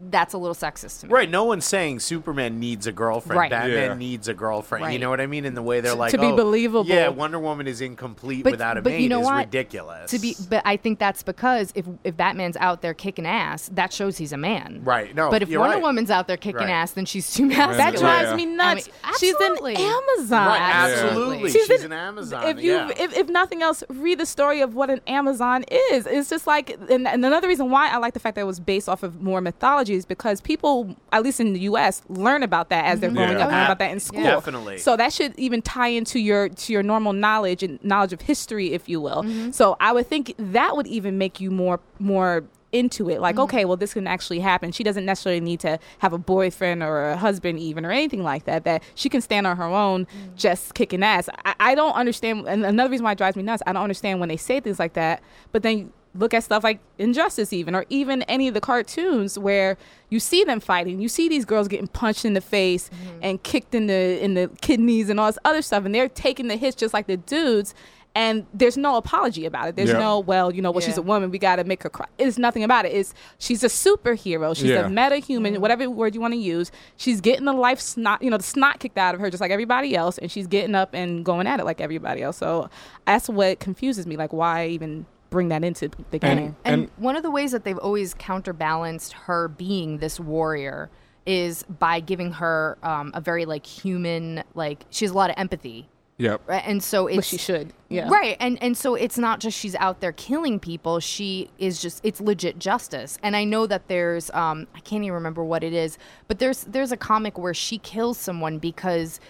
that's 0.00 0.32
a 0.34 0.38
little 0.38 0.54
sexist 0.54 1.00
to 1.00 1.06
me. 1.06 1.12
Right, 1.12 1.28
no 1.28 1.44
one's 1.44 1.64
saying 1.64 2.00
Superman 2.00 2.58
needs 2.58 2.86
a 2.86 2.92
girlfriend. 2.92 3.38
Right. 3.38 3.50
Batman 3.50 3.72
Yeah. 3.90 3.94
needs 3.94 4.28
a 4.28 4.34
girlfriend. 4.34 4.92
You 4.92 4.98
know 4.98 5.10
what 5.10 5.20
I 5.20 5.26
mean? 5.26 5.44
In 5.44 5.54
the 5.54 5.62
way 5.62 5.80
they're 5.80 5.94
like 5.94 6.12
to 6.12 6.18
be 6.18 6.26
oh, 6.26 6.36
believable. 6.36 6.86
Yeah, 6.88 7.08
Wonder 7.08 7.38
Woman 7.38 7.66
is 7.66 7.80
incomplete 7.80 8.44
But- 8.44 8.52
without 8.52 8.78
a 8.78 8.82
but 8.82 8.92
mate 8.92 9.02
you 9.02 9.08
know 9.08 9.20
is 9.20 9.26
what? 9.26 9.44
ridiculous. 9.46 10.10
To 10.10 10.18
be, 10.18 10.34
but 10.48 10.62
I 10.64 10.76
think 10.76 10.98
that's 10.98 11.22
because 11.22 11.72
if 11.74 11.86
if 12.04 12.16
Batman's 12.16 12.56
out 12.56 12.80
there 12.82 12.94
kicking 12.94 13.26
ass, 13.26 13.68
that 13.74 13.92
shows 13.92 14.16
he's 14.16 14.32
a 14.32 14.36
man. 14.38 14.80
Right, 14.84 15.14
no, 15.14 15.30
But 15.30 15.42
if 15.42 15.48
you're 15.48 15.60
Wonder 15.60 15.76
right. 15.76 15.82
Woman's 15.82 16.10
out 16.10 16.26
there 16.28 16.36
kicking 16.36 16.60
Right. 16.62 16.70
ass, 16.70 16.92
then 16.92 17.04
she's 17.04 17.32
too 17.34 17.46
masculine. 17.46 17.76
That 17.76 17.96
drives 17.96 18.30
Yeah. 18.30 18.36
me 18.36 18.46
nuts. 18.46 18.88
I 19.04 19.08
mean, 19.08 19.14
She's 19.18 19.34
an 19.34 19.76
Amazon. 19.76 20.46
Right, 20.46 20.60
Absolutely. 20.60 21.08
absolutely. 21.10 21.50
She's 21.50 21.66
She's, 21.66 21.84
an- 21.84 21.92
an 21.92 21.98
Amazon. 21.98 22.46
if 22.46 22.62
you 22.62 22.72
yeah. 22.74 22.90
if, 22.98 23.16
if 23.16 23.28
nothing 23.28 23.62
else 23.62 23.84
read 23.88 24.18
the 24.18 24.26
story 24.26 24.60
of 24.60 24.74
what 24.74 24.88
an 24.90 25.00
amazon 25.06 25.64
is 25.92 26.06
it's 26.06 26.28
just 26.30 26.46
like 26.46 26.70
and, 26.88 27.06
and 27.06 27.24
another 27.24 27.48
reason 27.48 27.70
why 27.70 27.88
i 27.90 27.96
like 27.96 28.14
the 28.14 28.20
fact 28.20 28.34
that 28.36 28.42
it 28.42 28.44
was 28.44 28.60
based 28.60 28.88
off 28.88 29.02
of 29.02 29.20
more 29.20 29.40
mythology 29.40 29.89
is 29.90 30.06
because 30.06 30.40
people 30.40 30.96
at 31.12 31.22
least 31.22 31.40
in 31.40 31.52
the 31.52 31.60
us 31.60 32.02
learn 32.08 32.42
about 32.42 32.68
that 32.70 32.84
as 32.86 33.00
they're 33.00 33.10
mm-hmm. 33.10 33.18
growing 33.18 33.38
Yeah. 33.38 33.44
up 33.44 33.50
learn 33.50 33.64
about 33.64 33.78
that 33.78 33.90
in 33.90 34.00
school. 34.00 34.22
Definitely. 34.22 34.78
so 34.78 34.96
that 34.96 35.12
should 35.12 35.38
even 35.38 35.62
tie 35.62 35.88
into 35.88 36.18
your 36.18 36.48
to 36.48 36.72
your 36.72 36.82
normal 36.82 37.12
knowledge 37.12 37.62
and 37.62 37.82
knowledge 37.84 38.12
of 38.12 38.22
history 38.22 38.72
if 38.72 38.88
you 38.88 39.00
will. 39.00 39.22
Mm-hmm. 39.22 39.50
So 39.52 39.76
i 39.80 39.92
would 39.92 40.06
think 40.06 40.34
that 40.38 40.76
would 40.76 40.86
even 40.86 41.18
make 41.18 41.40
you 41.40 41.50
more 41.50 41.80
more 41.98 42.44
into 42.72 43.10
it. 43.10 43.20
Like 43.20 43.34
mm-hmm. 43.34 43.42
okay 43.42 43.64
well 43.64 43.76
this 43.76 43.94
can 43.94 44.06
actually 44.06 44.40
happen. 44.40 44.72
She 44.72 44.84
doesn't 44.84 45.04
necessarily 45.04 45.40
need 45.40 45.60
to 45.60 45.78
have 45.98 46.12
a 46.12 46.18
boyfriend 46.18 46.82
or 46.82 47.10
a 47.10 47.16
husband 47.16 47.58
even 47.58 47.84
or 47.84 47.90
anything 47.90 48.22
like 48.22 48.44
that 48.44 48.64
that 48.64 48.82
she 48.94 49.08
can 49.08 49.20
stand 49.20 49.46
on 49.46 49.56
her 49.56 49.64
own 49.64 50.06
mm. 50.06 50.36
just 50.36 50.74
kicking 50.74 51.02
ass. 51.02 51.28
I, 51.44 51.54
I 51.60 51.74
don't 51.74 51.94
understand 51.94 52.46
and 52.46 52.64
another 52.64 52.90
reason 52.90 53.04
why 53.04 53.12
it 53.12 53.18
drives 53.18 53.36
me 53.36 53.42
nuts 53.42 53.62
i 53.66 53.72
don't 53.72 53.82
understand 53.82 54.20
when 54.20 54.28
they 54.28 54.36
say 54.36 54.60
things 54.60 54.78
like 54.78 54.94
that 54.94 55.22
but 55.52 55.62
then 55.62 55.78
you 55.78 55.92
look 56.14 56.34
at 56.34 56.42
stuff 56.42 56.64
like 56.64 56.80
injustice 56.98 57.52
even 57.52 57.74
or 57.74 57.84
even 57.88 58.22
any 58.22 58.48
of 58.48 58.54
the 58.54 58.60
cartoons 58.60 59.38
where 59.38 59.76
you 60.08 60.18
see 60.18 60.42
them 60.42 60.58
fighting 60.58 61.00
you 61.00 61.08
see 61.08 61.28
these 61.28 61.44
girls 61.44 61.68
getting 61.68 61.86
punched 61.86 62.24
in 62.24 62.34
the 62.34 62.40
face 62.40 62.88
mm-hmm. 62.88 63.18
and 63.22 63.42
kicked 63.42 63.74
in 63.74 63.86
the 63.86 64.22
in 64.22 64.34
the 64.34 64.50
kidneys 64.60 65.08
and 65.08 65.20
all 65.20 65.28
this 65.28 65.38
other 65.44 65.62
stuff 65.62 65.84
and 65.84 65.94
they're 65.94 66.08
taking 66.08 66.48
the 66.48 66.56
hits 66.56 66.74
just 66.74 66.92
like 66.92 67.06
the 67.06 67.16
dudes 67.16 67.74
and 68.14 68.46
there's 68.52 68.76
no 68.76 68.96
apology 68.96 69.46
about 69.46 69.68
it. 69.68 69.76
There's 69.76 69.90
Yep. 69.90 69.98
no, 69.98 70.18
well, 70.18 70.52
you 70.52 70.62
know, 70.62 70.70
well, 70.70 70.80
she's 70.80 70.96
a 70.96 71.02
woman. 71.02 71.30
We 71.30 71.38
got 71.38 71.56
to 71.56 71.64
make 71.64 71.82
her 71.84 71.88
cry. 71.88 72.06
It's 72.18 72.38
nothing 72.38 72.64
about 72.64 72.84
it. 72.84 72.92
It's 72.92 73.14
she's 73.38 73.62
a 73.62 73.68
superhero. 73.68 74.56
She's 74.56 74.70
Yeah. 74.70 74.86
a 74.86 74.90
meta 74.90 75.18
human, 75.18 75.52
mm-hmm. 75.52 75.62
whatever 75.62 75.88
word 75.88 76.14
you 76.14 76.20
want 76.20 76.34
to 76.34 76.38
use. 76.38 76.72
She's 76.96 77.20
getting 77.20 77.44
the 77.44 77.52
life 77.52 77.78
snot, 77.78 78.22
you 78.22 78.30
know, 78.30 78.36
the 78.36 78.42
snot 78.42 78.80
kicked 78.80 78.98
out 78.98 79.14
of 79.14 79.20
her 79.20 79.30
just 79.30 79.40
like 79.40 79.52
everybody 79.52 79.94
else, 79.94 80.18
and 80.18 80.30
she's 80.30 80.48
getting 80.48 80.74
up 80.74 80.92
and 80.92 81.24
going 81.24 81.46
at 81.46 81.60
it 81.60 81.64
like 81.64 81.80
everybody 81.80 82.22
else. 82.22 82.36
So 82.36 82.68
that's 83.06 83.28
what 83.28 83.60
confuses 83.60 84.06
me. 84.06 84.16
Like, 84.16 84.32
why 84.32 84.66
even 84.66 85.06
bring 85.30 85.48
that 85.48 85.64
into 85.64 85.88
the 86.10 86.18
game? 86.18 86.56
And- 86.64 86.82
And, 86.82 86.90
one 86.96 87.16
of 87.16 87.22
the 87.22 87.30
ways 87.30 87.52
that 87.52 87.64
they've 87.64 87.78
always 87.78 88.14
counterbalanced 88.14 89.12
her 89.14 89.48
being 89.48 89.98
this 89.98 90.18
warrior 90.20 90.90
is 91.26 91.62
by 91.64 92.00
giving 92.00 92.32
her 92.32 92.76
um, 92.82 93.12
a 93.14 93.20
very 93.20 93.44
like 93.46 93.64
human, 93.64 94.42
like 94.54 94.84
she 94.90 95.04
has 95.04 95.12
a 95.12 95.14
lot 95.14 95.30
of 95.30 95.36
empathy, 95.38 95.88
Yep. 96.18 96.42
right? 96.46 96.62
And 96.66 96.82
so 96.82 97.06
it's 97.06 97.16
But 97.16 97.24
she 97.24 97.36
should. 97.38 97.72
Yeah. 97.88 98.08
Right. 98.10 98.36
And 98.40 98.62
and 98.62 98.76
so 98.76 98.94
it's 98.94 99.16
not 99.18 99.40
just 99.40 99.56
she's 99.56 99.74
out 99.76 100.00
there 100.00 100.12
killing 100.12 100.58
people, 100.60 100.98
she 101.00 101.50
is 101.58 101.80
just 101.80 102.00
it's 102.04 102.20
legit 102.20 102.58
justice. 102.58 103.18
And 103.22 103.36
I 103.36 103.44
know 103.44 103.66
that 103.66 103.88
there's 103.88 104.30
um 104.32 104.66
I 104.74 104.80
can't 104.80 105.02
even 105.04 105.14
remember 105.14 105.44
what 105.44 105.62
it 105.64 105.72
is, 105.72 105.96
but 106.28 106.38
there's 106.38 106.64
there's 106.64 106.92
a 106.92 106.96
comic 106.96 107.38
where 107.38 107.54
she 107.54 107.78
kills 107.78 108.18
someone 108.18 108.58
because 108.58 109.20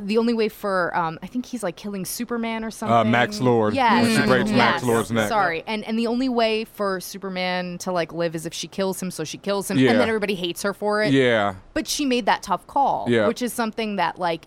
the 0.00 0.18
only 0.18 0.34
way 0.34 0.48
for 0.48 0.96
um 0.96 1.18
I 1.22 1.26
think 1.26 1.46
he's 1.46 1.62
like 1.62 1.76
killing 1.76 2.04
Superman 2.04 2.64
or 2.64 2.70
something. 2.70 2.94
Uh, 2.96 3.04
Max 3.04 3.40
Lord. 3.40 3.74
Yes. 3.74 4.02
When 4.06 4.20
she 4.20 4.26
breaks 4.26 4.50
yes. 4.50 4.56
Max 4.58 4.82
Lord's 4.84 5.10
neck. 5.10 5.28
Sorry. 5.28 5.62
And 5.66 5.84
and 5.84 5.98
the 5.98 6.06
only 6.06 6.28
way 6.28 6.64
for 6.64 7.00
Superman 7.00 7.78
to 7.78 7.92
like 7.92 8.12
live 8.12 8.34
is 8.34 8.46
if 8.46 8.54
she 8.54 8.68
kills 8.68 9.00
him, 9.02 9.10
so 9.10 9.24
she 9.24 9.38
kills 9.38 9.70
him 9.70 9.78
Yeah. 9.78 9.90
and 9.90 10.00
then 10.00 10.08
everybody 10.08 10.34
hates 10.34 10.62
her 10.62 10.72
for 10.74 11.02
it. 11.02 11.12
Yeah. 11.12 11.54
But 11.74 11.86
she 11.88 12.04
made 12.04 12.26
that 12.26 12.42
tough 12.42 12.66
call, 12.66 13.06
Yeah. 13.08 13.26
which 13.26 13.42
is 13.42 13.52
something 13.52 13.96
that 13.96 14.18
like 14.18 14.46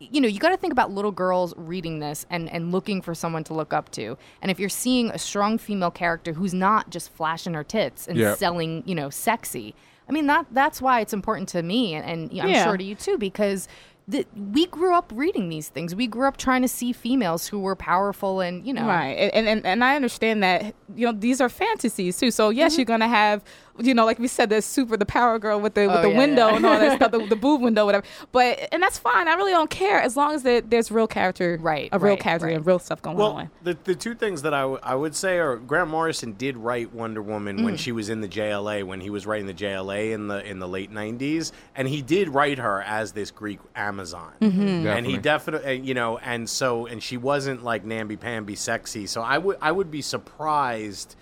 you 0.00 0.20
know, 0.20 0.28
you 0.28 0.38
got 0.38 0.50
to 0.50 0.56
think 0.56 0.72
about 0.72 0.90
little 0.90 1.12
girls 1.12 1.54
reading 1.56 2.00
this 2.00 2.26
and, 2.28 2.50
and 2.50 2.72
looking 2.72 3.00
for 3.00 3.14
someone 3.14 3.42
to 3.44 3.54
look 3.54 3.72
up 3.72 3.90
to. 3.92 4.18
And 4.42 4.50
if 4.50 4.58
you're 4.60 4.68
seeing 4.68 5.08
a 5.10 5.18
strong 5.18 5.56
female 5.56 5.92
character 5.92 6.34
who's 6.34 6.52
not 6.52 6.90
just 6.90 7.10
flashing 7.12 7.54
her 7.54 7.64
tits 7.64 8.06
and 8.06 8.18
Yep. 8.18 8.36
selling, 8.36 8.82
you 8.86 8.94
know, 8.94 9.08
sexy, 9.08 9.74
I 10.06 10.12
mean 10.12 10.26
that 10.26 10.46
that's 10.50 10.82
why 10.82 11.00
it's 11.00 11.14
important 11.14 11.48
to 11.50 11.62
me 11.62 11.94
and, 11.94 12.04
and 12.04 12.40
I'm 12.40 12.50
Yeah. 12.50 12.64
sure 12.64 12.76
to 12.76 12.84
you 12.84 12.94
too 12.96 13.16
because 13.16 13.66
the, 14.06 14.26
we 14.52 14.66
grew 14.66 14.94
up 14.94 15.10
reading 15.14 15.48
these 15.48 15.68
things. 15.70 15.94
We 15.94 16.06
grew 16.06 16.28
up 16.28 16.36
trying 16.36 16.60
to 16.62 16.68
see 16.68 16.92
females 16.92 17.46
who 17.46 17.58
were 17.58 17.74
powerful 17.74 18.40
and 18.40 18.66
you 18.66 18.72
know, 18.74 18.86
Right. 18.86 19.12
And, 19.32 19.48
and 19.48 19.64
and 19.64 19.82
I 19.82 19.96
understand 19.96 20.42
that 20.42 20.74
you 20.94 21.06
know 21.06 21.12
these 21.12 21.40
are 21.40 21.48
fantasies 21.48 22.18
too. 22.18 22.30
So 22.30 22.50
yes, 22.50 22.72
Mm-hmm. 22.72 22.80
you're 22.80 22.84
gonna 22.86 23.08
have 23.08 23.42
you 23.78 23.92
know 23.94 24.04
like 24.04 24.18
we 24.18 24.28
said 24.28 24.50
the 24.50 24.62
super 24.62 24.96
the 24.96 25.04
power 25.06 25.38
girl 25.38 25.60
with 25.60 25.74
the 25.74 25.86
with 25.88 25.96
Oh, 25.96 26.02
the 26.02 26.10
yeah, 26.10 26.18
window 26.18 26.48
yeah. 26.48 26.56
and 26.56 26.66
all 26.66 26.78
that 26.78 26.96
stuff 26.96 27.10
the, 27.10 27.26
the 27.26 27.36
boob 27.36 27.60
window 27.60 27.84
whatever. 27.84 28.04
But 28.32 28.68
and 28.72 28.82
that's 28.82 28.98
fine. 28.98 29.26
I 29.28 29.34
really 29.34 29.50
don't 29.52 29.70
care 29.70 30.00
as 30.00 30.16
long 30.16 30.32
as 30.34 30.42
that 30.44 30.70
there's 30.70 30.90
real 30.90 31.06
character 31.06 31.58
Right, 31.60 31.88
a 31.92 31.98
real 31.98 32.12
right, 32.14 32.20
character 32.20 32.46
right. 32.46 32.56
and 32.56 32.66
real 32.66 32.78
stuff 32.78 33.02
going 33.02 33.16
Well, 33.16 33.32
on. 33.32 33.50
the, 33.62 33.76
the 33.84 33.94
two 33.94 34.14
things 34.14 34.42
that 34.42 34.54
I, 34.54 34.60
w- 34.62 34.78
I 34.82 34.94
would 34.94 35.14
say 35.14 35.38
are 35.38 35.56
Grant 35.56 35.90
Morrison 35.90 36.32
did 36.34 36.56
write 36.56 36.92
Wonder 36.94 37.20
Woman 37.22 37.58
Mm. 37.58 37.64
when 37.64 37.76
she 37.76 37.90
was 37.92 38.08
in 38.10 38.20
the 38.20 38.28
JLA 38.28 38.84
when 38.84 39.00
he 39.00 39.10
was 39.10 39.26
writing 39.26 39.46
the 39.46 39.54
JLA 39.54 40.12
in 40.12 40.28
the 40.28 40.44
in 40.48 40.58
the 40.58 40.68
late 40.68 40.92
'90s, 40.92 41.52
and 41.74 41.88
he 41.88 42.00
did 42.02 42.28
write 42.28 42.58
her 42.58 42.82
as 42.82 43.12
this 43.12 43.30
Greek 43.30 43.58
Amazon, 43.76 44.32
Mm-hmm. 44.40 44.86
and 44.86 45.06
he 45.06 45.16
Definitely. 45.18 45.18
definitely 45.18 45.88
you 45.88 45.94
know, 45.94 46.18
and 46.18 46.48
so 46.48 46.86
and 46.86 47.02
she 47.02 47.16
wasn't 47.16 47.62
like 47.64 47.84
namby 47.84 48.16
pamby 48.16 48.54
sexy, 48.54 49.06
so 49.06 49.20
I 49.22 49.38
would 49.38 49.56
I 49.60 49.72
would 49.72 49.90
be 49.90 50.00
surprised, 50.02 51.16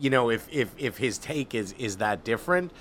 you 0.00 0.10
know, 0.10 0.30
if 0.30 0.48
if 0.50 0.74
if 0.78 0.98
his 0.98 1.18
take 1.18 1.54
is 1.54 1.72
is 1.78 1.98
that 1.98 2.24
different. 2.24 2.72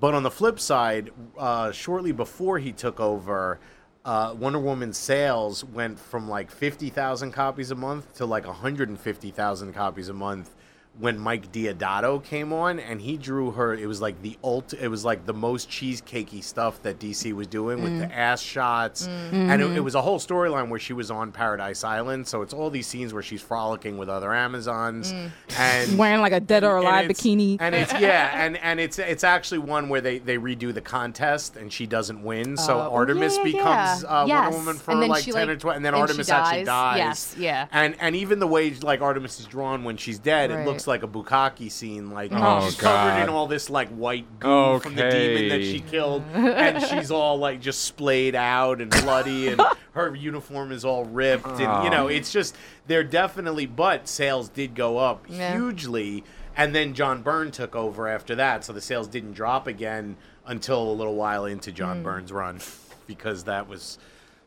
But 0.00 0.14
on 0.14 0.22
the 0.22 0.30
flip 0.30 0.60
side, 0.60 1.10
uh, 1.36 1.72
shortly 1.72 2.12
before 2.12 2.58
he 2.58 2.70
took 2.70 3.00
over, 3.00 3.58
uh, 4.04 4.34
Wonder 4.38 4.60
Woman 4.60 4.92
sales 4.92 5.64
went 5.64 5.98
from 5.98 6.28
like 6.28 6.50
50,000 6.52 7.32
copies 7.32 7.72
a 7.72 7.74
month 7.74 8.14
to 8.16 8.26
like 8.26 8.46
150,000 8.46 9.72
copies 9.72 10.08
a 10.08 10.12
month 10.12 10.54
when 10.98 11.18
Mike 11.18 11.52
Deodato 11.52 12.22
came 12.22 12.52
on 12.52 12.78
and 12.78 13.00
he 13.00 13.16
drew 13.16 13.50
her 13.52 13.74
it 13.74 13.86
was 13.86 14.00
like 14.00 14.20
the 14.22 14.36
ult 14.42 14.72
it 14.72 14.88
was 14.88 15.04
like 15.04 15.26
the 15.26 15.34
most 15.34 15.68
cheesecakey 15.70 16.42
stuff 16.42 16.82
that 16.82 16.98
DC 16.98 17.32
was 17.32 17.46
doing 17.46 17.82
with 17.82 17.98
the 17.98 18.06
mm. 18.06 18.16
ass 18.16 18.42
shots 18.42 19.06
mm. 19.06 19.32
and 19.32 19.62
it, 19.62 19.64
it 19.64 19.68
mm-hmm. 19.68 19.84
was 19.84 19.94
a 19.94 20.02
whole 20.02 20.18
storyline 20.18 20.68
where 20.68 20.80
she 20.80 20.92
was 20.92 21.10
on 21.10 21.32
Paradise 21.32 21.84
Island 21.84 22.26
so 22.26 22.42
it's 22.42 22.52
all 22.54 22.70
these 22.70 22.86
scenes 22.86 23.12
where 23.12 23.22
she's 23.22 23.42
frolicking 23.42 23.98
with 23.98 24.08
other 24.08 24.32
Amazons 24.34 25.12
mm. 25.12 25.30
and 25.58 25.98
Wearing 25.98 26.20
like 26.20 26.32
a 26.32 26.40
dead 26.40 26.64
or 26.64 26.76
alive 26.76 27.08
bikini. 27.08 27.56
and 27.60 27.74
it's 27.74 27.92
yeah, 28.00 28.44
and 28.44 28.56
and 28.58 28.80
it's 28.80 28.98
it's 28.98 29.24
actually 29.24 29.58
one 29.58 29.88
where 29.88 30.00
they 30.00 30.18
they 30.18 30.36
redo 30.36 30.72
the 30.72 30.80
contest 30.80 31.56
and 31.56 31.72
she 31.72 31.86
doesn't 31.86 32.22
win, 32.22 32.56
so 32.56 32.78
Oh, 32.78 32.94
Artemis 32.94 33.36
yeah, 33.36 33.42
becomes 33.44 34.02
yeah. 34.02 34.08
uh, 34.08 34.26
Yes. 34.26 34.52
Wonder 34.52 34.58
Woman 34.58 34.76
for 34.76 34.94
like 34.94 35.24
ten 35.24 35.34
like- 35.34 35.48
or 35.48 35.56
twenty, 35.56 35.76
and 35.76 35.84
then 35.84 35.94
and 35.94 36.00
Artemis 36.00 36.26
she 36.26 36.32
actually 36.32 36.64
dies. 36.64 36.96
dies. 36.96 36.98
Yes, 36.98 37.34
yeah. 37.38 37.66
and 37.72 37.96
and 38.00 38.16
even 38.16 38.38
the 38.38 38.46
way 38.46 38.72
like 38.74 39.00
Artemis 39.00 39.40
is 39.40 39.46
drawn 39.46 39.84
when 39.84 39.96
she's 39.96 40.18
dead, 40.18 40.50
Right. 40.50 40.60
it 40.60 40.66
looks 40.66 40.86
like 40.88 41.02
a 41.02 41.08
bukkake 41.08 41.70
scene. 41.70 42.10
Like 42.10 42.32
Oh, 42.34 42.64
she's 42.64 42.76
covered 42.76 43.22
in 43.22 43.28
all 43.28 43.46
this 43.46 43.70
like 43.70 43.88
white 43.90 44.40
goo 44.40 44.80
from 44.80 44.96
the 44.96 45.08
demon 45.08 45.48
that 45.50 45.62
she 45.62 45.80
killed, 45.80 46.24
and 46.34 46.82
she's 46.82 47.10
all 47.10 47.38
like 47.38 47.60
just 47.60 47.82
splayed 47.82 48.34
out 48.34 48.80
and 48.80 48.90
bloody, 48.90 49.48
and 49.48 49.60
her 49.92 50.14
uniform 50.14 50.72
is 50.72 50.84
all 50.84 51.04
ripped, 51.04 51.46
and 51.46 51.84
you 51.84 51.90
know 51.90 52.06
oh. 52.06 52.08
it's 52.08 52.32
just 52.32 52.56
they're 52.86 53.04
definitely. 53.04 53.66
But 53.66 54.08
sales 54.08 54.48
did 54.48 54.74
go 54.74 54.98
up 54.98 55.26
Yeah. 55.28 55.52
hugely, 55.52 56.24
and 56.56 56.74
then 56.74 56.94
John 56.94 57.22
Byrne 57.22 57.50
took 57.50 57.76
over 57.76 58.08
after 58.08 58.34
that, 58.34 58.64
so 58.64 58.72
the 58.72 58.80
sales 58.80 59.06
didn't 59.06 59.34
drop 59.34 59.66
again 59.66 60.16
until 60.46 60.90
a 60.90 60.94
little 60.94 61.14
while 61.14 61.44
into 61.44 61.70
John 61.70 61.98
hmm. 61.98 62.02
Byrne's 62.02 62.32
run, 62.32 62.58
because 63.06 63.44
that 63.44 63.68
was 63.68 63.98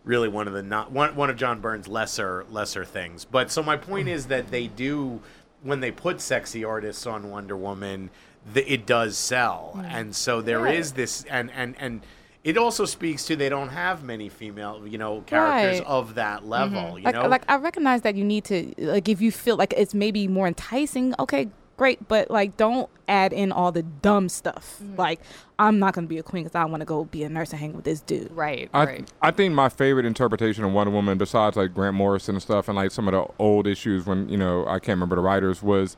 really 0.03 0.27
one 0.27 0.47
of 0.47 0.53
the 0.53 0.63
not 0.63 0.91
one 0.91 1.15
one 1.15 1.29
of 1.29 1.37
John 1.37 1.61
Byrne's 1.61 1.87
lesser 1.87 2.45
lesser 2.49 2.85
things. 2.85 3.25
But 3.25 3.51
so 3.51 3.61
my 3.61 3.77
point 3.77 4.07
hmm. 4.07 4.13
is 4.13 4.27
that 4.27 4.51
they 4.51 4.67
do 4.67 5.21
when 5.63 5.79
they 5.79 5.91
put 5.91 6.21
sexy 6.21 6.63
artists 6.63 7.05
on 7.05 7.29
Wonder 7.29 7.55
Woman, 7.55 8.09
the, 8.53 8.71
it 8.71 8.85
does 8.85 9.17
sell, 9.17 9.73
mm. 9.75 9.85
and 9.85 10.15
so 10.15 10.41
there 10.41 10.67
is 10.67 10.93
this 10.93 11.23
and 11.29 11.51
and 11.51 11.75
and. 11.79 12.01
It 12.43 12.57
also 12.57 12.85
speaks 12.85 13.25
to 13.25 13.35
they 13.35 13.49
don't 13.49 13.69
have 13.69 14.03
many 14.03 14.27
female, 14.27 14.87
you 14.87 14.97
know, 14.97 15.21
characters 15.27 15.77
Right. 15.77 15.87
of 15.87 16.15
that 16.15 16.39
mm-hmm. 16.39 16.49
level. 16.49 16.97
You 16.97 17.05
like, 17.05 17.13
know, 17.13 17.27
like 17.27 17.43
I 17.47 17.57
recognize 17.57 18.01
that 18.01 18.15
you 18.15 18.23
need 18.23 18.45
to 18.45 18.73
like 18.79 19.07
if 19.07 19.21
you 19.21 19.31
feel 19.31 19.57
like 19.57 19.75
it's 19.77 19.93
maybe 19.93 20.27
more 20.27 20.47
enticing, 20.47 21.13
okay, 21.19 21.49
great, 21.81 22.07
but 22.07 22.29
like 22.29 22.55
don't 22.57 22.87
add 23.07 23.33
in 23.33 23.51
all 23.51 23.71
the 23.71 23.81
dumb 23.81 24.29
stuff. 24.29 24.79
Like 24.95 25.19
I'm 25.57 25.79
not 25.79 25.95
gonna 25.95 26.05
be 26.05 26.19
a 26.19 26.23
queen 26.23 26.43
because 26.43 26.55
I 26.55 26.63
want 26.65 26.81
to 26.81 26.85
go 26.85 27.05
be 27.05 27.23
a 27.23 27.29
nurse 27.29 27.49
and 27.49 27.59
hang 27.59 27.73
with 27.73 27.85
this 27.85 28.01
dude. 28.01 28.31
Right, 28.31 28.69
I, 28.71 28.85
right. 28.85 29.11
I 29.19 29.31
think 29.31 29.55
my 29.55 29.67
favorite 29.67 30.05
interpretation 30.05 30.63
of 30.63 30.73
Wonder 30.73 30.91
Woman, 30.91 31.17
besides 31.17 31.57
like 31.57 31.73
Grant 31.73 31.95
Morrison 31.95 32.35
and 32.35 32.41
stuff, 32.41 32.67
and 32.67 32.75
like 32.75 32.91
some 32.91 33.07
of 33.07 33.13
the 33.13 33.25
old 33.39 33.65
issues 33.65 34.05
when 34.05 34.29
you 34.29 34.37
know 34.37 34.63
I 34.67 34.77
can't 34.77 34.97
remember 34.97 35.15
the 35.15 35.23
writers, 35.23 35.63
was 35.63 35.97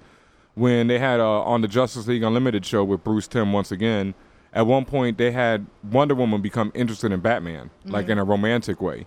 when 0.55 0.87
they 0.87 0.99
had 0.99 1.19
uh, 1.19 1.41
on 1.41 1.59
the 1.59 1.67
Justice 1.67 2.07
League 2.07 2.23
Unlimited 2.23 2.65
show 2.65 2.85
with 2.85 3.03
Bruce 3.03 3.27
Timm 3.27 3.51
once 3.51 3.69
again. 3.69 4.13
At 4.53 4.65
one 4.65 4.85
point, 4.85 5.17
they 5.17 5.31
had 5.31 5.65
Wonder 5.83 6.15
Woman 6.15 6.41
become 6.41 6.71
interested 6.73 7.11
in 7.11 7.19
Batman, 7.19 7.71
like 7.83 8.07
in 8.07 8.17
a 8.19 8.23
romantic 8.23 8.79
way. 8.79 9.05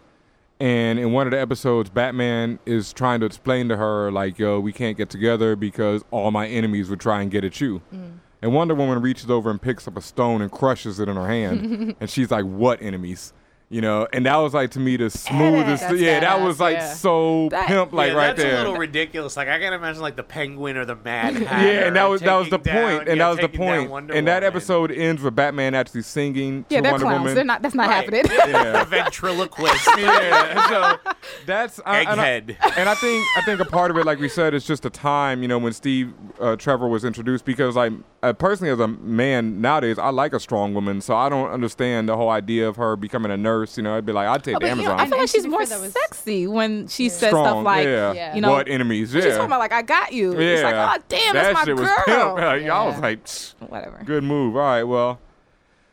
And 0.59 0.99
in 0.99 1.13
one 1.13 1.27
of 1.27 1.33
the 1.33 1.41
episodes, 1.41 1.91
Batman 1.91 2.59
is 2.65 2.93
trying 2.93 3.21
to 3.21 3.27
explain 3.27 3.69
to 3.69 3.77
her, 3.77 4.11
like, 4.11 4.39
yo, 4.39 4.59
we 4.59 4.73
can't 4.73 4.97
get 4.97 5.11
together 5.11 5.55
because 5.55 6.03
all 6.11 6.31
my 6.31 6.47
enemies 6.47 6.89
would 6.89 7.01
try 7.01 7.21
and 7.21 7.31
get 7.31 7.45
at 7.45 7.61
you. 7.61 7.83
Mm. 7.95 8.19
And 8.41 8.55
Wonder 8.55 8.75
Woman 8.75 9.03
reaches 9.03 9.31
over 9.31 9.51
and 9.51 9.61
picks 9.61 9.87
up 9.87 9.97
a 9.97 10.01
stone 10.01 10.41
and 10.41 10.51
crushes 10.51 10.99
it 10.99 11.09
in 11.09 11.17
her 11.17 11.29
hand. 11.29 11.95
and 12.01 12.09
she's 12.09 12.31
like, 12.31 12.45
"What 12.45 12.81
enemies?" 12.81 13.33
You 13.69 13.81
know, 13.81 14.07
and 14.13 14.25
that 14.27 14.37
was 14.37 14.55
like 14.55 14.71
to 14.73 14.79
me 14.79 14.97
the 14.97 15.11
smoothest. 15.11 15.83
That's 15.83 15.99
yeah, 16.01 16.21
that 16.21 16.41
was 16.41 16.61
like 16.61 16.77
yeah. 16.77 16.93
so 16.95 17.49
That- 17.51 17.67
pimp, 17.67 17.93
like 17.93 18.13
yeah, 18.13 18.17
right 18.17 18.27
that's 18.29 18.41
there. 18.41 18.55
a 18.55 18.59
little 18.59 18.77
ridiculous. 18.77 19.37
Like 19.37 19.49
I 19.49 19.59
can 19.59 19.73
imagine 19.73 20.01
like 20.01 20.15
the 20.15 20.23
penguin 20.23 20.77
or 20.77 20.85
the 20.85 20.95
Mad 20.95 21.35
Hatter. 21.43 21.67
yeah, 21.67 21.87
and 21.89 21.97
that 21.97 22.05
was 22.05 22.21
that 22.21 22.35
was 22.37 22.49
the 22.49 22.59
down- 22.59 22.99
point, 22.99 23.09
and 23.09 23.19
yeah, 23.19 23.25
that 23.25 23.29
was 23.31 23.39
the 23.41 23.49
point. 23.59 23.91
Wonder 23.91 24.15
And 24.15 24.29
that 24.29 24.45
episode 24.45 24.93
ends 24.93 25.21
with 25.21 25.35
Batman 25.35 25.75
actually 25.75 26.03
singing 26.03 26.65
Yeah, 26.69 26.79
to 26.79 26.83
they're 26.85 26.93
Wonder 26.93 27.07
clowns. 27.07 27.19
Woman. 27.23 27.35
They're 27.35 27.45
not. 27.45 27.63
That's 27.63 27.75
not 27.75 27.89
Right. 27.89 27.95
happening. 27.97 28.25
Yeah. 28.31 28.73
the 28.85 28.85
ventriloquist. 28.85 29.89
yeah, 29.99 30.69
so 31.03 31.13
that's 31.45 31.81
I, 31.85 32.03
and, 32.03 32.21
I, 32.21 32.41
Egghead. 32.41 32.57
and 32.77 32.89
I 32.89 32.95
think 32.95 33.25
I 33.37 33.41
think 33.41 33.59
a 33.59 33.65
part 33.65 33.91
of 33.91 33.97
it, 33.97 34.07
like 34.07 34.21
we 34.21 34.29
said, 34.29 34.55
is 34.55 34.65
just 34.65 34.85
the 34.85 34.91
time. 34.91 35.43
You 35.43 35.49
know, 35.49 35.59
when 35.59 35.73
Steve 35.73 36.15
uh, 36.39 36.55
Trevor 36.55 36.87
was 36.87 37.05
introduced, 37.05 37.45
because 37.45 37.75
like 37.75 37.93
uh, 38.29 38.33
personally 38.33 38.73
as 38.73 38.81
a 38.81 38.89
man 38.89 39.61
nowadays, 39.61 39.99
I 39.99 40.11
like 40.11 40.33
a 40.33 40.41
strong 40.41 40.75
woman, 40.75 41.01
so 41.01 41.15
I 41.17 41.29
don't 41.29 41.51
understand 41.51 42.09
the 42.09 42.17
whole 42.17 42.29
idea 42.31 42.69
of 42.69 42.77
her 42.77 42.97
becoming 42.97 43.31
a 43.33 43.37
nurse. 43.37 43.77
You 43.77 43.83
know, 43.83 43.97
I'd 43.97 44.07
be 44.07 44.13
like, 44.13 44.29
I'd 44.29 44.43
take 44.45 44.57
Oh, 44.57 44.59
the 44.59 44.67
but, 44.67 44.77
you 44.77 44.83
know, 44.85 44.91
Amazon. 44.93 45.01
I 45.01 45.09
feel 45.09 45.19
like 45.19 45.29
she's 45.29 45.47
more 45.47 45.65
fair, 45.67 45.81
was- 45.81 45.93
sexy 45.93 46.47
when 46.47 46.89
she 46.89 47.09
says 47.09 47.29
strong, 47.31 47.45
stuff 47.47 47.65
like, 47.65 47.85
yeah. 47.87 48.13
Yeah. 48.13 48.35
you 48.35 48.41
know, 48.41 48.53
what 48.53 48.69
enemies? 48.69 49.15
Yeah, 49.15 49.23
she's 49.23 49.33
talking 49.35 49.47
about 49.47 49.61
like, 49.61 49.73
"I 49.73 49.83
got 49.83 50.13
you." 50.13 50.33
yeah. 50.35 50.41
It's 50.41 50.63
like, 50.63 50.75
oh 50.75 51.03
damn, 51.09 51.35
that 51.35 51.43
that's 51.43 51.55
my 51.55 51.65
shit 51.65 51.77
girl. 51.77 51.85
was 51.87 52.05
pimp. 52.05 52.37
Like, 52.37 52.67
I 52.69 52.87
was 52.87 52.99
like, 53.01 53.71
Whatever. 53.71 54.03
good 54.05 54.25
move. 54.25 54.57
All 54.57 54.63
right, 54.63 54.83
well. 54.85 55.21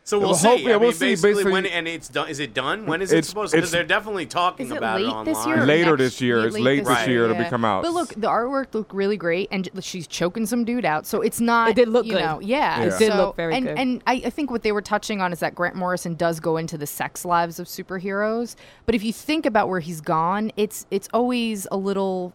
So 0.06 0.18
we'll 0.18 0.28
Well, 0.28 0.36
see. 0.36 0.48
hope- 0.48 0.60
yeah, 0.60 0.74
I 0.74 0.76
we'll 0.76 0.90
mean, 0.90 0.92
see. 0.92 1.04
Basically, 1.12 1.30
Basically- 1.32 1.52
when 1.52 1.64
and 1.66 1.88
it's 1.88 2.08
done. 2.08 2.28
Is 2.28 2.38
it 2.38 2.52
done? 2.52 2.84
When 2.84 3.00
is 3.00 3.10
it 3.10 3.16
It's- 3.16 3.28
supposed? 3.30 3.52
Because 3.52 3.70
it's- 3.70 3.72
they're 3.72 3.88
definitely 3.88 4.26
talking 4.26 4.66
Is 4.66 4.72
it 4.72 4.76
about 4.76 4.96
late 5.00 5.06
it 5.06 5.10
online. 5.10 5.24
this 5.24 5.46
year? 5.46 5.64
Later 5.64 5.96
this 5.96 6.20
year. 6.20 6.40
yeah, 6.40 6.46
It's 6.46 6.58
late 6.58 6.84
this 6.84 7.06
year. 7.06 7.24
It'll 7.24 7.36
be 7.42 7.44
come 7.44 7.64
out. 7.64 7.82
But 7.84 7.92
look, 7.94 8.08
the 8.10 8.28
artwork 8.28 8.66
looked 8.74 8.92
really 8.92 9.16
great, 9.16 9.48
and 9.50 9.66
she's 9.80 10.06
choking 10.06 10.44
some 10.44 10.66
dude 10.66 10.84
out. 10.84 11.06
So 11.06 11.22
it's 11.22 11.40
not. 11.40 11.70
It 11.70 11.76
did 11.76 11.88
look 11.88 12.04
you 12.04 12.12
good. 12.12 12.20
Know, 12.20 12.38
yeah, 12.42 12.82
It 12.82 12.98
did 12.98 13.12
so- 13.12 13.16
look 13.16 13.36
very 13.36 13.54
and, 13.54 13.66
good. 13.66 13.78
And 13.78 14.02
I, 14.06 14.20
I 14.26 14.30
think 14.30 14.50
what 14.50 14.62
they 14.62 14.72
were 14.72 14.82
touching 14.82 15.22
on 15.22 15.32
is 15.32 15.40
that 15.40 15.54
Grant 15.54 15.74
Morrison 15.74 16.16
does 16.16 16.38
go 16.38 16.58
into 16.58 16.76
the 16.76 16.86
sex 16.86 17.24
lives 17.24 17.58
of 17.58 17.66
superheroes. 17.66 18.56
But 18.84 18.94
if 18.94 19.02
you 19.02 19.12
think 19.12 19.46
about 19.46 19.70
where 19.70 19.80
he's 19.80 20.02
gone, 20.02 20.50
it's 20.58 20.84
it's 20.90 21.08
always 21.14 21.66
a 21.72 21.78
little. 21.78 22.34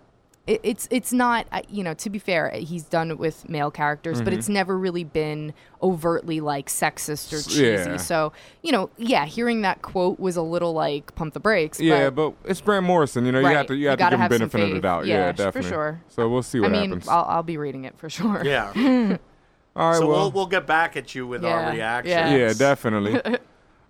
It- 0.50 0.60
It's 0.64 0.88
it's 0.92 1.14
not 1.14 1.46
uh, 1.52 1.62
you 1.70 1.84
know 1.84 1.94
to 1.94 2.10
be 2.10 2.20
fair 2.20 2.50
he's 2.56 2.84
done 2.84 3.12
it 3.12 3.18
with 3.20 3.48
male 3.48 3.72
characters 3.72 4.20
but 4.22 4.30
Mm-hmm. 4.32 4.40
it's 4.40 4.50
never 4.50 4.78
really 4.78 5.04
been 5.04 5.54
overtly 5.82 6.40
like 6.42 6.68
sexist 6.68 7.32
or 7.32 7.42
cheesy 7.42 7.66
Yeah. 7.92 7.98
so 7.98 8.34
you 8.64 8.72
know 8.72 8.90
yeah 8.98 9.26
hearing 9.26 9.62
that 9.62 9.82
quote 9.82 10.20
was 10.20 10.36
a 10.36 10.42
little 10.42 10.74
like 10.74 11.14
pump 11.16 11.34
the 11.34 11.40
brakes 11.40 11.80
yeah, 11.80 12.10
but, 12.10 12.32
but 12.42 12.50
it's 12.50 12.62
Grant 12.62 12.86
Morrison. 12.86 13.26
You 13.26 13.32
know, 13.32 13.40
you 13.40 13.46
have 13.48 13.68
to 13.68 13.76
you 13.76 13.84
You 13.84 13.88
have 13.90 13.98
to 13.98 14.04
gotta 14.04 14.16
give 14.16 14.20
him 14.20 14.22
have 14.22 14.30
benefit 14.52 14.62
of 14.62 14.70
the 14.76 14.82
doubt. 14.82 15.06
Yeah, 15.06 15.16
Yeah, 15.28 15.32
for 15.32 15.38
definitely. 15.38 15.70
sure. 15.70 16.02
So 16.10 16.28
we'll 16.30 16.44
see 16.44 16.58
I 16.58 16.62
what 16.62 16.72
mean 16.72 16.90
happens. 16.90 17.08
I'll, 17.08 17.26
I'll 17.26 17.44
be 17.44 17.58
reading 17.58 17.86
it 17.86 17.98
for 17.98 18.10
sure 18.10 18.42
Yeah. 18.44 18.72
All 19.76 19.92
right, 19.92 19.98
so 19.98 20.08
well, 20.08 20.18
we'll 20.24 20.32
we'll 20.32 20.46
get 20.48 20.66
back 20.66 20.98
at 20.98 21.14
you 21.16 21.26
with 21.28 21.44
Yeah. 21.44 21.50
our 21.68 21.72
reaction. 21.72 22.12
Yeah. 22.12 22.36
Yeah, 22.36 22.54
definitely. 22.54 23.22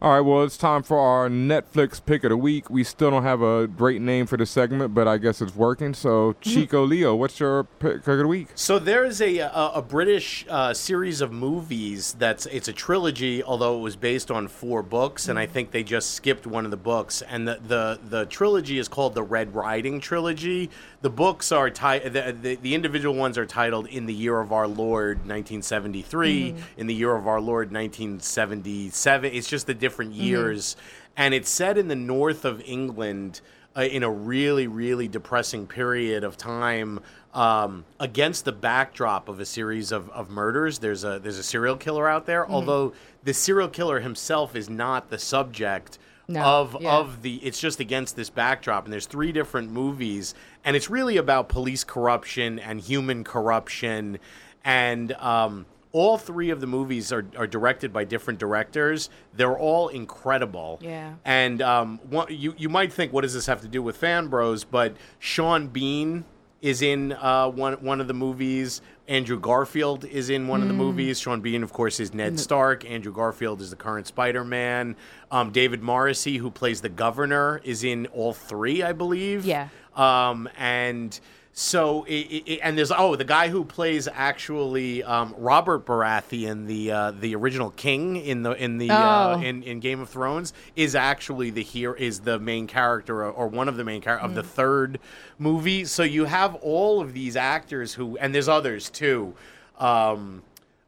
All 0.02 0.14
right, 0.14 0.22
well, 0.22 0.44
it's 0.44 0.56
time 0.56 0.82
for 0.82 0.98
our 0.98 1.28
Netflix 1.28 2.00
pick 2.04 2.24
of 2.24 2.30
the 2.30 2.38
week. 2.38 2.70
We 2.70 2.86
still 2.86 3.12
don't 3.12 3.24
have 3.24 3.42
a 3.42 3.68
great 3.68 4.02
name 4.02 4.28
for 4.28 4.38
the 4.38 4.46
segment, 4.46 4.94
but 4.94 5.10
I 5.10 5.18
guess 5.18 5.42
it's 5.42 5.54
working. 5.54 5.94
So, 5.94 6.32
mm-hmm. 6.32 6.50
Chico 6.50 6.86
Leo, 6.86 7.16
what's 7.16 7.38
your 7.38 7.66
pick 7.66 8.08
of 8.08 8.18
the 8.18 8.26
week? 8.26 8.48
So 8.56 8.80
there's 8.80 9.20
a 9.20 9.40
a, 9.40 9.72
a 9.76 9.82
British 9.82 10.46
uh, 10.48 10.74
series 10.74 11.20
of 11.20 11.34
movies 11.34 12.16
that's 12.18 12.46
it's 12.46 12.70
a 12.70 12.74
trilogy, 12.74 13.44
although 13.44 13.78
it 13.78 13.82
was 13.82 13.98
based 13.98 14.32
on 14.32 14.48
four 14.48 14.82
books, 14.84 15.28
and 15.28 15.38
I 15.38 15.44
mm-hmm. 15.44 15.54
think 15.54 15.72
they 15.72 15.84
just 15.84 16.12
skipped 16.12 16.48
one 16.48 16.64
of 16.64 16.72
the 16.72 16.78
books. 16.78 17.22
And 17.22 17.46
the 17.46 17.60
the, 17.62 18.00
the 18.02 18.26
trilogy 18.28 18.80
is 18.80 18.88
called 18.88 19.16
the 19.16 19.24
Red 19.24 19.54
Riding 19.54 20.00
trilogy. 20.00 20.70
The 21.02 21.10
books 21.10 21.52
are 21.52 21.70
ti- 21.70 22.08
the, 22.08 22.38
the 22.42 22.56
the 22.56 22.74
individual 22.74 23.16
ones 23.16 23.38
are 23.38 23.46
titled 23.46 23.88
"In 23.88 24.06
the 24.06 24.14
Year 24.14 24.40
of 24.40 24.54
Our 24.54 24.68
Lord 24.68 25.18
1973," 25.18 26.54
mm-hmm. 26.54 26.80
"In 26.80 26.88
the 26.88 26.96
Year 26.96 27.18
of 27.18 27.28
Our 27.28 27.42
Lord 27.42 27.74
1977." 27.74 29.34
It's 29.34 29.50
just 29.50 29.68
the 29.68 29.74
different 29.74 29.89
years, 30.14 30.76
and 31.18 31.34
it's 31.34 31.50
set 31.50 31.78
in 31.78 31.88
the 31.88 31.96
north 31.96 32.46
of 32.46 32.62
England 32.66 33.42
uh, 33.76 33.82
in 33.82 34.04
a 34.04 34.10
really, 34.10 34.68
really 34.68 35.08
depressing 35.08 35.68
period 35.68 36.24
of 36.24 36.38
time 36.38 37.00
um, 37.34 37.86
against 38.00 38.46
the 38.46 38.52
backdrop 38.52 39.30
of 39.30 39.40
a 39.40 39.46
series 39.46 39.92
of, 39.92 40.10
of 40.10 40.30
murders. 40.30 40.80
There's 40.80 41.04
a 41.04 41.20
there's 41.20 41.38
a 41.38 41.44
serial 41.44 41.76
killer 41.78 42.08
out 42.08 42.26
there, 42.26 42.44
Mm-hmm. 42.44 42.54
although 42.54 42.94
the 43.24 43.34
serial 43.34 43.68
killer 43.70 44.00
himself 44.00 44.56
is 44.56 44.70
not 44.70 45.10
the 45.10 45.20
subject 45.20 46.00
No, 46.28 46.42
of 46.42 46.78
yeah. 46.82 46.98
of 46.98 47.22
the. 47.22 47.36
It's 47.38 47.60
just 47.60 47.80
against 47.80 48.16
this 48.16 48.30
backdrop, 48.32 48.86
and 48.86 48.92
there's 48.94 49.06
three 49.06 49.32
different 49.32 49.72
movies, 49.72 50.34
and 50.66 50.76
it's 50.76 50.90
really 50.90 51.18
about 51.18 51.48
police 51.50 51.84
corruption 51.84 52.58
and 52.60 52.82
human 52.82 53.24
corruption, 53.24 54.18
and. 54.64 55.12
Um, 55.14 55.66
all 55.92 56.18
three 56.18 56.52
of 56.52 56.62
the 56.62 56.68
movies 56.68 57.12
are, 57.12 57.26
are 57.36 57.48
directed 57.48 57.92
by 57.92 58.04
different 58.04 58.40
directors. 58.40 59.10
They're 59.34 59.58
all 59.58 59.88
incredible. 59.88 60.80
Yeah. 60.82 61.16
And 61.26 61.62
um, 61.62 62.00
one, 62.10 62.28
you 62.30 62.54
you 62.58 62.70
might 62.70 62.94
think, 62.94 63.12
what 63.12 63.22
does 63.22 63.34
this 63.34 63.48
have 63.48 63.62
to 63.62 63.68
do 63.68 63.82
with 63.82 63.98
Fan 63.98 64.28
Bros? 64.28 64.64
But 64.64 64.96
Sean 65.18 65.68
Bean 65.68 66.26
is 66.62 66.82
in 66.82 67.14
uh, 67.14 67.50
one 67.50 67.74
one 67.76 68.02
of 68.02 68.08
the 68.08 68.14
movies. 68.14 68.82
Andrew 69.08 69.40
Garfield 69.40 70.06
is 70.06 70.30
in 70.30 70.48
one 70.48 70.62
of 70.62 70.68
the 70.68 70.74
movies. 70.76 71.20
Sean 71.20 71.42
Bean, 71.42 71.64
of 71.64 71.74
course, 71.74 72.00
is 72.00 72.14
Ned 72.14 72.40
Stark. 72.40 72.88
Andrew 72.88 73.12
Garfield 73.12 73.60
is 73.60 73.72
the 73.72 73.76
current 73.76 74.06
Spider 74.06 74.44
Man. 74.44 74.96
Um, 75.32 75.52
David 75.52 75.82
Morrissey, 75.82 76.38
who 76.38 76.52
plays 76.52 76.82
the 76.82 76.90
governor, 76.90 77.60
is 77.64 77.84
in 77.84 78.06
all 78.08 78.34
three, 78.34 78.84
I 78.84 78.94
believe. 78.94 79.46
Yeah. 79.46 79.70
Um, 79.96 80.48
and 80.56 81.20
so, 81.62 82.06
it, 82.06 82.12
it, 82.12 82.60
and 82.64 82.78
there's 82.78 82.90
oh, 82.90 83.18
the 83.18 83.26
guy 83.26 83.50
who 83.50 83.66
plays 83.66 84.08
actually 84.14 85.04
um, 85.04 85.36
Robert 85.38 85.86
Baratheon, 85.86 86.68
the 86.68 86.90
uh, 86.90 87.12
the 87.12 87.36
original 87.36 87.72
king 87.72 88.16
in 88.16 88.44
the 88.44 88.52
in 88.52 88.78
the 88.78 88.90
uh, 88.90 89.36
Oh. 89.36 89.42
in, 89.42 89.64
in 89.64 89.82
Game 89.82 90.00
of 90.00 90.08
Thrones, 90.08 90.54
is 90.78 90.96
actually 90.96 91.50
the 91.50 91.62
hero, 91.62 91.96
is 91.98 92.22
the 92.22 92.40
main 92.40 92.66
character 92.66 93.26
or, 93.26 93.32
or 93.32 93.48
one 93.50 93.68
of 93.68 93.76
the 93.76 93.84
main 93.84 94.00
characters 94.00 94.30
of 94.30 94.36
the 94.36 94.44
third 94.44 95.02
movie. 95.38 95.84
So 95.84 96.04
you 96.04 96.24
have 96.24 96.56
all 96.56 97.02
of 97.02 97.12
these 97.12 97.36
actors 97.36 97.94
who, 97.94 98.18
and 98.20 98.34
there's 98.34 98.48
others 98.48 98.90
too. 98.90 99.34
Um, 99.80 100.44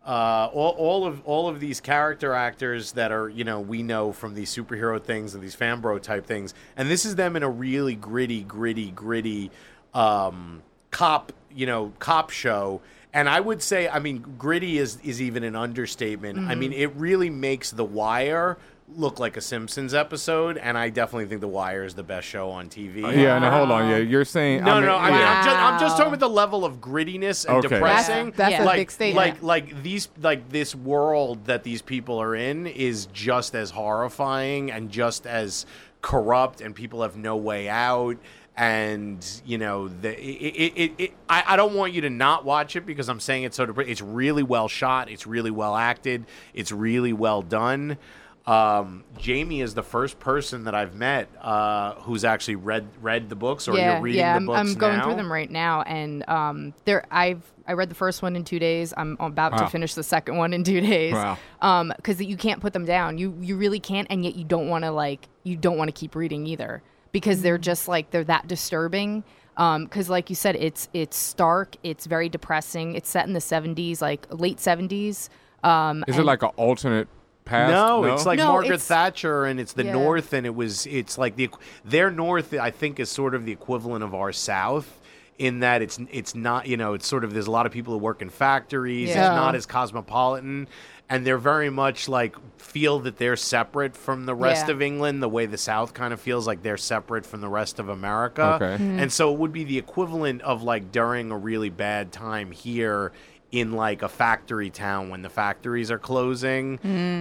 uh, 0.07 0.49
all, 0.53 0.71
all 0.77 1.05
of 1.05 1.21
all 1.25 1.49
of 1.49 1.59
these 1.59 1.79
character 1.81 2.33
actors 2.33 2.93
that 2.93 3.11
are 3.11 3.27
you 3.29 3.43
know 3.43 3.59
we 3.59 3.83
know 3.83 4.13
from 4.13 4.35
these 4.35 4.49
superhero 4.55 5.03
things 5.03 5.35
and 5.35 5.43
these 5.43 5.55
fanbro 5.55 6.01
type 6.01 6.25
things, 6.25 6.53
and 6.77 6.89
this 6.89 7.05
is 7.05 7.15
them 7.17 7.35
in 7.35 7.43
a 7.43 7.49
really 7.49 7.93
gritty, 7.93 8.41
gritty, 8.41 8.89
gritty 8.91 9.51
um, 9.93 10.61
cop 10.91 11.31
you 11.53 11.65
know 11.65 11.93
cop 11.99 12.29
show. 12.29 12.81
And 13.13 13.27
I 13.27 13.41
would 13.41 13.61
say, 13.61 13.89
I 13.89 13.99
mean, 13.99 14.23
gritty 14.37 14.77
is 14.77 14.97
is 15.03 15.21
even 15.21 15.43
an 15.43 15.55
understatement. 15.55 16.39
I 16.49 16.55
mean, 16.55 16.71
it 16.71 16.95
really 16.95 17.29
makes 17.29 17.71
The 17.71 17.83
Wire 17.83 18.57
look 18.95 19.19
like 19.19 19.35
a 19.35 19.41
Simpsons 19.41 19.93
episode, 19.93 20.57
and 20.57 20.77
I 20.77 20.89
definitely 20.89 21.25
think 21.25 21.41
The 21.41 21.47
Wire 21.49 21.83
is 21.83 21.93
the 21.93 22.03
best 22.03 22.25
show 22.27 22.49
on 22.49 22.69
TV. 22.69 23.01
Yeah, 23.01 23.37
now 23.39 23.57
hold 23.57 23.71
on. 23.71 23.89
Yeah, 23.89 23.97
you're 23.97 24.23
saying. 24.25 24.63
No, 24.63 24.71
I 24.71 24.75
mean, 24.75 24.85
no, 24.85 24.95
I 24.95 25.11
mean, 25.11 25.19
yeah. 25.19 25.39
I'm, 25.39 25.43
just, 25.45 25.57
I'm 25.57 25.79
just 25.79 25.97
talking 25.97 26.07
about 26.13 26.19
the 26.21 26.29
level 26.29 26.63
of 26.63 26.79
grittiness 26.79 27.45
and 27.45 27.57
Okay. 27.57 27.75
depressing. 27.75 28.31
That's- 28.31 28.51
that's 28.51 28.61
a 28.61 28.65
like, 28.65 28.77
big 28.77 28.91
statement. 28.91 29.43
Like, 29.43 29.43
like 29.43 29.83
these, 29.83 30.07
like 30.21 30.49
this 30.49 30.73
world 30.73 31.45
that 31.45 31.63
these 31.63 31.81
people 31.81 32.21
are 32.21 32.35
in 32.35 32.65
is 32.67 33.07
just 33.07 33.55
as 33.55 33.71
horrifying 33.71 34.71
and 34.71 34.89
just 34.89 35.25
as 35.27 35.65
corrupt, 36.01 36.61
and 36.61 36.73
people 36.75 37.01
have 37.01 37.15
no 37.15 37.35
way 37.37 37.69
out. 37.69 38.17
And 38.57 39.25
you 39.45 39.57
know, 39.57 39.87
the, 39.87 40.09
it, 40.09 40.23
it, 40.55 40.73
it, 40.75 40.91
it, 40.97 41.13
I, 41.29 41.43
I 41.47 41.55
don't 41.55 41.73
want 41.73 41.93
you 41.93 42.01
to 42.01 42.09
not 42.09 42.43
watch 42.45 42.75
it 42.75 42.85
because 42.85 43.07
I'm 43.09 43.19
saying 43.19 43.43
it's 43.43 43.55
so. 43.57 43.65
Depre- 43.65 43.87
it's 43.87 44.01
really 44.01 44.43
well 44.43 44.67
shot. 44.67 45.09
It's 45.09 45.25
really 45.25 45.51
well 45.51 45.75
acted. 45.75 46.25
It's 46.53 46.71
really 46.71 47.13
well 47.13 47.41
done. 47.41 47.97
Um, 48.45 49.03
Jamie 49.19 49.61
is 49.61 49.75
the 49.75 49.83
first 49.83 50.19
person 50.19 50.63
that 50.63 50.73
I've 50.73 50.95
met 50.95 51.29
uh, 51.41 51.93
who's 52.01 52.25
actually 52.25 52.55
read 52.55 52.87
read 52.99 53.29
the 53.29 53.35
books, 53.35 53.67
or 53.67 53.77
yeah, 53.77 53.93
you're 53.93 54.01
reading 54.01 54.19
yeah, 54.19 54.33
the 54.33 54.37
I'm, 54.37 54.45
books 54.47 54.59
I'm 54.59 54.73
going 54.75 54.97
now. 54.97 55.03
through 55.05 55.15
them 55.15 55.31
right 55.31 55.49
now, 55.49 55.83
and 55.83 56.27
um, 56.27 56.73
there 56.85 57.05
I've 57.11 57.43
I 57.67 57.73
read 57.73 57.89
the 57.89 57.95
first 57.95 58.21
one 58.23 58.35
in 58.35 58.43
two 58.43 58.57
days. 58.59 58.93
I'm 58.97 59.15
about 59.19 59.53
Wow. 59.53 59.59
to 59.59 59.67
finish 59.67 59.93
the 59.93 60.03
second 60.03 60.37
one 60.37 60.53
in 60.53 60.63
two 60.63 60.81
days. 60.81 61.13
Wow. 61.13 61.37
Um, 61.61 61.93
because 61.95 62.21
you 62.21 62.35
can't 62.35 62.59
put 62.61 62.73
them 62.73 62.83
down. 62.83 63.17
You 63.19 63.37
you 63.39 63.55
really 63.57 63.79
can't, 63.79 64.07
and 64.09 64.25
yet 64.25 64.35
you 64.35 64.43
don't 64.43 64.67
want 64.67 64.83
to 64.85 64.91
like 64.91 65.29
you 65.43 65.55
don't 65.55 65.77
want 65.77 65.87
to 65.87 65.93
keep 65.93 66.15
reading 66.15 66.45
either 66.47 66.81
because 67.11 67.41
they're 67.41 67.57
just 67.57 67.87
like 67.87 68.11
they're 68.11 68.23
that 68.25 68.47
disturbing. 68.47 69.23
Um, 69.57 69.83
because 69.83 70.09
like 70.09 70.29
you 70.29 70.35
said, 70.35 70.55
it's 70.55 70.87
it's 70.93 71.17
stark. 71.17 71.75
It's 71.83 72.05
very 72.05 72.29
depressing. 72.29 72.95
It's 72.95 73.09
set 73.09 73.27
in 73.27 73.33
the 73.33 73.39
70s, 73.39 74.01
like 74.01 74.25
late 74.31 74.57
70s. 74.57 75.29
Um, 75.63 76.03
Is 76.07 76.17
it 76.17 76.23
like 76.25 76.41
an 76.41 76.49
alternate 76.55 77.07
past? 77.45 77.71
No, 77.71 78.05
it's 78.05 78.25
like 78.25 78.37
No, 78.39 78.47
Margaret 78.53 78.67
it's- 78.75 78.87
Thatcher, 78.87 79.45
and 79.45 79.59
it's 79.59 79.73
the 79.73 79.83
Yeah. 79.85 79.91
North, 79.93 80.33
and 80.33 80.45
it 80.45 80.55
was 80.55 80.87
it's 80.87 81.17
like 81.17 81.35
the 81.35 81.49
their 81.83 82.09
North. 82.09 82.53
I 82.53 82.71
think 82.71 82.99
is 82.99 83.09
sort 83.09 83.35
of 83.35 83.45
the 83.45 83.51
equivalent 83.51 84.03
of 84.03 84.15
our 84.15 84.31
South. 84.31 84.99
In 85.37 85.59
that 85.61 85.81
it's 85.81 85.99
it's 86.11 86.33
not 86.35 86.67
you 86.67 86.77
know 86.77 86.93
it's 86.93 87.07
sort 87.07 87.23
of 87.23 87.33
there's 87.33 87.47
a 87.47 87.51
lot 87.51 87.65
of 87.65 87.71
people 87.71 87.93
who 87.93 87.99
work 87.99 88.21
in 88.21 88.29
factories. 88.29 89.09
Yeah. 89.09 89.27
It's 89.27 89.35
not 89.35 89.53
as 89.55 89.65
cosmopolitan, 89.65 90.67
and 91.11 91.27
they're 91.27 91.37
very 91.37 91.69
much 91.69 92.07
like 92.09 92.35
feel 92.57 92.99
that 92.99 93.17
they're 93.17 93.35
separate 93.35 93.95
from 93.97 94.25
the 94.25 94.33
rest 94.33 94.67
Yeah. 94.67 94.73
of 94.73 94.81
England. 94.81 95.21
The 95.21 95.29
way 95.29 95.45
the 95.45 95.57
South 95.57 95.93
kind 95.93 96.13
of 96.13 96.21
feels 96.21 96.47
like 96.47 96.63
they're 96.63 96.77
separate 96.77 97.25
from 97.25 97.41
the 97.41 97.49
rest 97.49 97.79
of 97.79 97.89
America. 97.89 98.53
Okay. 98.55 98.81
Mm-hmm. 98.83 98.99
And 98.99 99.11
so 99.11 99.33
it 99.33 99.37
would 99.39 99.51
be 99.51 99.65
the 99.65 99.77
equivalent 99.77 100.41
of 100.41 100.63
like 100.63 100.91
during 100.91 101.31
a 101.31 101.37
really 101.37 101.69
bad 101.69 102.11
time 102.13 102.51
here 102.51 103.11
in 103.51 103.73
like 103.73 104.01
a 104.01 104.07
factory 104.07 104.69
town 104.69 105.09
when 105.09 105.21
the 105.21 105.29
factories 105.29 105.91
are 105.91 105.99
closing. 105.99 106.79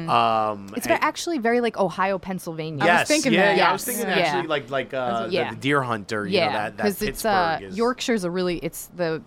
Um, 0.08 0.72
It's 0.76 0.86
and- 0.86 1.02
actually 1.02 1.38
very 1.38 1.60
like 1.60 1.76
Ohio, 1.76 2.18
Pennsylvania. 2.18 2.84
yes, 2.84 2.96
I 2.96 3.00
was 3.02 3.08
thinking 3.08 3.32
yeah, 3.32 3.42
that. 3.46 3.56
yeah, 3.56 3.68
I 3.68 3.72
was 3.72 3.86
Yes. 3.88 3.96
thinking 3.96 4.16
Yeah. 4.16 4.22
actually 4.24 4.46
like 4.48 4.70
like 4.70 4.94
uh, 4.94 5.26
the- 5.26 5.32
Yeah. 5.32 5.50
the, 5.50 5.56
Deer 5.56 5.82
Hunter. 5.82 6.26
You 6.26 6.38
know, 6.38 6.46
yeah, 6.46 6.52
that 6.52 6.76
that 6.76 6.82
because 6.84 7.02
it's 7.02 7.24
uh, 7.24 7.58
is- 7.60 7.76
Yorkshire's 7.76 8.22
a 8.22 8.30
really 8.30 8.58
it's 8.58 8.86
the 8.94 9.22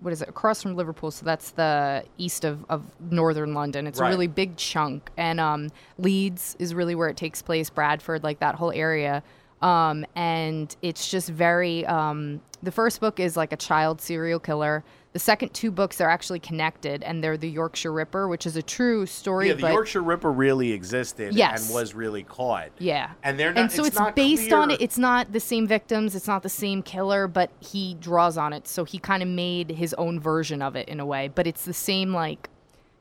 what 0.00 0.12
is 0.12 0.22
it 0.22 0.28
across 0.28 0.62
from 0.62 0.76
Liverpool, 0.76 1.10
so 1.10 1.24
that's 1.24 1.50
the 1.52 2.04
east 2.18 2.44
of, 2.44 2.64
of 2.68 2.82
northern 3.10 3.54
London. 3.54 3.86
It's 3.86 4.00
Right. 4.00 4.08
a 4.08 4.10
really 4.10 4.26
big 4.26 4.56
chunk, 4.56 5.10
and 5.16 5.40
um, 5.40 5.68
Leeds 5.98 6.56
is 6.58 6.74
really 6.74 6.94
where 6.94 7.08
it 7.08 7.16
takes 7.16 7.42
place. 7.42 7.70
Bradford, 7.70 8.22
like 8.22 8.40
that 8.40 8.54
whole 8.54 8.72
area, 8.72 9.22
um, 9.62 10.04
and 10.14 10.74
it's 10.82 11.10
just 11.10 11.28
very. 11.28 11.84
Um, 11.86 12.40
the 12.62 12.72
first 12.72 13.00
book 13.00 13.20
is 13.20 13.36
like 13.36 13.52
a 13.52 13.56
child 13.56 14.00
serial 14.00 14.40
killer. 14.40 14.82
The 15.18 15.24
second 15.24 15.52
two 15.52 15.72
books 15.72 16.00
are 16.00 16.08
actually 16.08 16.38
connected, 16.38 17.02
and 17.02 17.24
they're 17.24 17.36
the 17.36 17.50
Yorkshire 17.50 17.90
Ripper, 17.92 18.28
which 18.28 18.46
is 18.46 18.54
a 18.54 18.62
true 18.62 19.04
story. 19.04 19.48
Yeah, 19.48 19.54
the 19.54 19.66
Yorkshire 19.72 20.00
Ripper 20.00 20.30
really 20.30 20.70
existed 20.70 21.34
Yes. 21.34 21.66
and 21.66 21.74
was 21.74 21.92
really 21.92 22.22
caught. 22.22 22.68
Yeah. 22.78 23.10
And 23.24 23.36
they're 23.36 23.52
not- 23.52 23.62
And 23.62 23.72
so 23.72 23.84
it's 23.84 23.98
it's, 23.98 24.10
based 24.14 24.52
on 24.52 24.70
it. 24.70 24.80
It's 24.80 24.96
not 24.96 25.32
the 25.32 25.40
same 25.40 25.66
victims. 25.66 26.14
It's 26.14 26.28
not 26.28 26.44
the 26.44 26.48
same 26.48 26.84
killer, 26.84 27.26
but 27.26 27.50
he 27.58 27.94
draws 27.94 28.36
on 28.38 28.52
it. 28.52 28.68
So 28.68 28.84
he 28.84 29.00
kind 29.00 29.20
of 29.24 29.28
made 29.28 29.70
his 29.70 29.92
own 29.94 30.20
version 30.20 30.62
of 30.62 30.76
it 30.76 30.88
in 30.88 31.00
a 31.00 31.04
way. 31.04 31.26
But 31.34 31.48
it's 31.48 31.64
the 31.64 31.74
same, 31.74 32.14
like, 32.14 32.48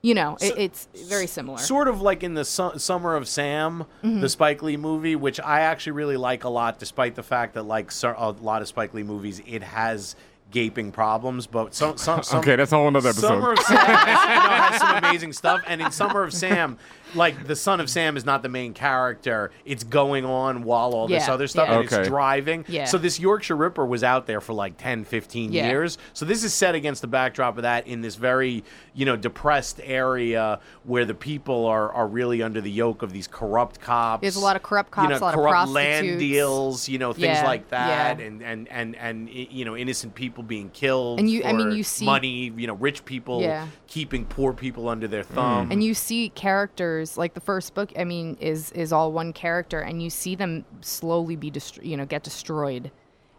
you 0.01 0.15
know, 0.15 0.38
it, 0.41 0.55
it's 0.57 0.88
very 1.07 1.28
similar. 1.28 1.59
Sort 1.59 1.88
of 1.88 2.01
like 2.01 2.24
in 2.24 2.34
the 2.34 2.45
su- 2.45 2.80
Summer 2.80 3.15
of 3.15 3.28
Sam, 3.28 3.86
Mm-hmm. 4.03 4.22
the 4.22 4.30
Spike 4.30 4.63
Lee 4.63 4.76
movie, 4.78 5.15
which 5.15 5.39
I 5.39 5.59
actually 5.61 5.91
really 5.91 6.18
like 6.18 6.45
a 6.45 6.49
lot, 6.49 6.80
despite 6.80 7.13
the 7.13 7.22
fact 7.22 7.53
that 7.53 7.63
like 7.68 7.91
so- 7.91 8.15
a 8.18 8.32
lot 8.43 8.63
of 8.63 8.68
Spike 8.68 8.95
Lee 8.95 9.03
movies, 9.03 9.39
it 9.45 9.61
has 9.61 10.15
gaping 10.51 10.91
problems. 10.91 11.47
But 11.47 11.73
some, 11.73 11.97
some, 11.97 12.23
some 12.23 12.39
Okay, 12.39 12.55
that's 12.55 12.71
a 12.71 12.75
whole 12.75 12.89
nother 12.91 13.09
episode. 13.09 13.27
Summer 13.27 13.51
of 13.53 13.59
Sam 13.59 13.77
has, 13.77 14.29
you 14.29 14.35
know, 14.35 14.55
has 14.55 14.81
some 14.81 14.97
amazing 15.03 15.33
stuff, 15.33 15.61
and 15.67 15.81
in 15.81 15.91
Summer 15.91 16.23
of 16.23 16.33
Sam, 16.33 16.77
like 17.15 17.47
the 17.47 17.55
son 17.55 17.79
of 17.79 17.89
Sam 17.89 18.17
is 18.17 18.25
not 18.25 18.43
the 18.43 18.49
main 18.49 18.73
character; 18.73 19.51
it's 19.65 19.83
going 19.83 20.25
on 20.25 20.63
while 20.63 20.93
all 20.93 21.07
this 21.07 21.27
Yeah, 21.27 21.33
other 21.33 21.47
stuff, 21.47 21.67
yeah. 21.69 21.77
and 21.79 21.85
Okay. 21.85 21.99
it's 21.99 22.07
driving. 22.07 22.65
Yeah. 22.67 22.85
So 22.85 22.97
this 22.97 23.19
Yorkshire 23.19 23.55
Ripper 23.55 23.85
was 23.85 24.03
out 24.03 24.27
there 24.27 24.41
for 24.41 24.53
like 24.53 24.77
10, 24.77 25.03
15 25.05 25.51
Yeah. 25.51 25.69
years. 25.69 25.97
So 26.13 26.25
this 26.25 26.43
is 26.43 26.53
set 26.53 26.75
against 26.75 27.01
the 27.01 27.07
backdrop 27.07 27.57
of 27.57 27.63
that 27.63 27.87
in 27.87 28.01
this 28.01 28.15
very, 28.15 28.63
you 28.93 29.05
know, 29.05 29.15
depressed 29.15 29.79
area 29.83 30.59
where 30.83 31.05
the 31.05 31.13
people 31.13 31.65
are 31.65 31.91
are 31.91 32.07
really 32.07 32.41
under 32.43 32.61
the 32.61 32.71
yoke 32.71 33.01
of 33.01 33.11
these 33.13 33.27
corrupt 33.27 33.79
cops. 33.79 34.21
There's 34.21 34.35
a 34.35 34.39
lot 34.39 34.55
of 34.55 34.63
corrupt 34.63 34.91
cops, 34.91 35.03
you 35.05 35.09
cops, 35.09 35.21
know, 35.21 35.25
a 35.25 35.27
lot 35.27 35.33
of 35.35 35.39
corrupt 35.39 35.69
land 35.71 36.05
prostitutes. 36.07 36.19
deals, 36.19 36.89
you 36.89 36.97
know, 36.99 37.13
things 37.13 37.25
Yeah, 37.37 37.45
like 37.45 37.69
that, 37.69 38.19
yeah. 38.19 38.25
and 38.25 38.41
and 38.41 38.67
and 38.69 38.95
and 38.95 39.29
i- 39.29 39.47
you 39.49 39.65
know, 39.65 39.75
innocent 39.77 40.15
people 40.15 40.43
being 40.43 40.69
killed. 40.69 41.19
And 41.19 41.29
you- 41.29 41.43
I 41.43 41.53
mean, 41.53 41.69
for 41.71 41.75
you 41.75 41.83
see- 41.83 42.05
money, 42.05 42.51
you 42.55 42.67
know, 42.67 42.73
rich 42.75 43.05
people 43.05 43.41
Yeah. 43.41 43.67
keeping 43.87 44.25
poor 44.25 44.53
people 44.53 44.89
under 44.89 45.07
their 45.07 45.23
thumb. 45.23 45.71
and 45.71 45.83
you 45.83 45.93
see 45.93 46.29
characters 46.29 46.96
like 47.17 47.33
the 47.33 47.39
first 47.41 47.73
book. 47.73 47.91
I 47.97 48.03
mean, 48.03 48.37
is 48.39 48.71
is 48.71 48.91
all 48.91 49.11
one 49.11 49.33
character, 49.33 49.79
and 49.79 50.01
you 50.01 50.09
see 50.09 50.35
them 50.35 50.65
slowly 50.81 51.35
be 51.35 51.49
dest- 51.49 51.83
you 51.83 51.97
know 51.97 52.05
get 52.05 52.23
destroyed, 52.23 52.91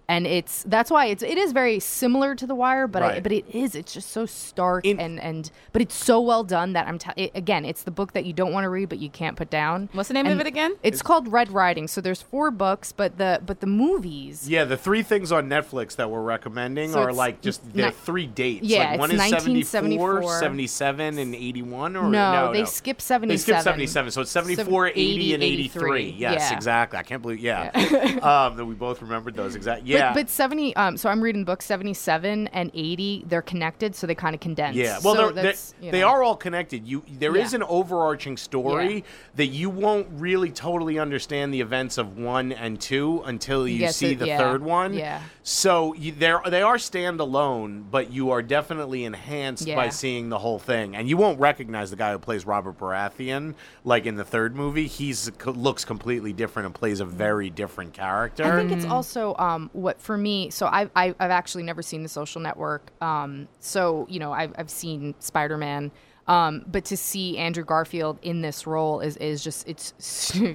and 0.09 0.27
it's 0.27 0.63
that's 0.65 0.91
why 0.91 1.07
it's 1.07 1.23
it 1.23 1.37
is 1.37 1.53
very 1.53 1.79
similar 1.79 2.35
to 2.35 2.47
The 2.47 2.55
Wire, 2.55 2.87
but 2.87 3.03
I, 3.03 3.21
but 3.21 3.31
it 3.31 3.45
is 3.55 3.75
it's 3.75 3.93
just 3.93 4.11
so 4.11 4.25
stark 4.25 4.87
In- 4.87 4.99
and 4.99 5.21
and 5.21 5.51
but 5.73 5.83
it's 5.83 5.95
so 5.95 6.21
well 6.21 6.45
done 6.45 6.73
that 6.73 6.89
I'm 6.89 6.99
t- 6.99 7.11
it, 7.17 7.33
again 7.35 7.65
it's 7.67 7.83
the 7.83 7.91
book 7.91 8.13
that 8.15 8.25
you 8.25 8.33
don't 8.33 8.53
want 8.53 8.65
to 8.65 8.71
read 8.71 8.89
but 8.89 8.99
you 8.99 9.11
can't 9.11 9.37
put 9.37 9.51
down. 9.51 9.89
What's 9.93 10.09
the 10.09 10.15
name 10.15 10.27
of 10.27 10.41
it 10.41 10.47
again? 10.47 10.77
It's 10.83 11.03
called 11.03 11.29
Red 11.31 11.51
Riding. 11.51 11.89
So 11.89 12.01
there's 12.01 12.23
four 12.23 12.51
books, 12.51 12.91
but 12.93 13.19
the 13.19 13.41
but 13.45 13.61
the 13.61 13.67
movies. 13.67 14.49
yeah, 14.49 14.65
the 14.65 14.77
three 14.79 15.03
things 15.03 15.31
on 15.31 15.49
Netflix 15.49 15.97
that 15.97 16.11
we're 16.11 16.23
recommending 16.23 16.93
So 16.93 17.01
are 17.01 17.13
like 17.13 17.43
just 17.43 17.65
ni- 17.67 17.83
they're 17.83 17.91
three 17.91 18.27
dates. 18.27 18.65
Yeah, 18.65 18.93
like 18.93 19.01
one 19.01 19.11
it's 19.11 19.23
is 19.23 19.69
74, 19.69 20.39
77, 20.41 21.19
and 21.19 21.35
81 21.35 21.97
or 21.97 22.09
No, 22.09 22.53
they 22.53 22.61
no. 22.61 22.65
skip 22.65 22.99
They 22.99 23.03
77. 23.03 23.39
skipped 23.39 23.63
77, 23.65 24.11
so 24.13 24.21
it's 24.23 24.31
74, 24.31 24.89
80, 24.89 25.35
and 25.35 25.43
83. 25.43 26.15
Yes, 26.17 26.49
Yeah. 26.51 26.57
exactly. 26.57 26.99
I 26.99 27.03
can't 27.03 27.21
believe, 27.21 27.41
yeah, 27.41 27.71
um, 28.23 28.57
that 28.57 28.65
we 28.65 28.75
both 28.75 29.03
remembered 29.03 29.35
those 29.37 29.55
exact. 29.55 29.85
Yeah, 29.85 29.98
But, 30.01 30.15
but 30.15 30.29
70 30.31 30.75
um 30.77 30.97
so 30.97 31.09
I'm 31.09 31.21
reading 31.21 31.45
books 31.45 31.65
77 31.67 32.49
and 32.49 32.71
80 32.75 33.25
they're 33.29 33.43
connected 33.43 33.95
so 33.95 34.07
they 34.07 34.15
kind 34.15 34.35
of 34.35 34.41
condense. 34.41 34.77
Yeah, 34.77 34.99
well, 35.05 35.15
so 35.15 35.23
they're, 35.27 35.33
they're, 35.33 35.43
that's, 35.45 35.75
you 35.81 35.91
they 35.91 36.03
are 36.03 36.23
all 36.23 36.37
connected. 36.37 36.87
You 36.87 37.03
there 37.19 37.37
is 37.37 37.53
Yeah. 37.53 37.57
an 37.59 37.63
overarching 37.65 38.37
story 38.37 38.95
Yeah. 38.97 39.01
that 39.37 39.47
you 39.47 39.71
won't 39.71 40.07
really 40.13 40.51
totally 40.51 40.99
understand 40.99 41.53
the 41.55 41.61
events 41.61 41.99
of 41.99 42.17
one 42.19 42.53
and 42.53 42.81
two 42.81 43.23
until 43.27 43.67
you 43.69 43.79
get 43.79 43.95
see 43.95 44.15
to- 44.15 44.21
the 44.21 44.27
yeah, 44.29 44.39
third 44.39 44.63
one. 44.63 44.95
yeah. 44.95 45.21
So 45.43 45.95
you, 45.95 46.13
they're 46.13 46.41
they 46.47 46.63
are 46.63 46.77
standalone, 46.77 47.85
but 47.91 48.13
you 48.13 48.31
are 48.31 48.43
definitely 48.43 49.05
enhanced 49.05 49.67
by 49.67 49.85
Yeah. 49.85 49.89
seeing 49.91 50.29
the 50.29 50.39
whole 50.39 50.59
thing, 50.59 50.95
and 50.97 51.09
you 51.09 51.17
won't 51.17 51.41
recognize 51.41 51.91
the 51.91 51.97
guy 51.97 52.13
who 52.13 52.19
plays 52.19 52.47
Robert 52.47 52.79
Baratheon 52.79 53.55
like 53.85 54.07
in 54.07 54.17
the 54.17 54.25
third 54.25 54.55
movie. 54.55 54.87
He's 54.87 55.31
co- 55.39 55.51
looks 55.53 55.85
completely 55.85 56.33
different 56.33 56.67
and 56.67 56.75
plays 56.75 57.01
a 57.01 57.05
very 57.05 57.51
different 57.51 57.93
character. 57.95 58.45
I 58.45 58.57
think 58.57 58.73
it's 58.73 58.85
also 58.85 59.35
um, 59.39 59.71
what 59.89 60.03
for 60.03 60.19
me. 60.19 60.51
So 60.51 60.69
I've 60.71 60.91
I've 60.95 61.15
actually 61.19 61.63
never 61.63 61.81
seen 61.81 62.03
The 62.03 62.11
Social 62.11 62.43
Network. 62.43 62.93
Um, 63.01 63.49
so 63.59 64.07
you 64.11 64.21
know 64.21 64.33
I've 64.33 64.53
I've 64.59 64.71
seen 64.71 65.15
Spider 65.19 65.57
Man. 65.57 65.91
Um, 66.27 66.63
but 66.67 66.85
to 66.87 66.97
see 66.97 67.39
Andrew 67.39 67.65
Garfield 67.65 68.19
in 68.21 68.43
this 68.43 68.67
role 68.67 69.01
is 69.01 69.17
is 69.17 69.43
just 69.43 69.67
it's 69.67 69.95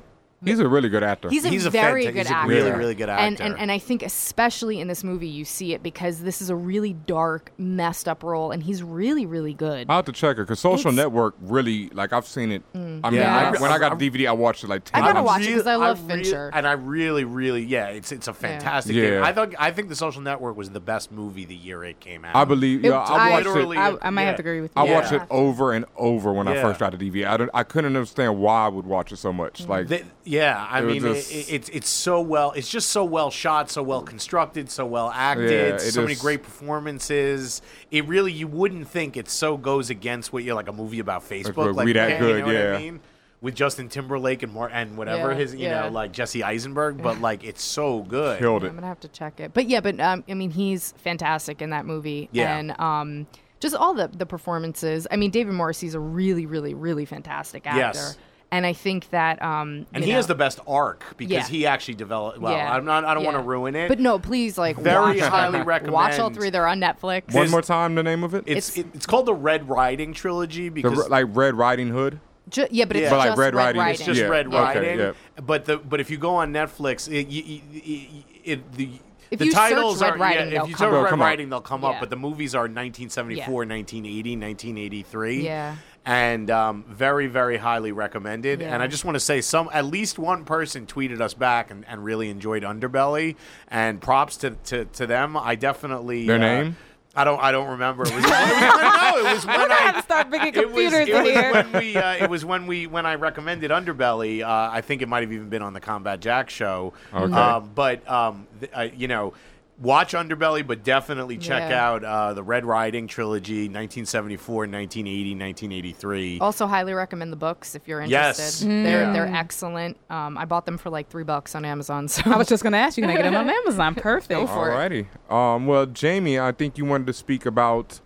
He's 0.46 0.60
a 0.60 0.68
really 0.68 0.89
good 0.89 1.04
actor. 1.04 1.30
He's 1.30 1.46
a 1.46 1.50
He's 1.50 1.66
a 1.66 1.70
very 1.70 2.06
fanta- 2.06 2.14
good 2.14 2.18
he's 2.28 2.32
a 2.32 2.36
actor. 2.36 2.50
really, 2.50 2.72
really 2.72 2.96
good 2.96 3.10
And, 3.10 3.34
actor. 3.34 3.44
and 3.44 3.58
and 3.60 3.72
I 3.72 3.80
think 3.80 4.04
especially 4.04 4.80
in 4.80 4.88
this 4.88 5.04
movie 5.04 5.28
you 5.28 5.46
see 5.46 5.74
it 5.74 5.84
because 5.84 6.20
this 6.22 6.41
is 6.41 6.50
a 6.50 6.56
really 6.56 6.94
dark, 6.94 7.52
messed 7.58 8.08
up 8.08 8.24
role, 8.24 8.52
and 8.52 8.62
he's 8.64 8.84
really, 8.84 9.26
really 9.26 9.54
good. 9.54 9.88
I'll 9.89 9.98
have 9.98 10.06
to 10.06 10.12
check 10.12 10.38
it 10.38 10.41
because 10.41 10.60
Social 10.60 10.91
It's- 10.91 10.96
Network 10.96 11.36
really 11.41 11.89
like 11.89 12.14
I've 12.14 12.28
seen 12.28 12.52
it. 12.52 12.64
Mm. 12.74 13.02
I 13.04 13.10
mean, 13.10 13.20
Yeah, 13.22 13.36
I- 13.38 13.58
I- 13.58 13.62
when 13.62 13.72
I 13.72 13.78
got 13.80 13.94
I- 13.94 13.96
DVD, 13.96 14.28
I 14.28 14.32
watched 14.32 14.64
it 14.64 14.68
like 14.70 14.82
I 14.94 15.00
ten 15.00 15.02
gotta 15.02 15.14
times. 15.16 15.26
watch 15.26 15.41
it 15.48 15.54
'cause 15.56 15.68
I 15.68 15.76
love 15.76 16.00
really- 16.08 16.24
Fincher. 16.24 16.52
and 16.54 16.68
I 16.68 16.74
really, 16.74 17.24
really, 17.24 17.64
yeah, 17.64 17.88
it's 17.88 18.12
it's 18.12 18.28
a 18.28 18.34
fantastic 18.34 18.96
Yeah. 18.96 19.10
game. 19.10 19.24
I 19.24 19.32
thought 19.34 19.54
I 19.60 19.72
think 19.72 19.89
The 19.89 19.96
Social 19.96 20.22
Network 20.22 20.58
was 20.58 20.70
the 20.72 20.80
best 20.80 21.12
movie 21.12 21.46
the 21.46 21.56
year 21.56 21.84
it 21.84 22.00
came 22.00 22.26
out. 22.26 22.36
I 22.36 22.46
believe. 22.46 22.84
Yeah, 22.84 22.98
I 23.00 23.28
I- 23.28 23.30
watched 23.32 23.46
literally- 23.48 23.78
it. 23.78 23.80
I, 23.80 24.08
I 24.08 24.10
might 24.10 24.22
Yeah. 24.24 24.28
have 24.28 24.36
to 24.38 24.41
agree 24.41 24.62
with 24.62 24.72
you. 24.76 24.82
I 24.82 24.86
Yeah. 24.86 24.94
watched 24.96 25.12
it 25.12 25.22
over 25.30 25.72
and 25.74 25.86
over 25.96 26.34
when 26.34 26.48
I 26.48 26.62
first 26.62 26.80
got 26.80 26.91
the 26.91 26.98
DVD. 26.98 27.26
I, 27.26 27.38
don't, 27.38 27.50
I 27.54 27.64
couldn't 27.64 27.96
understand 27.96 28.38
why 28.39 28.66
I 28.66 28.68
would 28.68 28.86
watch 28.86 29.12
it 29.12 29.18
so 29.18 29.32
much. 29.32 29.64
Mm. 29.66 29.70
Like 29.70 29.88
They- 29.88 30.04
yeah, 30.34 30.68
I 30.70 30.80
It 30.80 30.86
mean, 30.86 30.98
it, 30.98 31.14
just- 31.16 31.32
it, 31.32 31.54
it's 31.56 31.70
it's 31.70 31.90
so 31.90 32.20
well, 32.22 32.52
it's 32.52 32.70
just 32.70 32.90
so 32.90 33.04
well 33.06 33.30
shot, 33.32 33.70
so 33.70 33.82
well 33.84 34.02
constructed, 34.02 34.70
so 34.70 34.86
well 34.86 35.10
acted, 35.14 35.52
Yeah, 35.52 35.76
it 35.76 35.80
so 35.82 36.02
many 36.02 36.14
just- 36.14 36.22
great 36.24 36.42
performances. 36.44 37.62
It 37.92 38.06
really, 38.08 38.32
you 38.32 38.48
wouldn't 38.48 38.88
think 38.88 39.18
it 39.18 39.30
so 39.30 39.58
goes 39.58 39.90
against 39.90 40.34
what 40.34 40.44
you're 40.44 40.56
like 40.56 40.68
a 40.70 40.74
movie 40.74 41.00
about 41.00 41.28
Facebook, 41.28 41.56
would 41.58 41.76
like 41.76 41.86
be 41.86 41.94
that 41.94 42.12
you 42.14 42.18
good, 42.20 42.40
know 42.42 42.46
what 42.48 42.56
yeah. 42.56 42.74
I 42.76 42.78
mean? 42.80 43.00
With 43.42 43.56
Justin 43.56 43.90
Timberlake 43.90 44.42
and 44.42 44.54
more 44.54 44.70
and 44.70 44.96
whatever 44.96 45.32
Yeah, 45.32 45.38
his, 45.38 45.54
you 45.54 45.60
yeah. 45.68 45.82
know, 45.82 45.90
like 45.90 46.14
Jesse 46.14 46.44
Eisenberg, 46.44 47.02
but 47.02 47.20
like 47.30 47.44
it's 47.44 47.62
so 47.62 48.04
good. 48.04 48.40
killed 48.40 48.64
it. 48.64 48.68
I'm 48.68 48.76
gonna 48.76 48.88
have 48.88 49.02
to 49.02 49.10
check 49.10 49.40
it. 49.42 49.54
But 49.54 49.68
yeah, 49.68 49.82
but 49.82 50.00
um, 50.00 50.24
I 50.30 50.34
mean, 50.34 50.52
he's 50.52 50.94
fantastic 50.98 51.62
in 51.62 51.72
that 51.72 51.86
movie. 51.86 52.30
Yeah. 52.32 52.56
And 52.58 52.80
um, 52.80 53.28
just 53.60 53.76
all 53.76 53.94
the 53.94 54.08
the 54.08 54.26
performances. 54.26 55.08
I 55.12 55.18
mean, 55.18 55.30
David 55.30 55.54
Morrissey's 55.54 55.94
a 55.94 56.00
really, 56.00 56.46
really, 56.46 56.74
really 56.74 57.04
fantastic 57.06 57.68
actor. 57.68 57.80
Yes. 57.80 58.18
And 58.54 58.68
I 58.68 58.74
think 58.74 59.10
that 59.10 59.41
um, 59.41 59.88
And 59.95 60.04
he 60.04 60.12
know- 60.12 60.18
has 60.18 60.28
the 60.28 60.36
best 60.36 60.60
arc 60.68 61.04
because 61.18 61.34
Yeah. 61.34 61.47
he 61.47 61.66
actually 61.66 61.95
developed. 61.95 62.38
Well, 62.38 62.54
Yeah. 62.54 62.72
I'm 62.72 62.86
not. 62.86 63.04
I 63.04 63.16
don't 63.16 63.24
want 63.24 63.36
to 63.36 63.41
ruin 63.41 63.76
it. 63.76 63.88
But 63.89 63.99
no, 63.99 64.20
please, 64.20 64.60
like 64.60 64.78
Very 64.78 65.20
watch 65.20 65.30
highly 65.30 65.58
them. 65.58 65.68
recommend. 65.68 65.93
Watch 65.93 66.20
all 66.20 66.30
three. 66.30 66.51
They're 66.51 66.68
on 66.68 66.80
Netflix. 66.80 67.01
One 67.24 67.34
There's- 67.34 67.49
more 67.51 67.64
time, 67.64 67.95
the 67.95 68.04
name 68.04 68.24
of 68.24 68.36
it. 68.36 68.43
It's 68.45 68.78
It's- 68.78 68.91
it's 68.93 69.06
called 69.08 69.26
the 69.26 69.34
Red 69.34 69.68
Riding 69.68 70.14
trilogy 70.14 70.70
because 70.70 70.99
r- 70.99 71.10
like 71.10 71.26
Red 71.32 71.56
Riding 71.56 71.89
Hood. 71.89 72.20
Ju- 72.49 72.68
yeah, 72.70 72.86
but 72.86 72.95
it's 72.95 73.06
Yeah. 73.06 73.10
But 73.10 73.18
like 73.18 73.28
just 73.30 73.39
Red 73.39 73.56
Red 73.56 73.64
Riding- 73.66 73.80
Riding. 73.80 73.91
it's 73.93 73.99
it's 74.01 74.08
just 74.08 74.22
Yeah, 74.22 74.28
Red 74.28 74.47
okay, 74.47 74.58
Riding. 74.58 74.99
yeah. 74.99 75.12
But 75.43 75.66
the 75.66 75.78
but 75.78 75.99
if 75.99 76.12
you 76.12 76.18
go 76.18 76.36
on 76.36 76.54
Netflix, 76.54 77.12
it, 77.12 77.28
you, 77.30 77.43
you, 77.72 78.24
it, 78.45 78.72
the 78.74 78.89
If 79.32 79.39
the 79.39 79.45
you 79.45 79.51
titles 79.51 79.99
Red 79.99 80.14
are 80.14 80.18
Riding, 80.18 80.45
yeah, 80.45 80.51
they'll 80.51 80.64
if 80.66 80.70
you 80.70 80.76
come 80.76 80.91
search. 80.91 81.04
Red 81.06 81.10
Come 81.10 81.22
up. 81.22 81.26
Riding, 81.26 81.49
they'll 81.49 81.62
come 81.62 81.84
up. 81.84 81.95
But 81.99 82.12
the 82.12 82.16
movies 82.18 82.54
are 82.54 82.68
1974, 82.68 83.66
1980, 83.66 84.36
1983. 84.36 85.41
Yeah. 85.43 85.76
And 86.06 86.51
um, 86.51 86.84
very, 86.89 87.28
very 87.28 87.58
highly 87.58 87.93
recommended. 87.93 88.60
Yeah. 88.60 88.74
And 88.74 88.84
I 88.84 88.88
just 88.88 89.06
want 89.06 89.16
to 89.16 89.22
say, 89.22 89.39
some 89.39 89.70
at 89.72 89.86
least 89.86 90.20
one 90.20 90.43
person 90.43 90.86
tweeted 90.86 91.22
us 91.22 91.34
back 91.34 91.72
and, 91.72 91.86
and 91.88 92.04
really 92.04 92.30
enjoyed 92.30 92.64
Underbelly. 92.64 93.38
And 93.70 94.01
props 94.01 94.36
to, 94.38 94.51
to, 94.66 94.86
to 94.86 95.08
them. 95.08 95.38
I 95.38 95.56
definitely 95.56 96.28
Their 96.28 96.36
uh, 96.36 96.39
name? 96.39 96.78
I 97.16 97.24
don't. 97.26 97.39
I 97.39 97.51
don't 97.51 97.70
remember. 97.70 98.04
It 98.08 98.16
was, 98.16 98.24
no, 98.24 98.30
it 98.32 99.34
was 99.36 99.45
when 99.45 99.60
We're 99.60 99.68
gonna 99.68 99.74
have 99.76 99.95
I 99.95 99.99
to 99.99 100.04
start 100.04 100.30
bringing 100.32 100.47
it 100.56 100.56
was, 100.56 100.66
computers 100.66 101.08
it 101.08 101.10
in 101.10 101.24
was 101.24 101.32
here. 101.32 101.51
when 101.54 101.72
we 101.74 101.95
uh, 101.95 102.24
it 102.24 102.30
was 102.30 102.43
when 102.43 102.66
we 102.66 102.88
when 102.88 103.06
I 103.06 103.16
recommended 103.16 103.70
Underbelly. 103.70 104.41
Uh, 104.41 104.72
I 104.72 104.82
think 104.82 105.04
it 105.04 105.08
might 105.08 105.22
have 105.22 105.32
even 105.32 105.47
been 105.47 105.62
on 105.62 105.74
the 105.74 105.80
Combat 105.80 106.20
Jack 106.22 106.49
show. 106.49 106.93
Okay. 107.14 107.32
Um, 107.32 107.70
but 107.76 108.10
um, 108.10 108.47
th- 108.60 108.72
uh, 108.74 108.88
you 108.95 109.08
know, 109.08 109.34
watch 109.80 110.14
Underbelly, 110.14 110.66
but 110.66 110.84
definitely 110.84 111.38
check 111.38 111.70
Yeah. 111.70 111.86
out 111.88 112.04
uh, 112.04 112.34
the 112.34 112.44
Red 112.44 112.64
Riding 112.66 113.08
trilogy, 113.08 113.68
1974, 113.70 114.68
1980, 114.68 115.36
1983. 115.36 116.40
Also, 116.40 116.68
highly 116.68 116.94
recommend 116.94 117.32
the 117.32 117.38
books 117.38 117.76
if 117.76 117.88
you're 117.88 118.02
Yes. 118.04 118.38
interested. 118.40 118.68
Mm. 118.70 118.84
They're 118.84 119.02
Yeah. 119.04 119.14
they're 119.14 119.28
excellent. 119.36 119.98
Um, 120.10 120.38
I 120.38 120.46
bought 120.46 120.66
them 120.66 120.78
for 120.78 120.90
like 120.90 121.10
three 121.10 121.24
bucks 121.24 121.56
on 121.56 121.66
Amazon. 121.66 122.08
So 122.08 122.22
I 122.32 122.38
was 122.38 122.48
just 122.48 122.64
gonna 122.64 122.78
ask 122.78 122.98
you, 122.98 123.04
can 123.04 123.10
I 123.10 123.16
get 123.16 123.24
them 123.24 123.36
on 123.36 123.50
Amazon? 123.66 123.96
Perfect. 123.96 124.50
for 124.50 124.70
it. 124.84 125.08
Alrighty. 125.30 125.32
Um, 125.34 125.66
well, 125.68 125.86
Jamie, 125.86 126.40
I 126.40 126.52
think 126.52 126.78
you 126.78 126.86
wanted 126.86 127.08
to 127.08 127.14
speak 127.14 127.46
about. 127.46 128.00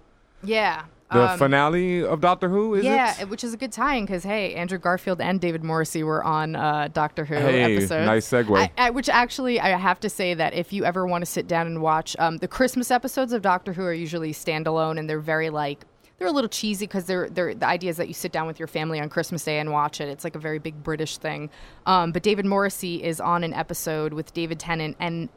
yeah. 0.44 0.84
The 1.12 1.36
finale 1.38 2.04
of 2.04 2.20
Doctor 2.20 2.50
Who 2.50 2.76
is 2.76 2.86
Um, 2.86 2.92
yeah, 2.92 3.22
it? 3.22 3.30
which 3.30 3.44
is 3.44 3.54
a 3.54 3.58
good 3.58 3.72
tie-in 3.72 4.06
because 4.06 4.24
hey, 4.24 4.54
Andrew 4.56 4.78
Garfield 4.78 5.22
and 5.22 5.40
David 5.40 5.64
Morrissey 5.64 6.04
were 6.04 6.24
on 6.24 6.56
uh, 6.56 6.90
Doctor 6.92 7.24
Who 7.24 7.36
Hey, 7.36 7.76
episodes. 7.78 8.06
nice 8.06 8.28
segue. 8.30 8.58
I, 8.58 8.72
I, 8.78 8.90
which 8.90 9.08
actually, 9.08 9.60
I 9.60 9.70
have 9.78 10.00
to 10.02 10.10
say 10.10 10.34
that 10.34 10.54
if 10.54 10.74
you 10.74 10.84
ever 10.84 11.08
want 11.08 11.22
to 11.22 11.26
sit 11.26 11.48
down 11.48 11.66
and 11.68 11.82
watch 11.82 12.16
um, 12.20 12.38
the 12.38 12.48
Christmas 12.48 12.92
episodes 12.92 13.32
of 13.32 13.42
Doctor 13.42 13.72
Who, 13.74 13.84
are 13.84 13.94
usually 13.94 14.34
standalone 14.34 15.00
and 15.00 15.10
they're 15.10 15.20
very 15.22 15.50
like 15.50 15.86
they're 16.18 16.28
a 16.28 16.32
little 16.32 16.50
cheesy 16.50 16.88
because 16.88 17.06
they're 17.06 17.30
they're 17.30 17.54
the 17.54 17.68
idea 17.68 17.92
is 17.92 17.98
that 17.98 18.08
you 18.08 18.14
sit 18.14 18.32
down 18.32 18.48
with 18.48 18.58
your 18.60 18.68
family 18.68 19.00
on 19.00 19.08
Christmas 19.08 19.44
Day 19.44 19.60
and 19.60 19.72
watch 19.72 20.02
it. 20.02 20.10
It's 20.10 20.24
like 20.24 20.36
a 20.36 20.40
very 20.40 20.58
big 20.60 20.84
British 20.84 21.18
thing. 21.20 21.50
Um, 21.86 22.12
but 22.12 22.24
David 22.24 22.46
Morrissey 22.46 23.04
is 23.04 23.22
on 23.22 23.44
an 23.44 23.54
episode 23.54 24.14
with 24.14 24.34
David 24.34 24.60
Tennant 24.60 24.98
and. 25.00 25.30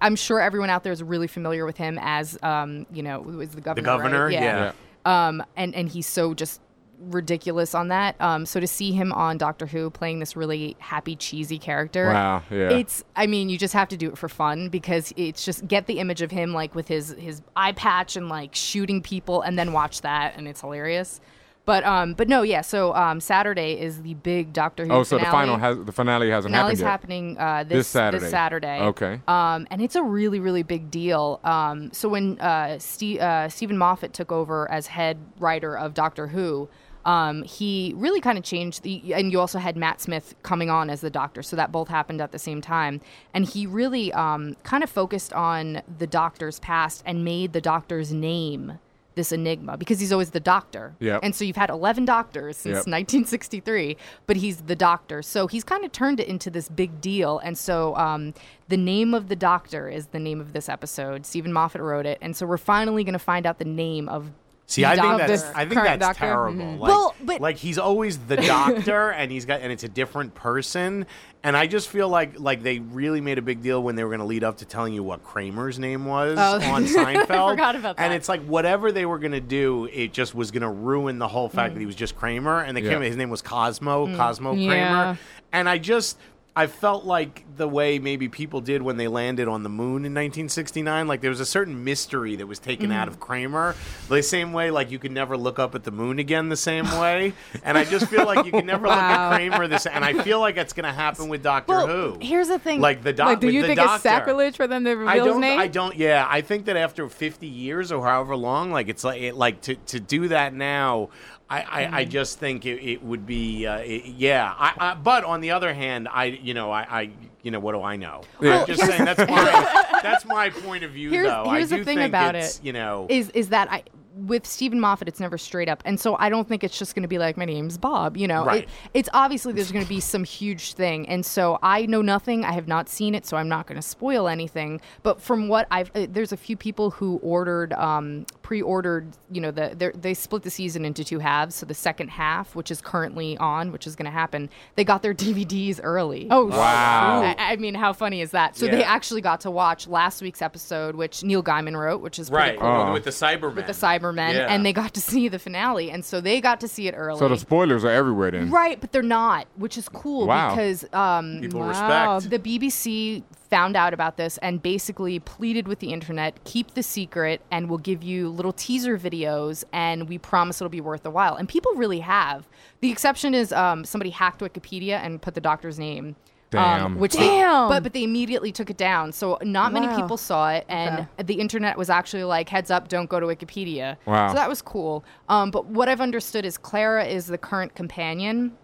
I'm 0.00 0.16
sure 0.16 0.40
everyone 0.40 0.70
out 0.70 0.82
there 0.82 0.92
is 0.92 1.02
really 1.02 1.26
familiar 1.26 1.64
with 1.64 1.76
him 1.76 1.98
as, 2.00 2.38
um, 2.42 2.86
you 2.92 3.02
know, 3.02 3.20
was 3.20 3.50
the 3.50 3.60
governor. 3.60 3.82
The 3.82 3.86
governor, 3.86 4.24
right? 4.24 4.32
yeah. 4.32 4.72
um, 5.04 5.42
and 5.56 5.74
and 5.74 5.88
he's 5.88 6.06
so 6.06 6.34
just 6.34 6.60
ridiculous 7.00 7.74
on 7.74 7.88
that. 7.88 8.14
Um, 8.20 8.44
so 8.44 8.60
to 8.60 8.66
see 8.66 8.92
him 8.92 9.12
on 9.12 9.38
Doctor 9.38 9.66
Who 9.66 9.90
playing 9.90 10.18
this 10.18 10.36
really 10.36 10.76
happy, 10.78 11.16
cheesy 11.16 11.58
character, 11.58 12.08
Wow, 12.08 12.42
yeah. 12.50 12.70
it's. 12.70 13.04
I 13.16 13.26
mean, 13.26 13.48
you 13.48 13.58
just 13.58 13.74
have 13.74 13.88
to 13.88 13.96
do 13.96 14.08
it 14.08 14.18
for 14.18 14.28
fun 14.28 14.68
because 14.68 15.12
it's 15.16 15.44
just 15.44 15.66
get 15.66 15.86
the 15.86 15.98
image 15.98 16.22
of 16.22 16.30
him 16.30 16.52
like 16.52 16.74
with 16.74 16.88
his 16.88 17.10
his 17.18 17.42
eye 17.56 17.72
patch 17.72 18.16
and 18.16 18.28
like 18.28 18.54
shooting 18.54 19.02
people, 19.02 19.42
and 19.42 19.58
then 19.58 19.72
watch 19.72 20.02
that, 20.02 20.34
and 20.36 20.46
it's 20.46 20.60
hilarious. 20.60 21.20
But 21.66 21.84
um, 21.84 22.14
but 22.14 22.28
no, 22.28 22.42
yeah. 22.42 22.62
So 22.62 22.94
um, 22.94 23.20
Saturday 23.20 23.78
is 23.78 24.02
the 24.02 24.14
big 24.14 24.52
Doctor 24.52 24.86
Who. 24.86 24.92
Oh, 24.92 25.02
so 25.02 25.16
the 25.16 25.26
finale. 25.26 25.32
final 25.32 25.58
has 25.58 25.78
the 25.84 25.92
finale 25.92 26.30
hasn't 26.30 26.52
Finale's 26.52 26.80
happened 26.80 27.12
yet. 27.12 27.38
happening 27.38 27.38
uh, 27.38 27.64
this, 27.64 27.78
This 27.78 27.88
Saturday. 27.88 28.22
This 28.22 28.30
Saturday. 28.30 28.80
Okay. 28.80 29.20
Um, 29.28 29.66
and 29.70 29.80
it's 29.82 29.94
a 29.94 30.02
really, 30.02 30.40
really 30.40 30.62
big 30.62 30.90
deal. 30.90 31.38
Um, 31.44 31.92
so 31.92 32.08
when 32.08 32.40
uh, 32.40 32.78
Ste- 32.78 33.20
uh, 33.20 33.48
Steven 33.48 33.78
Moffat 33.78 34.12
took 34.12 34.32
over 34.32 34.70
as 34.70 34.88
head 34.88 35.18
writer 35.38 35.76
of 35.76 35.94
Doctor 35.94 36.28
Who, 36.28 36.68
um, 37.04 37.44
he 37.44 37.92
really 37.96 38.20
kind 38.20 38.36
of 38.36 38.42
changed 38.44 38.82
the. 38.82 39.14
And 39.14 39.30
you 39.30 39.38
also 39.38 39.58
had 39.58 39.76
Matt 39.76 40.00
Smith 40.00 40.34
coming 40.42 40.70
on 40.70 40.90
as 40.90 41.02
the 41.02 41.10
Doctor, 41.10 41.42
so 41.42 41.56
that 41.56 41.70
both 41.70 41.88
happened 41.88 42.20
at 42.20 42.32
the 42.32 42.38
same 42.38 42.60
time. 42.60 43.00
And 43.32 43.44
he 43.44 43.66
really 43.66 44.12
um, 44.14 44.56
kind 44.64 44.82
of 44.82 44.90
focused 44.90 45.32
on 45.34 45.82
the 45.98 46.06
Doctor's 46.06 46.58
past 46.58 47.02
and 47.06 47.24
made 47.24 47.52
the 47.52 47.60
Doctor's 47.60 48.12
name 48.12 48.78
this 49.20 49.32
enigma 49.32 49.76
because 49.76 50.00
he's 50.00 50.12
always 50.12 50.30
the 50.30 50.40
doctor. 50.40 50.94
Yep. 50.98 51.20
And 51.22 51.34
so 51.34 51.44
you've 51.44 51.56
had 51.56 51.68
11 51.68 52.06
doctors 52.06 52.56
since 52.56 52.86
Yep. 52.86 52.86
1963, 52.86 53.96
but 54.26 54.36
he's 54.36 54.62
the 54.62 54.74
doctor. 54.76 55.20
So 55.22 55.46
he's 55.46 55.62
kind 55.62 55.84
of 55.84 55.92
turned 55.92 56.20
it 56.20 56.26
into 56.28 56.48
this 56.50 56.68
big 56.70 57.00
deal. 57.02 57.38
And 57.38 57.58
so 57.58 57.94
um, 57.96 58.32
the 58.68 58.78
name 58.78 59.12
of 59.12 59.28
the 59.28 59.36
doctor 59.36 59.88
is 59.90 60.06
the 60.06 60.18
name 60.18 60.40
of 60.40 60.54
this 60.54 60.68
episode. 60.70 61.26
Steven 61.26 61.52
Moffat 61.52 61.82
wrote 61.82 62.06
it. 62.06 62.16
And 62.22 62.34
so 62.34 62.46
we're 62.46 62.56
finally 62.56 63.04
going 63.04 63.12
to 63.12 63.18
find 63.18 63.44
out 63.46 63.58
the 63.58 63.64
name 63.66 64.08
of 64.08 64.30
See, 64.70 64.82
the 64.82 64.88
I 64.90 64.96
think 64.96 65.18
that's 65.18 65.42
I 65.52 65.64
think 65.64 65.74
that's 65.82 65.98
doctor? 65.98 66.20
terrible. 66.20 66.62
Mhm. 66.64 66.78
Like, 66.78 66.88
Well, 66.90 67.14
but- 67.24 67.40
like 67.40 67.56
he's 67.56 67.76
always 67.76 68.18
the 68.18 68.36
doctor, 68.54 69.10
and 69.10 69.32
he's 69.32 69.44
got 69.44 69.60
and 69.62 69.72
it's 69.72 69.82
a 69.82 69.88
different 69.88 70.34
person. 70.34 71.06
And 71.42 71.56
I 71.56 71.66
just 71.66 71.88
feel 71.88 72.08
like 72.08 72.38
like 72.38 72.62
they 72.62 72.78
really 72.78 73.20
made 73.20 73.38
a 73.38 73.42
big 73.42 73.62
deal 73.62 73.82
when 73.82 73.96
they 73.96 74.04
were 74.04 74.10
going 74.10 74.20
to 74.20 74.26
lead 74.26 74.44
up 74.44 74.58
to 74.58 74.64
telling 74.64 74.92
you 74.94 75.02
what 75.02 75.24
Kramer's 75.24 75.78
name 75.78 76.04
was 76.04 76.38
Oh. 76.38 76.60
on 76.70 76.84
Seinfeld. 76.84 77.30
I 77.30 77.50
forgot 77.50 77.74
about 77.76 77.96
And 77.98 78.12
it's 78.12 78.28
like 78.28 78.44
whatever 78.44 78.92
they 78.92 79.06
were 79.06 79.18
going 79.18 79.32
to 79.32 79.40
do, 79.40 79.86
it 79.92 80.12
just 80.12 80.34
was 80.36 80.50
going 80.52 80.62
to 80.62 80.68
ruin 80.68 81.18
the 81.18 81.26
whole 81.28 81.48
fact 81.48 81.70
Mm. 81.72 81.74
that 81.74 81.80
he 81.80 81.86
was 81.86 81.96
just 81.96 82.14
Kramer, 82.16 82.60
and 82.60 82.76
they 82.76 82.82
Yeah. 82.82 82.90
came. 82.92 83.02
His 83.02 83.16
name 83.16 83.30
was 83.30 83.42
Cosmo, 83.42 84.14
Cosmo 84.16 84.52
Yeah. 84.52 84.68
Kramer, 84.68 85.18
and 85.52 85.68
I 85.68 85.78
just. 85.78 86.16
I 86.56 86.66
felt 86.66 87.04
like 87.04 87.44
the 87.56 87.68
way 87.68 87.98
maybe 88.00 88.28
people 88.28 88.60
did 88.60 88.82
when 88.82 88.96
they 88.96 89.06
landed 89.06 89.46
on 89.46 89.62
the 89.62 89.68
moon 89.68 90.04
in 90.04 90.12
1969, 90.12 91.06
like 91.06 91.20
there 91.20 91.30
was 91.30 91.38
a 91.38 91.46
certain 91.46 91.84
mystery 91.84 92.36
that 92.36 92.46
was 92.46 92.58
taken 92.58 92.90
out 92.90 93.06
of 93.06 93.16
mm. 93.18 93.20
Kramer. 93.20 93.76
The 94.08 94.22
same 94.22 94.52
way, 94.52 94.70
like 94.70 94.90
you 94.90 94.98
could 94.98 95.12
never 95.12 95.36
look 95.36 95.60
up 95.60 95.74
at 95.76 95.84
the 95.84 95.92
moon 95.92 96.18
again 96.18 96.48
the 96.48 96.56
same 96.56 96.86
way. 96.98 97.34
And 97.62 97.78
I 97.78 97.84
just 97.84 98.06
feel 98.08 98.26
like 98.26 98.44
you 98.44 98.52
can 98.52 98.66
never 98.66 98.88
look 98.88 98.96
at 98.96 99.30
Kramer 99.36 99.68
the 99.68 99.78
same. 99.78 99.92
And 99.94 100.04
I 100.04 100.22
feel 100.24 100.40
like 100.40 100.56
it's 100.56 100.72
going 100.72 100.84
to 100.84 100.92
happen 100.92 101.28
with 101.28 101.42
Doctor 101.42 101.72
Well, 101.72 101.86
Who. 101.86 102.18
here's 102.20 102.48
the 102.48 102.58
thing. 102.58 102.80
Like 102.80 103.04
the 103.04 103.12
doc- 103.12 103.28
Like, 103.28 103.40
do 103.40 103.48
you 103.48 103.62
think 103.62 103.76
doctor. 103.76 103.94
it's 103.94 104.02
sacrilege 104.02 104.56
for 104.56 104.66
them 104.66 104.84
to 104.84 104.90
reveal 104.90 105.08
I 105.08 105.16
his 105.16 105.24
don't. 105.26 105.40
name? 105.40 105.60
I 105.60 105.68
don't. 105.68 105.96
Yeah, 105.96 106.26
I 106.28 106.40
think 106.40 106.64
that 106.64 106.76
after 106.76 107.08
50 107.08 107.46
years 107.46 107.92
or 107.92 108.04
however 108.04 108.34
long, 108.34 108.72
like 108.72 108.88
it's 108.88 109.04
like 109.04 109.20
it, 109.20 109.36
like 109.36 109.60
to 109.62 109.76
to 109.76 110.00
do 110.00 110.28
that 110.28 110.52
now. 110.52 111.10
I, 111.50 111.60
I, 111.62 111.96
I 112.00 112.04
just 112.04 112.38
think 112.38 112.64
it, 112.64 112.80
it 112.82 113.02
would 113.02 113.26
be 113.26 113.66
uh, 113.66 113.78
it, 113.78 114.04
yeah. 114.06 114.54
I, 114.56 114.72
I, 114.78 114.94
but 114.94 115.24
on 115.24 115.40
the 115.40 115.50
other 115.50 115.74
hand, 115.74 116.08
I 116.10 116.26
you 116.26 116.54
know 116.54 116.70
I, 116.70 116.82
I 116.82 117.10
you 117.42 117.50
know 117.50 117.58
what 117.60 117.72
do 117.72 117.82
I 117.82 117.96
know? 117.96 118.22
Yeah. 118.40 118.60
I'm 118.60 118.66
just 118.66 118.84
saying 118.84 119.04
that's 119.04 119.18
my 119.30 119.98
that's 120.02 120.24
my 120.24 120.50
point 120.50 120.84
of 120.84 120.92
view 120.92 121.10
Here's- 121.10 121.28
though. 121.28 121.50
here's 121.50 121.72
I 121.72 121.78
the 121.78 121.84
thing 121.84 121.98
think 121.98 122.08
about 122.08 122.34
it 122.36 122.60
You 122.62 122.72
know, 122.72 123.06
is 123.10 123.30
is 123.30 123.48
that 123.48 123.70
I 123.70 123.82
with 124.16 124.44
Steven 124.46 124.78
Moffat, 124.80 125.08
it's 125.08 125.20
never 125.20 125.38
straight 125.38 125.68
up, 125.68 125.82
and 125.86 125.98
so 125.98 126.14
I 126.18 126.28
don't 126.28 126.46
think 126.46 126.62
it's 126.62 126.78
just 126.78 126.94
going 126.94 127.04
to 127.04 127.08
be 127.08 127.16
like 127.18 127.36
my 127.38 127.46
name's 127.46 127.78
Bob. 127.78 128.16
You 128.18 128.28
know, 128.28 128.44
Right. 128.44 128.64
It- 128.64 128.68
it's 128.92 129.08
obviously 129.14 129.52
there's 129.54 129.72
going 129.72 129.84
to 129.84 129.88
be 129.88 130.00
some 130.00 130.24
huge 130.24 130.74
thing, 130.74 131.08
and 131.08 131.24
so 131.24 131.58
I 131.62 131.86
know 131.86 132.02
nothing. 132.02 132.44
I 132.44 132.52
have 132.52 132.68
not 132.68 132.88
seen 132.90 133.14
it, 133.14 133.24
so 133.24 133.36
I'm 133.38 133.48
not 133.48 133.66
going 133.66 133.76
to 133.80 133.86
spoil 133.86 134.28
anything. 134.28 134.80
But 135.02 135.22
from 135.22 135.48
what 135.48 135.66
I've, 135.70 135.90
uh, 135.94 136.06
there's 136.10 136.32
a 136.32 136.36
few 136.36 136.56
people 136.56 136.90
who 136.90 137.18
ordered, 137.22 137.72
um, 137.74 138.26
pre-ordered. 138.50 139.06
You 139.30 139.40
know, 139.40 139.52
the 139.52 139.76
they're- 139.76 140.14
split 140.16 140.42
the 140.42 140.50
season 140.50 140.84
into 140.84 141.04
two 141.04 141.20
halves. 141.20 141.54
So 141.54 141.64
the 141.66 141.72
second 141.74 142.08
half, 142.08 142.56
which 142.56 142.72
is 142.72 142.80
currently 142.80 143.38
on, 143.38 143.70
which 143.70 143.86
is 143.86 143.94
going 143.94 144.06
to 144.06 144.10
happen, 144.10 144.50
they 144.74 144.82
got 144.82 145.02
their 145.02 145.14
DVDs 145.24 145.78
early. 145.80 146.26
Oh, 146.32 146.46
Wow. 146.46 147.22
I, 147.22 147.52
I 147.52 147.56
mean, 147.56 147.74
how 147.76 147.92
funny 147.92 148.20
is 148.20 148.32
that? 148.32 148.56
So 148.56 148.66
they 148.66 148.82
actually 148.82 149.20
got 149.20 149.42
to 149.42 149.52
watch 149.52 149.86
last 149.86 150.20
week's 150.20 150.42
episode, 150.42 150.96
which 150.96 151.22
Neil 151.22 151.44
Gaiman 151.44 151.76
wrote, 151.78 152.00
which 152.00 152.18
is 152.18 152.28
pretty 152.28 152.50
right 152.50 152.58
cool 152.58 152.68
Oh. 152.68 152.92
with 152.92 153.04
the 153.04 153.10
Cybermen. 153.10 153.54
with 153.54 153.66
the 153.68 153.72
Cybermen, 153.72 154.34
Yeah. 154.34 154.46
and 154.48 154.66
they 154.66 154.72
got 154.72 154.94
to 154.94 155.00
see 155.12 155.28
the 155.28 155.38
finale, 155.38 155.88
and 155.92 156.04
so 156.04 156.20
they 156.20 156.40
got 156.40 156.58
to 156.62 156.66
see 156.66 156.88
it 156.88 156.94
early. 156.96 157.20
So 157.20 157.28
the 157.28 157.38
spoilers 157.38 157.84
are 157.84 157.90
everywhere 157.90 158.32
then. 158.32 158.50
right, 158.50 158.80
but 158.80 158.90
they're 158.90 159.02
not, 159.02 159.46
which 159.54 159.78
is 159.78 159.88
cool 159.88 160.26
Wow. 160.26 160.50
because 160.56 160.84
um, 160.92 161.38
people 161.40 161.60
Wow. 161.60 162.16
respect. 162.16 162.30
the 162.30 162.38
BBC 162.58 163.22
found 163.50 163.76
out 163.76 163.92
about 163.92 164.16
this 164.16 164.38
and 164.38 164.62
basically 164.62 165.18
pleaded 165.18 165.66
with 165.68 165.80
the 165.80 165.92
internet, 165.92 166.42
keep 166.44 166.74
the 166.74 166.82
secret, 166.82 167.42
and 167.50 167.68
we'll 167.68 167.78
give 167.78 168.02
you 168.02 168.28
little 168.28 168.52
teaser 168.52 168.96
videos, 168.96 169.64
and 169.72 170.08
we 170.08 170.16
promise 170.16 170.60
it'll 170.60 170.70
be 170.70 170.80
worth 170.80 171.04
a 171.04 171.10
while. 171.10 171.34
And 171.34 171.48
people 171.48 171.72
really 171.74 172.00
have. 172.00 172.48
The 172.80 172.90
exception 172.90 173.34
is 173.34 173.52
um, 173.52 173.84
somebody 173.84 174.10
hacked 174.10 174.40
Wikipedia 174.40 174.98
and 175.02 175.20
put 175.20 175.34
the 175.34 175.40
doctor's 175.40 175.78
name. 175.78 176.16
Damn. 176.50 176.86
Um, 176.86 176.98
which 176.98 177.12
Damn. 177.12 177.68
They, 177.68 177.74
but 177.74 177.82
but 177.84 177.92
they 177.92 178.02
immediately 178.02 178.50
took 178.50 178.70
it 178.70 178.76
down, 178.76 179.12
so 179.12 179.38
not 179.42 179.72
many 179.72 179.86
people 179.94 180.16
saw 180.16 180.50
it, 180.50 180.64
and 180.68 181.06
the 181.24 181.34
internet 181.34 181.78
was 181.78 181.88
actually 181.88 182.24
like, 182.24 182.48
"Heads 182.48 182.72
up, 182.72 182.88
don't 182.88 183.08
go 183.08 183.20
to 183.20 183.26
Wikipedia." 183.26 183.96
Wow. 184.04 184.28
So 184.28 184.34
that 184.34 184.48
was 184.48 184.60
cool. 184.60 185.04
Um, 185.28 185.52
but 185.52 185.66
what 185.66 185.88
I've 185.88 186.00
understood 186.00 186.44
is 186.44 186.58
Clara 186.58 187.04
is 187.04 187.28
the 187.28 187.38
current 187.38 187.76
companion. 187.76 188.56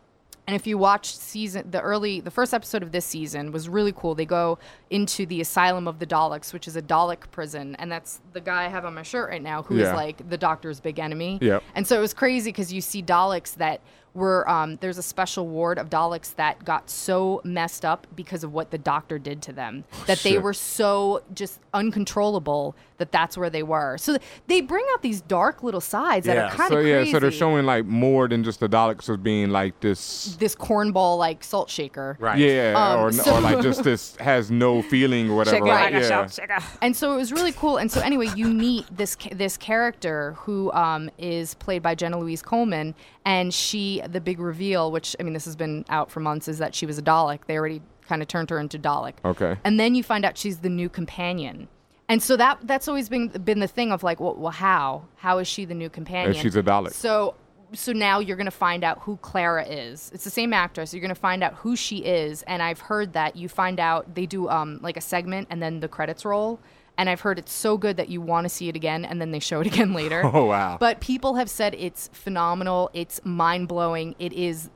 And 0.47 0.55
if 0.55 0.67
you 0.67 0.79
watch 0.79 1.17
season 1.17 1.71
the 1.73 1.81
early 1.81 2.21
the 2.21 2.31
first 2.31 2.55
episode 2.55 2.83
of 2.85 2.93
this 2.93 3.05
season 3.05 3.51
was 3.51 3.69
really 3.69 3.93
cool. 3.93 4.15
They 4.15 4.27
go 4.27 4.59
into 4.91 5.27
the 5.27 5.41
asylum 5.41 5.89
of 5.89 5.99
the 5.99 6.07
Daleks, 6.07 6.53
which 6.53 6.69
is 6.69 6.77
a 6.77 6.83
Dalek 6.83 7.31
prison, 7.33 7.75
and 7.81 7.91
that's 7.91 8.21
the 8.33 8.41
guy 8.41 8.65
I 8.65 8.69
have 8.69 8.85
on 8.85 8.95
my 8.95 9.03
shirt 9.03 9.29
right 9.31 9.43
now, 9.43 9.63
who 9.65 9.75
is 9.75 9.83
Yeah. 9.89 9.95
like 9.97 10.29
the 10.31 10.37
Doctor's 10.39 10.79
big 10.79 10.99
enemy. 11.01 11.39
Yep. 11.43 11.63
And 11.75 11.87
so 11.87 11.97
it 11.97 12.01
was 12.01 12.15
crazy 12.15 12.51
because 12.51 12.73
you 12.73 12.81
see 12.81 13.03
Daleks 13.03 13.55
that 13.57 13.81
were 14.15 14.49
um, 14.49 14.77
there's 14.77 14.97
a 14.97 15.03
special 15.03 15.47
ward 15.47 15.79
of 15.79 15.91
Daleks 15.91 16.35
that 16.37 16.65
got 16.65 16.89
so 16.89 17.43
messed 17.45 17.85
up 17.85 18.07
because 18.17 18.45
of 18.45 18.53
what 18.53 18.71
the 18.71 18.79
Doctor 18.79 19.19
did 19.19 19.43
to 19.43 19.53
them 19.53 19.85
that 20.07 20.19
they 20.21 20.39
were 20.39 20.55
so 20.55 21.23
just 21.35 21.61
uncontrollable 21.75 22.75
that 22.99 23.13
that's 23.13 23.37
where 23.37 23.51
they 23.51 23.63
were. 23.63 23.99
So 23.99 24.17
they 24.47 24.61
bring 24.61 24.85
out 24.95 25.03
these 25.03 25.21
dark 25.21 25.63
little 25.63 25.81
sides 25.81 26.27
that 26.27 26.37
are 26.39 26.51
kind 26.51 26.71
So 26.73 26.79
of 26.79 26.87
yeah, 26.87 26.97
crazy 26.99 27.13
so 27.13 27.19
they're 27.21 27.31
showing 27.31 27.67
like 27.67 27.85
more 27.87 28.29
than 28.29 28.43
just 28.45 28.61
the 28.61 28.69
Daleks 28.69 29.09
as 29.11 29.17
being 29.19 29.51
like 29.51 29.79
this. 29.81 30.37
this 30.39 30.55
cornball 30.55 31.19
like 31.19 31.45
salt 31.45 31.69
shaker. 31.71 32.17
right. 32.21 32.39
Yeah, 32.39 32.75
Um, 32.77 33.01
or, 33.01 33.13
so- 33.13 33.37
or 33.37 33.41
like 33.41 33.61
just 33.63 33.83
this 33.85 34.17
has 34.17 34.51
no 34.51 34.83
feeling 34.83 35.31
or 35.31 35.37
whatever. 35.37 35.57
Shake 35.57 35.65
right? 35.65 35.93
yeah. 35.93 36.03
salt 36.09 36.33
shaker. 36.33 36.59
and 36.83 36.97
so 36.97 37.13
it 37.13 37.17
was 37.17 37.33
really 37.33 37.53
cool. 37.53 37.77
And 37.77 37.91
so 37.91 38.01
anyway, 38.01 38.29
you 38.35 38.47
meet 38.49 38.87
this 38.97 39.17
ca- 39.17 39.35
this 39.35 39.57
character 39.57 40.33
who 40.39 40.73
um, 40.73 41.11
is 41.19 41.55
played 41.55 41.83
by 41.83 41.95
Jenna 41.95 42.19
Louise 42.19 42.43
Coleman, 42.43 42.95
and 43.25 43.53
she 43.53 44.01
the 44.09 44.21
big 44.21 44.39
reveal, 44.41 44.91
which 44.91 45.15
I 45.21 45.23
mean 45.23 45.33
this 45.35 45.45
has 45.45 45.57
been 45.57 45.85
out 45.89 46.11
for 46.11 46.21
months, 46.21 46.49
is 46.49 46.59
that 46.59 46.75
she 46.75 46.87
was 46.87 46.99
a 46.99 47.03
Dalek. 47.03 47.41
They 47.47 47.57
already 47.59 47.83
kind 48.09 48.23
of 48.23 48.29
turned 48.29 48.51
her 48.51 48.59
into 48.61 48.79
Dalek. 48.79 49.15
Okay. 49.25 49.57
And 49.65 49.81
then 49.81 49.95
you 49.97 50.03
find 50.05 50.25
out 50.25 50.39
she's 50.39 50.59
the 50.59 50.69
new 50.69 50.89
companion. 50.89 51.69
And 52.09 52.23
so 52.23 52.37
that 52.37 52.59
that's 52.63 52.89
always 52.89 53.09
been 53.09 53.29
been 53.29 53.59
the 53.59 53.67
thing 53.67 53.93
of 53.93 54.03
like, 54.03 54.21
well, 54.21 54.35
well 54.37 54.53
how 54.53 55.05
how 55.17 55.39
is 55.39 55.49
she 55.49 55.65
the 55.65 55.75
new 55.75 55.91
companion? 55.91 56.31
And 56.31 56.37
she's 56.37 56.57
a 56.57 56.63
Dalek. 56.63 56.93
So 56.93 57.35
so 57.73 57.93
now 57.93 58.21
you're 58.21 58.37
going 58.37 58.47
to 58.47 58.51
find 58.51 58.85
out 58.85 59.01
who 59.01 59.17
Clara 59.19 59.67
is. 59.67 60.11
It's 60.15 60.25
the 60.25 60.31
same 60.31 60.53
actress. 60.53 60.95
You're 60.95 61.01
going 61.01 61.09
to 61.09 61.21
find 61.21 61.43
out 61.43 61.55
who 61.55 61.75
she 61.75 61.99
is, 61.99 62.43
and 62.43 62.63
I've 62.63 62.81
heard 62.81 63.15
that 63.15 63.35
you 63.35 63.49
find 63.49 63.81
out 63.81 64.15
they 64.15 64.27
do 64.27 64.49
um 64.49 64.79
like 64.83 64.97
a 64.97 65.01
segment 65.01 65.49
and 65.51 65.63
then 65.63 65.81
the 65.81 65.89
credits 65.89 66.25
roll. 66.25 66.61
And 66.99 67.11
I've 67.11 67.21
heard 67.21 67.39
it's 67.39 67.53
so 67.53 67.77
good 67.77 67.99
that 67.99 68.09
you 68.09 68.23
want 68.23 68.47
to 68.47 68.49
see 68.49 68.71
it 68.71 68.77
again, 68.77 69.05
and 69.05 69.21
then 69.21 69.31
they 69.31 69.41
show 69.41 69.61
it 69.61 69.67
again 69.73 69.93
later. 69.93 70.23
Oh, 70.25 70.45
wow. 70.45 70.79
But 70.79 71.01
people 71.01 71.35
have 71.35 71.51
said 71.51 71.75
it's 71.75 72.09
phenomenal. 72.13 72.89
It's 72.95 73.21
mind 73.25 73.69
blowing. 73.69 74.15
It 74.19 74.33
is 74.33 74.71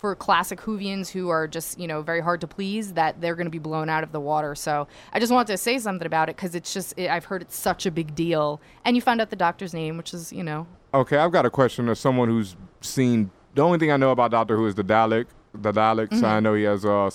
for 0.00 0.16
classic 0.16 0.58
Whovians 0.60 1.10
who 1.10 1.28
are 1.28 1.46
just 1.46 1.78
you 1.78 1.86
know 1.86 2.00
very 2.00 2.20
hard 2.22 2.40
to 2.40 2.46
please 2.46 2.94
that 2.94 3.20
they're 3.20 3.34
going 3.36 3.46
to 3.46 3.50
be 3.50 3.58
blown 3.58 3.88
out 3.90 4.02
of 4.02 4.12
the 4.12 4.20
water. 4.20 4.54
So 4.54 4.88
I 5.12 5.20
just 5.20 5.30
wanted 5.30 5.48
to 5.52 5.58
say 5.58 5.78
something 5.78 6.06
about 6.06 6.28
it 6.30 6.36
because 6.36 6.54
it's 6.54 6.72
just 6.72 6.94
it, 6.98 7.10
I've 7.10 7.26
heard 7.26 7.42
it's 7.42 7.54
such 7.56 7.84
a 7.86 7.90
big 7.90 8.14
deal, 8.14 8.60
and 8.84 8.96
you 8.96 9.02
found 9.02 9.20
out 9.20 9.28
the 9.30 9.36
doctor's 9.36 9.74
name, 9.74 9.96
which 9.98 10.14
is 10.14 10.32
you 10.32 10.42
know 10.42 10.66
Okay, 10.94 11.18
I've 11.18 11.30
got 11.30 11.46
a 11.46 11.50
question 11.50 11.88
as 11.88 12.00
someone 12.00 12.28
who's 12.28 12.56
seen. 12.80 13.30
The 13.54 13.62
only 13.62 13.78
thing 13.78 13.92
I 13.92 13.96
know 13.96 14.10
about 14.10 14.30
Doctor 14.30 14.56
Who 14.56 14.66
is 14.66 14.74
the 14.74 14.82
Dalek. 14.84 15.26
The 15.54 15.72
Daleks. 15.72 16.22
I 16.22 16.40
know 16.40 16.54
he 16.54 16.62
has 16.64 16.84
uh, 16.84 17.10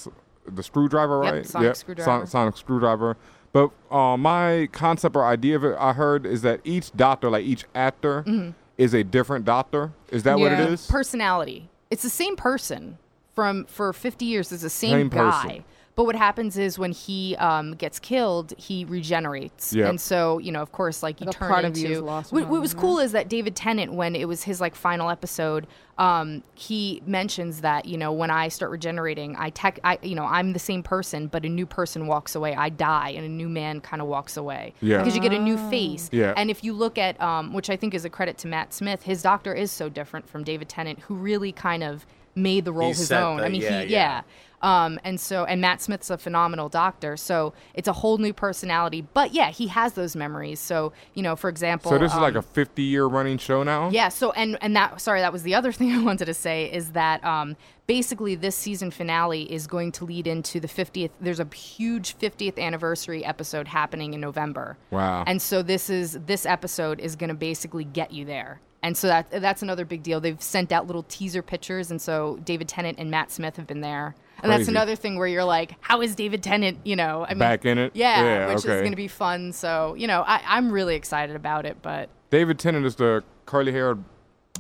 the 0.48 0.62
screwdriver, 0.64 1.20
Mm-hmm. 1.22 1.26
Yep, 1.26 1.34
right? 1.34 1.46
sonic 1.46 1.76
screwdriver. 1.76 2.06
Son- 2.06 2.28
sonic 2.28 2.58
screwdriver. 2.58 3.18
But 3.52 3.72
uh, 3.90 4.16
my 4.18 4.68
concept 4.74 5.16
or 5.16 5.26
idea 5.26 5.56
of 5.56 5.64
it, 5.64 5.76
I 5.80 5.94
heard, 5.94 6.26
is 6.26 6.42
that 6.44 6.60
each 6.66 6.92
doctor, 6.96 7.30
like 7.30 7.46
each 7.46 7.66
actor, 7.74 8.24
Mm-hmm. 8.28 8.52
is 8.78 8.94
a 8.94 9.04
different 9.04 9.44
doctor. 9.46 9.92
Is 10.10 10.24
that 10.24 10.38
what 10.38 10.52
it 10.52 10.60
is? 10.60 10.86
personality. 10.88 11.70
It's 11.92 12.04
the 12.04 12.10
same 12.10 12.36
person 12.36 12.98
from 13.34 13.66
for 13.66 13.94
50 13.94 14.26
years. 14.26 14.52
It's 14.52 14.64
the 14.64 14.70
same, 14.70 14.92
Same 14.92 15.10
guy. 15.10 15.32
person. 15.32 15.64
But 15.96 16.06
what 16.06 16.16
happens 16.18 16.58
is 16.58 16.78
when 16.78 16.92
he 16.92 17.38
um, 17.38 17.72
gets 17.76 18.00
killed, 18.00 18.54
he 18.58 18.84
regenerates, 18.84 19.72
Yep. 19.74 19.90
and 19.90 20.02
so 20.02 20.40
you 20.40 20.52
know, 20.52 20.62
of 20.62 20.72
course, 20.74 21.02
like 21.02 21.22
you 21.22 21.28
Like 21.28 21.36
a 21.36 21.40
turn 21.40 21.50
part 21.50 21.64
of 21.66 21.70
into. 21.70 21.88
you 21.88 21.94
is 21.94 22.02
lost 22.02 22.34
what, 22.34 22.48
what 22.50 22.60
was 22.62 22.74
him, 22.74 22.80
cool 22.80 23.00
is 23.00 23.14
that 23.14 23.30
David 23.30 23.56
Tennant, 23.56 23.94
when 23.94 24.14
it 24.16 24.28
was 24.28 24.44
his 24.44 24.60
like 24.60 24.76
final 24.76 25.10
episode, 25.10 25.68
um, 25.98 26.44
he 26.54 27.02
mentions 27.06 27.62
that 27.62 27.86
you 27.86 27.98
know 27.98 28.12
when 28.12 28.30
I 28.30 28.50
start 28.50 28.72
regenerating, 28.72 29.38
I 29.38 29.52
tech, 29.52 29.80
I 29.86 29.98
you 30.02 30.16
know 30.16 30.26
I'm 30.26 30.52
the 30.52 30.60
same 30.60 30.84
person, 30.84 31.28
but 31.28 31.46
a 31.46 31.50
new 31.50 31.66
person 31.66 32.08
walks 32.08 32.36
away. 32.36 32.54
I 32.56 32.68
die, 32.68 33.12
and 33.16 33.26
a 33.26 33.30
new 33.30 33.48
man 33.48 33.80
kind 33.80 34.02
of 34.02 34.10
walks 34.10 34.36
away. 34.36 34.74
Yeah. 34.82 34.98
because 34.98 35.16
you 35.16 35.22
get 35.22 35.32
a 35.32 35.40
new 35.40 35.58
face. 35.70 36.10
Yeah. 36.12 36.34
and 36.36 36.52
if 36.52 36.62
you 36.62 36.74
look 36.74 36.98
at, 36.98 37.20
um, 37.22 37.54
which 37.54 37.70
I 37.70 37.78
think 37.78 37.94
is 37.94 38.04
a 38.04 38.10
credit 38.10 38.38
to 38.40 38.48
Matt 38.48 38.74
Smith, 38.74 39.04
his 39.04 39.22
doctor 39.22 39.54
is 39.54 39.72
so 39.72 39.88
different 39.88 40.28
from 40.28 40.44
David 40.44 40.68
Tennant, 40.68 41.00
who 41.00 41.16
really 41.16 41.54
kind 41.54 41.84
of 41.86 42.06
made 42.36 42.66
the 42.66 42.74
role 42.74 42.90
He 42.92 42.98
his 42.98 43.12
own. 43.12 43.38
the- 43.38 43.46
I 43.46 43.50
mean, 43.50 43.62
yeah, 43.62 43.82
he, 43.84 43.92
yeah. 43.92 44.22
yeah. 44.22 44.22
Um, 44.62 45.00
and 45.04 45.20
so, 45.20 45.46
and 45.46 45.62
Matt 45.62 45.80
Smith's 45.82 46.10
a 46.10 46.18
phenomenal 46.18 46.70
doctor. 46.70 47.18
So 47.18 47.54
it's 47.76 47.88
a 47.88 47.94
whole 47.94 48.18
new 48.18 48.34
personality. 48.34 49.02
But 49.14 49.32
yeah, 49.32 49.52
he 49.52 49.68
has 49.68 49.94
those 49.94 50.16
memories. 50.16 50.60
So, 50.60 50.92
you 51.14 51.22
know, 51.22 51.36
for 51.36 51.50
example. 51.50 51.92
so 51.92 52.00
this 52.00 52.12
is 52.12 52.18
like 52.18 52.34
um, 52.34 52.40
a 52.40 52.42
50 52.42 52.82
year 52.82 53.06
running 53.06 53.38
show 53.38 53.62
now. 53.62 53.90
yeah. 53.90 54.10
So 54.10 54.32
and 54.32 54.58
and 54.62 54.76
that 54.76 55.02
sorry, 55.02 55.22
that 55.22 55.32
was 55.32 55.44
the 55.44 55.54
other 55.54 55.72
thing 55.78 55.92
I 55.92 56.02
wanted 56.02 56.26
to 56.26 56.34
say 56.34 56.66
is 56.72 56.94
that 56.94 57.24
um, 57.24 57.56
basically 57.86 58.34
this 58.34 58.56
season 58.56 58.90
finale 58.90 59.44
is 59.54 59.68
going 59.68 59.92
to 59.94 60.06
lead 60.06 60.26
into 60.26 60.60
the 60.60 60.68
50th. 60.68 61.12
There's 61.22 61.40
a 61.42 61.48
huge 61.54 62.18
50th 62.18 62.58
anniversary 62.58 63.24
episode 63.24 63.68
happening 63.68 64.16
in 64.16 64.22
November. 64.22 64.78
Wow. 64.90 65.26
And 65.28 65.40
so 65.42 65.62
this 65.62 65.92
is 65.92 66.18
this 66.26 66.46
episode 66.46 67.00
is 67.00 67.16
going 67.16 67.30
to 67.30 67.36
basically 67.36 67.84
get 67.84 68.12
you 68.12 68.26
there. 68.26 68.62
And 68.86 68.96
so 68.96 69.08
that 69.08 69.32
that's 69.32 69.64
another 69.64 69.84
big 69.84 70.04
deal. 70.04 70.20
They've 70.22 70.40
sent 70.42 70.72
out 70.72 70.86
little 70.86 71.04
teaser 71.04 71.42
pictures, 71.42 71.90
and 71.90 72.00
so 72.02 72.40
David 72.46 72.68
Tennant 72.68 73.00
and 73.00 73.10
Matt 73.10 73.32
Smith 73.32 73.56
have 73.58 73.66
been 73.66 73.82
there. 73.82 74.16
And 74.44 74.52
that's 74.52 74.68
another 74.68 74.96
thing 74.96 75.18
where 75.18 75.28
you're 75.28 75.44
like, 75.44 75.76
how 75.82 76.02
is 76.02 76.14
David 76.14 76.44
Tennant? 76.44 76.78
You 76.84 76.96
know, 76.96 77.26
I 77.26 77.30
mean, 77.30 77.40
Back 77.40 77.66
in 77.66 77.80
it? 77.80 77.94
Yeah, 77.96 78.24
Yeah, 78.24 78.48
which 78.50 78.60
okay. 78.60 78.76
is 78.76 78.82
going 78.82 78.92
to 78.92 78.96
be 78.98 79.08
fun. 79.08 79.54
So 79.54 79.96
you 79.96 80.06
know, 80.06 80.22
I, 80.22 80.40
I'm 80.46 80.72
really 80.72 80.94
excited 80.96 81.36
about 81.36 81.66
it. 81.66 81.78
But 81.82 82.10
David 82.30 82.60
Tennant 82.60 82.86
is 82.86 82.96
the 82.96 83.24
curly 83.48 83.72
haired 83.72 84.04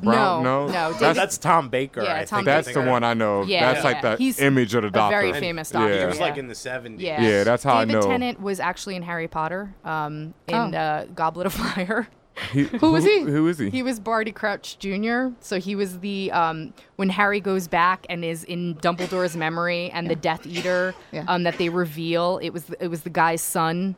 brown. 0.02 0.44
No, 0.44 0.66
No, 0.66 0.68
no, 0.68 0.72
That's, 0.90 1.00
David- 1.00 1.16
That's 1.18 1.38
Tom 1.38 1.70
Baker. 1.70 2.02
Yeah, 2.04 2.16
I 2.22 2.26
Tom 2.26 2.38
think. 2.40 2.46
that's 2.48 2.68
I 2.70 2.74
the 2.74 2.82
one 2.82 3.04
I 3.04 3.14
know. 3.14 3.44
Yeah, 3.44 3.74
that's 3.74 3.84
like 3.86 4.02
the 4.02 4.16
He's 4.18 4.40
image 4.40 4.74
of 4.74 4.82
the 4.82 4.88
a 4.88 4.92
doctor. 4.92 5.18
very 5.22 5.34
famous 5.40 5.70
doctor. 5.70 6.00
He 6.00 6.06
was 6.06 6.20
like 6.20 6.38
in 6.38 6.48
the 6.48 6.54
70s. 6.56 7.00
Yeah, 7.00 7.22
Yeah, 7.22 7.44
that's 7.44 7.64
how 7.64 7.76
I 7.76 7.86
know. 7.86 7.94
David 7.94 8.02
know. 8.06 8.08
Tennant 8.12 8.42
was 8.42 8.60
actually 8.60 8.96
in 8.96 9.04
Harry 9.04 9.28
Potter, 9.28 9.74
um, 9.84 10.34
in 10.48 10.56
Oh. 10.74 10.78
uh, 10.78 11.06
Goblet 11.14 11.46
of 11.46 11.54
Fire. 11.76 12.08
He- 12.52 12.64
Who 12.80 12.92
was 12.92 13.04
he? 13.06 13.22
Who, 13.22 13.32
Who 13.32 13.48
is 13.48 13.58
he? 13.60 13.70
He 13.70 13.82
was 13.84 14.00
Barty 14.00 14.32
Crouch 14.32 14.78
Jr. 14.80 15.28
So 15.40 15.60
he 15.60 15.76
was 15.76 16.00
the 16.00 16.32
um, 16.32 16.74
when 16.98 17.10
Harry 17.10 17.40
goes 17.40 17.68
back 17.68 18.06
and 18.10 18.26
is 18.26 18.44
in 18.44 18.76
Dumbledore's 18.76 19.36
memory 19.38 19.90
and 19.92 20.10
the 20.10 20.16
Death 20.16 20.46
Eater 20.46 20.94
Yeah. 21.12 21.26
um, 21.28 21.44
that 21.44 21.58
they 21.58 21.70
reveal. 21.70 22.40
It 22.40 22.50
was 22.52 22.70
it 22.80 22.88
was 22.90 23.02
the 23.02 23.10
guy's 23.10 23.42
son. 23.42 23.96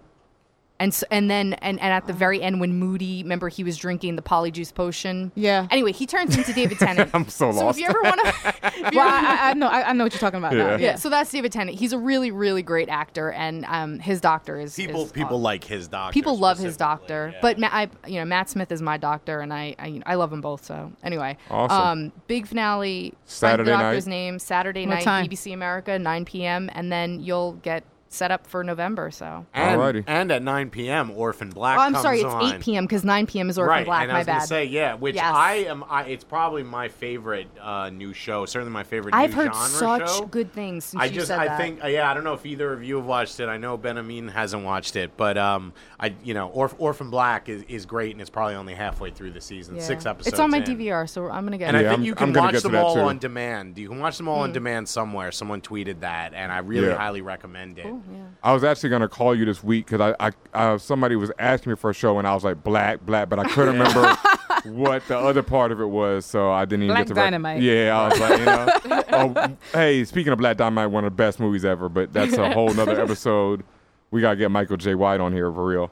And 0.79 0.93
so, 0.93 1.07
and 1.09 1.27
then 1.29 1.53
and, 1.55 1.79
and 1.79 1.91
at 1.91 2.05
the 2.05 2.13
very 2.13 2.39
end 2.41 2.59
when 2.59 2.75
Moody 2.77 3.23
remember 3.23 3.49
he 3.49 3.63
was 3.63 3.77
drinking 3.77 4.15
the 4.15 4.21
polyjuice 4.21 4.71
potion. 4.73 5.31
Yeah. 5.33 5.67
Anyway, 5.71 5.91
he 5.91 6.05
turns 6.05 6.37
into 6.37 6.53
David 6.53 6.77
Tennant. 6.77 7.09
I'm 7.15 7.27
so 7.27 7.51
So 7.51 7.65
lost. 7.65 7.79
if 7.79 7.83
you 7.83 7.89
ever 7.89 7.99
want 8.03 8.21
to, 8.23 8.91
Well, 8.93 9.07
I, 9.07 9.37
I- 9.41 9.49
I 9.49 9.53
know, 9.53 9.67
I, 9.67 9.89
I 9.89 9.93
know 9.93 10.03
what 10.03 10.13
you're 10.13 10.19
talking 10.19 10.37
about. 10.37 10.53
now. 10.53 10.71
Yeah. 10.71 10.77
yeah. 10.77 10.95
So 10.95 11.09
that's 11.09 11.31
David 11.31 11.51
Tennant. 11.51 11.79
He's 11.79 11.93
a 11.93 11.97
really 11.97 12.29
really 12.29 12.61
great 12.61 12.89
actor, 12.89 13.31
and 13.31 13.65
um, 13.65 13.97
his 13.99 14.21
doctor 14.21 14.59
is 14.59 14.75
People 14.75 15.05
is 15.05 15.11
people 15.11 15.37
aw- 15.37 15.41
like 15.41 15.63
his 15.63 15.87
doctor. 15.87 16.13
people 16.13 16.37
love 16.37 16.59
his 16.59 16.77
doctor, 16.77 17.31
yeah. 17.33 17.39
but 17.41 17.57
Ma- 17.57 17.69
I, 17.71 17.89
you 18.05 18.19
know, 18.19 18.25
Matt 18.25 18.49
Smith 18.49 18.71
is 18.71 18.81
my 18.81 18.97
doctor, 18.97 19.39
and 19.41 19.51
I, 19.51 19.75
I, 19.79 20.01
I 20.05 20.13
love 20.15 20.29
them 20.29 20.41
both. 20.41 20.63
So 20.63 20.91
anyway, 21.03 21.37
Awesome. 21.49 21.77
um, 22.05 22.11
big 22.27 22.45
finale. 22.47 23.15
Saturday 23.25 23.71
the 23.71 23.77
doctor's 23.77 24.05
night? 24.07 24.11
name 24.13 24.39
Saturday 24.39 24.85
What 24.85 24.93
night, 24.95 25.03
time? 25.03 25.25
BBC 25.27 25.53
America, 25.53 25.97
9 25.97 26.25
p.m., 26.25 26.69
and 26.73 26.91
then 26.91 27.19
you'll 27.19 27.53
get 27.53 27.83
set 28.09 28.31
up 28.31 28.47
for 28.47 28.63
November. 28.63 29.11
So. 29.11 29.45
and, 29.53 29.79
Alrighty. 29.81 30.03
and 30.07 30.31
at 30.31 30.41
9 30.41 30.69
p.m. 30.69 31.11
Orphan 31.11 31.49
Black 31.49 31.77
Oh, 31.77 31.81
I'm 31.81 31.93
comes 31.93 32.03
sorry, 32.03 32.17
it's 32.21 32.25
on. 32.25 32.55
8 32.55 32.61
p.m. 32.61 32.85
because 32.85 33.03
9 33.03 33.27
p.m. 33.27 33.49
is 33.49 33.57
Orphan 33.57 33.69
right, 33.69 33.85
Black. 33.85 34.03
and 34.03 34.11
I 34.11 34.13
my 34.15 34.19
was 34.19 34.27
gonna 34.27 34.39
bad. 34.39 34.47
say 34.47 34.65
yeah, 34.65 34.93
which 34.95 35.15
Yes. 35.15 35.25
I 35.25 35.53
am. 35.55 35.83
I, 35.89 36.03
it's 36.05 36.23
probably 36.23 36.63
my 36.63 36.87
favorite 36.87 37.47
uh, 37.61 37.89
new 37.89 38.13
show. 38.13 38.45
Certainly 38.45 38.71
my 38.73 38.83
favorite. 38.83 39.13
I've 39.13 39.31
new 39.31 39.35
heard 39.35 39.53
genre 39.53 39.67
such 40.07 40.09
show. 40.17 40.25
good 40.25 40.51
things 40.53 40.85
since 40.85 41.01
I 41.01 41.05
you 41.05 41.15
just 41.15 41.27
said 41.27 41.39
I 41.39 41.47
that. 41.47 41.57
think 41.59 41.83
uh, 41.83 41.87
yeah 41.87 42.09
I 42.09 42.13
don't 42.13 42.23
know 42.23 42.33
if 42.33 42.45
either 42.45 42.71
of 42.73 42.83
you 42.83 42.97
have 42.97 43.05
watched 43.05 43.39
it. 43.39 43.47
I 43.49 43.57
know 43.57 43.77
Benhameen 43.77 44.31
hasn't 44.31 44.63
watched 44.63 44.95
it, 44.95 45.17
but 45.17 45.37
um 45.37 45.73
I 45.99 46.13
you 46.23 46.33
know 46.33 46.49
Orph- 46.55 46.75
Orphan 46.77 47.09
Black 47.09 47.49
is, 47.49 47.63
is 47.63 47.85
great 47.85 48.11
and 48.11 48.21
it's 48.21 48.29
probably 48.29 48.55
only 48.55 48.73
halfway 48.73 49.11
through 49.11 49.31
the 49.31 49.41
season. 49.41 49.75
Yeah. 49.75 49.81
Six 49.83 50.05
episodes. 50.05 50.27
It's 50.33 50.39
on 50.39 50.51
my 50.51 50.57
in. 50.57 50.63
DVR, 50.63 51.09
so 51.09 51.29
I'm 51.29 51.43
gonna 51.45 51.57
get 51.57 51.69
And 51.69 51.77
it. 51.77 51.79
I 51.81 51.83
think 51.83 51.91
I'm- 51.99 52.03
you 52.03 52.15
can 52.15 52.33
watch 52.33 52.61
them 52.61 52.75
all 52.75 52.95
too. 52.95 53.01
on 53.01 53.17
demand. 53.17 53.77
You 53.77 53.89
can 53.89 53.99
watch 53.99 54.17
them 54.17 54.27
all 54.27 54.37
Hmm. 54.37 54.43
on 54.43 54.51
demand 54.53 54.87
somewhere. 54.89 55.31
Someone 55.31 55.61
tweeted 55.61 56.01
that, 56.01 56.33
and 56.33 56.51
I 56.51 56.59
really 56.59 56.87
Yeah. 56.87 56.95
highly 56.97 57.21
recommend 57.21 57.79
it. 57.79 57.83
Cool, 57.83 57.96
yeah. 58.11 58.23
I 58.43 58.53
was 58.53 58.63
actually 58.63 58.89
gonna 58.89 59.09
call 59.09 59.33
you 59.35 59.45
this 59.45 59.63
week 59.63 59.85
because 59.87 60.15
I, 60.19 60.27
I, 60.27 60.31
I 60.73 60.77
somebody 60.77 61.15
was 61.15 61.31
asking 61.39 61.71
me 61.71 61.75
for 61.75 61.89
a 61.89 61.93
show 61.93 62.17
and 62.19 62.27
I 62.27 62.33
was 62.33 62.43
like 62.43 62.63
black, 62.63 63.05
black, 63.05 63.29
but 63.29 63.39
I 63.39 63.43
couldn't 63.49 63.77
remember 63.77 64.15
what 64.65 65.05
the 65.07 65.17
other 65.17 65.43
part 65.43 65.71
of 65.71 65.79
it 65.81 65.85
was, 65.85 66.25
so 66.25 66.51
I 66.51 66.65
didn't 66.65 66.83
even 66.83 66.93
Black 66.95 67.07
get 67.07 67.07
to. 67.09 67.13
rec- 67.15 67.25
Dynamite. 67.25 67.61
yeah, 67.61 67.97
I 67.99 68.07
was 68.09 68.19
like, 68.19 68.39
you 68.39 68.45
know, 68.45 69.03
oh, 69.49 69.57
hey, 69.73 70.03
speaking 70.05 70.31
of 70.33 70.39
Black 70.39 70.57
Dynamite, 70.57 70.91
one 70.91 71.03
of 71.05 71.11
the 71.11 71.15
best 71.15 71.39
movies 71.39 71.65
ever, 71.65 71.89
but 71.89 72.13
that's 72.13 72.33
a 72.37 72.51
whole 72.53 72.73
nother 72.73 72.99
episode. 73.01 73.63
We 74.11 74.21
gotta 74.21 74.35
get 74.37 74.49
Michael 74.51 74.77
J. 74.77 74.95
White 74.95 75.19
on 75.19 75.33
here 75.33 75.51
for 75.51 75.65
real. 75.65 75.91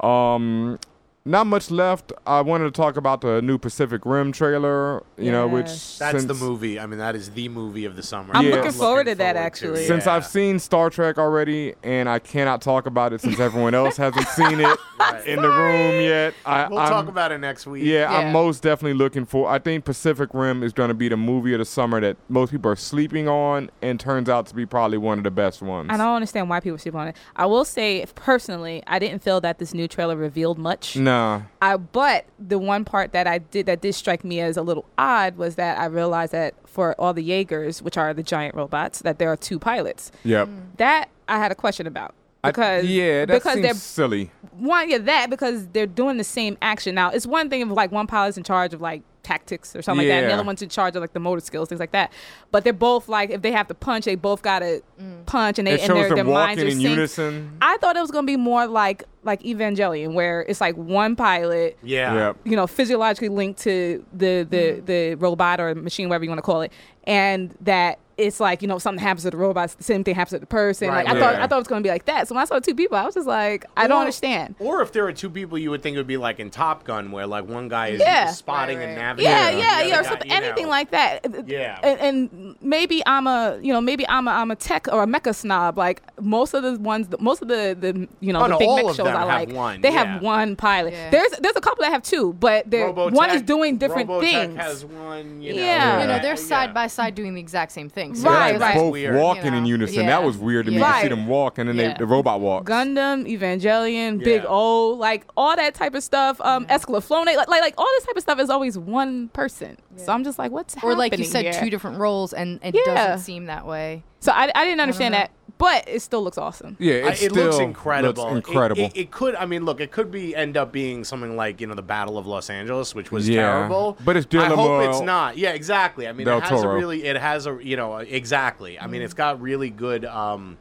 Um, 0.00 0.78
not 1.24 1.46
much 1.46 1.70
left. 1.70 2.12
I 2.26 2.40
wanted 2.40 2.64
to 2.64 2.70
talk 2.72 2.96
about 2.96 3.20
the 3.20 3.40
new 3.42 3.56
Pacific 3.58 4.02
Rim 4.04 4.32
trailer. 4.32 5.02
You 5.16 5.30
know, 5.30 5.46
which 5.46 5.66
Yes. 5.66 5.98
That's 5.98 6.24
the 6.24 6.34
movie. 6.34 6.80
I 6.80 6.86
mean, 6.86 6.98
that 6.98 7.14
is 7.14 7.30
the 7.30 7.48
movie 7.48 7.84
of 7.84 7.94
the 7.94 8.02
summer. 8.02 8.30
I'm 8.34 8.44
Yeah. 8.44 8.50
looking 8.50 8.64
Yes. 8.66 8.76
forward 8.78 9.04
to 9.06 9.14
that 9.14 9.34
forward 9.36 9.46
actually. 9.46 9.86
Since 9.86 10.06
Yeah. 10.06 10.14
I've 10.14 10.26
seen 10.26 10.58
Star 10.58 10.90
Trek 10.90 11.18
already, 11.18 11.74
and 11.84 12.08
I 12.08 12.18
cannot 12.18 12.60
talk 12.60 12.86
about 12.86 13.12
it 13.12 13.20
since 13.20 13.38
everyone 13.38 13.74
else 13.74 13.96
hasn't 13.96 14.26
seen 14.28 14.60
it 14.60 14.78
in 15.26 15.40
the 15.40 15.48
room 15.48 16.00
yet. 16.00 16.34
I, 16.44 16.66
We'll 16.68 16.78
I'm, 16.80 16.88
talk 16.88 17.06
about 17.08 17.30
it 17.30 17.38
next 17.38 17.66
week. 17.66 17.84
Yeah, 17.84 18.10
Yeah. 18.10 18.18
I'm 18.18 18.32
most 18.32 18.62
definitely 18.62 18.98
looking 18.98 19.24
for. 19.24 19.48
I 19.48 19.58
think 19.60 19.84
Pacific 19.84 20.30
Rim 20.32 20.62
is 20.64 20.72
going 20.72 20.88
to 20.88 20.94
be 20.94 21.08
the 21.08 21.16
movie 21.16 21.52
of 21.52 21.60
the 21.60 21.64
summer 21.64 22.00
that 22.00 22.16
most 22.28 22.50
people 22.50 22.70
are 22.70 22.76
sleeping 22.76 23.28
on, 23.28 23.70
and 23.80 24.00
turns 24.00 24.28
out 24.28 24.46
to 24.46 24.54
be 24.56 24.66
probably 24.66 24.98
one 24.98 25.18
of 25.18 25.24
the 25.24 25.30
best 25.30 25.62
ones. 25.62 25.88
I 25.90 25.96
don't 25.96 26.14
understand 26.16 26.48
why 26.50 26.58
people 26.60 26.78
sleep 26.78 26.94
on 26.96 27.08
it. 27.08 27.16
I 27.36 27.46
will 27.46 27.64
say, 27.64 27.98
if 27.98 28.12
personally, 28.16 28.82
I 28.88 28.98
didn't 28.98 29.22
feel 29.22 29.40
that 29.42 29.58
this 29.58 29.72
new 29.72 29.86
trailer 29.86 30.16
revealed 30.16 30.58
much. 30.58 30.96
Nah, 31.12 31.42
I 31.60 31.76
but 31.76 32.24
the 32.38 32.58
one 32.58 32.84
part 32.84 33.12
that 33.12 33.26
I 33.26 33.38
did 33.38 33.66
that 33.66 33.80
did 33.80 33.94
strike 33.94 34.24
me 34.24 34.40
as 34.40 34.56
a 34.56 34.62
little 34.62 34.84
odd 34.96 35.36
was 35.36 35.56
that 35.56 35.78
I 35.78 35.84
realized 35.86 36.32
that 36.32 36.54
for 36.66 36.94
all 36.98 37.12
the 37.12 37.22
Jaegers, 37.22 37.82
which 37.82 37.96
are 37.98 38.14
the 38.14 38.22
giant 38.22 38.54
robots, 38.54 39.00
that 39.00 39.18
there 39.18 39.30
are 39.30 39.36
two 39.36 39.58
pilots. 39.58 40.10
yep. 40.24 40.48
Mm. 40.48 40.76
That 40.78 41.08
I 41.28 41.38
had 41.38 41.52
a 41.52 41.54
question 41.54 41.86
about 41.86 42.14
I- 42.44 42.50
because 42.50 42.84
yeah, 42.86 43.24
that 43.26 43.28
because 43.34 43.54
seems 43.54 43.62
they're 43.66 43.74
silly. 43.74 44.30
one 44.52 44.88
yeah 44.90 44.98
that 44.98 45.28
because 45.30 45.66
they're 45.68 45.86
doing 45.86 46.16
the 46.16 46.24
same 46.24 46.56
action 46.62 46.94
now. 46.94 47.10
It's 47.10 47.26
one 47.26 47.50
thing 47.50 47.60
if 47.60 47.68
like 47.68 47.92
one 47.92 48.06
pilot's 48.06 48.36
in 48.38 48.42
charge 48.44 48.72
of 48.74 48.80
like 48.80 49.02
tactics 49.22 49.74
or 49.76 49.82
something 49.82 50.06
like 50.06 50.14
that, 50.14 50.22
and 50.24 50.30
the 50.30 50.34
other 50.34 50.42
one's 50.42 50.62
in 50.62 50.68
charge 50.68 50.96
of 50.96 51.00
like 51.00 51.12
the 51.12 51.20
motor 51.20 51.40
skills, 51.40 51.68
things 51.68 51.80
like 51.80 51.92
that. 51.92 52.12
But 52.50 52.64
they're 52.64 52.72
both 52.72 53.08
like 53.08 53.30
if 53.30 53.42
they 53.42 53.52
have 53.52 53.68
to 53.68 53.74
punch, 53.74 54.04
they 54.04 54.14
both 54.14 54.42
gotta 54.42 54.82
mm. 55.00 55.24
punch, 55.26 55.58
and 55.58 55.66
they 55.66 55.74
It 55.74 55.88
and 55.88 55.96
their, 55.96 56.14
their 56.14 56.24
minds 56.24 56.62
are 56.62 56.66
in 56.66 56.78
synced. 56.78 56.82
unison. 56.82 57.56
I 57.62 57.76
thought 57.78 57.96
it 57.96 58.00
was 58.00 58.10
gonna 58.10 58.26
be 58.26 58.36
more 58.36 58.66
like 58.66 59.04
like 59.24 59.42
Evangelion, 59.42 60.14
where 60.14 60.42
it's 60.42 60.60
like 60.60 60.76
one 60.76 61.14
pilot, 61.16 61.78
Yeah. 61.82 62.14
Yep. 62.14 62.36
you 62.44 62.56
know, 62.56 62.66
physiologically 62.66 63.28
linked 63.28 63.60
to 63.62 64.04
the 64.12 64.46
the 64.48 64.56
mm. 64.56 64.86
the 64.86 65.14
robot 65.16 65.60
or 65.60 65.74
machine, 65.74 66.08
whatever 66.08 66.24
you 66.24 66.30
want 66.30 66.38
to 66.38 66.42
call 66.42 66.62
it, 66.62 66.72
and 67.04 67.54
that 67.60 67.98
it's 68.18 68.40
like 68.40 68.62
you 68.62 68.68
know 68.68 68.78
something 68.78 69.02
happens 69.02 69.22
to 69.24 69.30
the 69.30 69.36
robots, 69.36 69.74
the 69.74 69.84
same 69.84 70.04
thing 70.04 70.14
happens 70.14 70.32
to 70.36 70.38
the 70.38 70.46
person. 70.46 70.88
Right, 70.88 71.04
like 71.06 71.16
I 71.16 71.18
thought. 71.20 71.34
I 71.36 71.46
thought 71.46 71.56
it 71.56 71.60
was 71.60 71.68
gonna 71.68 71.80
be 71.82 71.88
like 71.88 72.04
that. 72.06 72.28
So 72.28 72.34
when 72.34 72.42
I 72.42 72.44
saw 72.44 72.58
two 72.58 72.74
people, 72.74 72.96
I 72.96 73.04
was 73.04 73.14
just 73.14 73.26
like, 73.26 73.64
I 73.76 73.86
don't 73.88 74.00
understand. 74.00 74.54
Or 74.58 74.82
if 74.82 74.92
there 74.92 75.04
were 75.04 75.12
two 75.12 75.30
people, 75.30 75.58
you 75.58 75.70
would 75.70 75.82
think 75.82 75.94
it 75.94 75.98
would 75.98 76.06
be 76.06 76.16
like 76.16 76.38
in 76.40 76.50
Top 76.50 76.84
Gun, 76.84 77.10
where 77.10 77.26
like 77.26 77.46
one 77.48 77.68
guy 77.68 77.88
is 77.88 78.00
Yeah. 78.00 78.26
spotting 78.30 78.78
Right, 78.78 78.88
and 78.88 78.96
navigating. 78.96 79.32
Yeah, 79.32 79.50
yeah, 79.50 79.82
yeah, 79.82 79.98
or 80.00 80.02
guy, 80.02 80.08
something, 80.08 80.28
know. 80.28 80.34
anything 80.36 80.68
like 80.68 80.90
that. 80.92 81.26
Yeah. 81.48 81.78
and, 81.82 82.00
and 82.00 82.56
maybe 82.60 83.02
I'm 83.06 83.26
a 83.26 83.58
you 83.62 83.72
know 83.72 83.80
maybe 83.80 84.06
I'm 84.08 84.28
a 84.28 84.30
I'm 84.32 84.50
a 84.50 84.56
tech 84.56 84.88
or 84.92 85.02
a 85.02 85.06
mecha 85.06 85.34
snob. 85.34 85.78
Like 85.78 86.02
most 86.20 86.54
of 86.54 86.62
the 86.62 86.78
ones, 86.78 87.08
most 87.18 87.42
of 87.42 87.48
the 87.48 87.76
the 87.78 88.08
you 88.20 88.32
know 88.32 88.40
Oh, 88.40 88.44
the 88.44 88.48
no, 88.50 88.58
big 88.58 88.68
all 88.68 88.76
mech 88.88 88.96
shows 88.96 89.06
I 89.06 89.24
like, 89.24 89.48
one, 89.52 89.80
they 89.80 89.90
yeah. 89.92 90.04
have 90.14 90.22
one 90.22 90.56
pilot. 90.56 90.92
Yeah. 90.92 91.10
There's 91.10 91.32
there's 91.40 91.56
a 91.56 91.60
couple 91.60 91.82
that 91.82 91.92
have 91.92 92.02
two, 92.02 92.32
but 92.34 92.70
they're 92.70 92.90
one 92.90 93.30
is 93.30 93.42
doing 93.42 93.78
different 93.78 94.08
Robotech 94.08 94.20
things. 94.20 94.56
has 94.56 94.84
one. 94.84 95.40
You 95.42 95.54
know, 95.54 95.60
Yeah. 95.62 96.00
You 96.00 96.06
know, 96.08 96.14
yeah, 96.14 96.22
they're 96.22 96.36
side 96.36 96.74
by 96.74 96.86
side 96.86 97.14
doing 97.14 97.34
the 97.34 97.40
exact 97.40 97.72
same 97.72 97.88
thing. 97.88 98.11
So 98.14 98.28
Right, 98.30 98.58
right. 98.58 98.74
both 98.74 98.92
Weird. 98.92 99.16
walking 99.20 99.44
You 99.46 99.50
know, 99.52 99.56
in 99.58 99.66
unison. 99.66 100.00
yeah. 100.04 100.06
That 100.06 100.24
was 100.24 100.36
weird 100.36 100.66
to 100.66 100.72
me 100.72 100.78
to 100.78 100.98
see 101.00 101.08
them 101.08 101.26
walk 101.26 101.58
and 101.58 101.68
then 101.68 101.76
Yeah. 101.76 101.88
they, 101.92 101.98
the 101.98 102.06
robot 102.06 102.40
walks. 102.40 102.70
Gundam, 102.70 103.26
Evangelion, 103.26 104.22
Big 104.22 104.44
O, 104.46 104.88
like 104.90 105.26
all 105.36 105.54
that 105.56 105.74
type 105.74 105.94
of 105.94 106.02
stuff. 106.02 106.40
Um, 106.40 106.66
Escaflowne, 106.66 107.26
like, 107.26 107.36
like 107.36 107.48
like 107.62 107.74
all 107.78 107.88
this 107.96 108.04
type 108.06 108.16
of 108.16 108.22
stuff 108.22 108.38
is 108.40 108.50
always 108.50 108.76
one 108.78 109.28
person. 109.28 109.76
So 109.96 110.12
I'm 110.12 110.24
just 110.24 110.38
like, 110.38 110.50
what's 110.52 110.74
happening? 110.74 110.92
Or 110.92 110.96
like 110.98 111.16
you 111.18 111.24
said, 111.24 111.44
here? 111.44 111.52
two 111.52 111.70
different 111.70 111.98
roles, 111.98 112.32
and 112.32 112.58
it 112.62 112.74
Yeah. 112.74 112.94
doesn't 112.94 113.24
seem 113.24 113.46
that 113.46 113.66
way. 113.66 114.04
So 114.22 114.30
I, 114.32 114.50
I 114.54 114.64
didn't 114.64 114.80
understand 114.80 115.12
know. 115.12 115.18
that, 115.18 115.30
but 115.58 115.88
it 115.88 116.00
still 116.00 116.22
looks 116.22 116.38
awesome. 116.38 116.76
Yeah, 116.78 116.92
I- 116.94 116.96
it, 116.96 117.22
it 117.24 117.30
still 117.32 117.44
looks 117.46 117.58
incredible. 117.58 118.22
Looks 118.22 118.32
It- 118.32 118.50
incredible. 118.50 118.82
It, 118.84 118.92
it 118.96 119.10
could. 119.10 119.34
I 119.34 119.46
mean, 119.46 119.64
look, 119.64 119.80
it 119.80 119.90
could 119.90 120.10
be 120.12 120.34
end 120.36 120.56
up 120.56 120.70
being 120.72 121.02
something 121.02 121.36
like 121.36 121.60
you 121.60 121.66
know 121.66 121.74
the 121.74 121.82
Battle 121.82 122.16
of 122.18 122.26
Los 122.26 122.48
Angeles, 122.48 122.94
which 122.94 123.10
was 123.10 123.28
Yeah. 123.28 123.42
terrible. 123.42 123.98
But 124.04 124.16
it's 124.16 124.32
I 124.34 124.46
hope 124.46 124.88
it's 124.88 125.00
not. 125.00 125.36
Yeah, 125.36 125.50
exactly. 125.50 126.06
I 126.06 126.12
mean, 126.12 126.26
del 126.26 126.38
it 126.38 126.44
has 126.44 126.62
Toro. 126.62 126.72
a 126.72 126.78
really. 126.78 127.04
It 127.04 127.16
has 127.16 127.46
a 127.46 127.58
you 127.60 127.76
know 127.76 127.96
exactly. 127.96 128.78
I 128.78 128.84
Mm. 128.86 128.90
mean, 128.90 129.02
it's 129.02 129.14
got 129.14 129.40
really 129.42 129.70
good. 129.70 130.04
um 130.04 130.56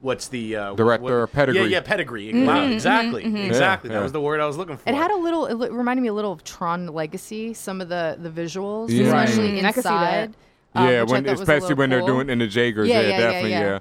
What's 0.00 0.28
the 0.28 0.56
uh, 0.56 0.74
Director 0.74 1.22
what- 1.22 1.32
pedigree. 1.32 1.62
Yeah, 1.62 1.66
yeah, 1.68 1.80
pedigree. 1.80 2.44
Wow, 2.44 2.66
exactly, 2.66 3.24
exactly. 3.46 3.88
Yeah, 3.90 3.96
That 3.96 4.02
was 4.02 4.12
the 4.12 4.20
word 4.20 4.40
I 4.40 4.46
was 4.46 4.58
looking 4.58 4.76
for. 4.76 4.86
It 4.88 4.94
had 4.94 5.10
a 5.10 5.16
little. 5.16 5.46
It 5.46 5.72
reminded 5.72 6.02
me 6.02 6.08
a 6.08 6.12
little 6.12 6.32
of 6.32 6.44
Tron 6.44 6.86
Legacy. 6.88 7.54
Some 7.54 7.80
of 7.80 7.88
the 7.88 8.16
the 8.20 8.28
visuals, 8.28 8.90
Yeah. 8.90 9.04
especially 9.06 9.52
Mm, 9.62 9.64
I 9.64 9.72
can 9.72 9.82
see 9.82 9.88
that. 9.88 10.24
inside. 10.24 10.36
Um, 10.78 10.88
yeah, 10.88 11.02
when 11.02 11.24
thought 11.24 11.30
was 11.32 11.40
a 11.40 11.42
especially 11.42 11.74
when 11.74 11.90
they're 11.90 12.00
cool. 12.00 12.08
doing 12.08 12.30
in 12.30 12.38
the 12.38 12.46
Jaegers. 12.46 12.88
Yeah, 12.88 13.00
Yeah, 13.00 13.08
yeah, 13.08 13.08
yeah, 13.08 13.18
definitely. 13.18 13.50
yeah. 13.50 13.60
Yeah. 13.60 13.78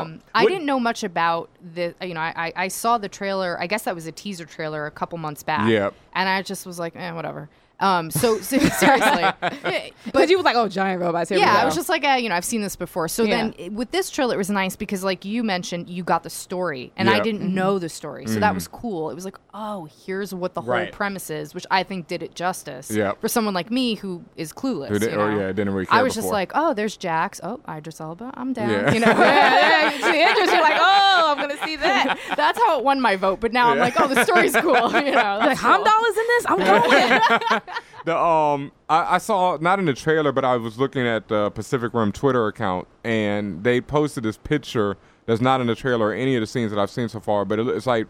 Um, 0.00 0.20
I 0.34 0.42
what- 0.42 0.48
didn't 0.50 0.64
know 0.66 0.80
much 0.80 1.04
about 1.04 1.50
the. 1.74 1.94
You 2.00 2.14
know, 2.14 2.20
I, 2.20 2.32
I 2.36 2.52
I 2.64 2.68
saw 2.68 2.96
the 2.98 3.08
trailer. 3.08 3.56
I 3.60 3.66
guess 3.66 3.82
that 3.82 3.94
was 3.94 4.06
a 4.06 4.12
teaser 4.12 4.46
trailer 4.46 4.86
a 4.86 4.90
couple 4.90 5.18
months 5.18 5.42
back. 5.42 5.68
Yep. 5.68 5.92
And 6.14 6.28
I 6.28 6.40
just 6.42 6.64
was 6.64 6.78
like, 6.78 6.96
eh, 6.96 7.12
whatever. 7.12 7.48
Um, 7.78 8.10
so, 8.10 8.38
so 8.40 8.58
seriously, 8.58 9.24
But 10.12 10.28
you 10.30 10.36
was 10.38 10.44
like, 10.44 10.56
oh, 10.56 10.68
giant 10.68 11.00
robots. 11.02 11.28
Here 11.28 11.38
yeah, 11.38 11.54
go. 11.56 11.60
I 11.60 11.64
was 11.66 11.74
just 11.74 11.88
like, 11.88 12.04
uh, 12.04 12.12
you 12.18 12.28
know, 12.28 12.34
I've 12.34 12.44
seen 12.44 12.62
this 12.62 12.74
before. 12.76 13.06
So 13.08 13.24
Yeah. 13.24 13.50
then 13.50 13.74
with 13.74 13.90
this 13.90 14.08
trailer, 14.10 14.34
it 14.34 14.38
was 14.38 14.48
nice 14.50 14.76
because, 14.76 15.04
like 15.04 15.24
you 15.24 15.42
mentioned, 15.44 15.90
you 15.90 16.02
got 16.02 16.22
the 16.22 16.30
story, 16.30 16.92
and 16.96 17.10
I 17.10 17.20
didn't 17.20 17.42
Mm-hmm. 17.42 17.54
know 17.54 17.78
the 17.78 17.88
story, 17.88 18.26
so 18.26 18.40
that 18.40 18.54
was 18.54 18.66
cool. 18.68 19.10
It 19.10 19.14
was 19.14 19.24
like, 19.24 19.36
oh, 19.52 19.88
here's 20.06 20.34
what 20.34 20.54
the 20.54 20.62
whole 20.62 20.72
Right. 20.72 20.90
premise 20.92 21.28
is, 21.30 21.54
which 21.54 21.66
I 21.70 21.82
think 21.82 22.06
did 22.06 22.22
it 22.22 22.34
justice. 22.34 22.90
Yep. 22.90 23.20
For 23.20 23.28
someone 23.28 23.52
like 23.54 23.70
me 23.70 23.96
who 23.96 24.24
is 24.36 24.52
clueless. 24.52 24.88
Who 24.88 24.98
did- 24.98 25.12
you 25.12 25.18
or, 25.20 25.30
know? 25.30 25.38
yeah, 25.40 25.46
didn't 25.48 25.70
really 25.74 25.86
I 25.90 25.96
care 25.96 26.04
was 26.04 26.14
just 26.14 26.28
like, 26.28 26.52
oh, 26.54 26.72
there's 26.74 26.96
Jax. 26.96 27.40
Oh, 27.42 27.60
Idris 27.68 28.00
Elba. 28.00 28.30
I'm 28.34 28.52
down. 28.52 28.70
Yeah. 28.70 28.92
You 28.92 29.00
know. 29.00 29.06
yeah, 29.18 29.90
yeah, 29.98 30.10
see, 30.10 30.22
Idris, 30.22 30.50
you're 30.52 30.62
like, 30.62 30.78
oh, 30.80 31.34
I'm 31.36 31.38
gonna 31.38 31.62
see 31.64 31.76
that. 31.76 32.18
That's 32.36 32.58
how 32.58 32.78
it 32.78 32.84
won 32.84 33.00
my 33.00 33.16
vote. 33.16 33.40
But 33.40 33.52
now 33.52 33.68
I'm 33.70 33.78
like, 33.78 34.00
oh, 34.00 34.08
the 34.08 34.24
story's 34.24 34.54
cool. 34.56 34.74
You 34.74 35.12
know, 35.12 35.38
Like 35.38 35.48
that's 35.48 35.60
cool. 35.60 35.70
Heimdall 35.72 36.04
is 36.04 36.16
in 36.16 36.24
this. 36.28 36.46
I'm 36.48 36.58
going. 36.58 37.62
The 38.04 38.16
um, 38.16 38.70
I, 38.88 39.16
I 39.16 39.18
saw 39.18 39.58
not 39.60 39.80
in 39.80 39.84
the 39.86 39.92
trailer, 39.92 40.30
but 40.30 40.44
I 40.44 40.56
was 40.56 40.78
looking 40.78 41.04
at 41.06 41.26
the 41.26 41.50
Pacific 41.50 41.92
Rim 41.92 42.12
Twitter 42.12 42.46
account, 42.46 42.86
and 43.02 43.64
they 43.64 43.80
posted 43.80 44.22
this 44.22 44.36
picture 44.36 44.96
that's 45.26 45.40
not 45.40 45.60
in 45.60 45.66
the 45.66 45.74
trailer 45.74 46.06
or 46.06 46.12
any 46.12 46.36
of 46.36 46.40
the 46.40 46.46
scenes 46.46 46.70
that 46.70 46.78
I've 46.78 46.90
seen 46.90 47.08
so 47.08 47.18
far, 47.18 47.44
but 47.44 47.58
it, 47.58 47.66
it's 47.66 47.86
like 47.86 48.06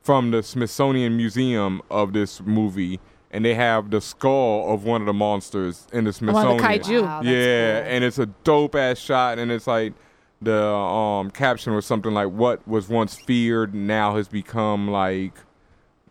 from 0.00 0.30
the 0.30 0.42
Smithsonian 0.42 1.16
Museum 1.18 1.82
of 1.90 2.14
this 2.14 2.40
movie, 2.40 3.00
and 3.30 3.44
they 3.44 3.54
have 3.54 3.90
the 3.90 4.00
skull 4.00 4.72
of 4.72 4.84
one 4.84 5.02
of 5.02 5.06
the 5.06 5.12
monsters 5.12 5.86
in 5.92 6.04
the 6.04 6.08
One 6.08 6.12
Smithsonian. 6.14 6.52
of 6.52 6.58
the 6.62 6.66
kaiju. 6.66 7.02
Wow, 7.02 7.20
yeah, 7.22 7.80
cool. 7.82 7.92
and 7.92 8.04
it's 8.04 8.18
a 8.18 8.26
dope 8.44 8.74
ass 8.74 8.98
shot, 8.98 9.38
and 9.38 9.52
it's 9.52 9.66
like 9.66 9.92
the 10.40 10.64
um 10.64 11.30
caption 11.30 11.74
was 11.74 11.84
something 11.84 12.14
like 12.14 12.28
"What 12.30 12.66
was 12.66 12.88
once 12.88 13.14
feared 13.14 13.74
now 13.74 14.16
has 14.16 14.26
become 14.26 14.88
like." 14.90 15.34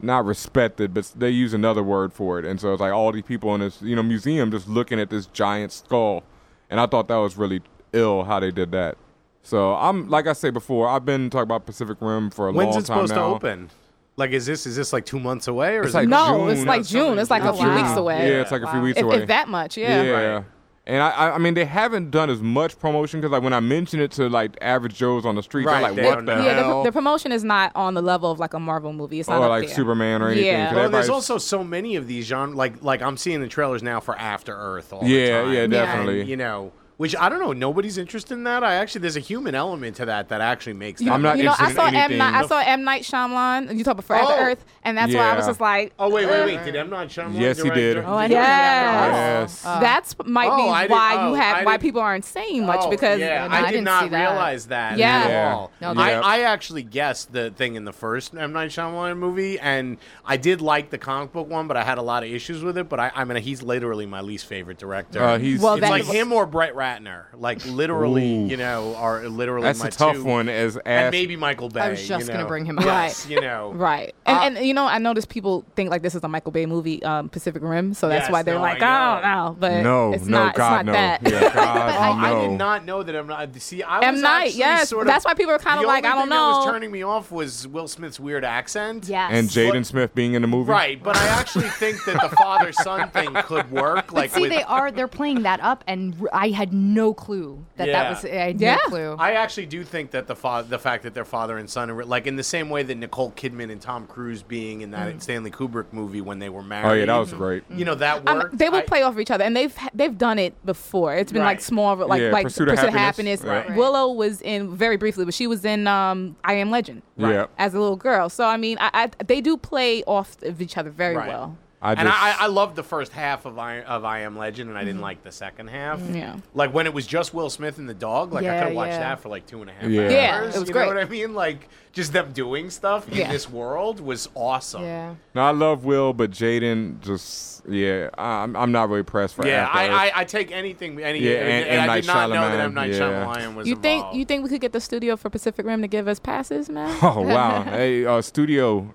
Not 0.03 0.25
respected, 0.25 0.93
but 0.93 1.11
they 1.15 1.29
use 1.29 1.53
another 1.53 1.81
word 1.81 2.13
for 2.13 2.37
it. 2.39 2.45
And 2.45 2.59
so 2.59 2.73
it's 2.73 2.81
like 2.81 2.93
all 2.93 3.11
these 3.11 3.23
people 3.23 3.53
in 3.55 3.61
this, 3.61 3.81
you 3.81 3.95
know, 3.95 4.03
museum 4.03 4.51
just 4.51 4.67
looking 4.67 4.99
at 4.99 5.09
this 5.09 5.25
giant 5.27 5.71
skull. 5.71 6.23
And 6.69 6.79
I 6.79 6.85
thought 6.85 7.07
that 7.07 7.15
was 7.17 7.37
really 7.37 7.61
ill 7.93 8.23
how 8.23 8.39
they 8.39 8.51
did 8.51 8.71
that. 8.71 8.97
So 9.43 9.75
I'm 9.75 10.09
like 10.09 10.27
I 10.27 10.33
said 10.33 10.53
before, 10.53 10.87
I've 10.87 11.05
been 11.05 11.29
talking 11.29 11.43
about 11.43 11.65
Pacific 11.65 11.97
Rim 11.99 12.29
for 12.29 12.47
a 12.47 12.51
When's 12.51 12.75
long 12.75 12.83
time 12.83 12.95
now. 12.95 12.95
When's 12.97 13.11
it 13.11 13.13
supposed 13.13 13.15
now. 13.15 13.29
to 13.29 13.35
open? 13.35 13.69
Like, 14.15 14.31
is 14.31 14.45
this 14.45 14.65
is 14.65 14.75
this 14.75 14.93
like 14.93 15.05
two 15.05 15.19
months 15.19 15.47
away 15.47 15.75
or 15.75 15.81
It's 15.81 15.89
is 15.89 15.95
like 15.95 16.03
it 16.05 16.09
No, 16.09 16.37
June. 16.47 16.49
it's 16.49 16.65
like 16.65 16.85
June. 16.85 17.19
It's 17.19 17.31
like 17.31 17.43
a 17.43 17.53
few 17.53 17.69
weeks 17.73 17.95
away. 17.95 18.29
Yeah, 18.29 18.41
it's 18.41 18.51
like 18.51 18.61
a 18.61 18.71
few 18.71 18.81
weeks 18.81 18.99
if, 18.99 19.03
away. 19.03 19.17
if 19.23 19.27
that 19.27 19.49
much, 19.49 19.75
yeah. 19.77 20.03
Yeah. 20.03 20.11
Right. 20.11 20.45
And 20.85 21.01
I, 21.01 21.11
I, 21.11 21.35
I 21.35 21.37
mean, 21.37 21.53
they 21.53 21.63
haven't 21.63 22.11
done 22.11 22.29
as 22.29 22.41
much 22.41 22.77
promotion 22.77 23.21
because, 23.21 23.31
like, 23.31 23.41
when 23.41 23.53
I 23.53 23.61
mention 23.61 24.01
it 24.01 24.11
to 24.11 24.27
like 24.27 24.57
average 24.59 24.95
Joes 24.95 25.25
on 25.25 25.35
the 25.35 25.41
street, 25.41 25.65
Right, 25.65 25.75
they're 25.75 25.81
like, 25.81 25.95
they 25.95 26.03
"What 26.05 26.15
don't 26.15 26.25
the 26.25 26.35
know. 26.35 26.43
Yeah, 26.45 26.53
hell?" 26.55 26.83
the, 26.83 26.89
the 26.89 26.91
promotion 26.91 27.31
is 27.31 27.41
not 27.45 27.71
on 27.73 27.93
the 27.93 28.01
level 28.01 28.29
of 28.31 28.37
like 28.39 28.53
a 28.53 28.59
Marvel 28.59 28.91
movie. 28.91 29.21
It's 29.21 29.29
not 29.29 29.39
or 29.39 29.45
up 29.45 29.49
like 29.51 29.67
there. 29.67 29.75
Superman 29.75 30.21
or 30.21 30.27
anything. 30.27 30.45
Yeah. 30.47 30.67
'cause 30.67 30.75
Well, 30.75 30.89
there's 30.89 31.07
also 31.09 31.37
so 31.37 31.63
many 31.63 31.95
of 31.95 32.07
these 32.07 32.25
genre 32.25 32.53
like 32.53 32.83
like 32.83 33.01
I'm 33.01 33.15
seeing 33.15 33.39
the 33.39 33.47
trailers 33.47 33.81
now 33.81 34.01
for 34.01 34.17
After 34.19 34.53
Earth 34.53 34.91
all 34.91 35.01
the 35.03 35.07
Yeah, 35.07 35.41
time. 35.43 35.53
yeah, 35.53 35.59
And, 35.61 35.71
definitely. 35.71 36.23
you 36.25 36.35
know, 36.35 36.73
which 37.03 37.15
I 37.17 37.27
don't 37.27 37.39
know. 37.41 37.51
Nobody's 37.51 37.97
interested 37.97 38.33
in 38.33 38.45
that. 38.45 38.63
I 38.63 38.75
actually 38.75 39.01
there's 39.01 39.17
a 39.17 39.19
human 39.19 39.55
element 39.55 39.97
to 39.97 40.05
that 40.05 40.29
that 40.29 40.39
actually 40.39 40.71
makes. 40.71 41.01
You, 41.01 41.07
that 41.09 41.13
I'm 41.15 41.21
not 41.21 41.37
you 41.37 41.43
know, 41.43 41.53
I 41.59 41.73
saw 41.73 41.87
in 41.89 41.95
M. 41.95 42.17
Night, 42.17 42.33
I 42.33 42.37
anything. 42.39 42.47
saw 42.47 42.59
M. 42.65 42.83
Night 42.85 43.01
Shyamalan. 43.03 43.77
You 43.77 43.83
talk 43.83 43.91
about 43.91 44.05
Forever 44.05 44.25
Oh. 44.29 44.43
Earth, 44.45 44.63
and 44.83 44.97
that's 44.97 45.13
why 45.13 45.31
I 45.31 45.35
was 45.35 45.45
just 45.45 45.59
like, 45.59 45.91
Oh 45.99 46.09
wait, 46.09 46.25
wait, 46.27 46.41
uh, 46.41 46.45
wait! 46.45 46.63
Did 46.63 46.77
M 46.77 46.89
Night 46.89 47.09
Shyamalan? 47.09 47.39
Yes, 47.41 47.61
he 47.61 47.69
did. 47.71 47.95
direct- 47.95 48.07
Oh, 48.07 48.17
direct 48.17 48.31
yes. 48.31 49.65
After 49.65 49.73
Earth? 49.75 49.81
That's 49.81 50.15
might 50.25 50.49
Oh, 50.49 50.55
be 50.55 50.63
I 50.69 50.81
didn't- 50.83 50.91
why 50.91 51.15
oh, 51.19 51.27
you 51.29 51.33
have 51.35 51.65
why 51.65 51.73
didn't- 51.73 51.81
people 51.81 52.01
aren't 52.01 52.23
saying 52.25 52.65
much 52.65 52.79
Oh, 52.81 52.89
because 52.89 53.19
yeah, 53.19 53.47
No, 53.47 53.53
I 53.53 53.57
I 53.57 53.61
did 53.63 53.67
didn't 53.71 53.83
not 53.83 54.03
see 54.03 54.09
that. 54.09 54.29
realize 54.29 54.65
that 54.67 54.97
Yeah. 54.97 55.19
at 55.23 55.51
all. 55.53 55.71
No, 55.81 55.93
I, 56.01 56.09
Yeah. 56.11 56.21
I 56.23 56.39
actually 56.41 56.83
guessed 56.83 57.33
the 57.33 57.51
thing 57.51 57.75
in 57.75 57.83
the 57.83 57.91
first 57.93 58.33
M 58.33 58.53
Night 58.53 58.69
Shyamalan 58.71 59.17
movie, 59.17 59.59
and 59.59 59.97
I 60.25 60.37
did 60.37 60.61
like 60.61 60.89
the 60.89 60.97
comic 60.97 61.33
book 61.33 61.49
one, 61.49 61.67
but 61.67 61.75
I 61.75 61.83
had 61.83 61.97
a 61.97 62.01
lot 62.01 62.23
of 62.23 62.29
issues 62.29 62.63
with 62.63 62.77
it. 62.77 62.87
But 62.87 62.99
I, 63.01 63.11
I 63.13 63.23
mean, 63.25 63.41
he's 63.43 63.61
literally 63.61 64.05
my 64.05 64.21
least 64.21 64.45
favorite 64.45 64.77
director. 64.77 65.21
Uh, 65.21 65.37
he's 65.37 65.59
Well, 65.59 65.73
it's 65.75 65.81
like 65.89 66.05
him 66.05 66.31
or 66.31 66.45
Brett 66.45 66.75
Ratner, 66.75 66.92
like 67.33 67.65
literally, 67.65 68.37
Ooh. 68.43 68.47
you 68.47 68.57
know, 68.57 68.95
are 68.95 69.27
literally 69.27 69.63
that's 69.65 69.79
my 69.79 69.87
a 69.87 69.91
tough 69.91 70.15
two- 70.15 70.23
one. 70.23 70.49
As 70.49 70.77
and 70.85 71.11
maybe 71.11 71.35
Michael 71.35 71.69
Bay. 71.69 71.81
I 71.81 71.89
was 71.89 72.07
just 72.07 72.27
you 72.27 72.33
gonna 72.33 72.47
bring 72.47 72.65
him 72.65 72.77
up. 72.79 72.85
Yes, 72.85 73.27
you 73.27 73.41
know, 73.41 73.71
Right. 73.75 74.13
And, 74.25 74.37
Uh, 74.37 74.41
and 74.59 74.65
you 74.67 74.73
know, 74.73 74.85
I 74.85 74.97
notice 74.97 75.25
people 75.25 75.65
think 75.75 75.89
like 75.89 76.01
this 76.01 76.15
is 76.15 76.23
a 76.23 76.27
Michael 76.27 76.51
Bay 76.51 76.65
movie, 76.65 77.01
um, 77.03 77.29
Pacific 77.29 77.61
Rim, 77.63 77.93
so 77.93 78.07
that's 78.09 78.23
Yes, 78.25 78.31
why 78.31 78.43
they're 78.43 78.55
no, 78.55 78.61
like, 78.61 78.81
I 78.81 79.17
oh 79.17 79.21
no, 79.21 79.55
but 79.59 79.83
no, 79.83 80.13
it's 80.13 80.25
no, 80.25 80.45
not, 80.45 80.55
God, 80.55 80.81
it's 80.81 80.85
no. 80.87 80.93
not 80.93 81.23
that. 81.23 81.31
Yeah, 81.31 81.39
God, 81.53 81.89
Oh, 81.95 82.25
I 82.25 82.31
no. 82.33 82.41
did 82.49 82.57
not 82.57 82.85
know 82.85 83.03
that 83.03 83.15
I'm 83.15 83.27
not. 83.27 83.55
See, 83.61 83.83
I 83.83 83.99
M 84.01 84.13
was 84.15 84.21
Night, 84.21 84.45
actually 84.47 84.59
yes, 84.59 84.89
sort 84.89 85.01
of, 85.03 85.07
that's 85.07 85.25
why 85.25 85.33
people 85.33 85.53
are 85.53 85.59
kind 85.59 85.79
of 85.79 85.85
like, 85.85 86.03
only 86.05 86.15
I 86.15 86.19
don't 86.19 86.29
know. 86.29 86.51
That 86.51 86.57
was 86.57 86.65
turning 86.65 86.91
me 86.91 87.03
off 87.03 87.31
was 87.31 87.67
Will 87.67 87.87
Smith's 87.87 88.19
weird 88.19 88.43
accent. 88.43 89.05
Yes. 89.07 89.31
And 89.33 89.49
Jaden 89.49 89.85
Smith 89.85 90.13
being 90.15 90.33
in 90.33 90.41
the 90.41 90.47
movie. 90.47 90.69
Right, 90.71 91.01
but 91.01 91.15
I 91.15 91.27
actually 91.27 91.69
think 91.69 92.03
that 92.05 92.19
the 92.21 92.35
father 92.35 92.71
son 92.71 93.09
thing 93.09 93.33
could 93.43 93.69
work. 93.71 94.11
Like, 94.11 94.31
see, 94.31 94.47
they 94.47 94.63
are 94.63 94.91
they're 94.91 95.07
playing 95.07 95.43
that 95.43 95.59
up, 95.61 95.83
and 95.87 96.27
I 96.33 96.49
had 96.49 96.72
no 96.73 97.13
clue 97.13 97.63
that 97.77 97.87
Yeah. 97.87 98.03
that 98.03 98.09
was. 98.09 98.25
I 98.25 98.29
had 98.29 98.59
Yeah. 98.61 98.75
no 98.75 98.89
clue. 98.89 99.15
I 99.19 99.33
actually 99.33 99.65
do 99.67 99.83
think 99.83 100.11
that 100.11 100.27
the 100.27 100.35
fa- 100.35 100.65
the 100.67 100.79
fact 100.79 101.03
that 101.03 101.13
they're 101.13 101.23
father 101.25 101.57
and 101.57 101.69
son, 101.69 101.89
are, 101.89 102.03
like 102.03 102.27
in 102.27 102.35
the 102.35 102.43
same 102.43 102.69
way 102.69 102.83
that 102.83 102.95
Nicole 102.95 103.31
Kidman 103.31 103.71
and 103.71 103.79
Tom 103.81 104.07
Cruise 104.07 104.41
being 104.43 104.81
in 104.81 104.91
that 104.91 105.21
Stanley 105.21 105.51
Kubrick 105.51 105.85
movie 105.91 106.21
when 106.21 106.39
they 106.39 106.49
were 106.49 106.63
married. 106.63 106.89
Oh 106.89 106.93
yeah, 106.93 107.05
that 107.05 107.17
was 107.17 107.33
great. 107.33 107.63
You 107.69 107.85
know 107.85 107.95
that 107.95 108.27
Um, 108.27 108.37
worked. 108.39 108.57
they 108.57 108.69
will 108.69 108.77
I- 108.79 108.81
play 108.81 109.01
off 109.03 109.13
of 109.13 109.19
each 109.19 109.31
other, 109.31 109.43
and 109.43 109.55
they've 109.55 109.75
they've 109.93 110.17
done 110.17 110.39
it 110.39 110.53
before. 110.65 111.13
It's 111.15 111.31
been 111.31 111.43
like 111.43 111.61
small, 111.61 111.95
like 111.95 112.21
Yeah, 112.21 112.31
like 112.31 112.45
Pursuit 112.45 112.69
of 112.69 112.77
Happiness. 112.79 113.41
Right. 113.41 113.67
Right. 113.69 113.77
Willow 113.77 114.11
was 114.11 114.41
in 114.41 114.75
very 114.75 114.97
briefly, 114.97 115.25
but 115.25 115.33
she 115.33 115.47
was 115.47 115.63
in 115.65 115.87
um, 115.87 116.35
I 116.43 116.53
Am 116.53 116.71
Legend 116.71 117.01
Yeah. 117.17 117.45
as 117.57 117.73
a 117.73 117.79
little 117.79 117.95
girl. 117.97 118.29
So 118.29 118.45
I 118.45 118.57
mean, 118.57 118.77
I, 118.79 118.89
I, 118.93 119.23
they 119.23 119.41
do 119.41 119.57
play 119.57 120.03
off 120.05 120.35
of 120.43 120.61
each 120.61 120.77
other 120.77 120.89
very 120.89 121.15
Right. 121.15 121.27
well. 121.27 121.57
I 121.83 121.91
and 121.93 122.07
just, 122.07 122.23
I, 122.23 122.35
I 122.39 122.47
loved 122.47 122.75
the 122.77 122.83
first 122.83 123.11
half 123.11 123.45
of 123.45 123.59
I, 123.59 123.81
of 123.81 124.05
I 124.05 124.19
Am 124.21 124.37
Legend, 124.37 124.69
and 124.69 124.77
I 124.79 124.85
didn't 124.85 125.01
like 125.01 125.21
the 125.23 125.31
second 125.33 125.67
half. 125.67 125.99
Yeah. 126.09 126.37
Like 126.53 126.73
when 126.73 126.87
it 126.87 126.93
was 126.93 127.05
just 127.05 127.33
Will 127.33 127.49
Smith 127.49 127.77
and 127.77 127.89
the 127.89 127.93
dog, 127.93 128.31
like 128.33 128.43
I 128.43 128.47
Yeah, 128.47 128.59
could 128.59 128.67
have 128.69 128.75
watched 128.75 128.91
yeah. 128.93 128.99
that 128.99 129.19
for 129.19 129.27
like 129.29 129.45
two 129.45 129.59
and 129.61 129.69
a 129.69 129.73
half 129.73 129.89
Yeah. 129.89 130.01
hours. 130.03 130.11
Yeah, 130.13 130.43
it 130.43 130.59
was 130.59 130.67
you 130.69 130.73
great. 130.73 130.81
know 130.87 130.95
what 130.95 130.97
I 130.97 131.09
mean? 131.09 131.33
Like 131.33 131.67
just 131.91 132.13
them 132.13 132.31
doing 132.31 132.69
stuff 132.69 133.07
in 133.09 133.17
Yeah. 133.17 133.31
this 133.31 133.49
world 133.49 133.99
was 133.99 134.29
awesome. 134.33 134.81
yeah. 134.83 135.15
no, 135.35 135.41
I 135.41 135.51
love 135.51 135.83
Will, 135.85 136.13
but 136.13 136.31
Jaden 136.31 137.01
just 137.01 137.67
yeah, 137.67 138.09
I'm 138.17 138.55
I'm 138.55 138.71
not 138.71 138.89
really 138.89 139.03
pressed 139.03 139.35
for. 139.35 139.45
Yeah, 139.45 139.63
After 139.65 139.77
I, 139.77 139.85
Earth. 139.87 140.11
I, 140.15 140.21
I 140.21 140.23
take 140.23 140.51
anything, 140.51 141.01
any, 141.01 141.19
Yeah, 141.19 141.31
and, 141.31 141.41
and- 141.49 141.65
and 141.65 141.75
M. 141.75 141.81
I 141.81 141.85
Night 141.87 142.01
did 142.01 142.07
not 142.07 142.29
know 142.29 142.35
that 142.35 142.59
Shyamalan, 142.59 142.63
M 142.63 142.73
Night 142.73 142.91
yeah. 142.91 142.99
Shyamalan 142.99 143.55
was 143.55 143.67
You 143.67 143.75
think 143.75 143.99
involved. 143.99 144.17
you 144.17 144.25
think 144.25 144.43
we 144.43 144.49
could 144.49 144.61
get 144.61 144.71
the 144.73 144.81
studio 144.81 145.15
for 145.17 145.29
Pacific 145.29 145.65
Rim 145.65 145.81
to 145.81 145.87
give 145.89 146.07
us 146.07 146.19
passes, 146.19 146.69
man? 146.69 146.97
Oh 147.03 147.21
wow! 147.21 147.63
hey, 147.69 148.05
uh, 148.05 148.21
studio, 148.21 148.93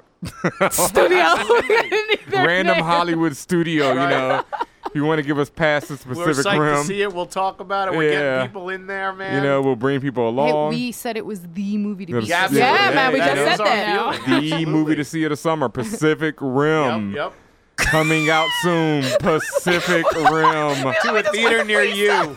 studio, 0.71 1.35
random 2.45 2.79
Hollywood 2.79 3.37
studio. 3.37 3.89
You 3.91 3.95
know, 3.95 4.43
if 4.87 4.95
you 4.95 5.05
want 5.05 5.19
to 5.19 5.23
give 5.23 5.39
us 5.39 5.51
passes 5.51 6.01
to 6.01 6.09
We're 6.09 6.27
Pacific 6.27 6.53
psyched 6.53 6.59
Rim, 6.61 6.81
to 6.83 6.85
see 6.87 7.03
it. 7.03 7.13
We'll 7.13 7.27
talk 7.27 7.61
about 7.61 7.89
it. 7.89 7.97
We're 7.97 8.11
Yeah. 8.13 8.19
getting 8.37 8.49
people 8.49 8.69
in 8.71 8.87
there, 8.87 9.13
man. 9.13 9.35
you 9.37 9.41
know, 9.43 9.61
we'll 9.63 9.77
bring 9.77 10.01
people 10.01 10.25
Hey, 10.25 10.51
along. 10.51 10.71
we 10.71 10.93
said 10.93 11.17
it 11.17 11.27
was 11.27 11.41
the 11.43 11.77
movie 11.79 12.07
to 12.07 12.13
Yeah, 12.15 12.21
be. 12.21 12.27
yeah, 12.27 12.47
seen. 12.49 12.57
Yeah, 12.59 12.91
man, 12.95 13.13
we 13.13 13.19
just 13.19 13.31
is 13.33 13.37
said 13.49 13.59
that. 13.59 14.25
the 14.51 14.67
movie 14.67 14.97
to 14.97 15.05
see 15.05 15.25
of 15.25 15.31
the 15.31 15.37
summer, 15.37 15.69
Pacific 15.69 16.37
Rim. 16.41 17.11
Yep, 17.13 17.17
yep. 17.17 17.35
Coming 17.79 18.29
out 18.29 18.49
soon, 18.63 19.03
Pacific 19.21 20.05
Rim 20.15 20.83
to 21.03 21.15
a 21.17 21.23
theater 21.33 21.65
near 21.65 21.83
you. 21.83 22.37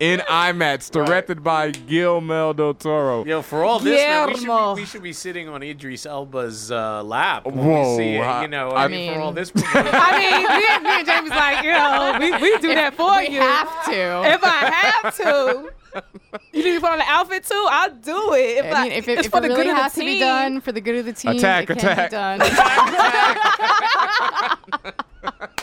in 0.00 0.20
IMAX, 0.20 0.90
directed 0.90 1.44
by 1.44 1.70
Guillermo 1.70 2.52
del 2.54 2.74
Toro. 2.74 3.24
Yo, 3.24 3.42
for 3.42 3.62
all 3.64 3.78
this, 3.78 4.00
man, 4.00 4.26
we, 4.28 4.34
should 4.34 4.42
Guillermo. 4.46 4.74
be, 4.74 4.80
we 4.82 4.86
should 4.86 5.02
be 5.02 5.12
sitting 5.12 5.48
on 5.48 5.62
Idris 5.62 6.06
Elba's 6.06 6.72
uh, 6.72 7.02
lap. 7.04 7.44
When 7.46 7.56
Whoa, 7.56 7.90
we 7.92 7.96
see 8.02 8.14
it, 8.16 8.20
I- 8.20 8.42
you 8.42 8.48
know, 8.48 8.70
I 8.70 8.84
I 8.84 8.88
mean, 8.88 9.12
for 9.14 9.20
all 9.20 9.32
this. 9.32 9.52
I 9.56 10.18
mean, 10.18 10.58
me 10.58 10.66
and, 10.70 10.82
me 10.84 10.90
and 10.90 11.06
Jamie's 11.06 11.30
like, 11.30 11.62
you 11.64 11.70
know, 11.72 12.16
we, 12.18 12.32
we 12.50 12.58
do 12.58 12.74
that 12.74 12.94
for 12.94 13.20
you. 13.22 13.28
we 13.28 13.34
you. 13.36 13.40
have 13.42 13.84
to. 13.84 14.22
If 14.34 14.40
I 14.42 14.70
have 15.02 15.16
to. 15.18 15.72
You 16.52 16.62
need 16.64 16.70
me 16.70 16.74
to 16.76 16.80
put 16.80 16.90
on 16.90 17.00
an 17.00 17.06
outfit 17.08 17.44
too? 17.44 17.66
I'll 17.70 17.90
do 17.94 18.34
it. 18.34 18.64
If 18.64 18.74
I 18.74 18.82
mean, 18.84 18.92
if 18.92 19.08
it, 19.08 19.18
it's 19.18 19.26
if 19.26 19.30
for 19.32 19.38
it 19.38 19.42
the 19.42 19.48
really 19.48 19.64
good 19.64 19.70
of 19.70 19.76
the 19.76 19.82
has 19.82 19.94
to 19.94 20.00
be 20.00 20.06
team. 20.14 20.20
done 20.20 20.60
for 20.60 20.72
the 20.72 20.80
good 20.80 20.96
of 20.96 21.04
the 21.06 21.12
team, 21.12 21.32
Attack, 21.36 21.70
it 21.70 21.78
can 21.78 21.88
attack. 21.88 22.10
be 22.10 22.16
done. 22.16 22.40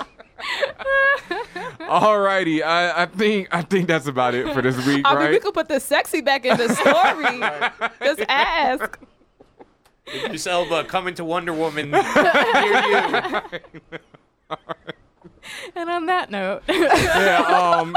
Alrighty, 1.80 2.64
I, 2.64 3.03
I 3.03 3.06
think 3.06 3.48
I 3.52 3.62
think 3.62 3.88
that's 3.88 4.07
about 4.07 4.34
it 4.36 4.53
for 4.53 4.62
this 4.62 4.76
week, 4.86 5.02
I 5.06 5.14
mean, 5.14 5.20
we 5.28 5.34
right? 5.34 5.41
could 5.41 5.53
put 5.53 5.68
the 5.68 5.80
sexy 5.80 6.22
back 6.22 6.45
in 6.45 6.57
the 6.57 6.74
story. 6.74 7.90
Just 8.07 8.22
ask. 8.30 8.99
Idris 10.14 10.45
Elba 10.48 10.84
coming 10.86 11.16
to 11.16 11.26
Wonder 11.26 11.53
Woman 11.53 11.91
near 11.91 12.02
you. 12.02 12.07
and 15.76 15.90
on 15.90 16.06
that 16.06 16.30
note, 16.30 16.62
yeah. 16.68 17.78
Um. 17.80 17.95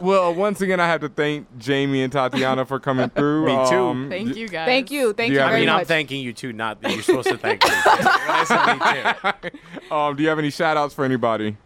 Well, 0.00 0.34
once 0.34 0.60
again, 0.60 0.80
I 0.80 0.86
have 0.86 1.00
to 1.02 1.08
thank 1.08 1.46
Jamie 1.58 2.02
and 2.02 2.12
Tatiana 2.12 2.64
for 2.64 2.80
coming 2.80 3.08
through. 3.16 3.46
Me 3.46 3.68
too. 3.68 3.76
Um, 3.76 4.08
thank 4.08 4.34
you 4.36 4.48
guys. 4.48 4.66
Thank 4.66 4.90
you. 4.90 5.12
Thank 5.12 5.30
you 5.32 5.38
you 5.38 5.42
I 5.42 5.48
very 5.48 5.60
mean, 5.60 5.68
I'm 5.68 5.84
thanking 5.84 6.22
you 6.22 6.32
too, 6.32 6.52
not 6.52 6.80
that 6.82 6.92
you're 6.92 7.02
supposed 7.02 7.28
to 7.28 7.38
thank 7.38 7.62
me. 7.64 7.70
Me. 9.50 9.50
Um. 9.90 10.16
Do 10.16 10.22
you 10.22 10.28
have 10.28 10.38
any 10.38 10.50
shout 10.50 10.76
outs 10.76 10.94
for 10.94 11.04
anybody? 11.04 11.56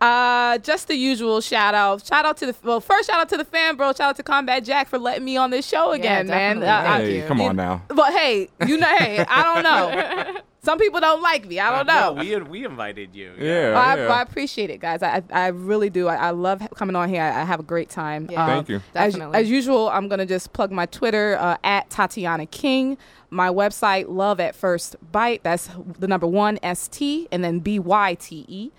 Uh, 0.00 0.58
just 0.58 0.88
the 0.88 0.94
usual 0.94 1.40
shout 1.40 1.74
out. 1.74 2.04
Shout 2.04 2.24
out 2.24 2.36
to 2.38 2.46
the 2.46 2.56
well, 2.62 2.80
first 2.80 3.08
shout 3.08 3.20
out 3.20 3.28
to 3.30 3.36
the 3.36 3.44
fan 3.44 3.76
bro. 3.76 3.88
Shout 3.88 4.00
out 4.10 4.16
to 4.16 4.22
Combat 4.22 4.62
Jack 4.64 4.88
for 4.88 4.98
letting 4.98 5.24
me 5.24 5.36
on 5.36 5.50
this 5.50 5.66
show 5.66 5.92
again, 5.92 6.26
man. 6.26 6.62
Uh, 6.62 6.82
Thank 6.82 7.04
hey, 7.04 7.16
you. 7.22 7.26
come 7.26 7.40
on 7.40 7.56
now. 7.56 7.82
but 7.88 8.12
hey, 8.12 8.48
you 8.66 8.76
know, 8.76 8.96
hey, 8.98 9.24
I 9.26 9.42
don't 9.42 9.62
know. 9.62 10.40
Some 10.64 10.78
people 10.78 10.98
don't 10.98 11.20
like 11.22 11.46
me. 11.46 11.60
I 11.60 11.76
don't 11.76 11.86
know. 11.86 12.14
No, 12.14 12.22
we 12.22 12.36
we 12.60 12.64
invited 12.64 13.14
you. 13.14 13.32
Yeah. 13.38 13.74
I, 13.78 13.96
yeah. 13.96 14.06
I 14.08 14.22
appreciate 14.22 14.70
it, 14.70 14.80
guys. 14.80 15.02
I 15.02 15.22
I 15.30 15.44
I 15.44 15.46
really 15.48 15.90
do. 15.90 16.08
I, 16.08 16.16
I 16.16 16.30
love 16.30 16.62
coming 16.74 16.96
on 16.96 17.08
here. 17.08 17.22
I, 17.22 17.42
I 17.42 17.44
have 17.44 17.60
a 17.60 17.64
great 17.64 17.90
time. 17.90 18.28
Yeah. 18.30 18.46
Thank 18.46 18.68
you. 18.70 18.76
As, 18.94 19.12
Definitely. 19.12 19.38
as 19.38 19.50
usual, 19.50 19.90
I'm 19.90 20.08
gonna 20.08 20.26
just 20.26 20.52
plug 20.52 20.72
my 20.72 20.86
Twitter 20.86 21.36
uh, 21.38 21.58
at 21.62 21.90
Tatiana 21.90 22.46
King. 22.46 22.96
My 23.30 23.48
website, 23.48 24.06
Love 24.08 24.40
at 24.40 24.54
First 24.54 24.96
Bite. 25.12 25.42
That's 25.42 25.68
the 25.98 26.08
number 26.08 26.26
one 26.26 26.58
S 26.62 26.88
T 26.88 27.28
and 27.30 27.44
then 27.44 27.58
B 27.58 27.78
Y 27.78 28.14
T 28.14 28.44
E. 28.48 28.70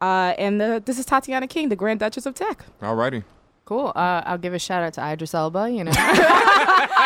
Uh, 0.00 0.34
and 0.36 0.60
the, 0.60 0.82
this 0.84 0.98
is 0.98 1.06
Tatiana 1.06 1.46
King, 1.46 1.68
the 1.68 1.76
Grand 1.76 2.00
Duchess 2.00 2.26
of 2.26 2.34
Tech. 2.34 2.64
Alrighty. 2.80 3.24
Cool. 3.64 3.92
Uh, 3.94 4.22
I'll 4.26 4.38
give 4.38 4.52
a 4.52 4.58
shout 4.58 4.82
out 4.82 4.94
to 4.94 5.12
Idris 5.12 5.32
Elba. 5.34 5.70
You 5.70 5.84
know. 5.84 5.92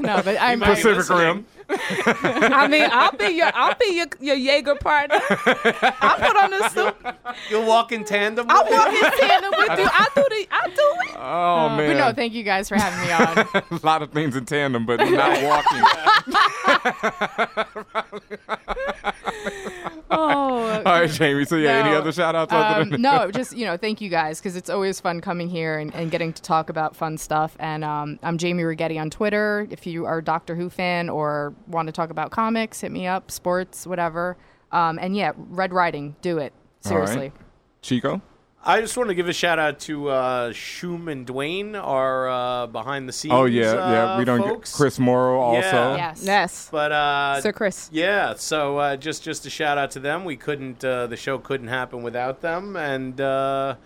no, 0.00 0.22
but 0.22 0.36
I'm 0.40 0.60
Pacific 0.60 0.96
listening. 0.96 1.18
Rim. 1.18 1.46
I 1.68 2.68
mean, 2.70 2.88
I'll 2.92 3.16
be 3.16 3.28
your 3.30 3.50
I'll 3.54 3.74
be 3.74 3.96
your, 3.96 4.06
your 4.20 4.36
Jaeger 4.36 4.76
partner. 4.76 5.18
I'll 5.30 6.18
put 6.18 6.36
on 6.36 6.50
the 6.50 6.68
suit. 6.68 6.94
You'll 7.50 7.66
walk 7.66 7.92
in 7.92 8.04
tandem. 8.04 8.46
I'll 8.48 8.64
with 8.64 8.72
walk 8.72 8.88
in 8.88 9.10
tandem 9.18 9.52
with 9.56 9.78
you. 9.78 9.88
I 9.90 10.08
do 10.14 10.22
the 10.28 10.46
I 10.50 10.66
do 10.68 10.94
it. 11.10 11.16
Oh 11.16 11.68
man. 11.70 11.90
But 11.90 11.98
no, 11.98 12.12
thank 12.12 12.34
you 12.34 12.44
guys 12.44 12.68
for 12.68 12.76
having 12.76 13.00
me 13.06 13.12
on. 13.12 13.64
a 13.82 13.86
lot 13.86 14.02
of 14.02 14.12
things 14.12 14.36
in 14.36 14.44
tandem, 14.44 14.86
but 14.86 14.98
not 14.98 15.42
walking. 15.42 15.82
oh. 20.10 20.56
All 20.76 20.82
right, 20.82 21.10
Jamie. 21.10 21.44
So 21.44 21.56
yeah, 21.56 21.84
any 21.84 21.94
other 21.94 22.12
shout 22.12 22.34
outs 22.34 22.52
Um, 22.52 23.00
no, 23.00 23.30
just 23.30 23.56
you 23.56 23.64
know, 23.66 23.76
thank 23.76 24.00
you 24.00 24.08
guys 24.08 24.38
because 24.38 24.56
it's 24.56 24.70
always 24.70 25.00
fun 25.00 25.20
coming 25.20 25.48
here 25.48 25.78
and, 25.78 25.94
and 25.94 26.10
getting 26.10 26.32
to 26.32 26.42
talk 26.42 26.68
about 26.70 26.94
fun 26.94 27.18
stuff. 27.18 27.56
And 27.58 27.84
um, 27.86 28.18
I'm 28.22 28.36
Jamie 28.38 28.62
Righetti 28.64 29.00
on 29.00 29.10
Twitter. 29.10 29.66
If 29.70 29.86
you 29.86 30.04
are 30.06 30.18
a 30.18 30.24
Doctor 30.24 30.54
Who 30.56 30.68
fan 30.68 31.08
or 31.08 31.54
want 31.68 31.86
to 31.86 31.92
talk 31.92 32.10
about 32.10 32.30
comics, 32.30 32.80
hit 32.80 32.90
me 32.92 33.06
up. 33.06 33.30
Sports, 33.30 33.86
whatever. 33.86 34.36
Um, 34.72 34.98
and 34.98 35.16
yeah, 35.16 35.32
Red 35.36 35.72
Riding, 35.72 36.16
do 36.22 36.38
it 36.38 36.52
All 36.86 36.98
right. 36.98 37.08
seriously. 37.08 37.32
Chico? 37.82 38.20
I 38.68 38.80
just 38.80 38.96
want 38.96 39.10
to 39.10 39.14
give 39.14 39.28
a 39.28 39.32
shout 39.32 39.60
out 39.60 39.78
to 39.80 40.08
uh, 40.08 40.52
Shum 40.52 41.06
and 41.06 41.24
Dwayne, 41.24 41.80
our 41.80 42.28
uh, 42.28 42.66
behind 42.66 43.08
the 43.08 43.12
scenes. 43.12 43.32
Oh 43.32 43.44
yeah, 43.44 43.74
yeah. 43.74 44.14
uh, 44.14 44.18
We 44.18 44.24
don't 44.24 44.40
folks. 44.42 44.72
get 44.72 44.76
Chris 44.76 44.98
Morrow 44.98 45.38
also. 45.38 45.60
Yeah. 45.60 45.96
Yes. 45.96 46.22
Yes. 46.24 46.68
But 46.72 46.90
uh, 46.90 47.40
Sir 47.42 47.52
Chris. 47.52 47.88
Yeah, 47.92 48.34
so 48.34 48.78
uh, 48.78 48.96
just 48.96 49.22
just 49.22 49.46
a 49.46 49.50
shout 49.50 49.78
out 49.78 49.92
to 49.92 50.00
them. 50.00 50.24
We 50.24 50.36
couldn't, 50.36 50.84
uh, 50.84 51.06
the 51.06 51.16
show 51.16 51.38
couldn't 51.38 51.68
happen 51.68 52.02
without 52.02 52.40
them, 52.40 52.74
and 52.74 53.20
uh, 53.20 53.76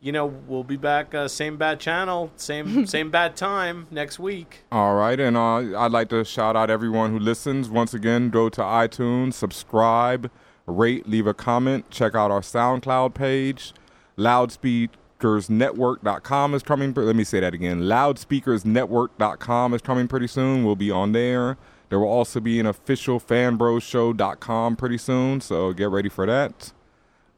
you 0.00 0.12
know 0.12 0.26
we'll 0.26 0.62
be 0.64 0.76
back 0.76 1.14
uh, 1.14 1.28
same 1.28 1.56
bad 1.56 1.80
channel, 1.80 2.30
same 2.36 2.86
same 2.94 3.10
bad 3.10 3.36
time 3.36 3.86
next 3.90 4.18
week. 4.18 4.64
All 4.70 4.94
right, 4.94 5.18
and 5.18 5.34
uh, 5.36 5.78
I'd 5.78 5.92
like 5.92 6.08
to 6.10 6.24
shout 6.24 6.54
out 6.56 6.70
everyone 6.70 7.10
who 7.10 7.18
listens. 7.18 7.68
Once 7.68 7.94
again, 7.94 8.30
go 8.30 8.48
to 8.48 8.60
iTunes, 8.60 9.34
subscribe, 9.34 10.30
rate, 10.66 11.08
leave 11.08 11.26
a 11.26 11.34
comment, 11.34 11.90
check 11.90 12.14
out 12.14 12.30
our 12.30 12.40
SoundCloud 12.40 13.14
page. 13.14 13.72
Loudspeakersnetwork.com 14.16 16.54
is 16.54 16.62
coming. 16.62 16.94
Let 16.94 17.16
me 17.16 17.24
say 17.24 17.40
that 17.40 17.54
again. 17.54 17.82
Loudspeakersnetwork.com 17.82 19.74
is 19.74 19.82
coming 19.82 20.08
pretty 20.08 20.26
soon. 20.26 20.64
We'll 20.64 20.76
be 20.76 20.90
on 20.90 21.12
there. 21.12 21.56
There 21.88 21.98
will 21.98 22.08
also 22.08 22.40
be 22.40 22.60
an 22.60 22.66
official 22.66 23.18
fanbroshow.com 23.18 24.76
pretty 24.76 24.98
soon, 24.98 25.40
so 25.40 25.72
get 25.72 25.88
ready 25.88 26.10
for 26.10 26.26
that. 26.26 26.74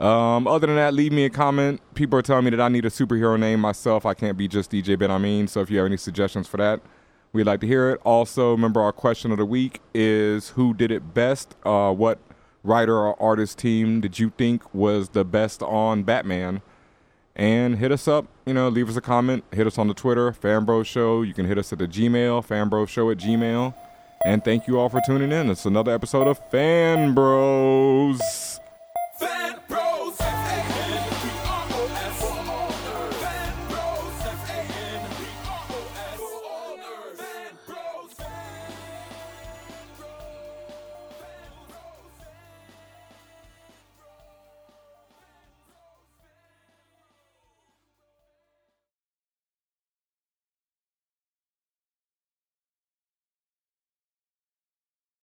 Um, 0.00 0.46
other 0.46 0.66
than 0.66 0.76
that, 0.76 0.94
leave 0.94 1.12
me 1.12 1.26
a 1.26 1.30
comment. 1.30 1.80
People 1.94 2.18
are 2.18 2.22
telling 2.22 2.44
me 2.44 2.50
that 2.50 2.60
I 2.60 2.68
need 2.68 2.86
a 2.86 2.90
superhero 2.90 3.38
name 3.38 3.60
myself. 3.60 4.06
I 4.06 4.14
can't 4.14 4.38
be 4.38 4.48
just 4.48 4.70
DJ 4.70 4.96
Benhameen. 4.96 5.46
So 5.48 5.60
if 5.60 5.70
you 5.70 5.76
have 5.76 5.86
any 5.86 5.98
suggestions 5.98 6.48
for 6.48 6.56
that, 6.56 6.80
we'd 7.34 7.44
like 7.44 7.60
to 7.60 7.66
hear 7.66 7.90
it. 7.90 8.00
Also, 8.02 8.52
remember 8.52 8.80
our 8.80 8.92
question 8.92 9.30
of 9.30 9.36
the 9.36 9.44
week 9.44 9.80
is 9.92 10.50
who 10.50 10.72
did 10.72 10.90
it 10.90 11.12
best? 11.12 11.54
Uh, 11.66 11.92
what 11.92 12.18
writer 12.64 12.96
or 12.96 13.22
artist 13.22 13.58
team 13.58 14.00
did 14.00 14.18
you 14.18 14.32
think 14.38 14.74
was 14.74 15.10
the 15.10 15.24
best 15.24 15.62
on 15.62 16.02
Batman? 16.02 16.62
And 17.36 17.76
hit 17.76 17.92
us 17.92 18.08
up, 18.08 18.26
you 18.46 18.54
know, 18.54 18.68
leave 18.68 18.88
us 18.88 18.96
a 18.96 19.00
comment. 19.02 19.44
Hit 19.52 19.66
us 19.66 19.78
on 19.78 19.86
the 19.86 19.94
Twitter, 19.94 20.32
Fanbro 20.32 20.84
Show. 20.84 21.22
You 21.22 21.34
can 21.34 21.46
hit 21.46 21.58
us 21.58 21.72
at 21.72 21.78
the 21.78 21.86
Gmail, 21.86 22.46
fanbroshow 22.46 23.12
at 23.12 23.18
Gmail. 23.18 23.74
And 24.24 24.44
thank 24.44 24.66
you 24.66 24.78
all 24.78 24.88
for 24.88 25.00
tuning 25.06 25.30
in. 25.30 25.50
It's 25.50 25.64
another 25.64 25.92
episode 25.92 26.26
of 26.26 26.38
Fan 26.50 27.14
Bros. 27.14 28.60